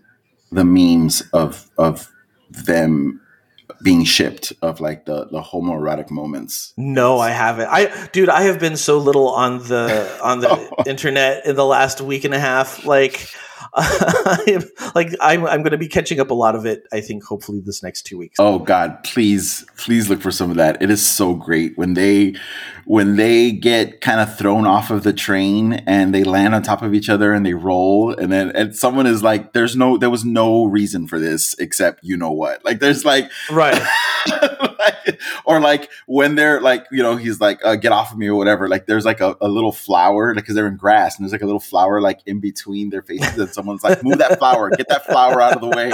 the 0.50 0.64
memes 0.64 1.22
of 1.32 1.70
of 1.78 2.10
them 2.52 3.20
being 3.82 4.04
shipped 4.04 4.52
of 4.62 4.80
like 4.80 5.06
the 5.06 5.26
the 5.26 5.40
homoerotic 5.40 6.10
moments. 6.10 6.72
No, 6.76 7.18
I 7.18 7.30
haven't. 7.30 7.68
I 7.68 8.08
dude, 8.12 8.28
I 8.28 8.42
have 8.42 8.58
been 8.58 8.76
so 8.76 8.98
little 8.98 9.28
on 9.28 9.58
the 9.58 10.20
on 10.22 10.40
the 10.40 10.84
internet 10.86 11.46
in 11.46 11.56
the 11.56 11.64
last 11.64 12.00
week 12.00 12.24
and 12.24 12.34
a 12.34 12.40
half. 12.40 12.84
Like 12.84 13.28
like 14.94 15.14
I'm 15.20 15.46
I'm 15.46 15.62
gonna 15.62 15.78
be 15.78 15.88
catching 15.88 16.20
up 16.20 16.30
a 16.30 16.34
lot 16.34 16.54
of 16.54 16.66
it, 16.66 16.84
I 16.92 17.00
think, 17.00 17.24
hopefully 17.24 17.62
this 17.64 17.82
next 17.82 18.02
two 18.02 18.18
weeks. 18.18 18.36
Oh 18.38 18.58
God, 18.58 19.02
please, 19.02 19.64
please 19.78 20.10
look 20.10 20.20
for 20.20 20.30
some 20.30 20.50
of 20.50 20.56
that. 20.58 20.82
It 20.82 20.90
is 20.90 21.04
so 21.04 21.34
great 21.34 21.78
when 21.78 21.94
they 21.94 22.34
when 22.84 23.16
they 23.16 23.50
get 23.50 24.02
kind 24.02 24.20
of 24.20 24.36
thrown 24.36 24.66
off 24.66 24.90
of 24.90 25.04
the 25.04 25.12
train 25.14 25.72
and 25.86 26.14
they 26.14 26.22
land 26.22 26.54
on 26.54 26.62
top 26.62 26.82
of 26.82 26.92
each 26.92 27.08
other 27.08 27.32
and 27.32 27.46
they 27.46 27.54
roll 27.54 28.12
and 28.12 28.30
then 28.30 28.50
and 28.50 28.76
someone 28.76 29.06
is 29.06 29.22
like, 29.22 29.54
"There's 29.54 29.74
no, 29.74 29.96
there 29.96 30.10
was 30.10 30.24
no 30.24 30.66
reason 30.66 31.08
for 31.08 31.18
this 31.18 31.54
except 31.58 32.04
you 32.04 32.18
know 32.18 32.32
what." 32.32 32.62
Like 32.66 32.80
there's 32.80 33.06
like 33.06 33.30
Right. 33.50 33.82
or 35.46 35.60
like 35.60 35.90
when 36.06 36.34
they're 36.34 36.60
like, 36.60 36.86
you 36.90 37.02
know, 37.02 37.16
he's 37.16 37.40
like, 37.40 37.58
uh, 37.64 37.76
"Get 37.76 37.92
off 37.92 38.12
of 38.12 38.18
me" 38.18 38.28
or 38.28 38.36
whatever. 38.36 38.68
Like 38.68 38.86
there's 38.86 39.04
like 39.06 39.20
a, 39.20 39.36
a 39.40 39.48
little 39.48 39.72
flower 39.72 40.34
because 40.34 40.54
they're 40.54 40.66
in 40.66 40.76
grass 40.76 41.16
and 41.16 41.24
there's 41.24 41.32
like 41.32 41.42
a 41.42 41.46
little 41.46 41.60
flower 41.60 42.00
like 42.02 42.20
in 42.26 42.40
between 42.40 42.90
their 42.90 43.02
faces 43.02 43.38
and 43.38 43.48
someone's 43.62 43.84
like, 43.84 44.02
"Move 44.02 44.18
that 44.18 44.38
flower, 44.38 44.70
get 44.70 44.88
that 44.88 45.06
flower 45.06 45.40
out 45.40 45.54
of 45.54 45.60
the 45.60 45.68
way." 45.68 45.92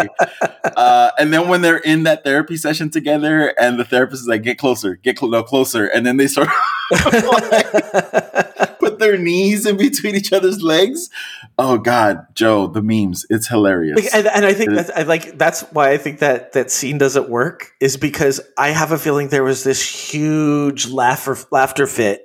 Uh, 0.77 1.11
and 1.19 1.33
then 1.33 1.49
when 1.49 1.61
they're 1.61 1.79
in 1.79 2.05
that 2.05 2.25
therapy 2.25 2.57
session 2.57 2.91
together, 2.91 3.55
and 3.61 3.79
the 3.79 3.85
therapist 3.85 4.23
is 4.23 4.29
like, 4.29 4.43
"Get 4.43 4.59
closer, 4.59 4.97
get 4.97 5.19
cl- 5.19 5.31
no, 5.31 5.43
closer," 5.43 5.87
and 5.87 6.07
then 6.07 6.17
they 6.17 6.27
start 6.27 6.49
put 8.79 8.99
their 8.99 9.19
knees 9.19 9.67
in 9.67 9.77
between 9.77 10.15
each 10.15 10.33
other's 10.33 10.63
legs. 10.63 11.11
Oh 11.59 11.79
God, 11.79 12.27
Joe, 12.35 12.67
the 12.67 12.83
memes, 12.83 13.27
it's 13.29 13.49
hilarious. 13.49 13.97
Like, 13.97 14.15
and, 14.15 14.27
and 14.27 14.47
I 14.47 14.55
think 14.55 14.71
that's 14.71 14.91
I 14.91 15.03
like 15.03 15.37
that's 15.37 15.63
why 15.73 15.91
I 15.91 15.99
think 15.99 16.21
that 16.21 16.53
that 16.53 16.71
scene 16.71 16.99
doesn't 16.99 17.29
work 17.29 17.73
is 17.81 17.97
because 17.97 18.41
I 18.57 18.71
have 18.71 18.93
a 18.93 18.99
feeling 18.99 19.29
there 19.29 19.45
was 19.45 19.65
this 19.65 19.83
huge 20.13 20.89
laughter 20.89 21.37
laughter 21.51 21.87
fit 21.87 22.25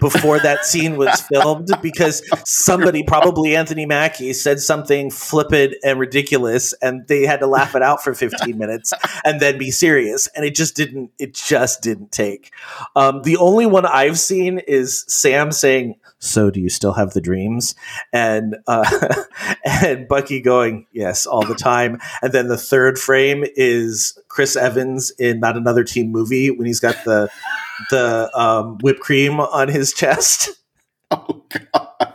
before 0.00 0.38
that 0.40 0.64
scene 0.64 0.96
was 0.96 1.20
filmed 1.22 1.68
because 1.82 2.22
somebody 2.44 3.02
probably 3.02 3.54
Anthony 3.56 3.86
Mackie 3.86 4.32
said 4.32 4.60
something 4.60 5.10
flippant 5.10 5.74
and 5.84 5.98
ridiculous 5.98 6.72
and 6.82 7.06
they 7.08 7.24
had 7.26 7.40
to 7.40 7.46
laugh 7.46 7.74
it 7.74 7.82
out 7.82 8.02
for 8.02 8.14
15 8.14 8.58
minutes 8.58 8.92
and 9.24 9.40
then 9.40 9.58
be 9.58 9.70
serious 9.70 10.28
and 10.34 10.44
it 10.44 10.54
just 10.54 10.74
didn't 10.74 11.10
it 11.18 11.34
just 11.34 11.82
didn't 11.82 12.12
take. 12.12 12.52
Um, 12.96 13.22
the 13.22 13.36
only 13.36 13.66
one 13.66 13.86
I've 13.86 14.18
seen 14.18 14.58
is 14.58 15.04
Sam 15.08 15.52
saying 15.52 15.96
so 16.18 16.50
do 16.50 16.60
you 16.60 16.68
still 16.68 16.92
have 16.94 17.12
the 17.12 17.20
dreams? 17.20 17.74
and 18.12 18.56
uh, 18.66 19.24
and 19.64 20.08
Bucky 20.08 20.40
going 20.40 20.86
yes 20.92 21.26
all 21.26 21.44
the 21.44 21.54
time. 21.54 21.98
And 22.22 22.32
then 22.32 22.48
the 22.48 22.56
third 22.56 22.98
frame 22.98 23.44
is 23.56 24.18
Chris 24.30 24.56
Evans 24.56 25.10
in 25.18 25.40
not 25.40 25.56
another 25.58 25.84
teen 25.84 26.10
movie 26.10 26.50
when 26.50 26.66
he's 26.66 26.80
got 26.80 26.96
the 27.04 27.28
the 27.90 28.30
um, 28.38 28.78
whipped 28.82 29.00
cream 29.00 29.38
on 29.40 29.68
his 29.68 29.92
chest 29.92 30.48
oh 31.10 31.44
God, 31.50 32.14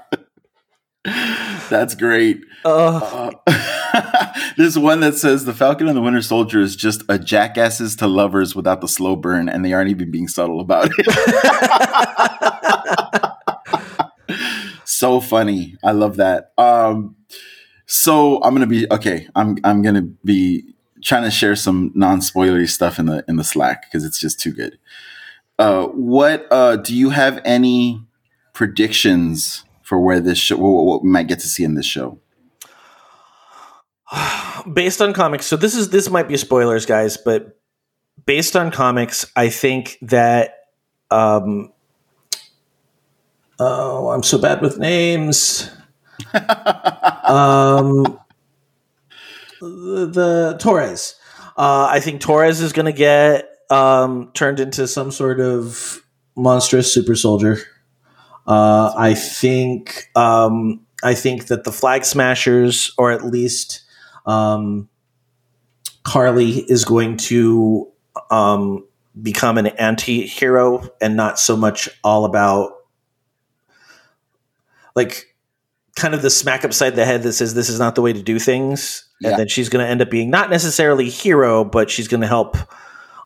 that's 1.70 1.94
great. 1.96 2.40
uh, 2.64 3.32
Uh, 3.48 4.34
there's 4.58 4.80
one 4.80 5.02
that 5.02 5.16
says 5.16 5.46
the 5.46 5.54
Falcon 5.54 5.88
and 5.88 5.96
the 5.98 6.02
Winter 6.02 6.22
Soldier 6.22 6.62
is 6.62 6.76
just 6.76 7.04
a 7.10 7.20
jackasses 7.20 7.96
to 7.98 8.08
lovers 8.08 8.56
without 8.56 8.82
the 8.82 8.88
slow 8.88 9.16
burn, 9.16 9.48
and 9.50 9.64
they 9.66 9.74
aren't 9.74 9.90
even 9.90 10.10
being 10.12 10.28
subtle 10.28 10.60
about 10.62 10.90
it. 10.98 11.06
so 14.86 15.20
funny. 15.20 15.76
I 15.84 15.92
love 15.92 16.18
that. 16.18 16.52
Um, 16.58 17.16
so 17.86 18.42
I'm 18.44 18.54
gonna 18.54 18.68
be 18.68 18.88
okay. 18.92 19.28
I'm 19.36 19.58
I'm 19.64 19.82
gonna 19.82 20.02
be 20.02 20.75
trying 21.06 21.24
to 21.24 21.32
share 21.32 21.56
some 21.56 21.92
non-spoilery 21.94 22.68
stuff 22.68 23.00
in 23.00 23.06
the 23.06 23.24
in 23.28 23.38
the 23.38 23.44
Slack 23.44 23.86
because 23.86 24.04
it's 24.04 24.20
just 24.20 24.40
too 24.40 24.52
good. 24.52 24.78
Uh, 25.58 25.86
what 25.86 26.48
uh, 26.52 26.76
do 26.76 26.94
you 26.94 27.12
have 27.12 27.40
any 27.46 28.02
predictions 28.52 29.64
for 29.84 30.00
where 30.00 30.20
this 30.20 30.38
show, 30.38 30.58
what, 30.58 30.84
what 30.86 31.04
we 31.04 31.10
might 31.10 31.28
get 31.28 31.40
to 31.40 31.48
see 31.48 31.64
in 31.64 31.76
this 31.76 31.86
show? 31.86 32.20
based 34.74 35.02
on 35.02 35.14
comics 35.14 35.46
so 35.46 35.56
this 35.56 35.76
is 35.76 35.90
this 35.90 36.10
might 36.10 36.28
be 36.28 36.38
spoilers 36.38 36.86
guys 36.86 37.18
but 37.18 37.60
based 38.26 38.56
on 38.56 38.72
comics 38.72 39.26
i 39.36 39.50
think 39.50 39.98
that 40.02 40.68
um 41.12 41.72
oh 43.60 44.10
i'm 44.10 44.24
so 44.24 44.38
bad 44.38 44.62
with 44.62 44.78
names 44.78 45.72
um 47.24 48.20
the, 49.62 50.10
the 50.12 50.58
torres. 50.60 51.16
Uh 51.58 51.88
i 51.90 52.00
think 52.00 52.22
torres 52.22 52.62
is 52.62 52.74
going 52.74 52.86
to 52.86 52.92
get 52.92 53.50
um 53.70 54.32
turned 54.34 54.60
into 54.60 54.88
some 54.88 55.12
sort 55.12 55.40
of 55.40 56.02
monstrous 56.36 56.94
super 56.94 57.16
soldier. 57.16 57.60
Uh 58.46 58.94
i 58.98 59.14
think 59.14 60.10
um 60.16 60.86
i 61.04 61.14
think 61.14 61.48
that 61.48 61.64
the 61.64 61.72
flag 61.72 62.06
smashers 62.06 62.94
or 62.98 63.12
at 63.12 63.26
least 63.26 63.86
um, 64.26 64.90
Karli 66.04 66.60
is 66.70 66.86
going 66.86 67.18
to 67.18 67.92
um, 68.30 68.88
become 69.22 69.58
an 69.58 69.68
anti-hero 69.68 70.90
and 71.02 71.16
not 71.16 71.40
so 71.40 71.56
much 71.56 71.90
all 72.04 72.26
about 72.26 72.74
like 74.96 75.36
kind 75.96 76.14
of 76.14 76.22
the 76.22 76.30
smack 76.30 76.66
upside 76.66 76.96
the 76.96 77.06
head 77.06 77.24
that 77.24 77.34
says 77.34 77.54
this 77.54 77.70
is 77.70 77.80
not 77.80 77.96
the 77.96 78.02
way 78.02 78.14
to 78.14 78.22
do 78.22 78.40
things 78.40 79.05
Yeah. 79.22 79.32
and 79.32 79.40
then 79.40 79.48
she's 79.48 79.70
going 79.70 79.84
to 79.84 79.90
end 79.90 80.02
up 80.02 80.10
being 80.10 80.30
not 80.30 80.50
necessarily 80.50 81.10
hero 81.10 81.64
but 81.64 81.90
she's 81.90 82.08
going 82.08 82.22
to 82.22 82.28
help 82.28 82.58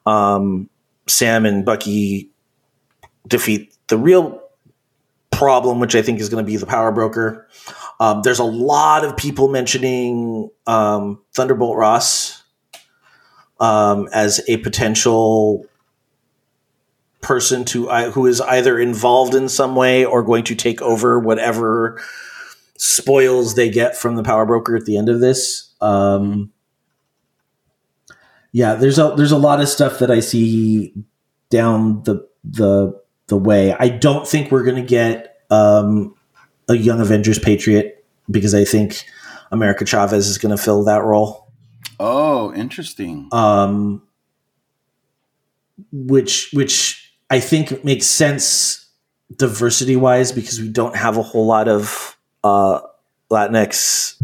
um, 0.06 0.70
sam 1.08 1.46
and 1.46 1.66
bucky 1.66 2.30
defeat 3.28 3.76
the 3.88 3.98
real 3.98 4.42
problem 5.32 5.80
which 5.80 5.96
i 5.96 6.02
think 6.02 6.20
is 6.20 6.30
going 6.30 6.44
to 6.44 6.50
be 6.50 6.58
the 6.58 6.66
power 6.66 6.92
broker 6.92 7.48
um, 8.00 8.22
there's 8.22 8.40
a 8.40 8.46
lot 8.46 9.04
of 9.04 9.18
people 9.18 9.50
mentioning 9.50 10.50
um, 10.68 11.22
Thunderbolt 11.34 11.76
Ross 11.78 12.44
um, 13.60 14.08
as 14.14 14.42
a 14.48 14.58
potential 14.58 15.66
person 17.22 17.66
to 17.66 17.90
I 17.90 18.10
who 18.10 18.26
is 18.26 18.40
either 18.40 18.80
involved 18.80 19.36
in 19.36 19.50
some 19.50 19.76
way 19.76 20.06
or 20.06 20.24
going 20.24 20.46
to 20.46 20.56
take 20.56 20.82
over 20.82 21.20
whatever 21.20 22.02
spoils 22.80 23.56
they 23.56 23.70
get 23.70 23.96
from 23.96 24.16
the 24.16 24.24
power 24.24 24.46
broker 24.46 24.76
at 24.76 24.86
the 24.86 24.98
end 24.98 25.10
of 25.10 25.20
this. 25.20 25.74
Um, 25.82 26.52
yeah, 28.52 28.76
there's 28.76 28.98
a 28.98 29.14
there's 29.16 29.34
a 29.34 29.38
lot 29.38 29.62
of 29.62 29.68
stuff 29.68 30.00
that 30.00 30.10
I 30.10 30.22
see 30.22 30.94
down 31.50 32.04
the 32.04 32.28
the 32.44 33.00
the 33.28 33.38
way. 33.38 33.74
I 33.74 33.90
don't 33.90 34.28
think 34.28 34.52
we're 34.52 34.64
going 34.64 34.82
to 34.82 34.82
get 34.82 35.42
um, 35.52 36.16
a 36.68 36.76
young 36.76 37.00
Avengers 37.00 37.38
Patriot 37.38 38.04
because 38.32 38.56
I 38.56 38.64
think 38.64 39.06
America 39.52 39.86
Chavez 39.86 40.28
is 40.28 40.38
going 40.38 40.56
to 40.56 40.62
fill 40.62 40.84
that 40.86 41.04
role. 41.04 41.52
Oh, 42.00 42.54
interesting. 42.54 43.28
Um, 43.32 44.04
which 45.92 46.50
which 46.54 47.14
I 47.30 47.40
think 47.40 47.84
makes 47.84 48.08
sense 48.08 48.88
diversity 49.36 49.96
wise 49.96 50.32
because 50.32 50.60
we 50.60 50.70
don't 50.70 50.96
have 50.96 51.18
a 51.18 51.22
whole 51.22 51.46
lot 51.46 51.68
of 51.68 52.18
uh, 52.44 52.82
Latinx 53.32 54.22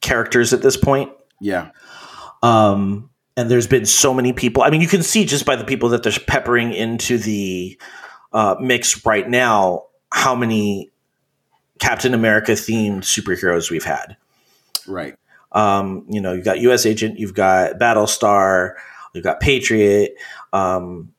characters 0.00 0.52
at 0.52 0.62
this 0.62 0.76
point. 0.76 1.12
Yeah. 1.40 1.70
Um, 2.42 3.10
and 3.36 3.50
there's 3.50 3.66
been 3.66 3.86
so 3.86 4.12
many 4.12 4.32
people. 4.32 4.62
I 4.62 4.70
mean, 4.70 4.80
you 4.80 4.88
can 4.88 5.02
see 5.02 5.24
just 5.24 5.44
by 5.44 5.56
the 5.56 5.64
people 5.64 5.90
that 5.90 6.02
they're 6.02 6.12
peppering 6.26 6.72
into 6.72 7.18
the 7.18 7.78
uh, 8.32 8.56
mix 8.60 9.04
right 9.06 9.28
now 9.28 9.84
how 10.10 10.34
many 10.34 10.90
Captain 11.78 12.14
America 12.14 12.52
themed 12.52 13.02
superheroes 13.02 13.70
we've 13.70 13.84
had. 13.84 14.16
Right. 14.86 15.16
Um, 15.52 16.04
you 16.08 16.20
know, 16.20 16.32
you've 16.32 16.44
got 16.44 16.60
U.S. 16.60 16.84
Agent, 16.84 17.18
you've 17.18 17.34
got 17.34 17.78
Battlestar, 17.78 18.74
you've 19.14 19.24
got 19.24 19.40
Patriot. 19.40 20.14
Um, 20.52 21.12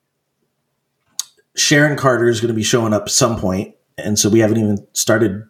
Sharon 1.55 1.97
Carter 1.97 2.27
is 2.27 2.39
going 2.41 2.49
to 2.49 2.55
be 2.55 2.63
showing 2.63 2.93
up 2.93 3.03
at 3.03 3.11
some 3.11 3.39
point, 3.39 3.75
and 4.05 4.19
so 4.19 4.29
we 4.29 4.39
haven't 4.39 4.57
even 4.57 4.87
started 4.93 5.47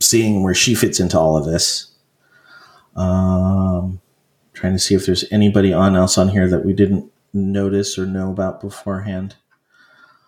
seeing 0.00 0.42
where 0.42 0.54
she 0.54 0.74
fits 0.74 1.00
into 1.00 1.18
all 1.18 1.36
of 1.36 1.44
this. 1.44 1.90
Um, 2.96 4.00
trying 4.52 4.72
to 4.72 4.78
see 4.78 4.94
if 4.94 5.06
there's 5.06 5.24
anybody 5.32 5.72
on 5.72 5.96
else 5.96 6.16
on 6.16 6.28
here 6.28 6.48
that 6.48 6.64
we 6.64 6.72
didn't 6.72 7.10
notice 7.32 7.98
or 7.98 8.06
know 8.06 8.30
about 8.30 8.60
beforehand. 8.60 9.36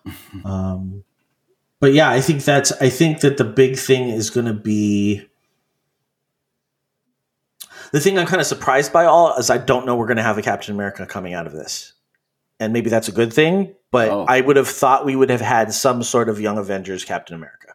Um, 0.44 1.02
but 1.80 1.92
yeah, 1.92 2.10
I 2.10 2.20
think 2.20 2.42
that's 2.42 2.72
I 2.72 2.88
think 2.88 3.20
that 3.20 3.36
the 3.36 3.44
big 3.44 3.76
thing 3.76 4.08
is 4.08 4.30
going 4.30 4.46
to 4.46 4.52
be 4.52 5.28
the 7.92 8.00
thing 8.00 8.18
I'm 8.18 8.26
kind 8.26 8.40
of 8.40 8.46
surprised 8.46 8.92
by 8.92 9.04
all 9.04 9.36
is 9.36 9.50
I 9.50 9.58
don't 9.58 9.86
know 9.86 9.94
we're 9.94 10.08
going 10.08 10.16
to 10.16 10.22
have 10.22 10.38
a 10.38 10.42
Captain 10.42 10.74
America 10.74 11.06
coming 11.06 11.34
out 11.34 11.46
of 11.46 11.52
this, 11.52 11.92
and 12.58 12.72
maybe 12.72 12.90
that's 12.90 13.08
a 13.08 13.12
good 13.12 13.32
thing. 13.32 13.74
But 13.96 14.10
Oh. 14.10 14.26
I 14.28 14.42
would 14.42 14.56
have 14.56 14.68
thought 14.68 15.06
we 15.06 15.16
would 15.16 15.30
have 15.30 15.40
had 15.40 15.72
some 15.72 16.02
sort 16.02 16.28
of 16.28 16.38
Young 16.38 16.58
Avengers 16.58 17.02
Captain 17.02 17.34
America. 17.34 17.72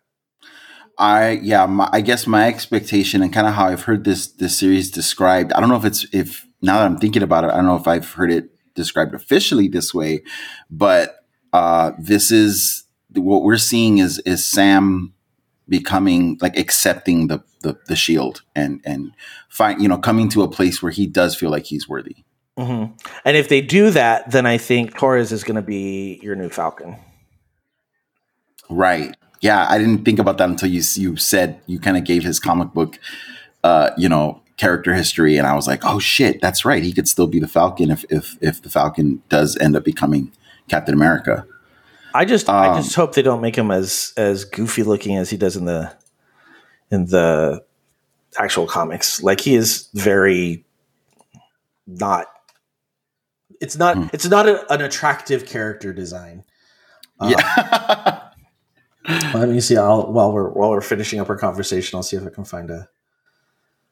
I 0.99 1.39
yeah, 1.41 1.65
my, 1.65 1.89
I 1.91 2.01
guess 2.01 2.27
my 2.27 2.47
expectation 2.47 3.23
and 3.23 3.33
kind 3.33 3.47
of 3.47 3.55
how 3.55 3.65
I've 3.65 3.83
heard 3.83 4.03
this 4.03 4.27
this 4.27 4.55
series 4.55 4.91
described. 4.91 5.51
I 5.53 5.59
don't 5.59 5.69
know 5.69 5.77
if 5.77 5.85
it's 5.85 6.05
if 6.13 6.45
now 6.61 6.77
that 6.77 6.85
I'm 6.85 6.97
thinking 6.99 7.23
about 7.23 7.43
it, 7.43 7.49
I 7.49 7.55
don't 7.55 7.65
know 7.65 7.75
if 7.75 7.87
I've 7.87 8.11
heard 8.11 8.31
it 8.31 8.51
described 8.75 9.15
officially 9.15 9.67
this 9.67 9.95
way, 9.95 10.21
but 10.69 11.25
uh, 11.53 11.93
this 11.97 12.29
is 12.29 12.83
what 13.15 13.41
we're 13.41 13.57
seeing 13.57 13.97
is 13.97 14.19
is 14.19 14.45
Sam 14.45 15.13
becoming 15.67 16.37
like 16.39 16.55
accepting 16.55 17.27
the 17.27 17.43
the, 17.61 17.79
the 17.87 17.95
shield 17.95 18.43
and 18.55 18.79
and 18.85 19.13
find 19.49 19.81
you 19.81 19.87
know 19.87 19.97
coming 19.97 20.29
to 20.29 20.43
a 20.43 20.51
place 20.51 20.83
where 20.83 20.91
he 20.91 21.07
does 21.07 21.35
feel 21.35 21.49
like 21.49 21.65
he's 21.65 21.89
worthy. 21.89 22.17
Hmm 22.57 22.85
And 23.25 23.37
if 23.37 23.49
they 23.49 23.61
do 23.61 23.91
that, 23.91 24.29
then 24.31 24.45
I 24.45 24.57
think 24.57 24.97
Torres 24.97 25.31
is 25.31 25.43
going 25.43 25.55
to 25.55 25.61
be 25.61 26.19
your 26.21 26.35
new 26.35 26.49
Falcon. 26.49 26.97
Right. 28.69 29.15
Yeah, 29.41 29.65
I 29.69 29.77
didn't 29.77 30.05
think 30.05 30.19
about 30.19 30.37
that 30.37 30.49
until 30.49 30.69
you 30.69 30.81
you 30.95 31.15
said 31.17 31.59
you 31.65 31.79
kind 31.79 31.97
of 31.97 32.03
gave 32.03 32.23
his 32.23 32.39
comic 32.39 32.73
book, 32.73 32.99
uh, 33.63 33.89
you 33.97 34.07
know, 34.07 34.41
character 34.57 34.93
history, 34.93 35.37
and 35.37 35.47
I 35.47 35.55
was 35.55 35.67
like, 35.67 35.83
oh 35.83 35.97
shit, 35.97 36.39
that's 36.41 36.63
right. 36.63 36.83
He 36.83 36.93
could 36.93 37.07
still 37.07 37.27
be 37.27 37.39
the 37.39 37.47
Falcon 37.47 37.89
if 37.89 38.05
if 38.09 38.37
if 38.39 38.61
the 38.61 38.69
Falcon 38.69 39.23
does 39.29 39.57
end 39.57 39.75
up 39.75 39.83
becoming 39.83 40.31
Captain 40.67 40.93
America. 40.93 41.45
I 42.13 42.25
just 42.25 42.49
I 42.49 42.67
Um, 42.67 42.83
just 42.83 42.95
hope 42.95 43.15
they 43.15 43.23
don't 43.23 43.41
make 43.41 43.55
him 43.55 43.71
as 43.71 44.13
as 44.15 44.45
goofy 44.45 44.83
looking 44.83 45.17
as 45.17 45.29
he 45.29 45.37
does 45.37 45.55
in 45.57 45.65
the 45.65 45.91
in 46.91 47.05
the 47.07 47.63
actual 48.37 48.67
comics. 48.67 49.23
Like 49.23 49.41
he 49.41 49.55
is 49.55 49.89
very 49.95 50.63
not. 51.87 52.27
It's 53.61 53.77
not. 53.77 53.95
Hmm. 53.95 54.07
It's 54.11 54.27
not 54.27 54.49
a, 54.49 54.73
an 54.73 54.81
attractive 54.81 55.45
character 55.45 55.93
design. 55.93 56.43
Yeah. 57.21 58.29
Let 59.33 59.49
me 59.49 59.61
see. 59.61 59.77
I'll 59.77 60.11
while 60.11 60.33
we're 60.33 60.49
while 60.49 60.71
we're 60.71 60.81
finishing 60.81 61.19
up 61.19 61.29
our 61.29 61.37
conversation, 61.37 61.95
I'll 61.95 62.03
see 62.03 62.17
if 62.17 62.25
I 62.25 62.29
can 62.29 62.43
find 62.43 62.69
a. 62.71 62.89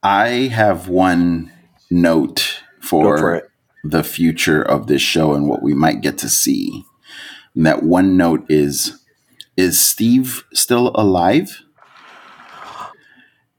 I 0.01 0.49
have 0.53 0.87
one 0.87 1.51
note 1.91 2.63
for, 2.79 3.17
for 3.17 3.51
the 3.83 4.03
future 4.03 4.61
of 4.61 4.87
this 4.87 5.01
show 5.01 5.33
and 5.33 5.47
what 5.47 5.61
we 5.61 5.73
might 5.73 6.01
get 6.01 6.17
to 6.19 6.29
see. 6.29 6.83
And 7.55 7.65
that 7.65 7.83
one 7.83 8.17
note 8.17 8.45
is 8.49 9.03
is 9.55 9.79
Steve 9.79 10.45
still 10.53 10.91
alive? 10.95 11.63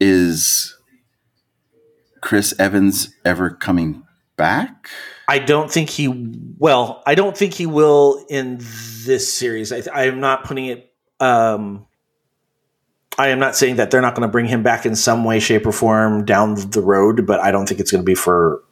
Is 0.01 0.77
Chris 2.21 2.59
Evans 2.59 3.15
ever 3.25 3.51
coming 3.51 4.03
back? 4.37 4.89
I 5.31 5.39
don't 5.39 5.71
think 5.71 5.89
he. 5.91 6.09
Well, 6.59 7.03
I 7.07 7.15
don't 7.15 7.37
think 7.37 7.55
he 7.55 7.67
will 7.67 8.27
in 8.29 8.59
this 9.05 9.33
series. 9.33 9.73
I, 9.73 9.83
I 9.95 10.05
am 10.07 10.19
not 10.21 10.45
putting 10.45 10.67
it. 10.67 10.93
Um, 11.21 11.87
I 13.17 13.29
am 13.29 13.39
not 13.39 13.55
saying 13.55 13.77
that 13.77 13.91
they're 13.91 14.01
not 14.01 14.15
going 14.15 14.27
to 14.27 14.33
bring 14.33 14.47
him 14.47 14.63
back 14.63 14.85
in 14.87 14.97
some 14.97 15.25
way, 15.25 15.41
shape, 15.41 15.67
or 15.67 15.73
form 15.73 16.25
down 16.25 16.55
the 16.71 16.81
road, 16.81 17.27
but 17.27 17.39
I 17.41 17.51
don't 17.51 17.67
think 17.67 17.81
it's 17.81 17.91
going 17.91 18.03
to 18.03 18.07
be 18.07 18.15
for 18.15 18.63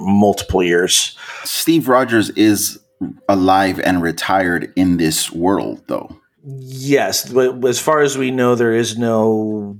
multiple 0.00 0.62
years. 0.62 1.16
Steve 1.44 1.88
Rogers 1.88 2.30
is 2.30 2.80
alive 3.28 3.78
and 3.80 4.02
retired 4.02 4.72
in 4.76 4.96
this 4.96 5.30
world 5.30 5.82
though. 5.86 6.16
Yes, 6.44 7.30
but 7.30 7.64
as 7.64 7.78
far 7.78 8.00
as 8.00 8.18
we 8.18 8.30
know, 8.30 8.54
there 8.56 8.72
is 8.74 8.98
no. 8.98 9.78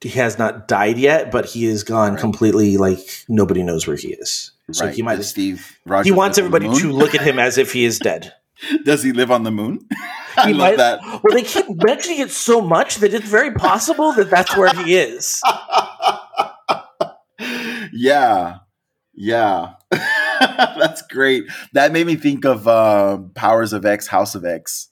He 0.00 0.08
has 0.10 0.38
not 0.38 0.66
died 0.66 0.98
yet, 0.98 1.30
but 1.30 1.44
he 1.46 1.66
is 1.66 1.84
gone 1.84 2.12
Right. 2.12 2.20
completely. 2.20 2.76
Like 2.76 3.24
nobody 3.28 3.62
knows 3.62 3.86
where 3.86 3.96
he 3.96 4.08
is. 4.14 4.52
So 4.72 4.86
right. 4.86 4.94
he 4.94 5.02
might. 5.02 5.22
Steve 5.24 5.78
Rogers 5.86 6.06
He 6.06 6.12
wants 6.12 6.38
live 6.38 6.46
on 6.46 6.50
the 6.52 6.56
everybody 6.66 6.82
to 6.82 6.92
look 6.92 7.14
at 7.14 7.22
him 7.22 7.38
as 7.38 7.58
if 7.58 7.72
he 7.72 7.84
is 7.84 7.98
dead. 7.98 8.32
Does 8.84 9.02
he 9.02 9.12
live 9.12 9.30
on 9.30 9.42
the 9.42 9.50
moon? 9.50 9.86
I 10.36 10.48
He 10.48 10.54
love 10.54 10.70
might- 10.70 10.76
that. 10.78 11.00
Well, 11.02 11.34
they 11.34 11.42
keep 11.42 11.66
mentioning 11.84 12.20
it 12.20 12.30
so 12.30 12.60
much 12.60 12.96
that 12.96 13.12
it's 13.12 13.28
very 13.28 13.52
possible 13.52 14.12
that 14.12 14.30
that's 14.30 14.56
where 14.56 14.72
he 14.72 14.96
is. 14.96 15.40
yeah. 17.92 18.58
Yeah. 19.14 19.74
That's 19.90 21.02
great. 21.02 21.44
That 21.72 21.92
made 21.92 22.06
me 22.06 22.16
think 22.16 22.44
of 22.44 22.66
uh, 22.66 23.18
Powers 23.34 23.72
of 23.72 23.84
X, 23.84 24.06
House 24.06 24.34
of 24.34 24.44
X. 24.44 24.88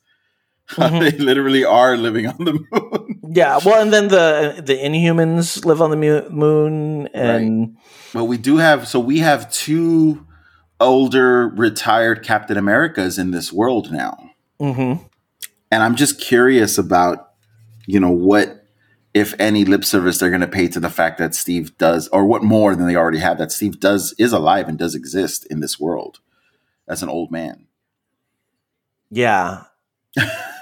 Mhm. 0.76 1.00
they 1.00 1.10
literally 1.18 1.64
are 1.64 1.96
living 1.96 2.26
on 2.26 2.36
the 2.44 2.52
moon. 2.52 3.16
Yeah, 3.32 3.60
well, 3.64 3.80
and 3.80 3.92
then 3.92 4.08
the 4.08 4.60
the 4.64 4.74
Inhumans 4.74 5.64
live 5.64 5.80
on 5.80 5.90
the 5.90 5.96
mu- 5.96 6.28
moon, 6.30 7.06
and 7.14 7.76
But 8.12 8.24
we 8.24 8.36
do 8.38 8.56
have, 8.56 8.88
so 8.88 8.98
we 8.98 9.20
have 9.20 9.48
two 9.52 10.26
older 10.80 11.48
retired 11.48 12.24
Captain 12.24 12.56
Americas 12.56 13.18
in 13.18 13.30
this 13.30 13.52
world 13.52 13.92
now. 13.92 14.30
Mhm. 14.60 14.98
And 15.70 15.82
I'm 15.84 15.94
just 15.94 16.20
curious 16.20 16.76
about, 16.76 17.30
you 17.86 18.00
know, 18.00 18.10
what, 18.10 18.66
if 19.14 19.34
any, 19.38 19.64
lip 19.64 19.84
service 19.84 20.18
they're 20.18 20.30
going 20.30 20.40
to 20.40 20.48
pay 20.48 20.66
to 20.68 20.80
the 20.80 20.90
fact 20.90 21.18
that 21.18 21.34
Steve 21.36 21.78
does, 21.78 22.08
or 22.08 22.24
what 22.24 22.42
more 22.42 22.74
than 22.74 22.86
they 22.88 22.96
already 22.96 23.18
have, 23.20 23.38
that 23.38 23.52
Steve 23.52 23.78
does, 23.78 24.12
is 24.18 24.32
alive 24.32 24.66
and 24.68 24.76
does 24.78 24.96
exist 24.96 25.46
in 25.50 25.60
this 25.60 25.78
world 25.78 26.18
as 26.88 27.00
an 27.04 27.08
old 27.08 27.30
man. 27.30 27.66
yeah, 29.10 29.64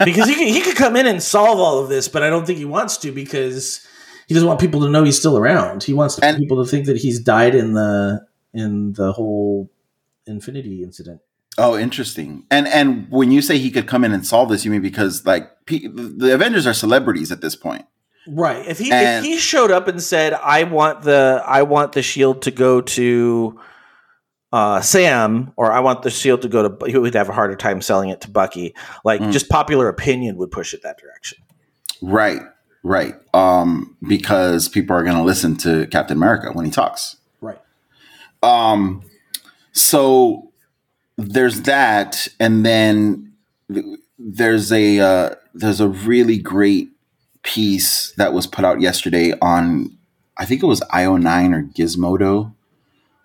because 0.04 0.28
he 0.28 0.34
could, 0.34 0.48
he 0.48 0.60
could 0.60 0.76
come 0.76 0.96
in 0.96 1.06
and 1.06 1.22
solve 1.22 1.58
all 1.58 1.78
of 1.78 1.88
this, 1.88 2.08
but 2.08 2.22
I 2.22 2.30
don't 2.30 2.46
think 2.46 2.58
he 2.58 2.64
wants 2.64 2.96
to 2.98 3.12
because 3.12 3.86
he 4.26 4.34
doesn't 4.34 4.46
want 4.48 4.60
people 4.60 4.80
to 4.82 4.88
know 4.90 5.04
he's 5.04 5.18
still 5.18 5.38
around. 5.38 5.82
He 5.84 5.92
wants 5.94 6.18
And- 6.18 6.36
people 6.38 6.62
to 6.64 6.70
think 6.70 6.86
that 6.86 6.98
he's 6.98 7.20
died 7.20 7.54
in 7.54 7.72
the 7.74 8.26
in 8.54 8.92
the 8.94 9.12
whole 9.12 9.70
Infinity 10.26 10.82
incident. 10.82 11.20
Oh, 11.56 11.78
interesting. 11.78 12.44
And 12.50 12.68
and 12.68 13.10
when 13.10 13.30
you 13.32 13.40
say 13.40 13.56
he 13.58 13.70
could 13.70 13.86
come 13.88 14.04
in 14.04 14.12
and 14.12 14.26
solve 14.26 14.50
this, 14.50 14.64
you 14.64 14.70
mean 14.70 14.82
because 14.82 15.24
like 15.24 15.50
pe- 15.64 15.86
the 15.88 16.34
Avengers 16.34 16.66
are 16.66 16.74
celebrities 16.74 17.32
at 17.32 17.40
this 17.40 17.56
point. 17.56 17.86
Right. 18.28 18.66
If 18.68 18.78
he 18.78 18.92
And- 18.92 19.24
if 19.24 19.32
he 19.32 19.38
showed 19.38 19.70
up 19.70 19.88
and 19.88 20.02
said, 20.02 20.34
"I 20.34 20.64
want 20.64 21.02
the 21.02 21.42
I 21.46 21.62
want 21.62 21.92
the 21.92 22.02
shield 22.02 22.42
to 22.42 22.50
go 22.50 22.82
to 22.82 23.58
uh, 24.52 24.80
Sam," 24.80 25.52
or 25.56 25.72
"I 25.72 25.80
want 25.80 26.02
the 26.02 26.10
shield 26.10 26.42
to 26.42 26.48
go 26.48 26.68
to," 26.68 26.86
he 26.90 26.96
would 26.98 27.14
have 27.14 27.28
a 27.28 27.32
harder 27.32 27.56
time 27.56 27.80
selling 27.82 28.08
it 28.10 28.20
to 28.22 28.30
Bucky. 28.30 28.74
Like 29.04 29.20
Mm. 29.20 29.32
just 29.32 29.48
popular 29.48 29.88
opinion 29.88 30.36
would 30.36 30.50
push 30.50 30.72
it 30.74 30.82
that 30.82 30.98
direction. 30.98 31.38
Right. 32.02 32.42
Right. 32.84 33.14
Um, 33.34 33.96
because 34.06 34.68
people 34.68 34.94
are 34.96 35.02
going 35.02 35.16
to 35.16 35.22
listen 35.22 35.56
to 35.58 35.86
Captain 35.88 36.16
America 36.16 36.50
when 36.52 36.64
he 36.64 36.70
talks. 36.70 37.16
Right. 37.40 37.58
Um, 38.42 39.02
so 39.72 40.50
there's 41.16 41.62
that, 41.62 42.28
and 42.38 42.64
then 42.64 43.32
there's 44.18 44.72
a 44.72 45.00
uh, 45.00 45.34
there's 45.54 45.80
a 45.80 45.88
really 45.88 46.38
great 46.38 46.90
piece 47.42 48.12
that 48.16 48.32
was 48.32 48.46
put 48.46 48.64
out 48.64 48.80
yesterday 48.80 49.32
on 49.42 49.96
I 50.36 50.44
think 50.44 50.62
it 50.62 50.66
was 50.66 50.80
IO9 50.92 51.52
or 51.54 51.62
Gizmodo, 51.64 52.52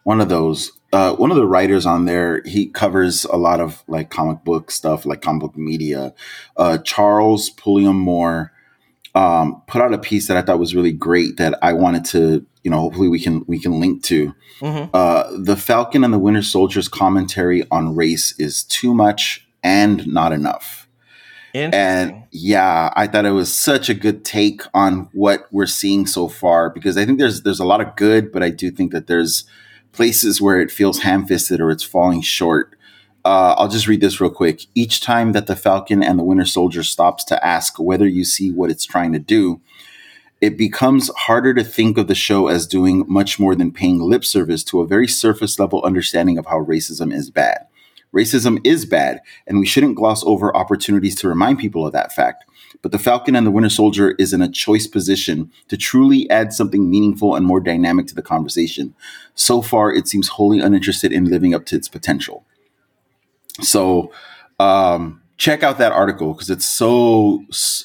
one 0.03 0.19
of 0.19 0.29
those. 0.29 0.71
Uh, 0.93 1.15
one 1.15 1.31
of 1.31 1.37
the 1.37 1.45
writers 1.47 1.87
on 1.87 2.05
there, 2.05 2.43
he 2.45 2.67
covers 2.67 3.25
a 3.25 3.35
lot 3.35 3.59
of 3.59 3.83
like 3.87 4.11
comic 4.11 4.43
book 4.43 4.69
stuff, 4.69 5.05
like 5.05 5.21
comic 5.21 5.41
book 5.41 5.57
media. 5.57 6.13
Uh, 6.55 6.77
Charles 6.77 7.49
Pulliam 7.49 7.97
Moore 7.97 8.51
um, 9.15 9.61
put 9.67 9.81
out 9.81 9.93
a 9.93 9.97
piece 9.97 10.27
that 10.27 10.37
I 10.37 10.43
thought 10.43 10.59
was 10.59 10.75
really 10.75 10.91
great 10.91 11.37
that 11.37 11.57
I 11.63 11.73
wanted 11.73 12.05
to, 12.05 12.45
you 12.63 12.71
know, 12.71 12.79
hopefully 12.79 13.07
we 13.07 13.19
can 13.19 13.43
we 13.47 13.59
can 13.59 13.79
link 13.79 14.03
to. 14.03 14.33
Mhm. 14.61 14.89
Uh, 14.93 15.31
the 15.35 15.55
Falcon 15.55 16.03
and 16.03 16.13
the 16.13 16.19
Winter 16.19 16.43
Soldier's 16.43 16.87
commentary 16.87 17.65
on 17.71 17.95
race 17.95 18.33
is 18.39 18.63
too 18.63 18.93
much 18.93 19.47
and 19.63 20.05
not 20.07 20.31
enough. 20.31 20.87
And 21.55 22.23
yeah, 22.31 22.91
I 22.95 23.05
thought 23.05 23.25
it 23.25 23.31
was 23.31 23.53
such 23.53 23.89
a 23.89 23.93
good 23.93 24.25
take 24.25 24.61
on 24.73 25.09
what 25.13 25.45
we're 25.51 25.67
seeing 25.67 26.07
so 26.07 26.27
far 26.27 26.71
because 26.71 26.97
I 26.97 27.05
think 27.05 27.19
there's 27.19 27.43
there's 27.43 27.59
a 27.59 27.65
lot 27.65 27.81
of 27.81 27.95
good, 27.95 28.31
but 28.31 28.41
I 28.41 28.49
do 28.49 28.71
think 28.71 28.91
that 28.91 29.07
there's 29.07 29.45
places 29.93 30.41
where 30.41 30.59
it 30.59 30.71
feels 30.71 30.99
ham-fisted 30.99 31.61
or 31.61 31.71
it's 31.71 31.83
falling 31.83 32.21
short. 32.21 32.75
uh, 33.25 33.55
I'll 33.57 33.69
just 33.69 33.87
read 33.87 34.01
this 34.01 34.19
real 34.19 34.29
quick. 34.29 34.65
Each 34.75 34.99
time 34.99 35.31
that 35.31 35.47
the 35.47 35.55
Falcon 35.55 36.03
and 36.03 36.19
the 36.19 36.23
Winter 36.23 36.45
Soldier 36.45 36.83
stops 36.83 37.23
to 37.25 37.45
ask 37.45 37.79
whether 37.79 38.07
you 38.07 38.25
see 38.25 38.51
what 38.51 38.69
it's 38.69 38.85
trying 38.85 39.13
to 39.13 39.19
do, 39.19 39.61
it 40.41 40.57
becomes 40.57 41.09
harder 41.15 41.53
to 41.53 41.63
think 41.63 41.97
of 41.97 42.07
the 42.07 42.15
show 42.15 42.47
as 42.47 42.67
doing 42.67 43.05
much 43.07 43.39
more 43.39 43.55
than 43.55 43.71
paying 43.71 44.01
lip 44.01 44.25
service 44.25 44.63
to 44.65 44.81
a 44.81 44.87
very 44.87 45.07
surface 45.07 45.57
level 45.57 45.81
understanding 45.83 46.37
of 46.37 46.45
how 46.47 46.65
racism 46.65 47.13
is 47.13 47.29
bad. 47.29 47.65
Racism 48.13 48.59
is 48.65 48.85
bad, 48.85 49.21
and 49.47 49.57
we 49.57 49.65
shouldn't 49.65 49.95
gloss 49.95 50.23
over 50.25 50.55
opportunities 50.55 51.15
to 51.15 51.29
remind 51.29 51.59
people 51.59 51.87
of 51.87 51.93
that 51.93 52.11
fact. 52.11 52.43
But 52.81 52.91
the 52.91 52.99
Falcon 52.99 53.35
and 53.35 53.45
the 53.45 53.51
Winter 53.51 53.69
Soldier 53.69 54.11
is 54.19 54.33
in 54.33 54.41
a 54.41 54.49
choice 54.49 54.87
position 54.87 55.51
to 55.69 55.77
truly 55.77 56.29
add 56.29 56.53
something 56.53 56.89
meaningful 56.89 57.35
and 57.35 57.45
more 57.45 57.59
dynamic 57.59 58.07
to 58.07 58.15
the 58.15 58.21
conversation. 58.21 58.95
So 59.35 59.61
far, 59.61 59.93
it 59.93 60.07
seems 60.07 60.29
wholly 60.29 60.59
uninterested 60.59 61.11
in 61.11 61.25
living 61.25 61.53
up 61.53 61.65
to 61.67 61.75
its 61.75 61.87
potential. 61.87 62.45
So, 63.61 64.11
um, 64.59 65.23
check 65.37 65.63
out 65.63 65.77
that 65.77 65.91
article 65.91 66.33
because 66.33 66.49
it's 66.49 66.65
so 66.65 67.43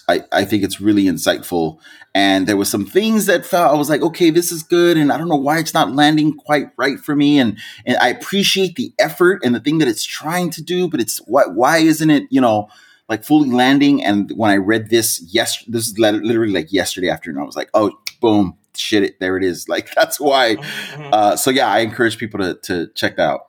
I, 0.09 0.23
I 0.31 0.45
think 0.45 0.63
it's 0.63 0.81
really 0.81 1.05
insightful 1.05 1.79
and 2.15 2.47
there 2.47 2.57
was 2.57 2.71
some 2.71 2.85
things 2.85 3.27
that 3.27 3.47
felt 3.47 3.73
i 3.73 3.77
was 3.77 3.89
like 3.89 4.03
okay 4.03 4.31
this 4.31 4.53
is 4.53 4.63
good 4.63 4.97
and 4.97 5.11
i 5.11 5.17
don't 5.17 5.29
know 5.29 5.37
why 5.37 5.59
it's 5.59 5.75
not 5.75 5.93
landing 5.93 6.37
quite 6.37 6.71
right 6.77 6.99
for 7.01 7.17
me 7.17 7.39
and 7.39 7.59
and 7.87 7.97
i 7.99 8.09
appreciate 8.09 8.77
the 8.77 8.93
effort 8.99 9.41
and 9.43 9.55
the 9.55 9.61
thing 9.61 9.79
that 9.79 9.89
it's 9.89 10.05
trying 10.05 10.51
to 10.51 10.63
do 10.63 10.89
but 10.89 11.01
it's 11.01 11.19
why 11.27 11.47
why 11.47 11.79
isn't 11.79 12.11
it 12.11 12.25
you 12.31 12.41
know 12.41 12.69
like 13.09 13.25
fully 13.25 13.51
landing 13.51 14.03
and 14.05 14.31
when 14.37 14.51
i 14.51 14.57
read 14.57 14.91
this 14.91 15.23
yes 15.33 15.65
this 15.69 15.89
is 15.89 15.99
literally 15.99 16.53
like 16.53 16.73
yesterday 16.73 17.09
afternoon 17.09 17.41
i 17.43 17.45
was 17.45 17.57
like 17.57 17.71
oh 17.75 17.91
boom 18.21 18.57
shit 18.75 19.03
it 19.03 19.19
there 19.21 19.37
it 19.37 19.45
is 19.45 19.69
like 19.75 19.93
that's 19.95 20.19
why 20.21 20.57
Mm-hmm. 20.57 21.11
uh 21.13 21.37
so 21.37 21.51
yeah 21.51 21.69
i 21.69 21.79
encourage 21.81 22.19
people 22.19 22.41
to 22.41 22.55
to 22.63 22.89
check 22.95 23.17
that 23.17 23.29
out 23.29 23.41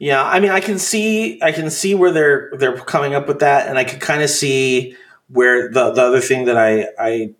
Yeah, 0.00 0.24
I 0.24 0.40
mean, 0.40 0.50
I 0.50 0.60
can 0.60 0.78
see, 0.78 1.36
I 1.42 1.52
can 1.52 1.68
see 1.70 1.94
where 1.94 2.10
they're 2.10 2.50
they're 2.58 2.78
coming 2.78 3.12
up 3.14 3.28
with 3.28 3.40
that, 3.40 3.68
and 3.68 3.76
I 3.78 3.84
can 3.84 4.00
kind 4.00 4.22
of 4.22 4.30
see 4.30 4.96
where 5.28 5.68
the 5.68 5.92
the 5.92 6.00
other 6.02 6.20
thing 6.24 6.46
that 6.46 6.56
I 6.56 6.88
I 6.98 7.34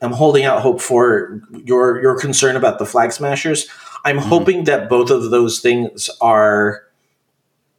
am 0.00 0.12
holding 0.16 0.46
out 0.48 0.62
hope 0.62 0.80
for 0.80 1.42
your 1.68 2.00
your 2.00 2.16
concern 2.18 2.56
about 2.56 2.78
the 2.78 2.86
flag 2.86 3.12
smashers. 3.12 3.68
I'm 4.06 4.16
Mm-hmm. 4.16 4.28
hoping 4.32 4.64
that 4.64 4.88
both 4.88 5.10
of 5.10 5.28
those 5.30 5.60
things 5.60 6.08
are 6.22 6.80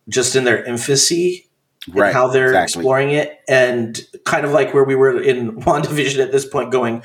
just 0.07 0.35
in 0.35 0.43
their 0.43 0.61
infancy 0.63 1.48
Right, 1.87 2.13
how 2.13 2.27
they're 2.27 2.47
exactly. 2.47 2.81
exploring 2.81 3.11
it, 3.11 3.39
and 3.47 3.99
kind 4.25 4.45
of 4.45 4.51
like 4.51 4.73
where 4.73 4.83
we 4.83 4.95
were 4.95 5.21
in 5.21 5.55
WandaVision 5.61 6.19
at 6.19 6.31
this 6.31 6.45
point, 6.45 6.71
going, 6.71 7.03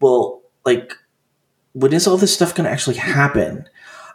well, 0.00 0.42
like, 0.64 0.94
when 1.72 1.92
is 1.92 2.06
all 2.06 2.16
this 2.16 2.34
stuff 2.34 2.54
going 2.54 2.64
to 2.64 2.70
actually 2.70 2.96
happen? 2.96 3.68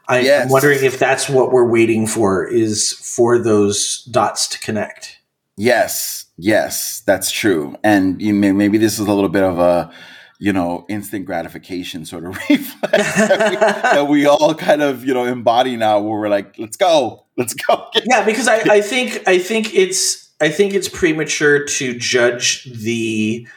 I, 0.07 0.21
Yes. 0.21 0.45
I'm 0.45 0.49
wondering 0.49 0.83
if 0.83 0.97
that's 0.97 1.29
what 1.29 1.51
we're 1.51 1.69
waiting 1.69 2.07
for 2.07 2.45
is 2.45 2.93
for 2.93 3.37
those 3.37 4.03
dots 4.05 4.47
to 4.47 4.59
connect. 4.59 5.19
Yes, 5.55 6.25
yes, 6.37 7.01
that's 7.01 7.29
true. 7.29 7.75
And 7.83 8.19
you 8.21 8.33
may, 8.33 8.51
maybe 8.51 8.77
this 8.77 8.93
is 8.97 9.07
a 9.07 9.13
little 9.13 9.29
bit 9.29 9.43
of 9.43 9.59
a, 9.59 9.91
you 10.39 10.53
know, 10.53 10.85
instant 10.89 11.25
gratification 11.25 12.05
sort 12.05 12.25
of 12.25 12.37
reflex 12.49 13.15
that 13.15 13.49
we, 13.49 13.55
that 13.57 14.07
we 14.07 14.25
all 14.25 14.55
kind 14.55 14.81
of, 14.81 15.05
you 15.05 15.13
know, 15.13 15.25
embody 15.25 15.75
now 15.75 15.99
where 15.99 16.17
we're 16.17 16.29
like, 16.29 16.57
let's 16.57 16.77
go, 16.77 17.25
let's 17.39 17.55
go. 17.55 17.89
Yeah, 18.05 18.23
because 18.23 18.47
I, 18.47 18.57
I 18.57 18.81
think 18.81 19.27
I 19.27 19.39
think 19.39 19.73
it's 19.73 20.29
I 20.39 20.49
think 20.49 20.75
it's 20.75 20.87
premature 20.87 21.65
to 21.65 21.97
judge 21.97 22.65
the 22.65 23.47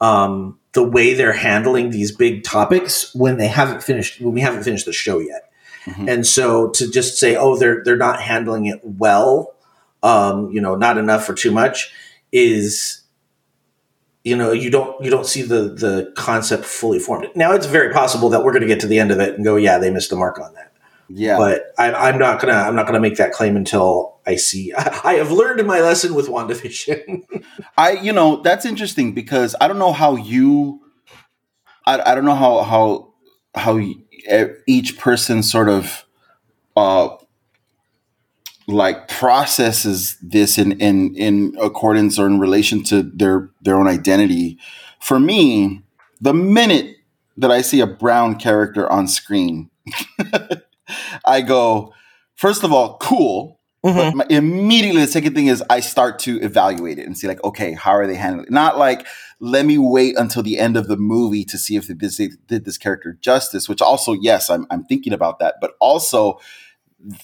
um, 0.00 0.58
the 0.72 0.82
way 0.82 1.12
they're 1.12 1.32
handling 1.32 1.90
these 1.90 2.12
big 2.12 2.44
topics 2.44 3.14
when 3.14 3.36
they 3.36 3.48
haven't 3.48 3.82
finished 3.82 4.20
when 4.20 4.32
we 4.32 4.40
haven't 4.40 4.62
finished 4.62 4.86
the 4.86 4.92
show 4.92 5.18
yet. 5.18 5.50
And 6.08 6.24
so 6.24 6.70
to 6.70 6.88
just 6.88 7.18
say, 7.18 7.34
oh, 7.34 7.56
they're 7.56 7.82
they're 7.84 7.96
not 7.96 8.22
handling 8.22 8.66
it 8.66 8.80
well, 8.84 9.54
um, 10.02 10.50
you 10.52 10.60
know, 10.60 10.76
not 10.76 10.96
enough 10.96 11.28
or 11.28 11.34
too 11.34 11.50
much, 11.50 11.92
is 12.30 13.02
you 14.22 14.36
know 14.36 14.52
you 14.52 14.70
don't 14.70 15.02
you 15.04 15.10
don't 15.10 15.26
see 15.26 15.42
the 15.42 15.62
the 15.62 16.12
concept 16.16 16.64
fully 16.64 17.00
formed. 17.00 17.28
Now 17.34 17.52
it's 17.52 17.66
very 17.66 17.92
possible 17.92 18.28
that 18.28 18.44
we're 18.44 18.52
going 18.52 18.62
to 18.62 18.68
get 18.68 18.80
to 18.80 18.86
the 18.86 19.00
end 19.00 19.10
of 19.10 19.18
it 19.18 19.34
and 19.34 19.44
go, 19.44 19.56
yeah, 19.56 19.78
they 19.78 19.90
missed 19.90 20.10
the 20.10 20.16
mark 20.16 20.38
on 20.38 20.54
that. 20.54 20.71
Yeah. 21.14 21.36
But 21.36 21.72
I, 21.78 21.92
I'm 21.92 22.18
not 22.18 22.40
gonna 22.40 22.54
I'm 22.54 22.74
not 22.74 22.86
gonna 22.86 23.00
make 23.00 23.16
that 23.16 23.32
claim 23.32 23.56
until 23.56 24.12
I 24.26 24.36
see. 24.36 24.72
I, 24.76 25.14
have 25.14 25.32
learned 25.32 25.66
my 25.66 25.80
lesson 25.80 26.14
with 26.14 26.28
WandaVision. 26.28 27.44
I, 27.76 27.92
you 27.92 28.12
know, 28.12 28.36
that's 28.42 28.64
interesting 28.64 29.12
because 29.12 29.54
I 29.60 29.68
don't 29.68 29.78
know 29.78 29.92
how 29.92 30.16
you, 30.16 30.80
I, 31.86 32.12
I 32.12 32.14
don't 32.14 32.24
know 32.24 32.34
how, 32.34 32.62
how, 32.62 33.14
how 33.54 33.80
each 34.66 34.98
person 34.98 35.42
sort 35.42 35.68
of, 35.68 36.04
uh, 36.76 37.16
like 38.68 39.08
processes 39.08 40.16
this 40.22 40.56
in, 40.56 40.80
in, 40.80 41.14
in 41.16 41.56
accordance 41.60 42.18
or 42.18 42.26
in 42.26 42.38
relation 42.38 42.84
to 42.84 43.02
their, 43.02 43.50
their 43.60 43.76
own 43.76 43.88
identity. 43.88 44.58
For 45.00 45.18
me, 45.18 45.82
the 46.20 46.32
minute 46.32 46.96
that 47.36 47.50
I 47.50 47.60
see 47.60 47.80
a 47.80 47.86
brown 47.88 48.36
character 48.38 48.90
on 48.90 49.08
screen, 49.08 49.68
I 51.24 51.40
go, 51.40 51.92
first 52.34 52.64
of 52.64 52.72
all, 52.72 52.98
cool. 52.98 53.60
But 53.82 53.94
mm-hmm. 53.94 54.18
my, 54.18 54.26
immediately, 54.30 55.00
the 55.00 55.08
second 55.08 55.34
thing 55.34 55.48
is 55.48 55.60
I 55.68 55.80
start 55.80 56.20
to 56.20 56.40
evaluate 56.40 57.00
it 57.00 57.06
and 57.06 57.18
see, 57.18 57.26
like, 57.26 57.42
okay, 57.42 57.72
how 57.72 57.90
are 57.90 58.06
they 58.06 58.14
handling 58.14 58.46
it? 58.46 58.52
Not 58.52 58.78
like, 58.78 59.08
let 59.40 59.66
me 59.66 59.76
wait 59.76 60.16
until 60.16 60.44
the 60.44 60.60
end 60.60 60.76
of 60.76 60.86
the 60.86 60.96
movie 60.96 61.44
to 61.46 61.58
see 61.58 61.74
if 61.74 61.88
they 61.88 61.94
did, 61.94 62.12
they 62.12 62.28
did 62.46 62.64
this 62.64 62.78
character 62.78 63.18
justice, 63.20 63.68
which 63.68 63.82
also, 63.82 64.12
yes, 64.12 64.50
I'm, 64.50 64.68
I'm 64.70 64.84
thinking 64.84 65.12
about 65.12 65.40
that. 65.40 65.56
But 65.60 65.72
also, 65.80 66.38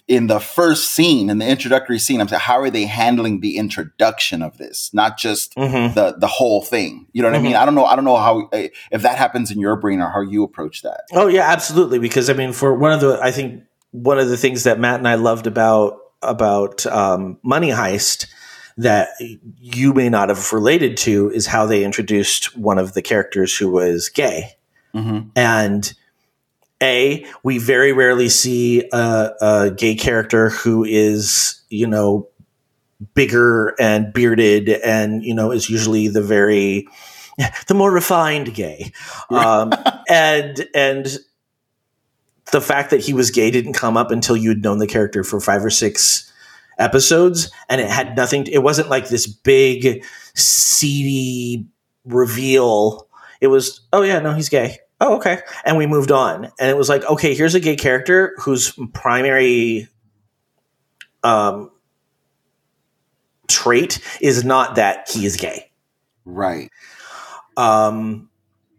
in 0.09 0.27
the 0.27 0.41
first 0.41 0.91
scene, 0.93 1.31
in 1.31 1.39
the 1.39 1.47
introductory 1.47 1.99
scene, 1.99 2.21
I'm 2.21 2.29
saying, 2.29 2.41
how 2.41 2.59
are 2.61 2.71
they 2.71 2.85
handling 2.85 3.41
the 3.41 3.57
introduction 3.59 4.43
of 4.43 4.59
this, 4.59 4.91
not 4.93 5.19
just 5.19 5.55
the 5.55 6.15
the 6.19 6.27
whole 6.27 6.63
thing? 6.63 7.07
You 7.13 7.23
know 7.23 7.29
what 7.31 7.37
I 7.39 7.43
mean? 7.43 7.53
Mhm. 7.53 7.61
I 7.61 7.65
don't 7.65 7.75
know. 7.75 7.85
I 7.85 7.95
don't 7.97 8.05
know 8.05 8.17
how 8.17 8.49
eh, 8.53 8.69
if 8.91 9.03
that 9.03 9.19
happens 9.19 9.51
in 9.51 9.61
your 9.61 9.77
brain 9.77 10.01
or 10.01 10.11
how 10.11 10.21
you 10.23 10.43
approach 10.43 10.83
that. 10.83 11.03
Oh 11.13 11.29
yeah, 11.29 11.49
absolutely. 11.51 11.99
Because 11.99 12.29
I 12.29 12.33
mean, 12.33 12.53
for 12.53 12.75
one 12.75 12.93
of 12.93 13.01
the, 13.01 13.19
I 13.23 13.31
think 13.31 13.63
one 13.93 14.19
of 14.19 14.29
the 14.29 14.37
things 14.37 14.65
that 14.65 14.81
Matt 14.81 14.99
and 14.99 15.07
I 15.09 15.15
loved 15.15 15.47
about 15.47 15.99
about 16.23 16.85
um, 16.87 17.39
Money 17.45 17.71
Heist 17.71 18.27
that 18.77 19.09
you 19.59 19.93
may 19.93 20.09
not 20.09 20.29
have 20.29 20.53
related 20.53 20.97
to 20.97 21.31
is 21.31 21.47
how 21.47 21.67
they 21.67 21.85
introduced 21.85 22.57
one 22.57 22.79
of 22.79 22.95
the 22.95 23.03
characters 23.03 23.57
who 23.57 23.71
was 23.71 24.09
gay, 24.09 24.53
Mm-hmm. 24.95 25.29
and 25.37 25.93
a 26.83 27.27
we 27.43 27.59
very 27.59 27.93
rarely 27.93 28.29
see 28.29 28.89
a, 28.93 29.33
a 29.41 29.71
gay 29.77 29.95
character 29.95 30.51
who 30.51 30.85
is 30.85 31.63
you 31.71 31.87
know 31.87 32.29
bigger 33.15 33.75
and 33.81 34.13
bearded 34.13 34.69
and 34.69 35.25
you 35.25 35.35
know 35.35 35.51
is 35.51 35.71
usually 35.71 36.09
the 36.09 36.23
very 36.23 36.87
the 37.67 37.75
more 37.75 37.91
refined 37.91 38.55
gay. 38.55 38.93
Um, 39.31 39.73
and 40.09 40.67
and 40.75 41.19
the 42.51 42.61
fact 42.61 42.91
that 42.91 43.01
he 43.01 43.13
was 43.13 43.31
gay 43.31 43.51
didn't 43.51 43.75
come 43.75 43.97
up 43.97 44.11
until 44.11 44.37
you'd 44.37 44.63
known 44.63 44.79
the 44.79 44.87
character 44.87 45.23
for 45.23 45.41
five 45.41 45.65
or 45.65 45.71
six 45.71 46.33
episodes 46.79 47.51
and 47.69 47.81
it 47.81 47.91
had 47.91 48.17
nothing 48.17 48.47
it 48.47 48.63
wasn't 48.63 48.89
like 48.89 49.09
this 49.09 49.27
big 49.27 50.05
seedy 50.35 51.67
reveal. 52.05 53.09
It 53.41 53.49
was 53.49 53.83
oh 53.93 54.03
yeah 54.03 54.19
no 54.21 54.33
he's 54.33 54.49
gay 54.49 54.79
oh 55.01 55.17
okay. 55.17 55.41
And 55.65 55.77
we 55.77 55.87
moved 55.87 56.11
on. 56.13 56.47
And 56.59 56.71
it 56.71 56.77
was 56.77 56.89
like 56.89 57.05
okay 57.05 57.35
here's 57.35 57.55
a 57.55 57.61
gay 57.61 57.77
character 57.77 58.35
whose 58.39 58.73
primary 58.93 59.89
um 61.23 61.71
trait 63.49 64.01
is 64.21 64.45
not 64.45 64.77
that 64.77 65.09
he 65.11 65.27
is 65.27 65.37
gay. 65.37 65.71
Right. 66.25 66.71
um 67.57 68.29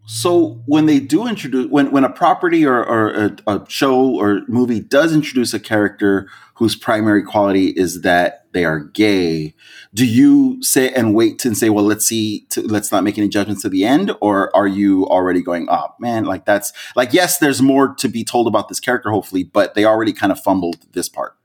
So 0.08 0.62
when 0.66 0.88
they 0.88 1.00
do 1.00 1.28
introduce, 1.28 1.68
when 1.70 1.92
when 1.92 2.04
a 2.04 2.10
property 2.10 2.66
or, 2.66 2.84
or 2.84 3.10
a, 3.12 3.38
a 3.48 3.66
show 3.70 4.16
or 4.16 4.42
movie 4.48 4.80
does 4.80 5.14
introduce 5.14 5.54
a 5.54 5.60
character 5.60 6.28
whose 6.56 6.76
primary 6.76 7.24
quality 7.24 7.68
is 7.68 8.02
that 8.02 8.39
they 8.52 8.66
are 8.66 8.80
gay, 8.80 9.54
do 9.94 10.06
you 10.06 10.62
say 10.62 10.92
and 10.92 11.16
wait 11.16 11.46
and 11.46 11.58
say, 11.58 11.70
well, 11.70 11.86
let's 11.86 12.06
see, 12.06 12.46
to, 12.52 12.62
let's 12.62 12.92
not 12.92 13.04
make 13.04 13.18
any 13.18 13.28
judgments 13.28 13.62
to 13.64 13.70
the 13.70 13.86
end, 13.86 14.12
or 14.22 14.56
are 14.56 14.68
you 14.68 15.06
already 15.08 15.42
going, 15.42 15.68
oh 15.70 15.88
man, 16.00 16.26
like 16.26 16.46
that's 16.46 16.74
like 16.96 17.14
yes, 17.14 17.40
there's 17.40 17.62
more 17.62 17.94
to 17.96 18.08
be 18.08 18.24
told 18.24 18.48
about 18.48 18.70
this 18.70 18.80
character, 18.80 19.12
hopefully, 19.12 19.44
but 19.44 19.74
they 19.74 19.86
already 19.86 20.14
kind 20.14 20.32
of 20.32 20.40
fumbled 20.40 20.78
this 20.94 21.10
part. 21.10 21.36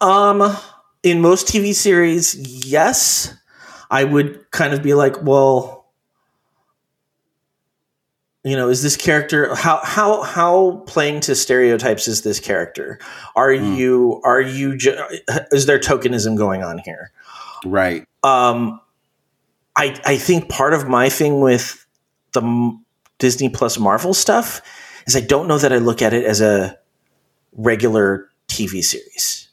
Um, 0.00 0.56
in 1.02 1.20
most 1.20 1.46
TV 1.46 1.74
series, 1.74 2.34
yes, 2.66 3.34
I 3.90 4.04
would 4.04 4.50
kind 4.50 4.72
of 4.72 4.82
be 4.82 4.94
like, 4.94 5.22
well, 5.22 5.79
you 8.44 8.56
know, 8.56 8.68
is 8.68 8.82
this 8.82 8.96
character 8.96 9.54
how 9.54 9.80
how 9.84 10.22
how 10.22 10.82
playing 10.86 11.20
to 11.20 11.34
stereotypes 11.34 12.08
is 12.08 12.22
this 12.22 12.40
character? 12.40 12.98
Are 13.36 13.52
you 13.52 14.20
are 14.24 14.40
you 14.40 14.76
ju- 14.76 14.98
is 15.52 15.66
there 15.66 15.78
tokenism 15.78 16.36
going 16.36 16.62
on 16.62 16.78
here? 16.78 17.10
Right. 17.66 18.06
Um, 18.22 18.80
I 19.76 20.00
I 20.04 20.16
think 20.16 20.48
part 20.48 20.72
of 20.74 20.88
my 20.88 21.08
thing 21.10 21.40
with 21.40 21.84
the 22.32 22.78
Disney 23.18 23.48
Plus 23.50 23.78
Marvel 23.78 24.14
stuff 24.14 24.62
is 25.06 25.14
I 25.16 25.20
don't 25.20 25.46
know 25.46 25.58
that 25.58 25.72
I 25.72 25.76
look 25.78 26.00
at 26.00 26.12
it 26.14 26.24
as 26.24 26.40
a 26.40 26.78
regular 27.52 28.28
TV 28.48 28.82
series 28.82 29.48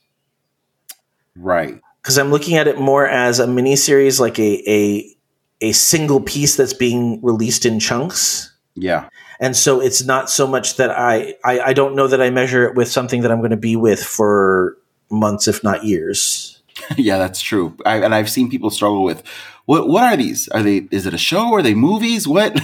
Right. 1.36 1.80
because 2.02 2.18
I'm 2.18 2.32
looking 2.32 2.56
at 2.56 2.68
it 2.68 2.80
more 2.80 3.06
as 3.08 3.40
a 3.40 3.46
miniseries, 3.48 4.20
like 4.20 4.40
a 4.40 4.64
a 4.72 5.16
a 5.60 5.72
single 5.74 6.22
piece 6.22 6.56
that's 6.56 6.74
being 6.74 7.20
released 7.22 7.66
in 7.66 7.80
chunks. 7.80 8.54
Yeah. 8.78 9.10
And 9.40 9.56
so 9.56 9.82
it's 9.82 10.04
not 10.04 10.30
so 10.30 10.48
much 10.48 10.78
that 10.78 10.92
I, 10.92 11.36
I, 11.44 11.60
I 11.60 11.74
don't 11.74 11.96
know 11.96 12.08
that 12.08 12.22
I 12.22 12.30
measure 12.30 12.66
it 12.66 12.76
with 12.76 12.90
something 12.90 13.22
that 13.22 13.32
I'm 13.32 13.40
going 13.40 13.52
to 13.52 13.58
be 13.58 13.76
with 13.76 14.04
for 14.04 14.78
months, 15.10 15.48
if 15.48 15.64
not 15.64 15.84
years. 15.84 16.62
yeah, 16.98 17.18
that's 17.18 17.42
true. 17.42 17.76
I, 17.86 17.98
and 17.98 18.14
I've 18.14 18.30
seen 18.30 18.50
people 18.50 18.70
struggle 18.70 19.04
with 19.04 19.24
what 19.66 19.90
what 19.90 20.04
are 20.04 20.16
these? 20.16 20.48
Are 20.50 20.64
they 20.64 20.88
is 20.92 21.06
it 21.06 21.14
a 21.14 21.18
show? 21.18 21.54
Are 21.54 21.62
they 21.62 21.74
movies? 21.74 22.28
What 22.28 22.58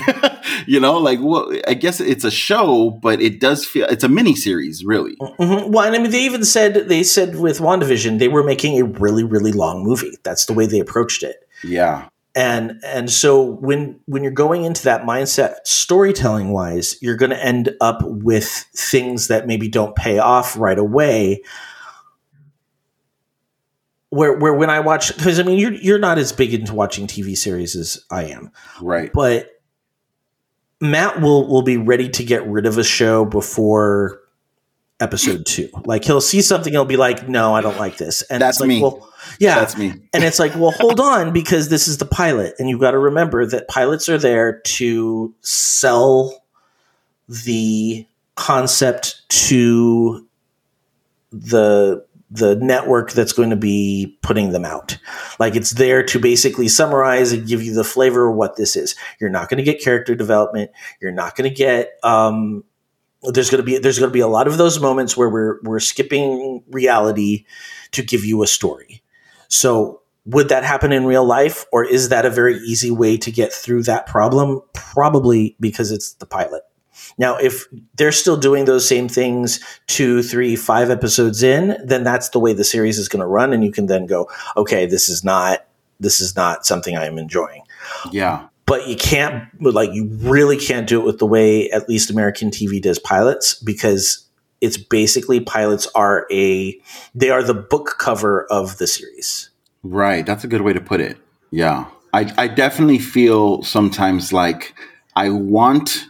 you 0.67 0.79
know, 0.79 0.97
like 0.97 1.19
what 1.19 1.67
I 1.67 1.73
guess 1.73 1.99
it's 1.99 2.23
a 2.23 2.31
show, 2.31 2.91
but 2.91 3.21
it 3.21 3.41
does 3.41 3.65
feel 3.65 3.87
it's 3.87 4.05
a 4.05 4.09
mini 4.09 4.35
series, 4.35 4.85
really. 4.85 5.15
Mm-hmm. 5.17 5.71
Well, 5.71 5.85
and 5.85 5.95
I 5.95 5.99
mean, 5.99 6.11
they 6.11 6.23
even 6.23 6.45
said 6.45 6.87
they 6.87 7.03
said 7.03 7.35
with 7.35 7.59
WandaVision 7.59 8.19
they 8.19 8.29
were 8.29 8.43
making 8.43 8.79
a 8.79 8.85
really 8.85 9.23
really 9.23 9.51
long 9.51 9.83
movie. 9.83 10.17
That's 10.23 10.45
the 10.45 10.53
way 10.53 10.65
they 10.65 10.79
approached 10.79 11.23
it. 11.23 11.47
Yeah. 11.63 12.07
And 12.35 12.79
and 12.83 13.11
so 13.11 13.43
when 13.43 13.99
when 14.05 14.23
you're 14.23 14.31
going 14.31 14.63
into 14.63 14.83
that 14.85 15.03
mindset 15.03 15.57
storytelling 15.65 16.49
wise, 16.49 16.95
you're 17.01 17.15
going 17.15 17.29
to 17.29 17.45
end 17.45 17.75
up 17.79 17.99
with 18.03 18.47
things 18.75 19.27
that 19.27 19.45
maybe 19.45 19.67
don't 19.69 19.95
pay 19.95 20.17
off 20.17 20.57
right 20.57 20.79
away. 20.79 21.43
Where 24.09 24.37
where 24.37 24.53
when 24.53 24.69
I 24.69 24.79
watch 24.79 25.15
because 25.15 25.39
I 25.39 25.43
mean 25.43 25.59
you're 25.59 25.73
you're 25.73 25.99
not 25.99 26.17
as 26.17 26.31
big 26.31 26.53
into 26.53 26.73
watching 26.73 27.07
TV 27.07 27.35
series 27.37 27.75
as 27.75 28.03
I 28.11 28.25
am, 28.25 28.51
Right. 28.81 29.11
but 29.13 29.49
Matt 30.81 31.21
will 31.21 31.47
will 31.47 31.61
be 31.63 31.77
ready 31.77 32.09
to 32.09 32.23
get 32.23 32.47
rid 32.47 32.65
of 32.65 32.77
a 32.77 32.83
show 32.83 33.25
before 33.25 34.19
episode 35.03 35.45
two. 35.45 35.69
Like 35.85 36.05
he'll 36.05 36.21
see 36.21 36.41
something, 36.41 36.73
he'll 36.73 36.85
be 36.85 36.97
like, 36.97 37.27
"No, 37.29 37.53
I 37.53 37.61
don't 37.61 37.77
like 37.77 37.97
this," 37.97 38.21
and 38.23 38.41
That's 38.41 38.57
it's 38.57 38.61
like, 38.61 38.67
me. 38.69 38.81
Well, 38.81 39.09
yeah, 39.39 39.55
That's 39.55 39.77
me. 39.77 39.93
and 40.13 40.23
it's 40.23 40.39
like, 40.39 40.55
well, 40.55 40.71
hold 40.71 40.99
on, 40.99 41.33
because 41.33 41.69
this 41.69 41.87
is 41.87 41.97
the 41.97 42.05
pilot, 42.05 42.55
and 42.57 42.69
you've 42.69 42.79
got 42.79 42.91
to 42.91 42.97
remember 42.97 43.45
that 43.45 43.67
pilots 43.67 44.09
are 44.09 44.17
there 44.17 44.59
to 44.61 45.33
sell 45.41 46.43
the 47.27 48.07
concept 48.35 49.21
to 49.29 50.25
the 51.31 52.05
the 52.31 52.55
network 52.55 53.11
that's 53.11 53.31
going 53.31 53.51
to 53.51 53.55
be 53.55 54.17
putting 54.23 54.51
them 54.51 54.65
out. 54.65 54.97
Like 55.39 55.55
it's 55.55 55.71
there 55.71 56.03
to 56.03 56.19
basically 56.19 56.67
summarize 56.67 57.31
and 57.31 57.47
give 57.47 57.61
you 57.61 57.75
the 57.75 57.83
flavor 57.83 58.29
of 58.29 58.35
what 58.35 58.55
this 58.55 58.75
is. 58.75 58.95
You're 59.19 59.29
not 59.29 59.49
going 59.49 59.59
to 59.59 59.63
get 59.63 59.81
character 59.81 60.15
development. 60.15 60.71
You're 60.99 61.11
not 61.11 61.35
going 61.35 61.47
to 61.47 61.55
get 61.55 61.99
um, 62.01 62.63
there's 63.23 63.49
going 63.49 63.61
to 63.61 63.65
be 63.65 63.77
there's 63.77 63.99
going 63.99 64.09
to 64.09 64.13
be 64.13 64.19
a 64.19 64.27
lot 64.27 64.47
of 64.47 64.57
those 64.57 64.79
moments 64.79 65.15
where 65.15 65.29
we're 65.29 65.59
we're 65.63 65.79
skipping 65.79 66.63
reality 66.69 67.45
to 67.91 68.03
give 68.03 68.25
you 68.25 68.43
a 68.43 68.47
story. 68.47 69.03
So 69.47 70.01
would 70.25 70.49
that 70.49 70.63
happen 70.63 70.91
in 70.91 71.05
real 71.05 71.25
life 71.25 71.65
or 71.71 71.83
is 71.83 72.09
that 72.09 72.25
a 72.25 72.29
very 72.29 72.57
easy 72.57 72.91
way 72.91 73.17
to 73.17 73.31
get 73.31 73.51
through 73.51 73.83
that 73.83 74.05
problem? 74.05 74.61
Probably 74.73 75.55
because 75.59 75.91
it's 75.91 76.13
the 76.13 76.25
pilot. 76.25 76.63
Now, 77.17 77.37
if 77.37 77.65
they're 77.95 78.11
still 78.11 78.37
doing 78.37 78.65
those 78.65 78.87
same 78.87 79.09
things 79.09 79.59
two, 79.87 80.23
three, 80.23 80.55
five 80.55 80.89
episodes 80.89 81.43
in, 81.43 81.77
then 81.83 82.03
that's 82.03 82.29
the 82.29 82.39
way 82.39 82.53
the 82.53 82.63
series 82.63 82.97
is 82.97 83.09
going 83.09 83.19
to 83.19 83.27
run, 83.27 83.51
and 83.51 83.63
you 83.63 83.71
can 83.71 83.87
then 83.87 84.05
go, 84.05 84.29
okay, 84.55 84.85
this 84.85 85.09
is 85.09 85.23
not 85.23 85.65
this 85.99 86.19
is 86.19 86.35
not 86.35 86.65
something 86.65 86.97
I 86.97 87.05
am 87.05 87.17
enjoying. 87.17 87.63
Yeah. 88.11 88.47
But 88.73 88.87
you 88.87 88.95
can't 88.95 89.43
like 89.61 89.93
you 89.93 90.09
really 90.21 90.57
can't 90.57 90.87
do 90.87 90.99
it 90.99 91.05
with 91.05 91.19
the 91.19 91.27
way 91.27 91.69
at 91.69 91.87
least 91.87 92.09
American 92.09 92.49
TV 92.49 92.81
does 92.81 92.97
pilots 92.97 93.53
because 93.53 94.27
it's 94.61 94.77
basically 94.77 95.39
pilots 95.41 95.87
are 95.93 96.25
a 96.31 96.81
they 97.13 97.29
are 97.29 97.43
the 97.43 97.53
book 97.53 97.97
cover 97.99 98.47
of 98.49 98.79
the 98.79 98.87
series. 98.87 99.51
Right. 99.83 100.25
That's 100.25 100.43
a 100.43 100.47
good 100.47 100.61
way 100.61 100.73
to 100.73 100.81
put 100.81 101.01
it. 101.01 101.19
Yeah. 101.51 101.85
I, 102.13 102.33
I 102.35 102.47
definitely 102.47 102.97
feel 102.97 103.61
sometimes 103.61 104.33
like 104.33 104.73
I 105.15 105.29
want 105.29 106.07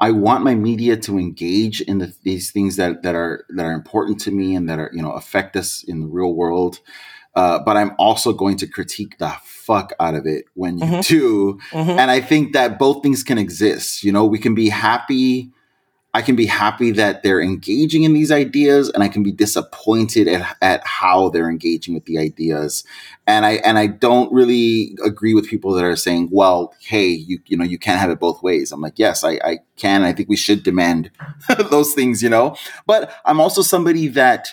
I 0.00 0.12
want 0.12 0.44
my 0.44 0.54
media 0.54 0.96
to 0.98 1.18
engage 1.18 1.80
in 1.80 1.98
the, 1.98 2.14
these 2.22 2.52
things 2.52 2.76
that, 2.76 3.02
that 3.02 3.16
are 3.16 3.44
that 3.48 3.66
are 3.66 3.72
important 3.72 4.20
to 4.20 4.30
me 4.30 4.54
and 4.54 4.68
that 4.68 4.78
are 4.78 4.92
you 4.92 5.02
know 5.02 5.10
affect 5.10 5.56
us 5.56 5.82
in 5.82 6.02
the 6.02 6.06
real 6.06 6.34
world. 6.34 6.78
Uh, 7.34 7.58
but 7.58 7.76
I'm 7.76 7.96
also 7.98 8.32
going 8.32 8.58
to 8.58 8.68
critique 8.68 9.18
the 9.18 9.34
fuck 9.70 9.92
out 10.00 10.16
of 10.16 10.26
it 10.26 10.46
when 10.54 10.78
you 10.78 10.84
Mhm. 10.84 11.06
do. 11.06 11.58
Mhm. 11.70 11.96
And 12.00 12.10
I 12.10 12.20
think 12.20 12.52
that 12.54 12.76
both 12.78 13.02
things 13.04 13.22
can 13.22 13.38
exist. 13.38 14.02
You 14.02 14.10
know, 14.10 14.24
we 14.24 14.38
can 14.38 14.54
be 14.54 14.68
happy. 14.68 15.52
I 16.12 16.22
can 16.22 16.34
be 16.34 16.46
happy 16.46 16.90
that 16.90 17.22
they're 17.22 17.40
engaging 17.40 18.02
in 18.02 18.14
these 18.14 18.32
ideas, 18.32 18.90
and 18.90 19.00
I 19.04 19.06
can 19.08 19.22
be 19.22 19.30
disappointed 19.30 20.26
at, 20.26 20.56
at 20.60 20.84
how 20.84 21.28
they're 21.28 21.48
engaging 21.48 21.94
with 21.94 22.04
the 22.06 22.18
ideas. 22.18 22.82
And 23.28 23.46
I 23.46 23.52
and 23.64 23.78
I 23.78 23.86
don't 23.86 24.32
really 24.32 24.96
agree 25.04 25.34
with 25.34 25.46
people 25.46 25.72
that 25.74 25.84
are 25.84 25.94
saying, 25.94 26.30
"Well, 26.32 26.74
hey, 26.80 27.06
you 27.06 27.38
you 27.46 27.56
know, 27.56 27.64
you 27.64 27.78
can't 27.78 28.00
have 28.00 28.10
it 28.10 28.18
both 28.18 28.42
ways." 28.42 28.72
I'm 28.72 28.80
like, 28.80 28.98
yes, 28.98 29.22
I, 29.22 29.38
I 29.44 29.58
can. 29.76 30.02
I 30.02 30.12
think 30.12 30.28
we 30.28 30.36
should 30.36 30.64
demand 30.64 31.12
those 31.70 31.94
things, 31.94 32.24
you 32.24 32.28
know. 32.28 32.56
But 32.88 33.12
I'm 33.24 33.40
also 33.40 33.62
somebody 33.62 34.08
that 34.08 34.48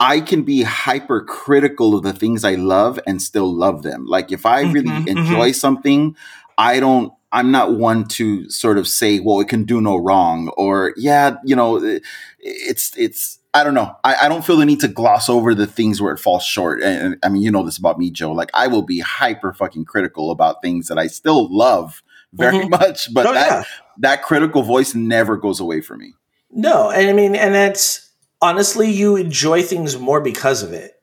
I 0.00 0.20
can 0.20 0.42
be 0.42 0.62
hypercritical 0.62 1.94
of 1.94 2.02
the 2.02 2.12
things 2.12 2.44
I 2.44 2.54
love 2.54 2.98
and 3.06 3.22
still 3.22 3.52
love 3.52 3.82
them. 3.82 4.06
Like 4.06 4.32
if 4.32 4.44
I 4.46 4.62
really 4.62 5.02
Mhm, 5.02 5.06
enjoy 5.06 5.52
something, 5.52 6.16
I 6.58 6.80
don't 6.80 7.12
I'm 7.32 7.50
not 7.50 7.76
one 7.76 8.04
to 8.10 8.48
sort 8.48 8.78
of 8.78 8.86
say, 8.86 9.18
well, 9.18 9.40
it 9.40 9.48
can 9.48 9.64
do 9.64 9.80
no 9.80 9.96
wrong 9.96 10.48
or 10.56 10.94
yeah, 10.96 11.36
you 11.44 11.56
know, 11.56 12.00
it's 12.40 12.96
it's 12.96 13.38
I 13.54 13.62
don't 13.62 13.74
know. 13.74 13.96
I, 14.04 14.16
I 14.22 14.28
don't 14.28 14.44
feel 14.44 14.56
the 14.56 14.66
need 14.66 14.80
to 14.80 14.88
gloss 14.88 15.28
over 15.28 15.54
the 15.54 15.66
things 15.66 16.00
where 16.02 16.12
it 16.12 16.18
falls 16.18 16.44
short. 16.44 16.82
And, 16.82 17.02
and, 17.02 17.16
I 17.24 17.28
mean, 17.28 17.42
you 17.42 17.50
know 17.52 17.64
this 17.64 17.78
about 17.78 17.98
me, 17.98 18.10
Joe. 18.10 18.32
Like 18.32 18.50
I 18.54 18.66
will 18.66 18.82
be 18.82 18.98
hyper 19.00 19.52
fucking 19.52 19.84
critical 19.84 20.30
about 20.30 20.60
things 20.62 20.88
that 20.88 20.98
I 20.98 21.06
still 21.06 21.48
love 21.56 22.02
very 22.32 22.54
Mhm. 22.54 22.68
much, 22.68 23.12
but 23.14 23.28
Oh, 23.28 23.34
that 23.34 23.48
yeah. 23.48 23.62
that 23.98 24.22
critical 24.22 24.62
voice 24.62 24.94
never 24.94 25.36
goes 25.36 25.60
away 25.60 25.80
from 25.80 26.00
me. 26.00 26.14
No, 26.50 26.90
and 26.90 27.08
I 27.08 27.12
mean, 27.12 27.34
and 27.34 27.54
that's 27.54 28.03
honestly, 28.44 28.90
you 28.90 29.16
enjoy 29.16 29.62
things 29.62 29.98
more 29.98 30.20
because 30.20 30.62
of 30.62 30.74
it. 30.74 31.00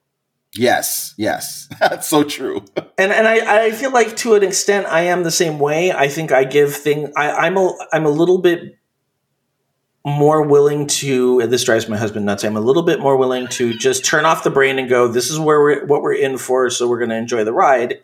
Yes, 0.54 1.16
yes, 1.18 1.68
that's 1.80 2.08
so 2.08 2.24
true. 2.24 2.66
And 2.98 3.12
and 3.12 3.28
I, 3.28 3.66
I 3.66 3.72
feel 3.72 3.90
like 3.92 4.16
to 4.18 4.36
an 4.36 4.44
extent 4.44 4.86
I 4.86 5.04
am 5.04 5.24
the 5.24 5.32
same 5.32 5.58
way. 5.58 5.92
I 5.92 6.08
think 6.08 6.32
I 6.32 6.44
give 6.44 6.76
thing 6.76 7.12
I, 7.16 7.32
I'm 7.32 7.58
a 7.58 7.74
I'm 7.92 8.06
a 8.06 8.12
little 8.12 8.38
bit 8.38 8.78
more 10.06 10.44
willing 10.44 10.86
to 10.86 11.40
and 11.40 11.52
this 11.52 11.64
drives 11.64 11.90
my 11.90 11.98
husband 11.98 12.28
nuts. 12.28 12.44
I'm 12.44 12.58
a 12.58 12.62
little 12.62 12.84
bit 12.84 13.00
more 13.00 13.18
willing 13.18 13.48
to 13.48 13.74
just 13.74 14.06
turn 14.06 14.26
off 14.26 14.44
the 14.44 14.52
brain 14.52 14.78
and 14.78 14.88
go, 14.88 15.08
this 15.08 15.32
is 15.32 15.40
where 15.40 15.60
we're 15.60 15.86
what 15.88 16.04
we're 16.04 16.14
in 16.14 16.38
for, 16.38 16.70
so 16.70 16.88
we're 16.88 17.00
gonna 17.00 17.16
enjoy 17.16 17.44
the 17.44 17.54
ride. 17.54 18.02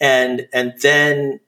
And 0.00 0.48
and 0.52 0.74
then 0.82 1.38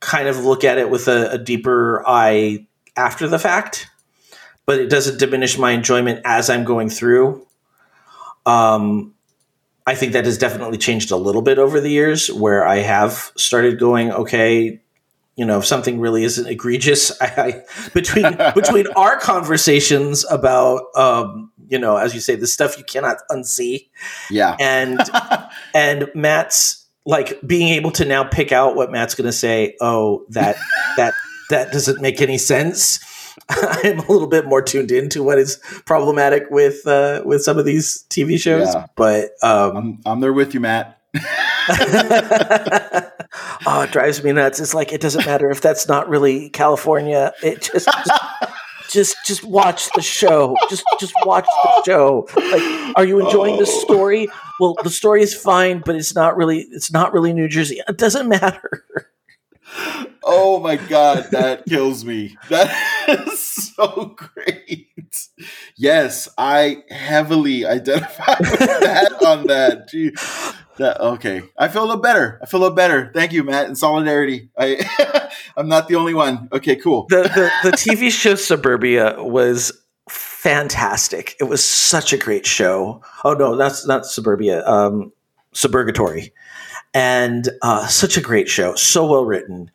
kind 0.00 0.28
of 0.28 0.42
look 0.42 0.64
at 0.64 0.78
it 0.78 0.88
with 0.88 1.06
a, 1.06 1.32
a 1.32 1.38
deeper 1.38 2.02
eye 2.06 2.66
after 2.96 3.28
the 3.28 3.38
fact. 3.38 3.90
But 4.66 4.80
it 4.80 4.88
doesn't 4.88 5.18
diminish 5.18 5.58
my 5.58 5.72
enjoyment 5.72 6.20
as 6.24 6.48
I'm 6.50 6.64
going 6.64 6.88
through. 6.88 7.46
Um 8.46 9.14
I 9.86 9.94
think 9.94 10.12
that 10.14 10.24
has 10.24 10.38
definitely 10.38 10.78
changed 10.78 11.10
a 11.10 11.16
little 11.16 11.42
bit 11.42 11.58
over 11.58 11.78
the 11.80 11.90
years 11.90 12.32
where 12.32 12.66
I 12.66 12.76
have 12.76 13.32
started 13.36 13.78
going, 13.78 14.10
okay, 14.10 14.80
you 15.36 15.44
know, 15.44 15.58
if 15.58 15.66
something 15.66 16.00
really 16.00 16.24
isn't 16.24 16.46
egregious, 16.46 17.10
I, 17.20 17.26
I 17.36 17.62
between 17.92 18.36
between 18.54 18.86
our 18.96 19.18
conversations 19.18 20.24
about 20.30 20.82
um, 20.96 21.52
you 21.68 21.78
know, 21.78 21.96
as 21.96 22.14
you 22.14 22.20
say, 22.20 22.36
the 22.36 22.46
stuff 22.46 22.78
you 22.78 22.84
cannot 22.84 23.18
unsee 23.30 23.88
Yeah, 24.30 24.56
and 24.60 25.00
and 25.74 26.10
Matt's 26.14 26.86
like 27.06 27.38
being 27.46 27.68
able 27.68 27.90
to 27.92 28.04
now 28.04 28.24
pick 28.24 28.52
out 28.52 28.76
what 28.76 28.90
Matt's 28.90 29.14
gonna 29.14 29.32
say, 29.32 29.76
oh, 29.80 30.24
that 30.30 30.56
that 30.96 31.14
that 31.50 31.72
doesn't 31.72 32.00
make 32.00 32.20
any 32.20 32.38
sense. 32.38 33.00
I'm 33.48 33.98
a 33.98 34.12
little 34.12 34.26
bit 34.28 34.46
more 34.46 34.62
tuned 34.62 34.90
into 34.92 35.22
what 35.22 35.38
is 35.38 35.56
problematic 35.86 36.44
with 36.50 36.86
uh, 36.86 37.22
with 37.24 37.42
some 37.42 37.58
of 37.58 37.64
these 37.64 38.04
TV 38.10 38.38
shows, 38.38 38.72
Yeah. 38.74 38.86
but 38.96 39.30
um, 39.42 39.76
I'm 39.76 39.98
I'm 40.06 40.20
there 40.20 40.32
with 40.32 40.54
you, 40.54 40.60
Matt. 40.60 41.00
oh, 43.66 43.82
it 43.82 43.92
drives 43.92 44.22
me 44.22 44.32
nuts. 44.32 44.60
It's 44.60 44.74
like 44.74 44.92
it 44.92 45.00
doesn't 45.00 45.24
matter 45.26 45.50
if 45.50 45.60
that's 45.60 45.88
not 45.88 46.08
really 46.08 46.50
California. 46.50 47.32
It 47.42 47.62
just 47.62 47.86
just 47.86 48.10
just, 48.90 49.16
just 49.26 49.44
watch 49.44 49.88
the 49.94 50.02
show. 50.02 50.56
Just 50.70 50.84
just 51.00 51.14
watch 51.24 51.46
the 51.46 51.82
show. 51.84 52.28
Like, 52.36 52.96
are 52.96 53.04
you 53.04 53.20
enjoying 53.24 53.58
the 53.58 53.66
story? 53.66 54.28
Well, 54.60 54.76
the 54.82 54.90
story 54.90 55.22
is 55.22 55.34
fine, 55.34 55.82
but 55.84 55.96
it's 55.96 56.14
not 56.14 56.36
really 56.36 56.66
it's 56.70 56.92
not 56.92 57.12
really 57.12 57.32
New 57.32 57.48
Jersey. 57.48 57.80
It 57.88 57.98
doesn't 57.98 58.28
matter. 58.28 58.84
Oh 60.24 60.58
my 60.60 60.76
god, 60.76 61.28
that 61.32 61.66
kills 61.66 62.04
me. 62.04 62.36
That 62.48 62.72
is 63.28 63.40
so 63.40 64.16
great. 64.16 64.88
Yes, 65.76 66.28
I 66.38 66.82
heavily 66.90 67.66
identify 67.66 68.36
with 68.40 68.58
that 68.58 69.22
on 69.24 69.46
that. 69.48 69.88
Gee, 69.88 70.10
that 70.78 71.00
okay. 71.00 71.42
I 71.58 71.68
feel 71.68 71.82
a 71.82 71.86
little 71.86 72.02
better. 72.02 72.38
I 72.42 72.46
feel 72.46 72.60
a 72.60 72.62
little 72.62 72.76
better. 72.76 73.10
Thank 73.14 73.32
you, 73.32 73.44
Matt. 73.44 73.68
In 73.68 73.76
solidarity, 73.76 74.48
I 74.58 75.30
I'm 75.56 75.68
not 75.68 75.88
the 75.88 75.96
only 75.96 76.14
one. 76.14 76.48
Okay, 76.52 76.76
cool. 76.76 77.06
The 77.10 77.22
the, 77.22 77.70
the 77.70 77.76
TV 77.76 78.10
show 78.10 78.34
Suburbia 78.34 79.16
was 79.18 79.72
fantastic. 80.08 81.36
It 81.40 81.44
was 81.44 81.64
such 81.64 82.12
a 82.12 82.18
great 82.18 82.46
show. 82.46 83.02
Oh 83.24 83.34
no, 83.34 83.56
that's 83.56 83.86
not 83.86 84.06
Suburbia. 84.06 84.66
Um, 84.66 85.12
Suburgatory, 85.54 86.32
and 86.92 87.48
uh, 87.62 87.86
such 87.86 88.16
a 88.16 88.20
great 88.20 88.48
show, 88.48 88.74
so 88.74 89.06
well 89.06 89.24
written. 89.24 89.70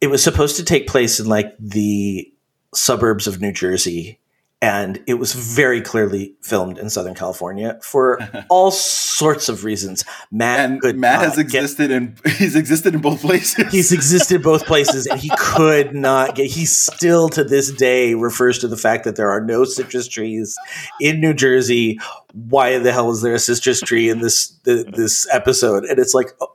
It 0.00 0.08
was 0.08 0.22
supposed 0.22 0.56
to 0.56 0.64
take 0.64 0.86
place 0.86 1.18
in 1.20 1.26
like 1.26 1.54
the 1.58 2.32
suburbs 2.74 3.26
of 3.26 3.40
New 3.40 3.52
Jersey, 3.52 4.20
and 4.60 5.00
it 5.06 5.14
was 5.14 5.32
very 5.34 5.80
clearly 5.80 6.34
filmed 6.42 6.78
in 6.78 6.90
Southern 6.90 7.14
California 7.14 7.78
for 7.82 8.18
all 8.50 8.70
sorts 8.70 9.48
of 9.48 9.64
reasons. 9.64 10.04
Matt 10.30 10.60
And 10.60 10.80
could 10.80 10.96
Matt 10.98 11.20
has 11.20 11.36
get- 11.36 11.40
existed 11.46 11.90
in 11.90 12.16
he's 12.36 12.54
existed 12.56 12.94
in 12.94 13.00
both 13.00 13.20
places. 13.22 13.72
He's 13.72 13.90
existed 13.92 14.42
both 14.42 14.66
places, 14.66 15.06
and 15.06 15.18
he 15.20 15.30
could 15.38 15.94
not 15.94 16.34
get. 16.36 16.46
He 16.50 16.64
still, 16.64 17.28
to 17.30 17.42
this 17.42 17.72
day, 17.72 18.14
refers 18.14 18.58
to 18.60 18.68
the 18.68 18.76
fact 18.76 19.02
that 19.04 19.16
there 19.16 19.30
are 19.30 19.40
no 19.40 19.64
citrus 19.64 20.06
trees 20.06 20.56
in 21.00 21.20
New 21.20 21.34
Jersey. 21.34 21.98
Why 22.34 22.78
the 22.78 22.92
hell 22.92 23.10
is 23.10 23.22
there 23.22 23.34
a 23.34 23.38
citrus 23.40 23.80
tree 23.80 24.08
in 24.10 24.20
this 24.20 24.50
this 24.64 25.26
episode? 25.32 25.84
And 25.84 25.98
it's 25.98 26.14
like, 26.14 26.28
oh, 26.40 26.52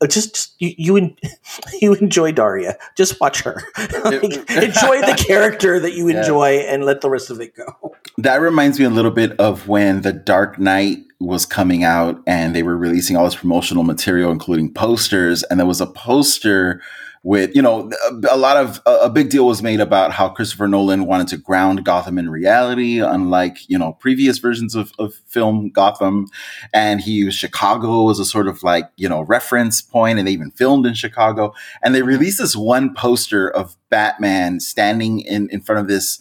Uh, 0.00 0.06
just, 0.06 0.34
just 0.34 0.54
you 0.60 0.74
you, 0.76 0.96
en- 0.96 1.16
you 1.80 1.94
enjoy 1.94 2.30
Daria. 2.32 2.76
Just 2.96 3.20
watch 3.20 3.42
her. 3.42 3.62
Like, 4.04 4.22
enjoy 4.50 5.00
the 5.00 5.22
character 5.26 5.80
that 5.80 5.94
you 5.94 6.08
Yeah. 6.08 6.20
enjoy, 6.20 6.58
and 6.58 6.84
let 6.84 7.00
the 7.00 7.10
rest 7.10 7.30
of 7.30 7.40
it 7.40 7.54
go. 7.56 7.94
That 8.18 8.36
reminds 8.40 8.78
me 8.78 8.84
a 8.84 8.90
little 8.90 9.10
bit 9.10 9.32
of 9.40 9.68
when 9.68 10.02
The 10.02 10.12
Dark 10.12 10.58
Knight 10.58 10.98
was 11.20 11.44
coming 11.46 11.82
out 11.84 12.22
and 12.26 12.54
they 12.54 12.62
were 12.62 12.76
releasing 12.76 13.16
all 13.16 13.24
this 13.24 13.34
promotional 13.34 13.82
material, 13.82 14.30
including 14.30 14.72
posters. 14.72 15.42
And 15.44 15.58
there 15.58 15.66
was 15.66 15.80
a 15.80 15.86
poster 15.86 16.80
with, 17.28 17.54
you 17.54 17.60
know, 17.60 17.90
a, 18.30 18.38
lot 18.38 18.56
of, 18.56 18.80
a, 18.86 19.00
a 19.02 19.10
big 19.10 19.28
deal 19.28 19.46
was 19.46 19.62
made 19.62 19.80
about 19.80 20.12
how 20.12 20.30
Christopher 20.30 20.66
Nolan 20.66 21.04
wanted 21.04 21.28
to 21.28 21.36
ground 21.36 21.84
Gotham 21.84 22.16
in 22.16 22.30
reality, 22.30 23.00
unlike, 23.00 23.68
you 23.68 23.78
know, 23.78 23.92
previous 23.92 24.38
versions 24.38 24.74
of, 24.74 24.92
of 24.98 25.12
film 25.26 25.68
Gotham. 25.68 26.28
And 26.72 27.02
he 27.02 27.12
used 27.12 27.38
Chicago 27.38 28.08
as 28.08 28.18
a 28.18 28.24
sort 28.24 28.48
of 28.48 28.62
like, 28.62 28.88
you 28.96 29.10
know, 29.10 29.20
reference 29.20 29.82
point, 29.82 30.18
and 30.18 30.26
they 30.26 30.32
even 30.32 30.52
filmed 30.52 30.86
in 30.86 30.94
Chicago. 30.94 31.52
And 31.82 31.94
they 31.94 32.00
released 32.00 32.38
this 32.38 32.56
one 32.56 32.94
poster 32.94 33.46
of 33.46 33.76
Batman 33.90 34.58
standing 34.58 35.20
in, 35.20 35.50
in 35.50 35.60
front 35.60 35.82
of 35.82 35.86
this 35.86 36.18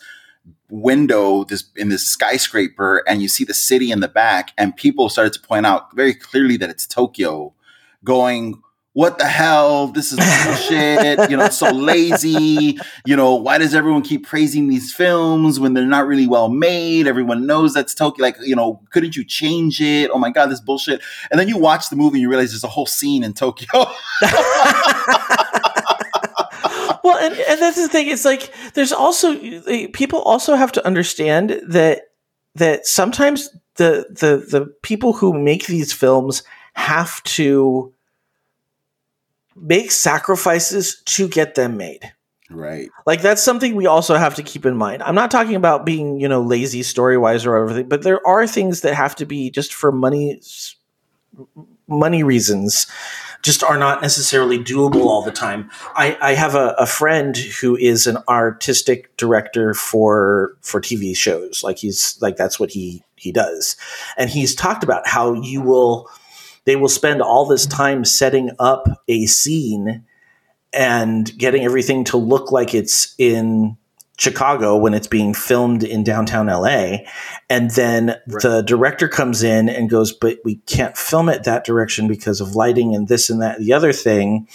window 0.69 1.45
this 1.45 1.63
in 1.77 1.87
this 1.87 2.05
skyscraper 2.05 3.01
and 3.07 3.21
you 3.21 3.29
see 3.29 3.45
the 3.45 3.53
city 3.53 3.89
in 3.89 4.01
the 4.01 4.07
back 4.09 4.51
and 4.57 4.75
people 4.75 5.07
started 5.07 5.31
to 5.31 5.39
point 5.39 5.65
out 5.65 5.95
very 5.95 6.13
clearly 6.13 6.57
that 6.57 6.69
it's 6.69 6.85
Tokyo 6.85 7.53
going 8.03 8.61
what 8.97 9.19
the 9.19 9.27
hell? 9.27 9.89
This 9.89 10.11
is 10.11 10.17
bullshit 10.17 11.29
you 11.29 11.37
know 11.37 11.49
so 11.49 11.69
lazy. 11.69 12.79
You 13.05 13.15
know 13.15 13.35
why 13.35 13.59
does 13.59 13.75
everyone 13.75 14.01
keep 14.01 14.25
praising 14.25 14.69
these 14.69 14.91
films 14.91 15.59
when 15.59 15.75
they're 15.75 15.85
not 15.85 16.07
really 16.07 16.25
well 16.25 16.49
made? 16.49 17.05
Everyone 17.05 17.45
knows 17.45 17.75
that's 17.75 17.93
Tokyo. 17.93 18.23
Like 18.23 18.37
you 18.41 18.55
know 18.55 18.81
couldn't 18.89 19.15
you 19.15 19.23
change 19.23 19.79
it? 19.81 20.09
Oh 20.11 20.17
my 20.17 20.31
god 20.31 20.47
this 20.47 20.59
bullshit. 20.59 21.03
And 21.29 21.39
then 21.39 21.47
you 21.47 21.59
watch 21.59 21.91
the 21.91 21.95
movie 21.95 22.15
and 22.15 22.23
you 22.23 22.29
realize 22.29 22.49
there's 22.49 22.63
a 22.63 22.67
whole 22.69 22.87
scene 22.87 23.23
in 23.23 23.33
Tokyo. 23.33 23.67
Well, 27.03 27.17
and, 27.19 27.39
and 27.39 27.61
that's 27.61 27.77
the 27.77 27.87
thing. 27.87 28.07
It's 28.09 28.25
like 28.25 28.53
there's 28.73 28.91
also 28.91 29.37
people 29.93 30.19
also 30.23 30.55
have 30.55 30.73
to 30.73 30.85
understand 30.85 31.61
that 31.65 32.01
that 32.55 32.85
sometimes 32.85 33.49
the 33.75 34.07
the 34.09 34.45
the 34.45 34.65
people 34.81 35.13
who 35.13 35.31
make 35.31 35.67
these 35.67 35.93
films 35.93 36.43
have 36.73 37.23
to 37.23 37.93
make 39.59 39.91
sacrifices 39.91 41.01
to 41.05 41.27
get 41.27 41.55
them 41.55 41.77
made. 41.77 42.13
right 42.49 42.89
Like 43.05 43.21
that's 43.21 43.43
something 43.43 43.75
we 43.75 43.85
also 43.85 44.15
have 44.15 44.35
to 44.35 44.43
keep 44.43 44.65
in 44.65 44.77
mind. 44.77 45.03
I'm 45.03 45.15
not 45.15 45.31
talking 45.31 45.55
about 45.55 45.85
being, 45.85 46.19
you 46.19 46.27
know, 46.27 46.41
lazy 46.41 46.83
story 46.83 47.17
wise 47.17 47.45
or 47.45 47.57
everything, 47.57 47.89
but 47.89 48.03
there 48.03 48.25
are 48.25 48.47
things 48.47 48.81
that 48.81 48.93
have 48.93 49.15
to 49.17 49.25
be 49.25 49.49
just 49.49 49.73
for 49.73 49.91
money 49.91 50.41
money 51.87 52.23
reasons 52.23 52.87
just 53.43 53.63
are 53.63 53.77
not 53.77 54.01
necessarily 54.01 54.59
doable 54.59 55.05
all 55.05 55.21
the 55.21 55.31
time. 55.31 55.69
I, 55.95 56.17
I 56.19 56.33
have 56.33 56.55
a, 56.55 56.75
a 56.77 56.85
friend 56.85 57.37
who 57.37 57.77
is 57.77 58.07
an 58.07 58.17
artistic 58.27 59.15
director 59.17 59.73
for 59.73 60.57
for 60.61 60.81
TV 60.81 61.15
shows. 61.15 61.63
Like 61.63 61.77
he's 61.77 62.17
like 62.21 62.35
that's 62.35 62.59
what 62.59 62.71
he 62.71 63.03
he 63.15 63.31
does. 63.31 63.77
And 64.17 64.29
he's 64.29 64.55
talked 64.55 64.83
about 64.83 65.07
how 65.07 65.33
you 65.33 65.61
will 65.61 66.09
they 66.67 66.75
will 66.75 66.89
spend 66.89 67.21
all 67.21 67.45
this 67.45 67.65
time 67.65 68.03
setting 68.03 68.51
up 68.59 68.89
a 69.07 69.25
scene 69.25 70.03
and 70.73 71.35
getting 71.37 71.63
everything 71.63 72.03
to 72.03 72.17
look 72.17 72.51
like 72.51 72.75
it's 72.75 73.15
in 73.17 73.77
Chicago 74.17 74.75
when 74.75 74.93
it's 74.93 75.07
being 75.07 75.33
filmed 75.33 75.81
in 75.81 76.03
downtown 76.03 76.47
LA. 76.47 76.97
And 77.49 77.71
then 77.71 78.15
the 78.25 78.63
director 78.67 79.07
comes 79.07 79.43
in 79.43 79.69
and 79.69 79.89
goes, 79.89 80.11
But 80.11 80.39
we 80.43 80.55
can't 80.65 80.97
film 80.97 81.29
it 81.29 81.45
that 81.45 81.63
direction 81.63 82.05
because 82.05 82.41
of 82.41 82.53
lighting 82.53 82.93
and 82.93 83.07
this 83.07 83.29
and 83.29 83.41
that, 83.41 83.59
and 83.59 83.65
the 83.65 83.71
other 83.71 83.93
thing. 83.93 84.49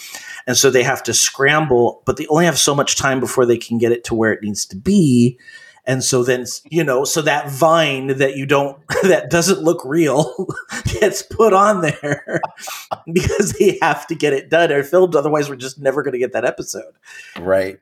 And 0.45 0.55
so 0.55 0.69
they 0.69 0.83
have 0.83 1.01
to 1.03 1.15
scramble, 1.15 2.03
but 2.05 2.17
they 2.17 2.27
only 2.27 2.45
have 2.45 2.59
so 2.59 2.75
much 2.75 2.95
time 2.95 3.21
before 3.21 3.47
they 3.47 3.57
can 3.57 3.79
get 3.79 3.91
it 3.91 4.03
to 4.03 4.13
where 4.13 4.31
it 4.31 4.43
needs 4.43 4.67
to 4.67 4.75
be. 4.75 5.39
And 5.85 6.03
so 6.03 6.23
then, 6.23 6.45
you 6.69 6.83
know, 6.83 7.03
so 7.03 7.21
that 7.23 7.49
vine 7.51 8.07
that 8.17 8.37
you 8.37 8.45
don't, 8.45 8.77
that 9.03 9.29
doesn't 9.29 9.61
look 9.61 9.83
real 9.83 10.47
gets 10.85 11.21
put 11.21 11.51
on 11.53 11.81
there 11.81 12.41
because 13.13 13.53
they 13.53 13.77
have 13.81 14.07
to 14.07 14.15
get 14.15 14.33
it 14.33 14.49
done 14.49 14.71
or 14.71 14.83
filmed. 14.83 15.15
Otherwise, 15.15 15.49
we're 15.49 15.55
just 15.57 15.79
never 15.79 16.01
going 16.01 16.13
to 16.13 16.19
get 16.19 16.33
that 16.33 16.45
episode. 16.45 16.93
Right. 17.39 17.79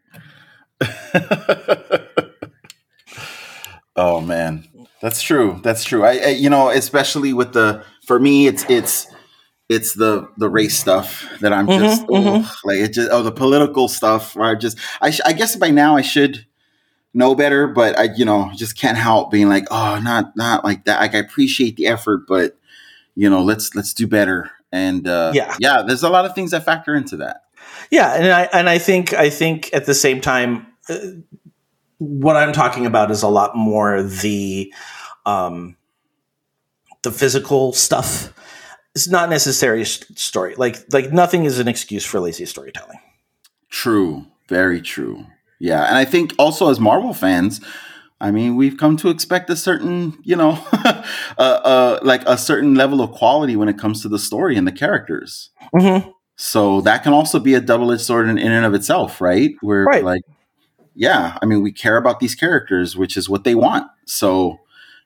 oh 3.95 4.21
man, 4.21 4.67
that's 5.01 5.21
true. 5.21 5.59
That's 5.63 5.83
true. 5.83 6.03
I, 6.03 6.17
I, 6.17 6.27
you 6.29 6.49
know, 6.49 6.69
especially 6.69 7.33
with 7.33 7.53
the 7.53 7.83
for 8.05 8.19
me, 8.19 8.47
it's 8.47 8.65
it's 8.69 9.07
it's 9.69 9.93
the 9.93 10.27
the 10.37 10.49
race 10.49 10.77
stuff 10.77 11.23
that 11.39 11.53
I'm 11.53 11.67
just 11.67 12.01
Mhm, 12.07 12.43
oh, 12.43 12.55
like 12.63 12.79
it 12.79 12.93
just 12.93 13.09
oh 13.11 13.23
the 13.23 13.31
political 13.31 13.87
stuff 13.87 14.35
where 14.35 14.49
I 14.49 14.55
just 14.55 14.77
I 15.01 15.11
sh- 15.11 15.21
I 15.25 15.33
guess 15.33 15.55
by 15.55 15.69
now 15.69 15.95
I 15.95 16.01
should 16.01 16.45
know 17.13 17.35
better, 17.35 17.67
but 17.67 17.97
I 17.97 18.09
you 18.15 18.25
know 18.25 18.51
just 18.55 18.77
can't 18.77 18.97
help 18.97 19.31
being 19.31 19.49
like 19.49 19.65
oh 19.71 19.99
not 20.01 20.35
not 20.35 20.63
like 20.63 20.85
that. 20.85 20.99
Like 20.99 21.15
I 21.15 21.19
appreciate 21.19 21.75
the 21.75 21.87
effort, 21.87 22.21
but 22.27 22.57
you 23.15 23.29
know 23.29 23.43
let's 23.43 23.75
let's 23.75 23.93
do 23.93 24.07
better. 24.07 24.51
And 24.71 25.07
uh, 25.07 25.31
Yeah. 25.35 25.53
yeah, 25.59 25.83
there's 25.85 26.03
a 26.03 26.09
lot 26.09 26.25
of 26.25 26.33
things 26.33 26.51
that 26.51 26.63
factor 26.63 26.95
into 26.95 27.17
that. 27.17 27.43
Yeah, 27.89 28.13
and 28.13 28.31
I 28.31 28.43
and 28.53 28.69
I 28.69 28.77
think 28.77 29.13
I 29.13 29.29
think 29.29 29.69
at 29.73 29.85
the 29.85 29.93
same 29.93 30.21
time, 30.21 30.65
uh, 30.89 30.97
what 31.97 32.37
I'm 32.37 32.53
talking 32.53 32.85
about 32.85 33.11
is 33.11 33.21
a 33.21 33.27
lot 33.27 33.55
more 33.55 34.01
the 34.01 34.73
um, 35.25 35.75
the 37.03 37.11
physical 37.11 37.73
stuff. 37.73 38.33
It's 38.95 39.09
not 39.09 39.29
necessary 39.29 39.83
story. 39.85 40.55
Like 40.55 40.77
like 40.93 41.11
nothing 41.11 41.43
is 41.45 41.59
an 41.59 41.67
excuse 41.67 42.05
for 42.05 42.19
lazy 42.19 42.45
storytelling. 42.45 42.99
True, 43.69 44.25
very 44.47 44.81
true. 44.81 45.25
Yeah, 45.61 45.83
and 45.85 45.95
I 45.95 46.05
think 46.05 46.33
also 46.39 46.71
as 46.71 46.79
Marvel 46.79 47.13
fans, 47.13 47.61
I 48.19 48.31
mean, 48.31 48.55
we've 48.55 48.77
come 48.77 48.97
to 48.97 49.09
expect 49.09 49.47
a 49.51 49.55
certain, 49.55 50.17
you 50.23 50.35
know, 50.35 50.59
uh, 50.73 51.03
uh, 51.37 51.99
like 52.01 52.23
a 52.25 52.35
certain 52.35 52.73
level 52.73 52.99
of 52.99 53.11
quality 53.11 53.55
when 53.55 53.69
it 53.69 53.77
comes 53.77 54.01
to 54.01 54.09
the 54.09 54.17
story 54.17 54.57
and 54.57 54.67
the 54.67 54.71
characters. 54.71 55.51
Mm-hmm. 55.75 56.09
So 56.35 56.81
that 56.81 57.03
can 57.03 57.13
also 57.13 57.39
be 57.39 57.53
a 57.53 57.61
double-edged 57.61 58.01
sword 58.01 58.27
in, 58.27 58.39
in 58.39 58.51
and 58.51 58.65
of 58.65 58.73
itself, 58.73 59.21
right? 59.21 59.51
Where 59.61 59.83
Right. 59.83 60.03
like, 60.03 60.23
yeah, 60.95 61.37
I 61.43 61.45
mean, 61.45 61.61
we 61.61 61.71
care 61.71 61.97
about 61.97 62.19
these 62.19 62.33
characters, 62.33 62.97
which 62.97 63.15
is 63.15 63.29
what 63.29 63.43
they 63.43 63.53
want. 63.53 63.87
So, 64.07 64.59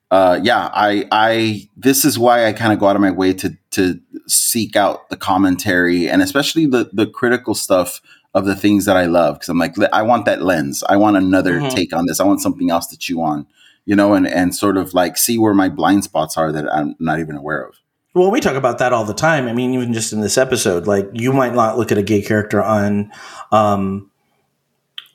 uh, 0.10 0.40
yeah, 0.41 0.69
I, 0.73 1.06
I, 1.11 1.69
this 1.76 2.06
is 2.06 2.18
why 2.18 2.45
I 2.45 2.53
kind 2.53 2.72
of 2.72 2.80
go 2.80 2.88
out 2.88 2.95
of 2.95 3.02
my 3.02 3.11
way 3.11 3.34
to 3.34 3.57
to 3.72 3.99
seek 4.27 4.77
out 4.77 5.10
the 5.10 5.18
commentary 5.18 6.07
and 6.07 6.22
especially 6.22 6.65
the 6.65 6.90
the 6.94 7.06
critical 7.06 7.53
stuff 7.53 8.02
of 8.36 8.45
the 8.45 8.56
things 8.56 8.86
that 8.86 8.98
I 8.98 9.06
love 9.06 9.36
because 9.36 9.49
I'm 9.49 9.57
like, 9.57 9.76
I 9.91 10.03
want 10.03 10.26
that 10.26 10.44
lens. 10.44 10.84
I 10.88 10.98
want 10.98 11.18
another 11.18 11.60
Mhm. 11.62 11.70
take 11.74 11.95
on 11.95 12.06
this. 12.06 12.20
I 12.20 12.26
want 12.26 12.41
something 12.41 12.70
else 12.70 12.86
to 12.88 12.98
chew 12.98 13.22
on, 13.22 13.48
you 13.86 13.95
know, 13.95 14.14
and 14.14 14.28
and 14.28 14.53
sort 14.53 14.78
of 14.78 14.94
like 14.94 15.18
see 15.18 15.38
where 15.40 15.53
my 15.53 15.70
blind 15.70 16.03
spots 16.03 16.38
are 16.38 16.52
that 16.52 16.72
I'm 16.72 16.95
not 16.99 17.20
even 17.20 17.36
aware 17.38 17.64
of. 17.64 17.76
Well, 18.14 18.32
we 18.32 18.40
talk 18.40 18.56
about 18.56 18.78
that 18.78 18.94
all 18.94 19.03
the 19.06 19.14
time. 19.14 19.48
I 19.48 19.53
mean, 19.53 19.74
even 19.74 19.91
just 19.94 20.14
in 20.14 20.22
this 20.22 20.38
episode, 20.38 20.86
like 20.86 21.10
you 21.14 21.34
might 21.34 21.53
not 21.56 21.78
look 21.78 21.91
at 21.91 21.98
a 21.98 22.03
gay 22.03 22.22
character 22.22 22.62
on 22.64 23.12
um, 23.52 24.12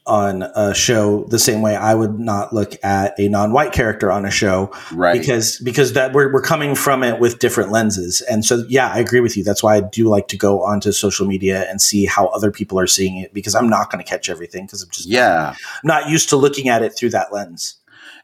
on 0.06 0.42
a 0.42 0.74
show 0.74 1.24
the 1.24 1.38
same 1.38 1.62
way 1.62 1.76
I 1.76 1.94
would 1.94 2.18
not 2.18 2.52
look 2.52 2.82
at 2.82 3.18
a 3.18 3.28
non-white 3.28 3.72
character 3.72 4.10
on 4.10 4.24
a 4.24 4.30
show, 4.30 4.72
Right. 4.92 5.18
Because 5.18 5.58
because 5.58 5.92
that 5.92 6.12
we're 6.12 6.32
we're 6.32 6.42
coming 6.42 6.74
from 6.74 7.02
it 7.02 7.20
with 7.20 7.38
different 7.38 7.70
lenses, 7.70 8.20
and 8.22 8.44
so 8.44 8.64
yeah, 8.68 8.90
I 8.92 8.98
agree 8.98 9.20
with 9.20 9.36
you. 9.36 9.44
That's 9.44 9.62
why 9.62 9.76
I 9.76 9.80
do 9.80 10.08
like 10.08 10.28
to 10.28 10.36
go 10.36 10.62
onto 10.62 10.92
social 10.92 11.26
media 11.26 11.68
and 11.70 11.80
see 11.80 12.06
how 12.06 12.26
other 12.28 12.50
people 12.50 12.78
are 12.78 12.86
seeing 12.86 13.18
it 13.18 13.32
because 13.34 13.54
I'm 13.54 13.68
not 13.68 13.90
going 13.90 14.02
to 14.02 14.08
catch 14.08 14.28
everything 14.28 14.66
because 14.66 14.82
I'm 14.82 14.90
just 14.90 15.08
yeah. 15.08 15.54
not 15.84 16.08
used 16.08 16.28
to 16.30 16.36
looking 16.36 16.68
at 16.68 16.82
it 16.82 16.90
through 16.90 17.10
that 17.10 17.32
lens. 17.32 17.76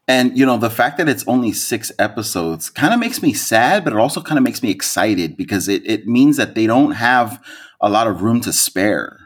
And 0.09 0.37
you 0.39 0.47
know, 0.47 0.57
the 0.57 0.71
fact 0.71 0.99
that 0.99 1.09
it's 1.09 1.27
only 1.27 1.53
six 1.53 1.91
episodes 1.99 2.71
kind 2.71 2.95
of 2.95 3.01
makes 3.01 3.23
me 3.23 3.33
sad, 3.33 3.85
but 3.85 3.93
it 3.93 3.99
also 3.99 4.21
kind 4.21 4.39
of 4.39 4.45
makes 4.45 4.63
me 4.63 4.71
excited 4.71 5.37
because 5.37 5.69
it, 5.69 5.85
it 5.85 6.07
means 6.07 6.37
that 6.37 6.55
they 6.55 6.67
don't 6.67 6.93
have 6.93 7.45
a 7.81 7.91
lot 7.91 8.07
of 8.07 8.23
room 8.23 8.41
to 8.43 8.53
spare. 8.53 9.26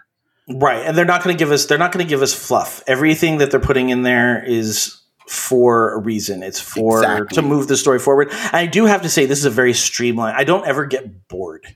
Right, 0.52 0.84
and 0.86 0.96
they're 0.96 1.04
not 1.04 1.22
going 1.22 1.36
to 1.36 1.38
give 1.38 1.52
us 1.52 1.66
they're 1.66 1.78
not 1.78 1.92
going 1.92 2.04
to 2.04 2.08
give 2.08 2.22
us 2.22 2.34
fluff. 2.34 2.82
Everything 2.86 3.38
that 3.38 3.50
they're 3.50 3.60
putting 3.60 3.90
in 3.90 4.02
there 4.02 4.42
is 4.44 5.00
for 5.28 5.92
a 5.94 5.98
reason. 6.00 6.42
It's 6.42 6.60
for 6.60 6.98
Exactly. 6.98 7.34
to 7.36 7.42
move 7.42 7.68
the 7.68 7.76
story 7.76 8.00
forward. 8.00 8.30
And 8.32 8.54
I 8.56 8.66
do 8.66 8.86
have 8.86 9.02
to 9.02 9.08
say, 9.08 9.26
this 9.26 9.38
is 9.38 9.44
a 9.44 9.50
very 9.50 9.74
streamlined. 9.74 10.36
I 10.36 10.42
don't 10.44 10.66
ever 10.66 10.86
get 10.86 11.28
bored. 11.28 11.66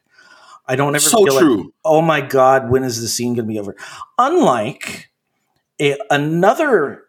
I 0.66 0.74
don't 0.76 0.94
ever 0.96 1.00
So 1.00 1.24
feel 1.24 1.38
true. 1.38 1.56
like, 1.58 1.66
oh 1.84 2.00
my 2.02 2.20
god, 2.20 2.68
when 2.70 2.82
is 2.82 3.00
the 3.00 3.06
scene 3.06 3.34
going 3.34 3.46
to 3.46 3.52
be 3.52 3.60
over? 3.60 3.76
Unlike 4.18 5.10
a, 5.80 5.96
another 6.10 7.04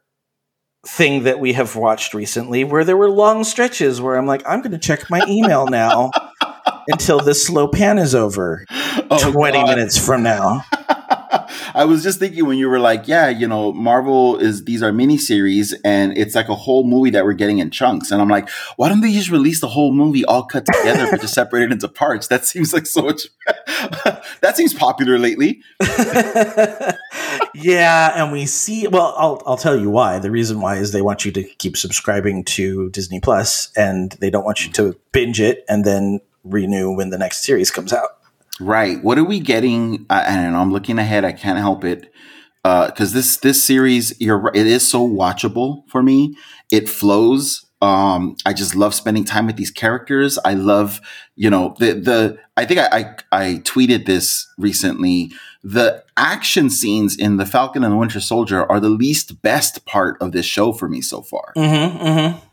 thing 0.86 1.24
that 1.24 1.40
we 1.40 1.54
have 1.54 1.76
watched 1.76 2.14
recently, 2.14 2.64
where 2.64 2.84
there 2.84 2.98
were 2.98 3.10
long 3.10 3.44
stretches 3.44 4.00
where 4.00 4.16
I'm 4.18 4.28
like, 4.28 4.44
I'm 4.48 4.60
going 4.62 4.74
to 4.74 4.78
check 4.78 5.10
my 5.10 5.26
email 5.28 5.66
now 5.70 6.12
until 6.90 7.20
this 7.22 7.48
slow 7.48 7.68
pan 7.68 7.98
is 7.98 8.14
over. 8.14 8.66
Oh, 9.10 9.32
20 9.32 9.58
God. 9.58 9.68
minutes 9.70 9.98
from 9.98 10.22
now. 10.22 10.64
I 11.76 11.84
was 11.84 12.04
just 12.04 12.20
thinking 12.20 12.46
when 12.46 12.58
you 12.58 12.70
were 12.70 12.80
like, 12.80 13.06
yeah, 13.06 13.28
you 13.28 13.50
know, 13.50 13.74
Marvel 13.74 14.38
is 14.38 14.64
these 14.64 14.82
are 14.82 14.94
miniseries 14.94 15.74
and 15.84 16.18
it's 16.18 16.34
like 16.34 16.48
a 16.48 16.56
whole 16.56 16.86
movie 16.86 17.10
that 17.10 17.26
we're 17.26 17.34
getting 17.34 17.60
in 17.60 17.70
chunks. 17.70 18.12
And 18.12 18.22
I'm 18.22 18.30
like, 18.30 18.50
why 18.78 18.88
don't 18.88 19.02
they 19.02 19.12
just 19.12 19.30
release 19.30 19.60
the 19.60 19.68
whole 19.68 19.92
movie 19.92 20.24
all 20.24 20.44
cut 20.44 20.66
together 20.66 21.12
but 21.12 21.20
just 21.20 21.34
separated 21.34 21.74
into 21.74 21.90
parts? 21.90 22.28
That 22.28 22.46
seems 22.46 22.74
like 22.74 22.86
so 22.86 23.02
much 23.02 23.28
that 24.40 24.54
seems 24.56 24.74
popular 24.74 25.20
lately. 25.20 25.62
yeah, 27.54 28.24
and 28.24 28.32
we 28.32 28.46
see. 28.46 28.88
Well, 28.88 29.14
I'll 29.18 29.42
I'll 29.46 29.58
tell 29.58 29.78
you 29.78 29.90
why. 29.90 30.20
The 30.20 30.32
reason 30.32 30.62
why 30.62 30.78
is 30.78 30.94
they 30.94 31.02
want 31.02 31.26
you 31.26 31.32
to 31.34 31.44
keep 31.44 31.76
subscribing 31.76 32.46
to 32.46 32.90
Disney 32.92 33.20
Plus, 33.20 33.72
and 33.76 34.14
they 34.14 34.30
don't 34.30 34.46
want 34.46 34.66
you 34.66 34.72
to 34.74 34.98
binge 35.12 35.42
it 35.42 35.66
and 35.68 35.84
then 35.84 36.22
renew 36.46 36.92
when 36.92 37.10
the 37.10 37.18
next 37.18 37.44
series 37.44 37.70
comes 37.70 37.92
out. 37.92 38.15
Right. 38.60 39.04
What 39.04 39.18
are 39.18 39.24
we 39.24 39.40
getting? 39.40 40.06
Uh, 40.10 40.24
and 40.28 40.56
I'm 40.56 40.72
looking 40.72 41.00
ahead. 41.00 41.26
I 41.26 41.34
can't 41.34 41.60
help 41.60 41.84
it 41.84 42.12
because 42.64 43.14
this 43.14 43.38
this 43.38 43.64
series, 43.64 44.20
you're 44.20 44.52
it 44.54 44.66
is 44.66 44.88
so 44.88 45.08
watchable 45.08 45.88
for 45.90 46.02
me. 46.02 46.36
It 46.72 46.90
flows. 46.90 47.66
Um, 47.82 48.36
I 48.46 48.54
just 48.54 48.74
love 48.74 48.96
spending 48.96 49.26
time 49.26 49.46
with 49.46 49.58
these 49.58 49.70
characters. 49.70 50.40
I 50.44 50.54
love, 50.54 51.02
you 51.36 51.50
know, 51.50 51.76
the 51.80 51.94
the. 51.94 52.40
I 52.58 52.66
think 52.66 52.80
I 52.80 52.88
I, 52.92 53.16
I 53.32 53.46
tweeted 53.64 54.06
this 54.06 54.48
recently. 54.58 55.32
The 55.64 56.04
action 56.16 56.70
scenes 56.70 57.18
in 57.18 57.38
the 57.38 57.46
Falcon 57.46 57.84
and 57.84 57.92
the 57.92 57.98
Winter 57.98 58.20
Soldier 58.20 58.70
are 58.72 58.80
the 58.80 58.90
least 58.90 59.42
best 59.42 59.86
part 59.86 60.16
of 60.22 60.32
this 60.32 60.46
show 60.46 60.72
for 60.72 60.88
me 60.88 61.02
so 61.02 61.22
far. 61.22 61.54
Mm-hmm, 61.58 61.98
mm-hmm. 61.98 62.45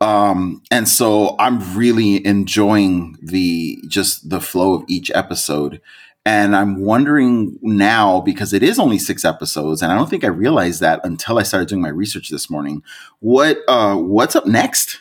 Um, 0.00 0.62
and 0.70 0.88
so 0.88 1.36
I'm 1.38 1.76
really 1.76 2.24
enjoying 2.26 3.16
the 3.22 3.82
just 3.88 4.28
the 4.28 4.40
flow 4.40 4.74
of 4.74 4.84
each 4.88 5.10
episode. 5.14 5.80
And 6.24 6.56
I'm 6.56 6.80
wondering 6.80 7.56
now 7.62 8.20
because 8.20 8.52
it 8.52 8.62
is 8.64 8.80
only 8.80 8.98
six 8.98 9.24
episodes, 9.24 9.80
and 9.80 9.92
I 9.92 9.94
don't 9.94 10.10
think 10.10 10.24
I 10.24 10.28
realized 10.28 10.80
that 10.80 11.00
until 11.04 11.38
I 11.38 11.44
started 11.44 11.68
doing 11.68 11.80
my 11.80 11.88
research 11.88 12.30
this 12.30 12.50
morning. 12.50 12.82
What 13.20 13.58
uh 13.68 13.96
what's 13.96 14.34
up 14.34 14.46
next? 14.46 14.98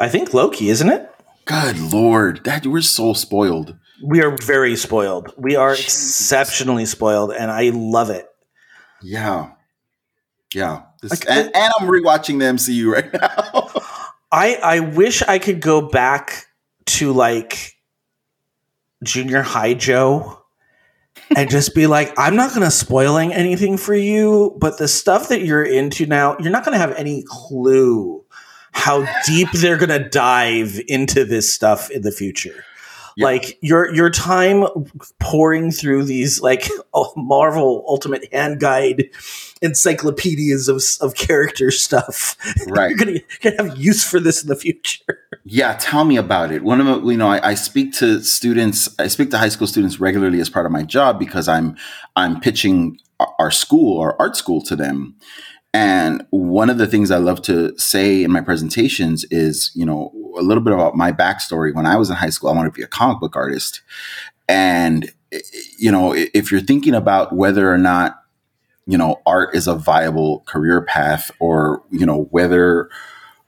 I 0.00 0.08
think 0.08 0.32
Loki, 0.32 0.70
isn't 0.70 0.88
it? 0.88 1.10
Good 1.44 1.78
lord, 1.78 2.44
that 2.44 2.66
we're 2.66 2.80
so 2.80 3.12
spoiled. 3.12 3.76
We 4.02 4.22
are 4.22 4.34
very 4.34 4.76
spoiled. 4.76 5.34
We 5.36 5.56
are 5.56 5.72
exceptionally 5.72 6.86
spoiled, 6.86 7.32
and 7.32 7.50
I 7.50 7.70
love 7.74 8.08
it. 8.08 8.26
Yeah. 9.02 9.50
Yeah. 10.54 10.82
This, 11.02 11.10
Like, 11.10 11.28
and, 11.28 11.54
and 11.54 11.72
I'm 11.78 11.86
rewatching 11.86 12.38
the 12.38 12.46
MCU 12.46 12.92
right 12.92 13.12
now. 13.52 13.69
I 14.32 14.56
I 14.56 14.80
wish 14.80 15.22
I 15.22 15.38
could 15.38 15.60
go 15.60 15.80
back 15.80 16.46
to 16.86 17.12
like 17.12 17.74
junior 19.02 19.42
high 19.42 19.74
Joe 19.74 20.40
and 21.36 21.50
just 21.50 21.74
be 21.74 21.86
like, 21.86 22.12
I'm 22.18 22.36
not 22.36 22.50
going 22.50 22.62
to 22.62 22.70
spoiling 22.70 23.32
anything 23.32 23.76
for 23.76 23.94
you, 23.94 24.56
but 24.58 24.78
the 24.78 24.88
stuff 24.88 25.28
that 25.28 25.42
you're 25.42 25.64
into 25.64 26.06
now, 26.06 26.36
you're 26.38 26.52
not 26.52 26.64
going 26.64 26.74
to 26.74 26.78
have 26.78 26.94
any 26.96 27.24
clue 27.26 28.24
how 28.72 29.06
deep 29.26 29.50
they're 29.52 29.76
going 29.76 30.02
to 30.02 30.08
dive 30.08 30.80
into 30.88 31.24
this 31.24 31.52
stuff 31.52 31.90
in 31.90 32.02
the 32.02 32.12
future. 32.12 32.64
Yeah. 33.16 33.26
Like 33.26 33.58
your 33.60 33.92
your 33.92 34.08
time 34.08 34.64
pouring 35.18 35.72
through 35.72 36.04
these 36.04 36.40
like 36.40 36.68
Marvel 37.16 37.84
Ultimate 37.88 38.32
Hand 38.32 38.60
Guide 38.60 39.10
encyclopedias 39.62 40.68
of 40.68 40.82
of 41.00 41.14
character 41.14 41.70
stuff. 41.70 42.36
right. 42.68 42.90
You're 42.90 42.98
gonna, 42.98 43.20
gonna 43.42 43.70
have 43.70 43.78
use 43.78 44.04
for 44.04 44.20
this 44.20 44.42
in 44.42 44.48
the 44.48 44.56
future. 44.56 45.18
Yeah, 45.44 45.74
tell 45.74 46.04
me 46.04 46.16
about 46.16 46.52
it. 46.52 46.62
One 46.62 46.80
of 46.80 46.86
the, 46.86 47.10
you 47.10 47.16
know, 47.16 47.28
I, 47.28 47.50
I 47.50 47.54
speak 47.54 47.92
to 47.94 48.22
students. 48.22 48.94
I 48.98 49.08
speak 49.08 49.30
to 49.30 49.38
high 49.38 49.48
school 49.48 49.66
students 49.66 49.98
regularly 50.00 50.40
as 50.40 50.50
part 50.50 50.66
of 50.66 50.72
my 50.72 50.82
job 50.82 51.18
because 51.18 51.48
I'm 51.48 51.76
I'm 52.16 52.40
pitching 52.40 52.98
our- 53.18 53.34
our 53.38 53.50
school, 53.50 54.00
our 54.00 54.16
art 54.18 54.36
school, 54.36 54.62
to 54.62 54.76
them. 54.76 55.14
And 55.72 56.26
one 56.30 56.68
of 56.68 56.78
the 56.78 56.86
things 56.86 57.10
I 57.12 57.18
love 57.18 57.42
to 57.42 57.78
say 57.78 58.24
in 58.24 58.32
my 58.32 58.40
presentations 58.40 59.24
is, 59.30 59.70
you 59.74 59.86
know, 59.86 60.12
a 60.36 60.42
little 60.42 60.62
bit 60.64 60.72
about 60.72 60.96
my 60.96 61.12
backstory. 61.12 61.72
When 61.74 61.86
I 61.86 61.96
was 61.96 62.10
in 62.10 62.16
high 62.16 62.30
school, 62.30 62.50
I 62.50 62.54
wanted 62.54 62.70
to 62.70 62.78
be 62.78 62.82
a 62.82 62.88
comic 62.88 63.20
book 63.20 63.36
artist, 63.36 63.82
and 64.48 65.12
eh, 65.32 65.40
you 65.78 65.92
know, 65.92 66.12
if 66.14 66.50
you're 66.50 66.60
thinking 66.60 66.94
about 66.94 67.34
whether 67.34 67.72
or 67.72 67.78
not 67.78 68.19
you 68.90 68.98
know 68.98 69.20
art 69.26 69.54
is 69.54 69.66
a 69.66 69.74
viable 69.74 70.40
career 70.46 70.82
path, 70.82 71.30
or 71.38 71.82
you 71.90 72.04
know 72.04 72.24
whether 72.30 72.90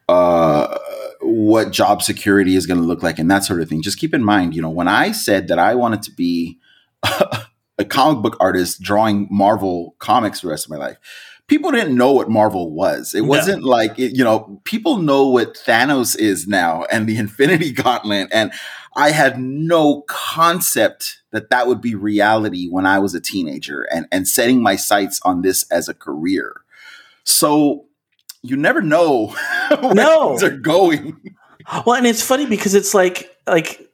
uh, 0.08 0.78
what 1.20 1.70
job 1.70 2.02
security 2.02 2.56
is 2.56 2.66
going 2.66 2.80
to 2.80 2.86
look 2.86 3.02
like 3.02 3.18
and 3.18 3.30
that 3.30 3.44
sort 3.44 3.60
of 3.60 3.68
thing. 3.68 3.82
Just 3.82 3.98
keep 3.98 4.14
in 4.14 4.22
mind, 4.22 4.54
you 4.54 4.62
know, 4.62 4.70
when 4.70 4.88
I 4.88 5.12
said 5.12 5.48
that 5.48 5.58
I 5.58 5.74
wanted 5.74 6.02
to 6.02 6.10
be 6.12 6.58
a 7.02 7.84
comic 7.88 8.22
book 8.22 8.36
artist 8.40 8.82
drawing 8.82 9.28
Marvel 9.30 9.96
comics 9.98 10.40
for 10.40 10.46
the 10.46 10.50
rest 10.50 10.66
of 10.66 10.70
my 10.70 10.76
life, 10.76 10.96
people 11.52 11.70
didn't 11.70 11.94
know 11.94 12.12
what 12.12 12.30
Marvel 12.30 12.70
was. 12.72 13.12
It 13.12 13.26
wasn't 13.26 13.62
like, 13.62 13.98
it, 13.98 14.16
you 14.16 14.24
know, 14.24 14.58
people 14.64 14.96
know 14.96 15.28
what 15.28 15.52
Thanos 15.52 16.16
is 16.16 16.48
now 16.48 16.84
and 16.90 17.06
the 17.06 17.16
Infinity 17.18 17.72
Gauntlet. 17.72 18.28
And 18.32 18.52
I 18.96 19.10
had 19.10 19.38
no 19.38 20.00
concept 20.08 21.20
that 21.30 21.50
that 21.50 21.66
would 21.66 21.82
be 21.82 21.94
reality 21.94 22.68
when 22.70 22.86
I 22.86 22.98
was 23.00 23.14
a 23.14 23.20
teenager 23.20 23.82
and, 23.92 24.06
and 24.10 24.26
setting 24.26 24.62
my 24.62 24.76
sights 24.76 25.20
on 25.26 25.42
this 25.42 25.70
as 25.70 25.90
a 25.90 25.94
career. 25.94 26.62
So 27.24 27.84
you 28.40 28.56
never 28.56 28.80
know 28.80 29.26
where 29.78 29.94
No. 29.94 30.28
things 30.30 30.42
are 30.44 30.56
going. 30.56 31.20
Well, 31.84 31.96
and 31.96 32.06
it's 32.06 32.22
funny 32.22 32.46
because 32.46 32.74
it's 32.74 32.94
like 32.94 33.30
like 33.46 33.90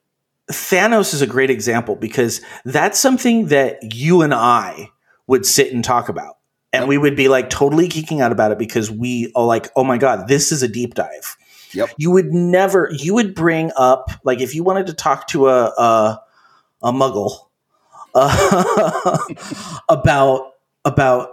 Thanos 0.49 1.13
is 1.13 1.23
a 1.23 1.27
great 1.27 1.51
example 1.51 1.97
because 1.97 2.41
that's 2.65 3.01
something 3.01 3.47
that 3.47 3.95
you 3.95 4.23
and 4.23 4.33
I 4.33 4.91
would 5.27 5.45
sit 5.45 5.73
and 5.73 5.83
talk 5.85 6.09
about. 6.09 6.38
And 6.73 6.83
Yep. 6.83 6.89
we 6.89 6.99
would 6.99 7.17
be 7.17 7.29
like 7.29 7.49
totally 7.51 7.89
geeking 7.89 8.21
out 8.21 8.31
about 8.33 8.53
it 8.53 8.59
because 8.59 8.91
we 8.91 9.33
are 9.35 9.45
like, 9.45 9.69
oh 9.75 9.85
my 9.85 9.97
God, 9.99 10.29
this 10.29 10.53
is 10.53 10.63
a 10.63 10.69
deep 10.69 10.95
dive. 10.95 11.37
Yep. 11.73 11.91
You 11.99 12.11
would 12.11 12.33
never, 12.33 12.91
you 12.93 13.15
would 13.15 13.35
bring 13.35 13.73
up, 13.77 14.11
like, 14.25 14.41
if 14.41 14.55
you 14.55 14.63
wanted 14.65 14.87
to 14.89 14.95
talk 14.95 15.27
to 15.29 15.49
a, 15.49 15.65
a, 15.67 16.21
a 16.83 16.93
muggle 16.93 17.49
uh, 18.15 19.19
about, 19.89 20.53
about 20.85 21.31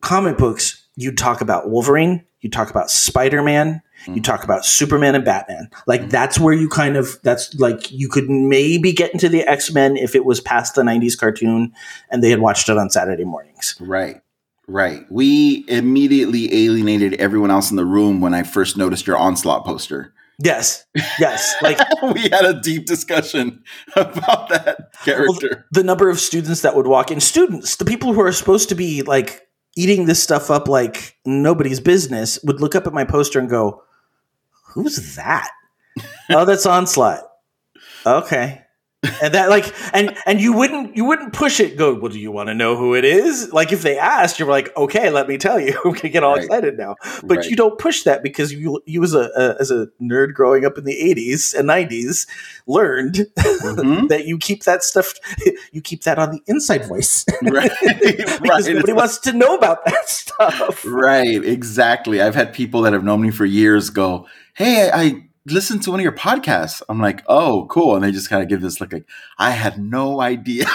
comic 0.00 0.36
books, 0.38 0.86
you'd 0.96 1.18
talk 1.18 1.40
about 1.40 1.68
Wolverine, 1.70 2.24
you'd 2.40 2.52
talk 2.52 2.70
about 2.70 2.90
Spider 2.90 3.42
Man, 3.42 3.82
you 4.06 4.14
Mhm. 4.14 4.24
talk 4.24 4.44
about 4.44 4.64
Superman 4.66 5.14
and 5.14 5.24
Batman. 5.24 5.68
Like 5.86 6.02
Mhm. 6.02 6.10
that's 6.10 6.38
where 6.38 6.52
you 6.54 6.68
kind 6.68 6.96
of 6.96 7.18
that's 7.22 7.54
like 7.54 7.90
you 7.90 8.08
could 8.08 8.28
maybe 8.28 8.92
get 8.92 9.12
into 9.14 9.28
the 9.30 9.42
X 9.44 9.72
Men 9.72 9.96
if 9.96 10.14
it 10.14 10.24
was 10.26 10.40
past 10.40 10.74
the 10.74 10.82
'90s 10.82 11.16
cartoon 11.18 11.72
and 12.10 12.22
they 12.22 12.28
had 12.30 12.40
watched 12.40 12.68
it 12.68 12.76
on 12.76 12.90
Saturday 12.90 13.24
mornings. 13.24 13.76
Right. 13.80 14.20
Right. 14.66 15.04
We 15.10 15.64
immediately 15.68 16.64
alienated 16.64 17.14
everyone 17.14 17.50
else 17.50 17.70
in 17.70 17.76
the 17.76 17.84
room 17.84 18.20
when 18.20 18.34
I 18.34 18.42
first 18.42 18.76
noticed 18.76 19.06
your 19.06 19.18
onslaught 19.18 19.64
poster. 19.64 20.14
Yes, 20.42 20.84
yes. 21.18 21.54
Like 21.62 21.78
we 22.14 22.22
had 22.22 22.44
a 22.44 22.60
deep 22.60 22.86
discussion 22.86 23.62
about 23.96 24.48
that 24.48 24.92
character. 25.04 25.66
the 25.70 25.84
number 25.84 26.08
of 26.10 26.18
students 26.18 26.62
that 26.62 26.74
would 26.74 26.86
walk 26.86 27.10
in, 27.10 27.20
students, 27.20 27.76
the 27.76 27.84
people 27.84 28.12
who 28.12 28.20
are 28.20 28.32
supposed 28.32 28.68
to 28.70 28.74
be 28.74 29.02
like 29.02 29.46
eating 29.76 30.06
this 30.06 30.22
stuff 30.22 30.50
up 30.50 30.68
like 30.68 31.16
nobody's 31.24 31.80
business, 31.80 32.38
would 32.44 32.60
look 32.60 32.74
up 32.74 32.86
at 32.86 32.92
my 32.92 33.04
poster 33.04 33.38
and 33.38 33.48
go, 33.48 33.82
"Who's 34.72 35.16
that?" 35.16 35.50
oh, 36.30 36.44
that's 36.44 36.66
onslaught. 36.66 37.22
Okay. 38.04 38.63
And 39.22 39.34
that 39.34 39.48
like 39.50 39.72
and 39.94 40.16
and 40.26 40.40
you 40.40 40.52
wouldn't 40.52 40.96
you 40.96 41.04
wouldn't 41.04 41.32
push 41.32 41.60
it 41.60 41.76
go 41.76 41.94
well 41.94 42.10
do 42.10 42.18
you 42.18 42.30
want 42.32 42.48
to 42.48 42.54
know 42.54 42.76
who 42.76 42.94
it 42.94 43.04
is 43.04 43.52
like 43.52 43.72
if 43.72 43.82
they 43.82 43.98
asked 43.98 44.38
you're 44.38 44.48
like 44.48 44.74
okay 44.76 45.10
let 45.10 45.28
me 45.28 45.36
tell 45.38 45.58
you 45.60 45.78
i'm 45.84 45.92
gonna 45.92 46.08
get 46.08 46.22
all 46.24 46.34
Right. 46.34 46.44
excited 46.44 46.76
now 46.78 46.96
but 47.22 47.38
Right. 47.38 47.46
you 47.50 47.56
don't 47.56 47.78
push 47.78 48.02
that 48.04 48.22
because 48.22 48.52
you 48.52 48.80
you 48.86 49.02
as 49.02 49.14
a, 49.14 49.30
a 49.36 49.56
as 49.60 49.70
a 49.70 49.88
nerd 50.00 50.32
growing 50.34 50.64
up 50.64 50.78
in 50.78 50.84
the 50.84 50.94
80s 50.94 51.54
and 51.54 51.68
90s 51.68 52.26
learned 52.66 53.26
Mhm. 53.38 54.08
that 54.08 54.26
you 54.26 54.38
keep 54.38 54.64
that 54.64 54.82
stuff 54.82 55.14
you 55.72 55.80
keep 55.80 56.02
that 56.04 56.18
on 56.18 56.30
the 56.30 56.40
inside 56.46 56.86
voice 56.86 57.24
right. 57.42 57.70
because 57.82 58.66
right. 58.66 58.74
nobody 58.74 58.92
wants 58.92 59.18
to 59.18 59.32
know 59.32 59.54
about 59.54 59.84
that 59.84 60.08
stuff 60.08 60.84
Right, 60.84 61.44
exactly. 61.44 62.20
I've 62.20 62.34
had 62.34 62.52
people 62.52 62.82
that 62.82 62.92
have 62.92 63.04
known 63.04 63.20
me 63.22 63.30
for 63.30 63.44
years 63.44 63.90
go, 63.90 64.26
"Hey, 64.54 64.90
I, 64.90 65.00
I 65.02 65.22
listened 65.46 65.82
to 65.84 65.90
one 65.90 66.00
of 66.00 66.04
your 66.04 66.12
podcasts." 66.12 66.82
I'm 66.88 67.00
like, 67.00 67.22
"Oh, 67.26 67.66
cool," 67.70 67.94
and 67.96 68.04
they 68.04 68.12
just 68.12 68.28
kind 68.30 68.42
of 68.42 68.48
give 68.48 68.60
this 68.60 68.80
look 68.80 68.92
like, 68.92 69.06
"I 69.38 69.50
had 69.50 69.78
no 69.78 70.20
idea." 70.20 70.66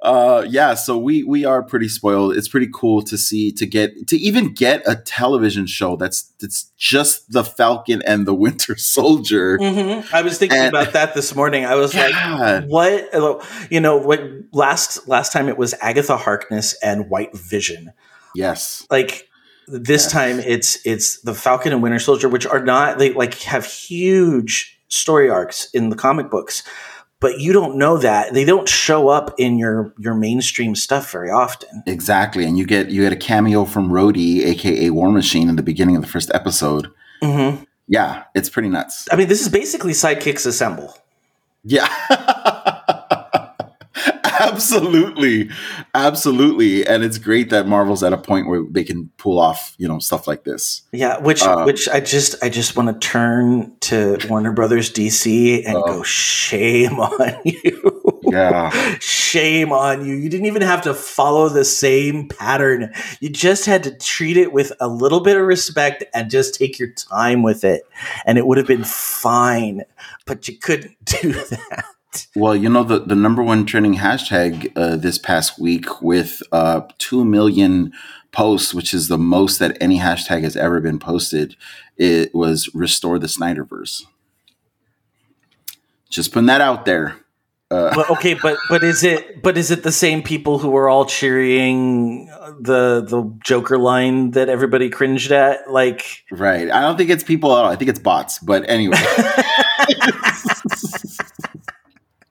uh 0.00 0.44
yeah 0.48 0.74
so 0.74 0.96
we 0.96 1.24
we 1.24 1.44
are 1.44 1.60
pretty 1.62 1.88
spoiled 1.88 2.34
it's 2.36 2.46
pretty 2.48 2.68
cool 2.72 3.02
to 3.02 3.18
see 3.18 3.50
to 3.50 3.66
get 3.66 4.06
to 4.06 4.16
even 4.16 4.54
get 4.54 4.80
a 4.86 4.94
television 4.94 5.66
show 5.66 5.96
that's 5.96 6.22
that's 6.40 6.70
just 6.78 7.30
the 7.32 7.42
falcon 7.42 8.00
and 8.06 8.24
the 8.26 8.32
winter 8.44 8.76
soldier 8.76 9.58
Mhm. 9.58 10.06
I 10.12 10.22
was 10.22 10.38
thinking 10.38 10.56
And- 10.58 10.68
about 10.68 10.92
that 10.92 11.14
this 11.14 11.34
morning. 11.34 11.64
I 11.66 11.74
was 11.74 11.92
God. 11.92 12.68
like, 12.70 12.70
what? 12.70 13.44
You 13.70 13.80
know, 13.80 13.96
what? 13.96 14.22
Last 14.52 15.08
last 15.08 15.32
time 15.32 15.48
it 15.48 15.58
was 15.58 15.74
Agatha 15.80 16.16
Harkness 16.16 16.74
and 16.82 17.10
White 17.10 17.36
Vision. 17.36 17.92
yes 18.36 18.86
Like 18.90 19.27
this 19.70 20.04
Yes. 20.04 20.12
time 20.12 20.40
it's 20.40 20.78
it's 20.86 21.20
the 21.22 21.34
Falcon 21.34 21.72
and 21.72 21.82
Winter 21.82 21.98
Soldier, 21.98 22.28
which 22.28 22.46
are 22.46 22.62
not 22.64 22.98
they 22.98 23.12
like 23.12 23.34
have 23.42 23.64
huge 23.64 24.78
story 24.88 25.28
arcs 25.28 25.68
in 25.72 25.90
the 25.90 25.96
comic 25.96 26.30
books, 26.30 26.62
but 27.20 27.38
you 27.40 27.52
don't 27.52 27.76
know 27.76 27.98
that 27.98 28.32
they 28.32 28.44
don't 28.44 28.68
show 28.68 29.08
up 29.08 29.34
in 29.38 29.58
your 29.58 29.92
your 29.98 30.14
mainstream 30.14 30.74
stuff 30.74 31.10
very 31.12 31.30
often. 31.30 31.82
exactly 31.86 32.44
and 32.44 32.56
you 32.58 32.64
get 32.66 32.90
you 32.90 33.02
get 33.02 33.12
a 33.12 33.16
cameo 33.16 33.64
from 33.64 33.90
Rhodey 33.90 34.44
aka 34.46 34.90
war 34.90 35.10
machine 35.12 35.48
in 35.48 35.56
the 35.56 35.62
beginning 35.62 35.96
of 35.96 36.02
the 36.02 36.08
first 36.08 36.30
episode 36.32 36.90
hmm 37.22 37.56
yeah 37.88 38.24
it's 38.34 38.48
pretty 38.48 38.68
nuts 38.68 39.06
I 39.12 39.16
mean, 39.16 39.28
this 39.28 39.40
is 39.42 39.48
basically 39.48 39.92
sidekicks 39.92 40.46
assemble. 40.46 40.94
Yeah. 41.64 41.88
absolutely. 44.40 45.50
Absolutely. 45.94 46.86
And 46.86 47.02
it's 47.04 47.18
great 47.18 47.50
that 47.50 47.66
Marvel's 47.66 48.02
at 48.02 48.12
a 48.12 48.18
point 48.18 48.48
where 48.48 48.62
they 48.70 48.84
can 48.84 49.10
pull 49.16 49.38
off, 49.38 49.74
you 49.78 49.88
know, 49.88 49.98
stuff 49.98 50.26
like 50.26 50.44
this. 50.44 50.82
Yeah, 50.92 51.18
which 51.18 51.42
Uh, 51.42 51.64
which 51.64 51.88
I 51.88 52.00
just 52.00 52.34
I 52.42 52.48
just 52.48 52.76
want 52.76 52.88
to 52.88 53.08
turn 53.08 53.72
to 53.82 54.18
Warner 54.28 54.52
Brothers 54.52 54.92
DC 54.92 55.64
and 55.66 55.76
Oh. 55.76 55.82
go 55.86 56.02
shame 56.02 56.98
on 57.00 57.40
you. 57.44 57.94
Yeah. 58.24 58.70
shame 59.00 59.72
on 59.72 60.04
you. 60.04 60.14
You 60.14 60.28
didn't 60.28 60.46
even 60.46 60.62
have 60.62 60.82
to 60.82 60.92
follow 60.94 61.48
the 61.48 61.64
same 61.64 62.28
pattern. 62.28 62.92
You 63.20 63.30
just 63.30 63.64
had 63.64 63.82
to 63.84 63.96
treat 63.96 64.36
it 64.36 64.52
with 64.52 64.72
a 64.80 64.88
little 64.88 65.20
bit 65.20 65.36
of 65.36 65.46
respect 65.46 66.04
and 66.14 66.30
just 66.30 66.54
take 66.54 66.78
your 66.78 66.90
time 66.90 67.42
with 67.42 67.64
it 67.64 67.82
and 68.26 68.36
it 68.36 68.46
would 68.46 68.58
have 68.58 68.66
been 68.66 68.84
fine. 68.84 69.82
But 70.26 70.46
you 70.48 70.58
couldn't 70.58 70.96
do 71.04 71.32
that. 71.32 71.84
Well, 72.34 72.56
you 72.56 72.68
know, 72.68 72.84
the, 72.84 73.00
the 73.00 73.14
number 73.14 73.42
one 73.42 73.66
trending 73.66 73.96
hashtag 73.96 74.72
uh, 74.76 74.96
this 74.96 75.18
past 75.18 75.58
week 75.58 76.00
with 76.02 76.42
uh, 76.52 76.82
2 76.98 77.24
million 77.24 77.92
posts, 78.32 78.72
which 78.72 78.94
is 78.94 79.08
the 79.08 79.18
most 79.18 79.58
that 79.58 79.76
any 79.80 79.98
hashtag 79.98 80.42
has 80.42 80.56
ever 80.56 80.80
been 80.80 80.98
posted, 80.98 81.56
it 81.96 82.34
was 82.34 82.74
restore 82.74 83.18
the 83.18 83.26
Snyderverse. 83.26 84.04
Just 86.08 86.32
putting 86.32 86.46
that 86.46 86.60
out 86.60 86.84
there. 86.86 87.16
Uh, 87.70 87.94
But 87.94 88.08
okay, 88.08 88.32
but 88.32 88.56
but 88.70 88.82
is 88.82 89.04
it 89.04 89.42
but 89.42 89.58
is 89.58 89.70
it 89.70 89.82
the 89.82 89.92
same 89.92 90.22
people 90.22 90.58
who 90.58 90.70
were 90.70 90.88
all 90.88 91.04
cheering 91.04 92.24
the 92.58 93.04
the 93.06 93.30
Joker 93.44 93.76
line 93.76 94.30
that 94.30 94.48
everybody 94.48 94.88
cringed 94.88 95.32
at? 95.32 95.70
Like 95.70 96.24
right. 96.30 96.70
I 96.70 96.80
don't 96.80 96.96
think 96.96 97.10
it's 97.10 97.22
people 97.22 97.54
at 97.58 97.66
all. 97.66 97.70
I 97.70 97.76
think 97.76 97.90
it's 97.90 97.98
bots. 97.98 98.38
But 98.38 98.64
anyway. 98.70 98.96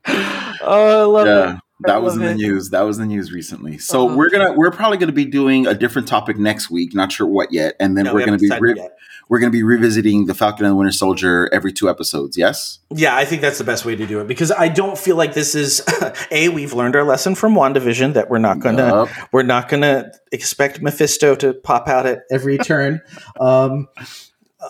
Oh, 0.70 1.02
I 1.02 1.04
love 1.24 1.28
yeah, 1.28 1.54
it. 1.56 1.60
that 1.82 2.02
was 2.02 2.16
in 2.16 2.22
the 2.24 2.32
it. 2.32 2.36
news. 2.36 2.72
That 2.72 2.82
was 2.82 2.98
in 2.98 3.08
the 3.08 3.16
news 3.16 3.32
recently. 3.32 3.78
So 3.78 4.08
Uh-huh. 4.08 4.18
we're 4.18 4.30
gonna 4.30 4.54
we're 4.54 4.72
probably 4.72 4.98
gonna 4.98 5.12
be 5.14 5.26
doing 5.26 5.66
a 5.68 5.74
different 5.74 6.08
topic 6.08 6.38
next 6.38 6.70
week. 6.70 6.94
Not 6.94 7.12
sure 7.12 7.28
what 7.28 7.54
yet, 7.54 7.76
and 7.80 7.96
then 7.98 8.06
No, 8.06 8.14
we're 8.14 8.20
we 8.20 8.26
gonna 8.26 8.38
be 8.38 8.50
re- 8.60 8.90
we're 9.30 9.40
gonna 9.40 9.52
be 9.52 9.64
revisiting 9.64 10.26
the 10.26 10.34
Falcon 10.34 10.66
and 10.66 10.72
the 10.72 10.76
Winter 10.76 10.92
Soldier 10.92 11.50
every 11.54 11.72
two 11.72 11.90
episodes. 11.90 12.38
Yes. 12.38 12.80
Yeah, 12.94 13.16
I 13.16 13.24
think 13.24 13.42
that's 13.42 13.58
the 13.60 13.64
best 13.64 13.86
way 13.86 13.96
to 13.96 14.06
do 14.08 14.20
it 14.20 14.28
because 14.28 14.52
I 14.52 14.68
don't 14.68 14.98
feel 14.98 15.16
like 15.16 15.34
this 15.36 15.54
is 15.56 15.82
a. 16.32 16.50
We've 16.50 16.74
learned 16.74 16.96
our 16.98 17.04
lesson 17.04 17.36
from 17.36 17.54
Wandavision 17.54 18.14
that 18.16 18.30
we're 18.30 18.40
not 18.40 18.60
gonna 18.60 18.88
Yup. 18.88 19.10
we're 19.32 19.44
not 19.44 19.70
gonna 19.70 20.12
expect 20.34 20.82
Mephisto 20.82 21.36
to 21.36 21.54
pop 21.54 21.88
out 21.88 22.06
at 22.06 22.24
every 22.32 22.58
turn. 22.58 23.00
Um, 23.40 23.88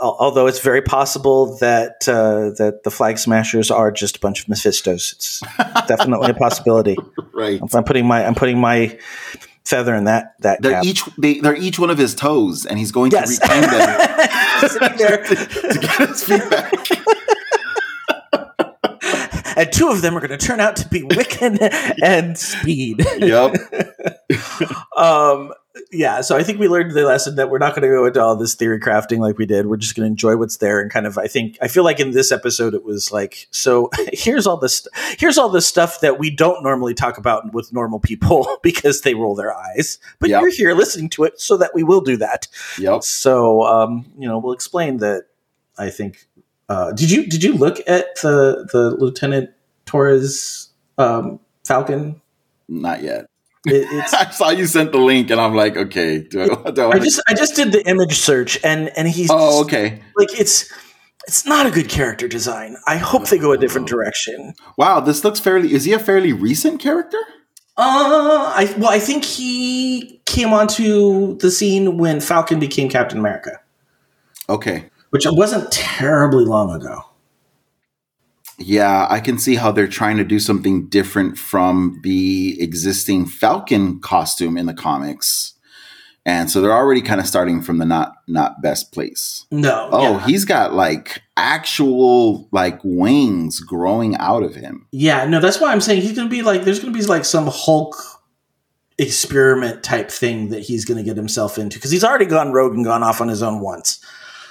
although 0.01 0.47
it's 0.47 0.59
very 0.59 0.81
possible 0.81 1.57
that 1.57 2.07
uh, 2.07 2.51
that 2.57 2.81
the 2.83 2.91
Flag 2.91 3.17
Smashers 3.17 3.69
are 3.71 3.91
just 3.91 4.17
a 4.17 4.19
bunch 4.19 4.41
of 4.41 4.47
Mephistos. 4.47 5.13
It's 5.13 5.41
definitely 5.87 6.31
a 6.31 6.33
possibility. 6.33 6.97
Right. 7.33 7.59
I'm 7.73 7.83
putting 7.83 8.05
my 8.05 8.25
I'm 8.25 8.35
putting 8.35 8.59
my 8.59 8.97
feather 9.65 9.93
in 9.95 10.05
that 10.05 10.33
that 10.41 10.61
They're 10.61 10.71
cap. 10.73 10.85
each 10.85 11.03
they, 11.17 11.39
they're 11.39 11.55
each 11.55 11.77
one 11.79 11.89
of 11.89 11.97
his 11.97 12.15
toes, 12.15 12.65
and 12.65 12.79
he's 12.79 12.91
going 12.91 13.11
Yes. 13.11 13.37
to 13.37 13.41
reclaim 13.41 13.61
them 13.61 13.71
there. 14.99 15.17
to, 15.23 15.35
to 15.71 15.79
get 15.79 16.09
his 16.09 16.23
feet 16.23 16.49
back. 16.49 16.73
and 19.57 19.71
two 19.71 19.89
of 19.89 20.01
them 20.01 20.15
are 20.15 20.19
going 20.25 20.37
to 20.37 20.45
turn 20.45 20.59
out 20.59 20.75
to 20.77 20.87
be 20.89 21.01
Wiccan 21.01 21.57
and 22.03 22.37
Speed. 22.37 23.05
Yep. 23.17 23.55
um, 24.95 25.51
yeah, 25.91 26.21
so 26.21 26.35
I 26.37 26.43
think 26.43 26.59
we 26.59 26.67
learned 26.67 26.91
the 26.91 27.03
lesson 27.03 27.35
that 27.35 27.49
we're 27.49 27.57
not 27.57 27.75
going 27.75 27.83
to 27.83 27.87
go 27.87 28.05
into 28.05 28.21
all 28.21 28.35
this 28.35 28.55
theory 28.55 28.79
crafting 28.79 29.19
like 29.19 29.37
we 29.37 29.45
did. 29.45 29.67
We're 29.67 29.77
just 29.77 29.95
going 29.95 30.05
to 30.05 30.11
enjoy 30.11 30.37
what's 30.37 30.57
there 30.57 30.79
and 30.79 30.91
kind 30.91 31.05
of. 31.05 31.17
I 31.17 31.27
think 31.27 31.57
I 31.61 31.67
feel 31.67 31.83
like 31.83 31.99
in 31.99 32.11
this 32.11 32.31
episode 32.31 32.73
it 32.73 32.83
was 32.83 33.11
like, 33.11 33.47
so 33.51 33.89
here's 34.13 34.47
all 34.47 34.57
this, 34.57 34.87
here's 35.17 35.37
all 35.37 35.49
this 35.49 35.67
stuff 35.67 36.01
that 36.01 36.19
we 36.19 36.29
don't 36.29 36.63
normally 36.63 36.93
talk 36.93 37.17
about 37.17 37.53
with 37.53 37.71
normal 37.73 37.99
people 37.99 38.47
because 38.63 39.01
they 39.01 39.13
roll 39.13 39.35
their 39.35 39.55
eyes, 39.55 39.99
but 40.19 40.29
Yep. 40.29 40.41
you're 40.41 40.51
here 40.51 40.73
listening 40.73 41.09
to 41.09 41.23
it, 41.23 41.39
so 41.39 41.57
that 41.57 41.71
we 41.73 41.83
will 41.83 42.01
do 42.01 42.17
that. 42.17 42.47
Yep. 42.77 43.03
So, 43.03 43.63
um, 43.63 44.11
you 44.17 44.27
know, 44.27 44.37
we'll 44.39 44.53
explain 44.53 44.97
that. 44.97 45.25
I 45.77 45.89
think. 45.89 46.25
Uh, 46.69 46.91
did 46.91 47.11
you 47.11 47.25
did 47.27 47.43
you 47.43 47.53
look 47.53 47.77
at 47.87 48.15
the 48.21 48.67
the 48.73 48.89
Lieutenant 48.97 49.51
Torres 49.85 50.69
um, 50.97 51.39
Falcon? 51.65 52.19
Not 52.67 53.03
yet. 53.03 53.27
It, 53.67 53.87
it's 53.91 54.13
I 54.13 54.29
saw 54.31 54.49
you 54.49 54.65
sent 54.65 54.91
the 54.91 54.99
link, 54.99 55.29
and 55.29 55.39
I'm 55.39 55.53
like, 55.53 55.77
okay, 55.77 56.19
do 56.19 56.41
I? 56.41 56.71
Do 56.71 56.85
I, 56.85 56.95
I 56.95 56.99
just 56.99 57.21
I 57.27 57.33
just 57.33 57.55
did 57.55 57.71
the 57.71 57.87
image 57.87 58.17
search 58.17 58.57
and 58.63 58.89
and 58.97 59.07
he's 59.07 59.29
oh, 59.31 59.61
okay. 59.63 60.01
like 60.15 60.39
it's 60.39 60.71
it's 61.27 61.45
not 61.45 61.65
a 61.65 61.71
good 61.71 61.89
character 61.89 62.27
design. 62.27 62.77
I 62.87 62.97
hope 62.97 63.27
they 63.27 63.37
go 63.37 63.51
a 63.51 63.57
different 63.57 63.87
direction. 63.87 64.53
Wow, 64.77 65.01
this 65.01 65.23
looks 65.23 65.39
fairly. 65.39 65.73
Is 65.73 65.83
he 65.83 65.93
a 65.93 65.99
fairly 65.99 66.31
recent 66.33 66.79
character? 66.79 67.19
Uh, 67.79 68.53
I 68.55 68.73
well, 68.77 68.89
I 68.89 68.99
think 68.99 69.23
he 69.23 70.21
came 70.25 70.53
onto 70.53 71.37
the 71.37 71.51
scene 71.51 71.97
when 71.97 72.21
Falcon 72.21 72.59
became 72.59 72.89
Captain 72.89 73.19
America, 73.19 73.59
Okay. 74.49 74.89
which 75.11 75.25
wasn't 75.29 75.71
terribly 75.71 76.45
long 76.45 76.73
ago. 76.73 77.03
Yeah, 78.59 79.05
I 79.09 79.19
can 79.19 79.37
see 79.37 79.55
how 79.55 79.71
they're 79.71 79.87
trying 79.87 80.17
to 80.17 80.23
do 80.23 80.39
something 80.39 80.87
different 80.89 81.37
from 81.37 81.99
the 82.03 82.57
existing 82.61 83.27
Falcon 83.27 83.99
costume 83.99 84.57
in 84.57 84.65
the 84.65 84.73
comics. 84.73 85.53
And 86.25 86.49
so 86.51 86.59
they're 86.59 86.73
already 86.73 87.01
kind 87.01 87.21
of 87.21 87.27
starting 87.27 87.61
from 87.61 87.77
the 87.77 87.85
not 87.85 88.15
not 88.27 88.61
best 88.61 88.91
place. 88.91 89.45
No, 89.49 89.87
Oh, 89.93 90.11
yeah. 90.17 90.25
he's 90.25 90.43
got 90.43 90.73
like 90.73 91.21
actual 91.37 92.49
like 92.51 92.79
wings 92.83 93.59
growing 93.61 94.17
out 94.17 94.43
of 94.43 94.53
him. 94.55 94.87
Yeah, 94.91 95.25
no, 95.25 95.39
that's 95.39 95.61
why 95.61 95.71
I'm 95.71 95.79
saying 95.79 96.01
he's 96.01 96.17
gonna 96.17 96.27
be 96.27 96.41
like 96.41 96.63
there's 96.63 96.79
gonna 96.79 96.91
be 96.91 97.01
like 97.03 97.23
some 97.23 97.47
Hulk 97.47 97.95
experiment 98.97 99.83
type 99.83 100.09
thing 100.09 100.49
that 100.49 100.61
he's 100.61 100.83
gonna 100.83 101.03
get 101.03 101.15
himself 101.17 101.57
into 101.57 101.77
because 101.77 101.91
he's 101.91 102.03
already 102.03 102.25
gone 102.25 102.51
rogue 102.51 102.73
and 102.73 102.83
gone 102.83 103.03
off 103.03 103.21
on 103.21 103.27
his 103.27 103.43
own 103.43 103.61
once. 103.61 104.03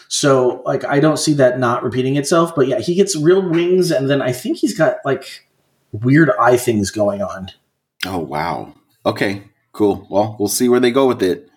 So 0.08 0.62
like 0.64 0.84
I 0.84 1.00
don't 1.00 1.18
see 1.18 1.34
that 1.34 1.58
not 1.58 1.82
repeating 1.82 2.16
itself. 2.16 2.54
But 2.54 2.68
yeah, 2.68 2.78
he 2.78 2.94
gets 2.94 3.16
real 3.16 3.48
wings, 3.48 3.90
and 3.90 4.08
then 4.08 4.22
I 4.22 4.32
think 4.32 4.58
he's 4.58 4.76
got 4.76 4.98
like 5.04 5.46
weird 5.92 6.30
eye 6.38 6.56
things 6.56 6.90
going 6.90 7.22
on. 7.22 7.50
Oh 8.04 8.18
wow. 8.18 8.74
Okay, 9.04 9.44
cool. 9.72 10.06
Well, 10.10 10.36
we'll 10.38 10.48
see 10.48 10.68
where 10.68 10.80
they 10.80 10.90
go 10.90 11.06
with 11.06 11.22
it. 11.22 11.48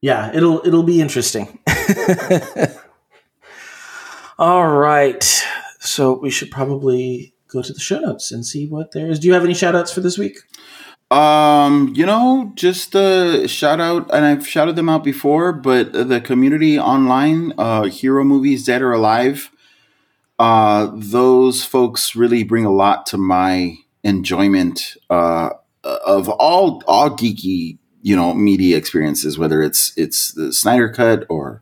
Yeah, 0.00 0.34
it'll 0.34 0.66
it'll 0.66 0.82
be 0.82 1.00
interesting. 1.00 1.58
All 4.38 4.68
right. 4.68 5.22
So 5.80 6.18
we 6.18 6.30
should 6.30 6.50
probably 6.50 7.34
go 7.48 7.62
to 7.62 7.72
the 7.72 7.80
show 7.80 8.00
notes 8.00 8.32
and 8.32 8.46
see 8.46 8.66
what 8.66 8.92
there 8.92 9.10
is. 9.10 9.18
Do 9.18 9.28
you 9.28 9.34
have 9.34 9.44
any 9.44 9.54
shout 9.54 9.74
outs 9.74 9.92
for 9.92 10.00
this 10.00 10.16
week? 10.16 10.38
Um, 11.10 11.92
you 11.96 12.06
know, 12.06 12.52
just 12.54 12.94
uh 12.94 13.48
shout 13.48 13.80
out 13.80 14.08
and 14.14 14.24
I've 14.24 14.46
shouted 14.46 14.76
them 14.76 14.88
out 14.88 15.02
before, 15.02 15.52
but 15.52 15.92
the 15.92 16.20
community 16.20 16.78
online, 16.78 17.52
uh 17.58 17.84
Hero 17.84 18.22
Movies 18.22 18.64
Dead 18.64 18.80
or 18.80 18.92
Alive, 18.92 19.50
uh 20.38 20.92
those 20.94 21.64
folks 21.64 22.14
really 22.16 22.44
bring 22.44 22.64
a 22.64 22.72
lot 22.72 23.06
to 23.06 23.18
my 23.18 23.76
enjoyment 24.04 24.96
uh 25.10 25.50
of 25.84 26.28
all 26.28 26.80
all 26.86 27.10
geeky, 27.10 27.78
you 28.02 28.16
know, 28.16 28.34
media 28.34 28.76
experiences, 28.76 29.38
whether 29.38 29.62
it's 29.62 29.92
it's 29.96 30.32
the 30.32 30.52
Snyder 30.52 30.88
cut 30.88 31.26
or 31.28 31.60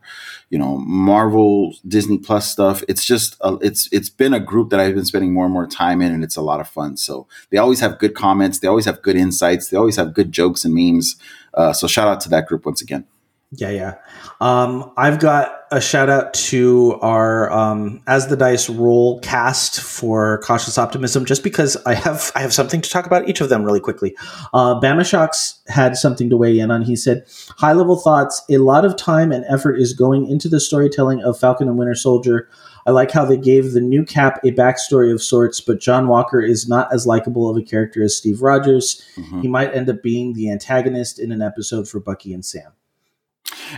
you 0.49 0.57
know 0.57 0.77
Marvel 0.77 1.75
Disney 1.87 2.17
Plus 2.17 2.49
stuff. 2.51 2.83
It's 2.87 3.05
just 3.05 3.35
uh, 3.41 3.57
it's 3.61 3.89
it's 3.91 4.09
been 4.09 4.33
a 4.33 4.39
group 4.39 4.69
that 4.69 4.79
I've 4.79 4.95
been 4.95 5.05
spending 5.05 5.33
more 5.33 5.45
and 5.45 5.53
more 5.53 5.67
time 5.67 6.01
in, 6.01 6.13
and 6.13 6.23
it's 6.23 6.37
a 6.37 6.41
lot 6.41 6.59
of 6.59 6.67
fun. 6.67 6.97
So 6.97 7.27
they 7.49 7.57
always 7.57 7.79
have 7.81 7.99
good 7.99 8.15
comments, 8.15 8.59
they 8.59 8.67
always 8.67 8.85
have 8.85 9.01
good 9.01 9.15
insights, 9.15 9.69
they 9.69 9.77
always 9.77 9.97
have 9.97 10.13
good 10.13 10.31
jokes 10.31 10.65
and 10.65 10.73
memes. 10.73 11.15
Uh, 11.53 11.73
so 11.73 11.87
shout 11.87 12.07
out 12.07 12.21
to 12.21 12.29
that 12.29 12.47
group 12.47 12.65
once 12.65 12.81
again. 12.81 13.05
Yeah, 13.51 13.71
yeah. 13.71 13.95
Um, 14.41 14.93
I've 14.95 15.19
got 15.19 15.51
a 15.71 15.81
shout 15.81 16.07
out 16.07 16.35
to 16.35 16.99
our 17.01 17.51
um, 17.51 17.99
as 18.05 18.27
the 18.27 18.37
dice 18.37 18.69
roll 18.69 19.19
cast 19.21 19.81
for 19.81 20.39
cautious 20.43 20.77
optimism, 20.77 21.25
just 21.25 21.43
because 21.43 21.75
I 21.77 21.95
have 21.95 22.31
I 22.35 22.41
have 22.41 22.53
something 22.53 22.79
to 22.79 22.89
talk 22.89 23.07
about 23.07 23.27
each 23.27 23.41
of 23.41 23.49
them 23.49 23.63
really 23.63 23.79
quickly. 23.79 24.15
Uh, 24.53 24.79
Bamashockz 24.79 25.67
had 25.67 25.97
something 25.97 26.29
to 26.29 26.37
weigh 26.37 26.59
in 26.59 26.69
on. 26.69 26.83
He 26.83 26.95
said, 26.95 27.25
"High 27.57 27.73
level 27.73 27.95
thoughts. 27.95 28.39
A 28.51 28.57
lot 28.57 28.85
of 28.85 28.95
time 28.95 29.31
and 29.31 29.43
effort 29.49 29.77
is 29.77 29.93
going 29.93 30.27
into 30.29 30.47
the 30.47 30.59
storytelling 30.59 31.23
of 31.23 31.39
Falcon 31.39 31.67
and 31.67 31.77
Winter 31.77 31.95
Soldier." 31.95 32.47
I 32.85 32.91
like 32.91 33.09
how 33.11 33.25
they 33.25 33.37
gave 33.37 33.73
the 33.73 33.81
new 33.81 34.05
Cap 34.05 34.39
a 34.43 34.51
backstory 34.51 35.11
of 35.11 35.23
sorts, 35.23 35.59
but 35.59 35.79
John 35.79 36.07
Walker 36.07 36.39
is 36.39 36.67
not 36.69 36.91
as 36.93 37.05
likable 37.07 37.49
of 37.49 37.57
a 37.57 37.61
character 37.63 38.03
as 38.03 38.15
Steve 38.15 38.41
Rogers. 38.43 39.01
Mhm. 39.17 39.41
He 39.41 39.47
might 39.47 39.75
end 39.75 39.89
up 39.89 40.01
being 40.03 40.33
the 40.33 40.51
antagonist 40.51 41.19
in 41.19 41.31
an 41.31 41.41
episode 41.41 41.87
for 41.87 41.99
Bucky 41.99 42.31
and 42.33 42.45
Sam. 42.45 42.71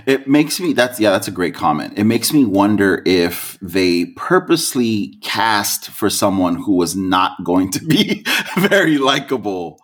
It 0.05 0.27
makes 0.27 0.59
me 0.59 0.73
that's 0.73 0.99
yeah, 0.99 1.11
that's 1.11 1.27
a 1.27 1.31
great 1.31 1.55
comment. 1.55 1.93
It 1.97 2.03
makes 2.03 2.33
me 2.33 2.45
wonder 2.45 3.01
if 3.05 3.57
they 3.61 4.05
purposely 4.05 5.17
cast 5.21 5.89
for 5.89 6.09
someone 6.09 6.55
who 6.55 6.75
was 6.75 6.95
not 6.95 7.43
going 7.43 7.71
to 7.71 7.85
be 7.85 8.25
very 8.57 8.97
likable. 8.97 9.79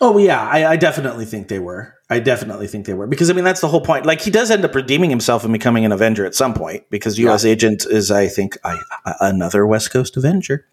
Oh 0.00 0.16
yeah, 0.18 0.40
I, 0.40 0.72
I 0.72 0.76
definitely 0.76 1.24
think 1.24 1.48
they 1.48 1.58
were. 1.58 1.94
I 2.08 2.20
definitely 2.20 2.68
think 2.68 2.86
they 2.86 2.94
were 2.94 3.06
because 3.06 3.28
I 3.28 3.32
mean 3.32 3.44
that's 3.44 3.60
the 3.60 3.68
whole 3.68 3.80
point. 3.80 4.06
Like 4.06 4.20
he 4.20 4.30
does 4.30 4.50
end 4.50 4.64
up 4.64 4.74
redeeming 4.74 5.10
himself 5.10 5.42
and 5.42 5.52
becoming 5.52 5.84
an 5.84 5.92
Avenger 5.92 6.24
at 6.24 6.34
some 6.34 6.54
point 6.54 6.88
because 6.88 7.18
U.S. 7.18 7.44
Agent 7.44 7.84
is, 7.84 8.10
I 8.10 8.28
think, 8.28 8.56
I, 8.64 8.78
another 9.20 9.66
West 9.66 9.90
Coast 9.90 10.16
Avenger. 10.16 10.66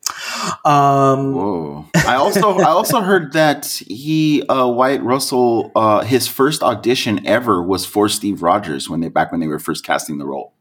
Um, 0.63 1.33
Whoa! 1.33 1.85
I 1.95 2.15
also 2.15 2.57
I 2.59 2.69
also 2.69 3.01
heard 3.01 3.33
that 3.33 3.65
he 3.65 4.43
uh, 4.43 4.67
Wyatt 4.67 5.01
Russell 5.01 5.71
uh, 5.75 6.03
his 6.03 6.27
first 6.27 6.61
audition 6.61 7.25
ever 7.25 7.61
was 7.61 7.85
for 7.85 8.07
Steve 8.07 8.43
Rogers 8.43 8.89
when 8.89 9.01
they 9.01 9.09
back 9.09 9.31
when 9.31 9.41
they 9.41 9.47
were 9.47 9.59
first 9.59 9.83
casting 9.83 10.19
the 10.19 10.25
role. 10.25 10.53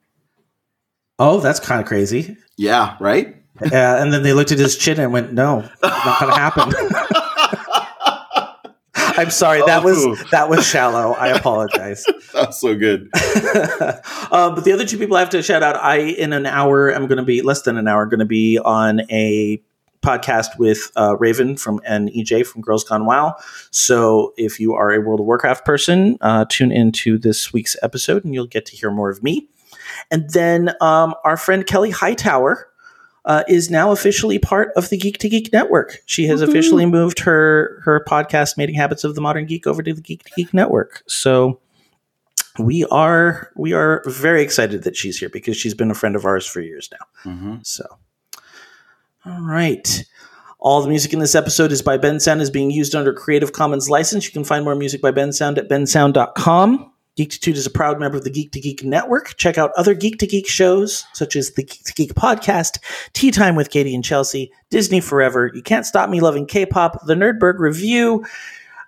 oh, 1.19 1.39
that's 1.39 1.61
kind 1.61 1.81
of 1.81 1.87
crazy. 1.87 2.37
Yeah, 2.57 2.97
right. 2.99 3.37
Yeah, 3.71 4.03
and 4.03 4.13
then 4.13 4.25
they 4.25 4.33
looked 4.33 4.51
at 4.51 4.59
his 4.59 4.77
chin 4.77 4.99
and 4.99 5.13
went, 5.13 5.33
"No, 5.33 5.61
not 5.83 6.21
going 6.21 6.33
to 6.33 6.41
happen." 6.41 7.21
I'm 9.17 9.31
sorry. 9.31 9.61
That 9.67 9.83
Oh. 9.83 10.09
was 10.11 10.25
that 10.31 10.49
was 10.49 10.67
shallow. 10.67 11.13
I 11.13 11.29
apologize. 11.29 12.05
That's 12.33 12.61
so 12.61 12.75
good. 12.75 13.03
um, 13.15 14.55
but 14.55 14.65
the 14.65 14.73
other 14.73 14.85
two 14.87 14.99
people 14.99 15.17
I 15.17 15.21
have 15.21 15.31
to 15.31 15.43
shout 15.43 15.63
out. 15.63 15.77
I 15.77 15.99
in 15.99 16.33
an 16.33 16.47
hour 16.47 16.89
I'm 16.91 17.07
going 17.07 17.19
to 17.19 17.25
be 17.25 17.43
less 17.43 17.63
than 17.63 17.77
an 17.77 17.89
hour 17.89 18.07
going 18.07 18.21
to 18.21 18.25
be 18.27 18.59
on 18.59 19.01
a 19.11 19.63
podcast 20.03 20.59
with 20.59 20.93
uh, 20.97 21.17
Raven 21.19 21.57
from 21.57 21.81
and 21.87 22.11
EJ 22.11 22.47
from 22.47 22.61
Girls 22.61 22.85
Gone 22.85 23.07
WoW. 23.07 23.35
So 23.71 24.35
if 24.37 24.61
you 24.61 24.75
are 24.75 24.93
a 24.93 25.01
World 25.01 25.21
of 25.21 25.27
Warcraft 25.27 25.65
person, 25.65 26.19
uh, 26.21 26.45
tune 26.49 26.71
into 26.73 27.17
this 27.19 27.53
week's 27.53 27.77
episode 27.83 28.25
and 28.25 28.35
you'll 28.35 28.47
get 28.47 28.67
to 28.67 28.77
hear 28.77 28.91
more 28.91 29.09
of 29.11 29.23
me. 29.23 29.49
And 30.11 30.29
then 30.31 30.75
um, 30.83 31.15
our 31.25 31.37
friend 31.39 31.67
Kelly 31.67 31.91
Hightower 31.91 32.69
uh, 33.25 33.43
is 33.49 33.71
now 33.71 33.91
officially 33.93 34.39
part 34.39 34.71
of 34.77 34.91
the 34.91 34.99
Geek 34.99 35.19
to 35.19 35.29
Geek 35.29 35.53
network. 35.53 35.99
She 36.07 36.27
has 36.27 36.43
officially 36.43 36.85
moved 36.87 37.21
her 37.21 37.81
her 37.85 38.05
podcast, 38.09 38.57
Mating 38.57 38.75
Habits 38.75 39.05
of 39.05 39.15
the 39.15 39.21
Modern 39.21 39.47
Geek, 39.47 39.67
over 39.67 39.83
to 39.83 39.93
the 39.95 40.03
Geek 40.03 40.25
to 40.25 40.31
Geek 40.37 40.53
network. 40.53 41.03
So 41.07 41.61
we 42.59 42.85
are 42.87 43.51
we 43.57 43.73
are 43.73 44.03
very 44.07 44.43
excited 44.43 44.85
that 44.85 44.97
she's 44.97 45.19
here 45.19 45.29
because 45.29 45.57
she's 45.57 45.75
been 45.75 45.91
a 45.91 45.95
friend 45.95 46.15
of 46.17 46.25
ours 46.25 46.47
for 46.47 46.61
years 46.61 46.89
now. 46.93 47.33
hmm 47.33 47.57
So, 47.63 47.85
all 49.25 49.41
right. 49.41 50.05
All 50.61 50.81
the 50.81 50.89
music 50.89 51.13
in 51.13 51.19
this 51.19 51.35
episode 51.35 51.73
is 51.73 51.83
by 51.83 51.99
Bensound, 51.99 52.41
is 52.41 52.51
being 52.51 52.71
used 52.71 52.95
under 52.95 53.13
Creative 53.13 53.53
Commons 53.53 53.91
license. 53.91 54.25
You 54.25 54.33
can 54.33 54.45
find 54.45 54.65
more 54.65 54.75
music 54.75 55.03
by 55.03 55.13
Bensound 55.13 55.59
at 55.59 55.69
bensound.com. 55.69 56.91
Geektitude 57.17 57.55
is 57.55 57.67
a 57.67 57.71
proud 57.71 58.01
member 58.01 58.17
of 58.17 58.25
the 58.25 58.31
Geek 58.31 58.51
to 58.53 58.61
Geek 58.61 58.83
network. 58.83 59.37
Check 59.37 59.57
out 59.57 59.71
other 59.77 59.95
Geek 59.95 60.19
to 60.19 60.27
Geek 60.27 60.49
shows, 60.49 61.05
such 61.13 61.37
as 61.37 61.53
the 61.53 61.63
Geek 61.63 61.85
to 61.85 61.93
Geek 61.95 62.15
podcast, 62.15 62.79
Tea 63.13 63.31
Time 63.31 63.55
with 63.55 63.71
Katie 63.71 63.95
and 63.95 64.05
Chelsea, 64.05 64.51
Disney 64.71 65.01
Forever, 65.01 65.51
You 65.55 65.63
Can't 65.63 65.87
Stop 65.87 66.11
Me 66.11 66.21
Loving 66.21 66.47
K-Pop, 66.47 67.07
The 67.07 67.15
Nerdberg 67.15 67.59
Review, 67.59 68.25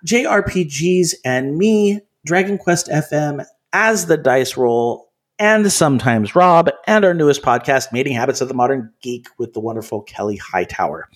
JRPGs, 0.05 1.15
and 1.23 1.57
me, 1.57 2.01
Dragon 2.25 2.57
Quest 2.57 2.89
FM, 2.89 3.45
as 3.71 4.07
the 4.07 4.17
dice 4.17 4.57
roll, 4.57 5.07
and 5.39 5.71
sometimes 5.71 6.35
Rob, 6.35 6.69
and 6.85 7.05
our 7.05 7.13
newest 7.13 7.43
podcast, 7.43 7.93
Mating 7.93 8.13
Habits 8.13 8.41
of 8.41 8.49
the 8.49 8.53
Modern 8.53 8.91
Geek, 9.01 9.27
with 9.37 9.53
the 9.53 9.61
wonderful 9.61 10.01
Kelly 10.01 10.35
Hightower. 10.35 11.07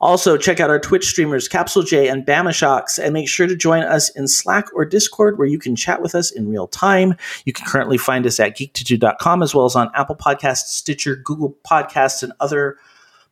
Also, 0.00 0.36
check 0.36 0.60
out 0.60 0.70
our 0.70 0.78
Twitch 0.78 1.06
streamers, 1.06 1.48
Capsulejay 1.48 2.10
and 2.10 2.24
Bamashockz, 2.24 2.98
and 3.02 3.12
make 3.12 3.28
sure 3.28 3.46
to 3.46 3.56
join 3.56 3.82
us 3.82 4.10
in 4.10 4.28
Slack 4.28 4.66
or 4.74 4.84
Discord 4.84 5.38
where 5.38 5.46
you 5.46 5.58
can 5.58 5.74
chat 5.74 6.00
with 6.00 6.14
us 6.14 6.30
in 6.30 6.48
real 6.48 6.68
time. 6.68 7.14
You 7.44 7.52
can 7.52 7.66
currently 7.66 7.98
find 7.98 8.26
us 8.26 8.38
at 8.38 8.56
geektitude.com 8.56 9.42
as 9.42 9.54
well 9.54 9.64
as 9.64 9.74
on 9.74 9.90
Apple 9.94 10.16
Podcasts, 10.16 10.68
Stitcher, 10.68 11.16
Google 11.16 11.56
Podcasts, 11.68 12.22
and 12.22 12.32
other 12.38 12.76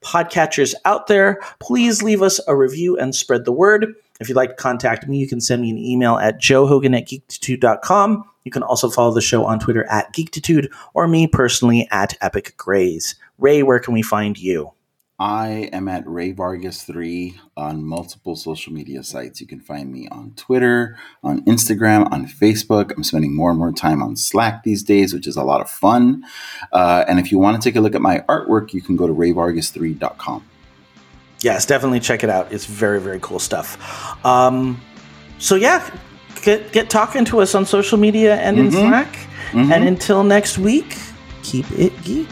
podcatchers 0.02 0.74
out 0.84 1.06
there. 1.06 1.40
Please 1.60 2.02
leave 2.02 2.22
us 2.22 2.40
a 2.47 2.56
review 2.56 2.98
and 2.98 3.14
spread 3.14 3.44
the 3.44 3.52
word. 3.52 3.94
If 4.20 4.28
you'd 4.28 4.36
like 4.36 4.51
to 4.51 4.56
contact 4.56 5.06
me, 5.06 5.18
you 5.18 5.28
can 5.28 5.40
send 5.40 5.62
me 5.62 5.70
an 5.70 5.78
email 5.78 6.16
at 6.16 6.40
joehogan 6.40 6.97
at 6.97 7.06
geektitude.com. 7.06 8.24
You 8.44 8.51
can 8.51 8.62
also 8.62 8.88
follow 8.88 9.12
the 9.12 9.20
show 9.20 9.44
on 9.44 9.59
Twitter 9.59 9.84
at 9.90 10.14
geektitude 10.14 10.72
or 10.94 11.09
me 11.09 11.26
personally 11.26 11.88
at 11.90 12.16
Epic 12.20 12.56
Grays. 12.56 13.16
Ray, 13.38 13.62
where 13.62 13.80
can 13.80 13.93
we 13.93 14.02
find 14.02 14.38
you? 14.38 14.72
I 15.18 15.70
am 15.72 15.88
at 15.88 16.06
Ray 16.06 16.32
Vargas 16.32 16.82
three 16.82 17.40
on 17.56 17.82
multiple 17.84 18.36
social 18.36 18.72
media 18.72 19.02
sites. 19.02 19.40
You 19.40 19.47
can 19.47 19.60
find 19.60 19.90
me 19.90 20.09
on 20.10 20.32
Twitter, 20.36 20.98
on 21.24 21.40
Instagram, 21.47 22.12
on 22.12 22.26
Facebook. 22.26 22.93
I'm 22.94 23.02
spending 23.02 23.34
more 23.34 23.48
and 23.51 23.59
more 23.59 23.72
time 23.72 24.02
on 24.02 24.16
Slack 24.16 24.62
these 24.62 24.82
days, 24.82 25.14
which 25.14 25.26
is 25.26 25.36
a 25.36 25.43
lot 25.43 25.62
of 25.62 25.70
fun. 25.70 26.22
Uh, 26.70 27.05
and 27.09 27.18
if 27.18 27.32
you 27.32 27.38
want 27.38 27.60
to 27.60 27.66
take 27.66 27.76
a 27.76 27.80
look 27.80 27.94
at 27.94 28.02
my 28.02 28.20
artwork, 28.28 28.74
you 28.74 28.82
can 28.82 28.97
go 28.97 29.06
to 29.06 29.12
rayvargas3.com. 29.14 30.44
yes, 31.40 31.64
definitely 31.64 32.01
check 32.01 32.22
it 32.22 32.28
out. 32.30 32.52
It's 32.52 32.66
very, 32.66 33.01
very 33.01 33.18
cool 33.20 33.38
stuff. 33.38 33.78
Um, 34.24 34.80
so 35.38 35.55
yeah, 35.55 35.88
get 36.43 36.72
get 36.72 36.90
talking 36.90 37.24
to 37.26 37.40
us 37.40 37.55
on 37.55 37.64
social 37.64 37.97
media 37.98 38.36
and 38.36 38.59
in 38.59 38.68
Mhm. 38.68 38.72
Slack. 38.88 39.16
Mhm. 39.52 39.72
And 39.72 39.84
until 39.88 40.24
next 40.24 40.59
week, 40.59 40.97
keep 41.43 41.70
it 41.72 41.93
geek. 42.05 42.28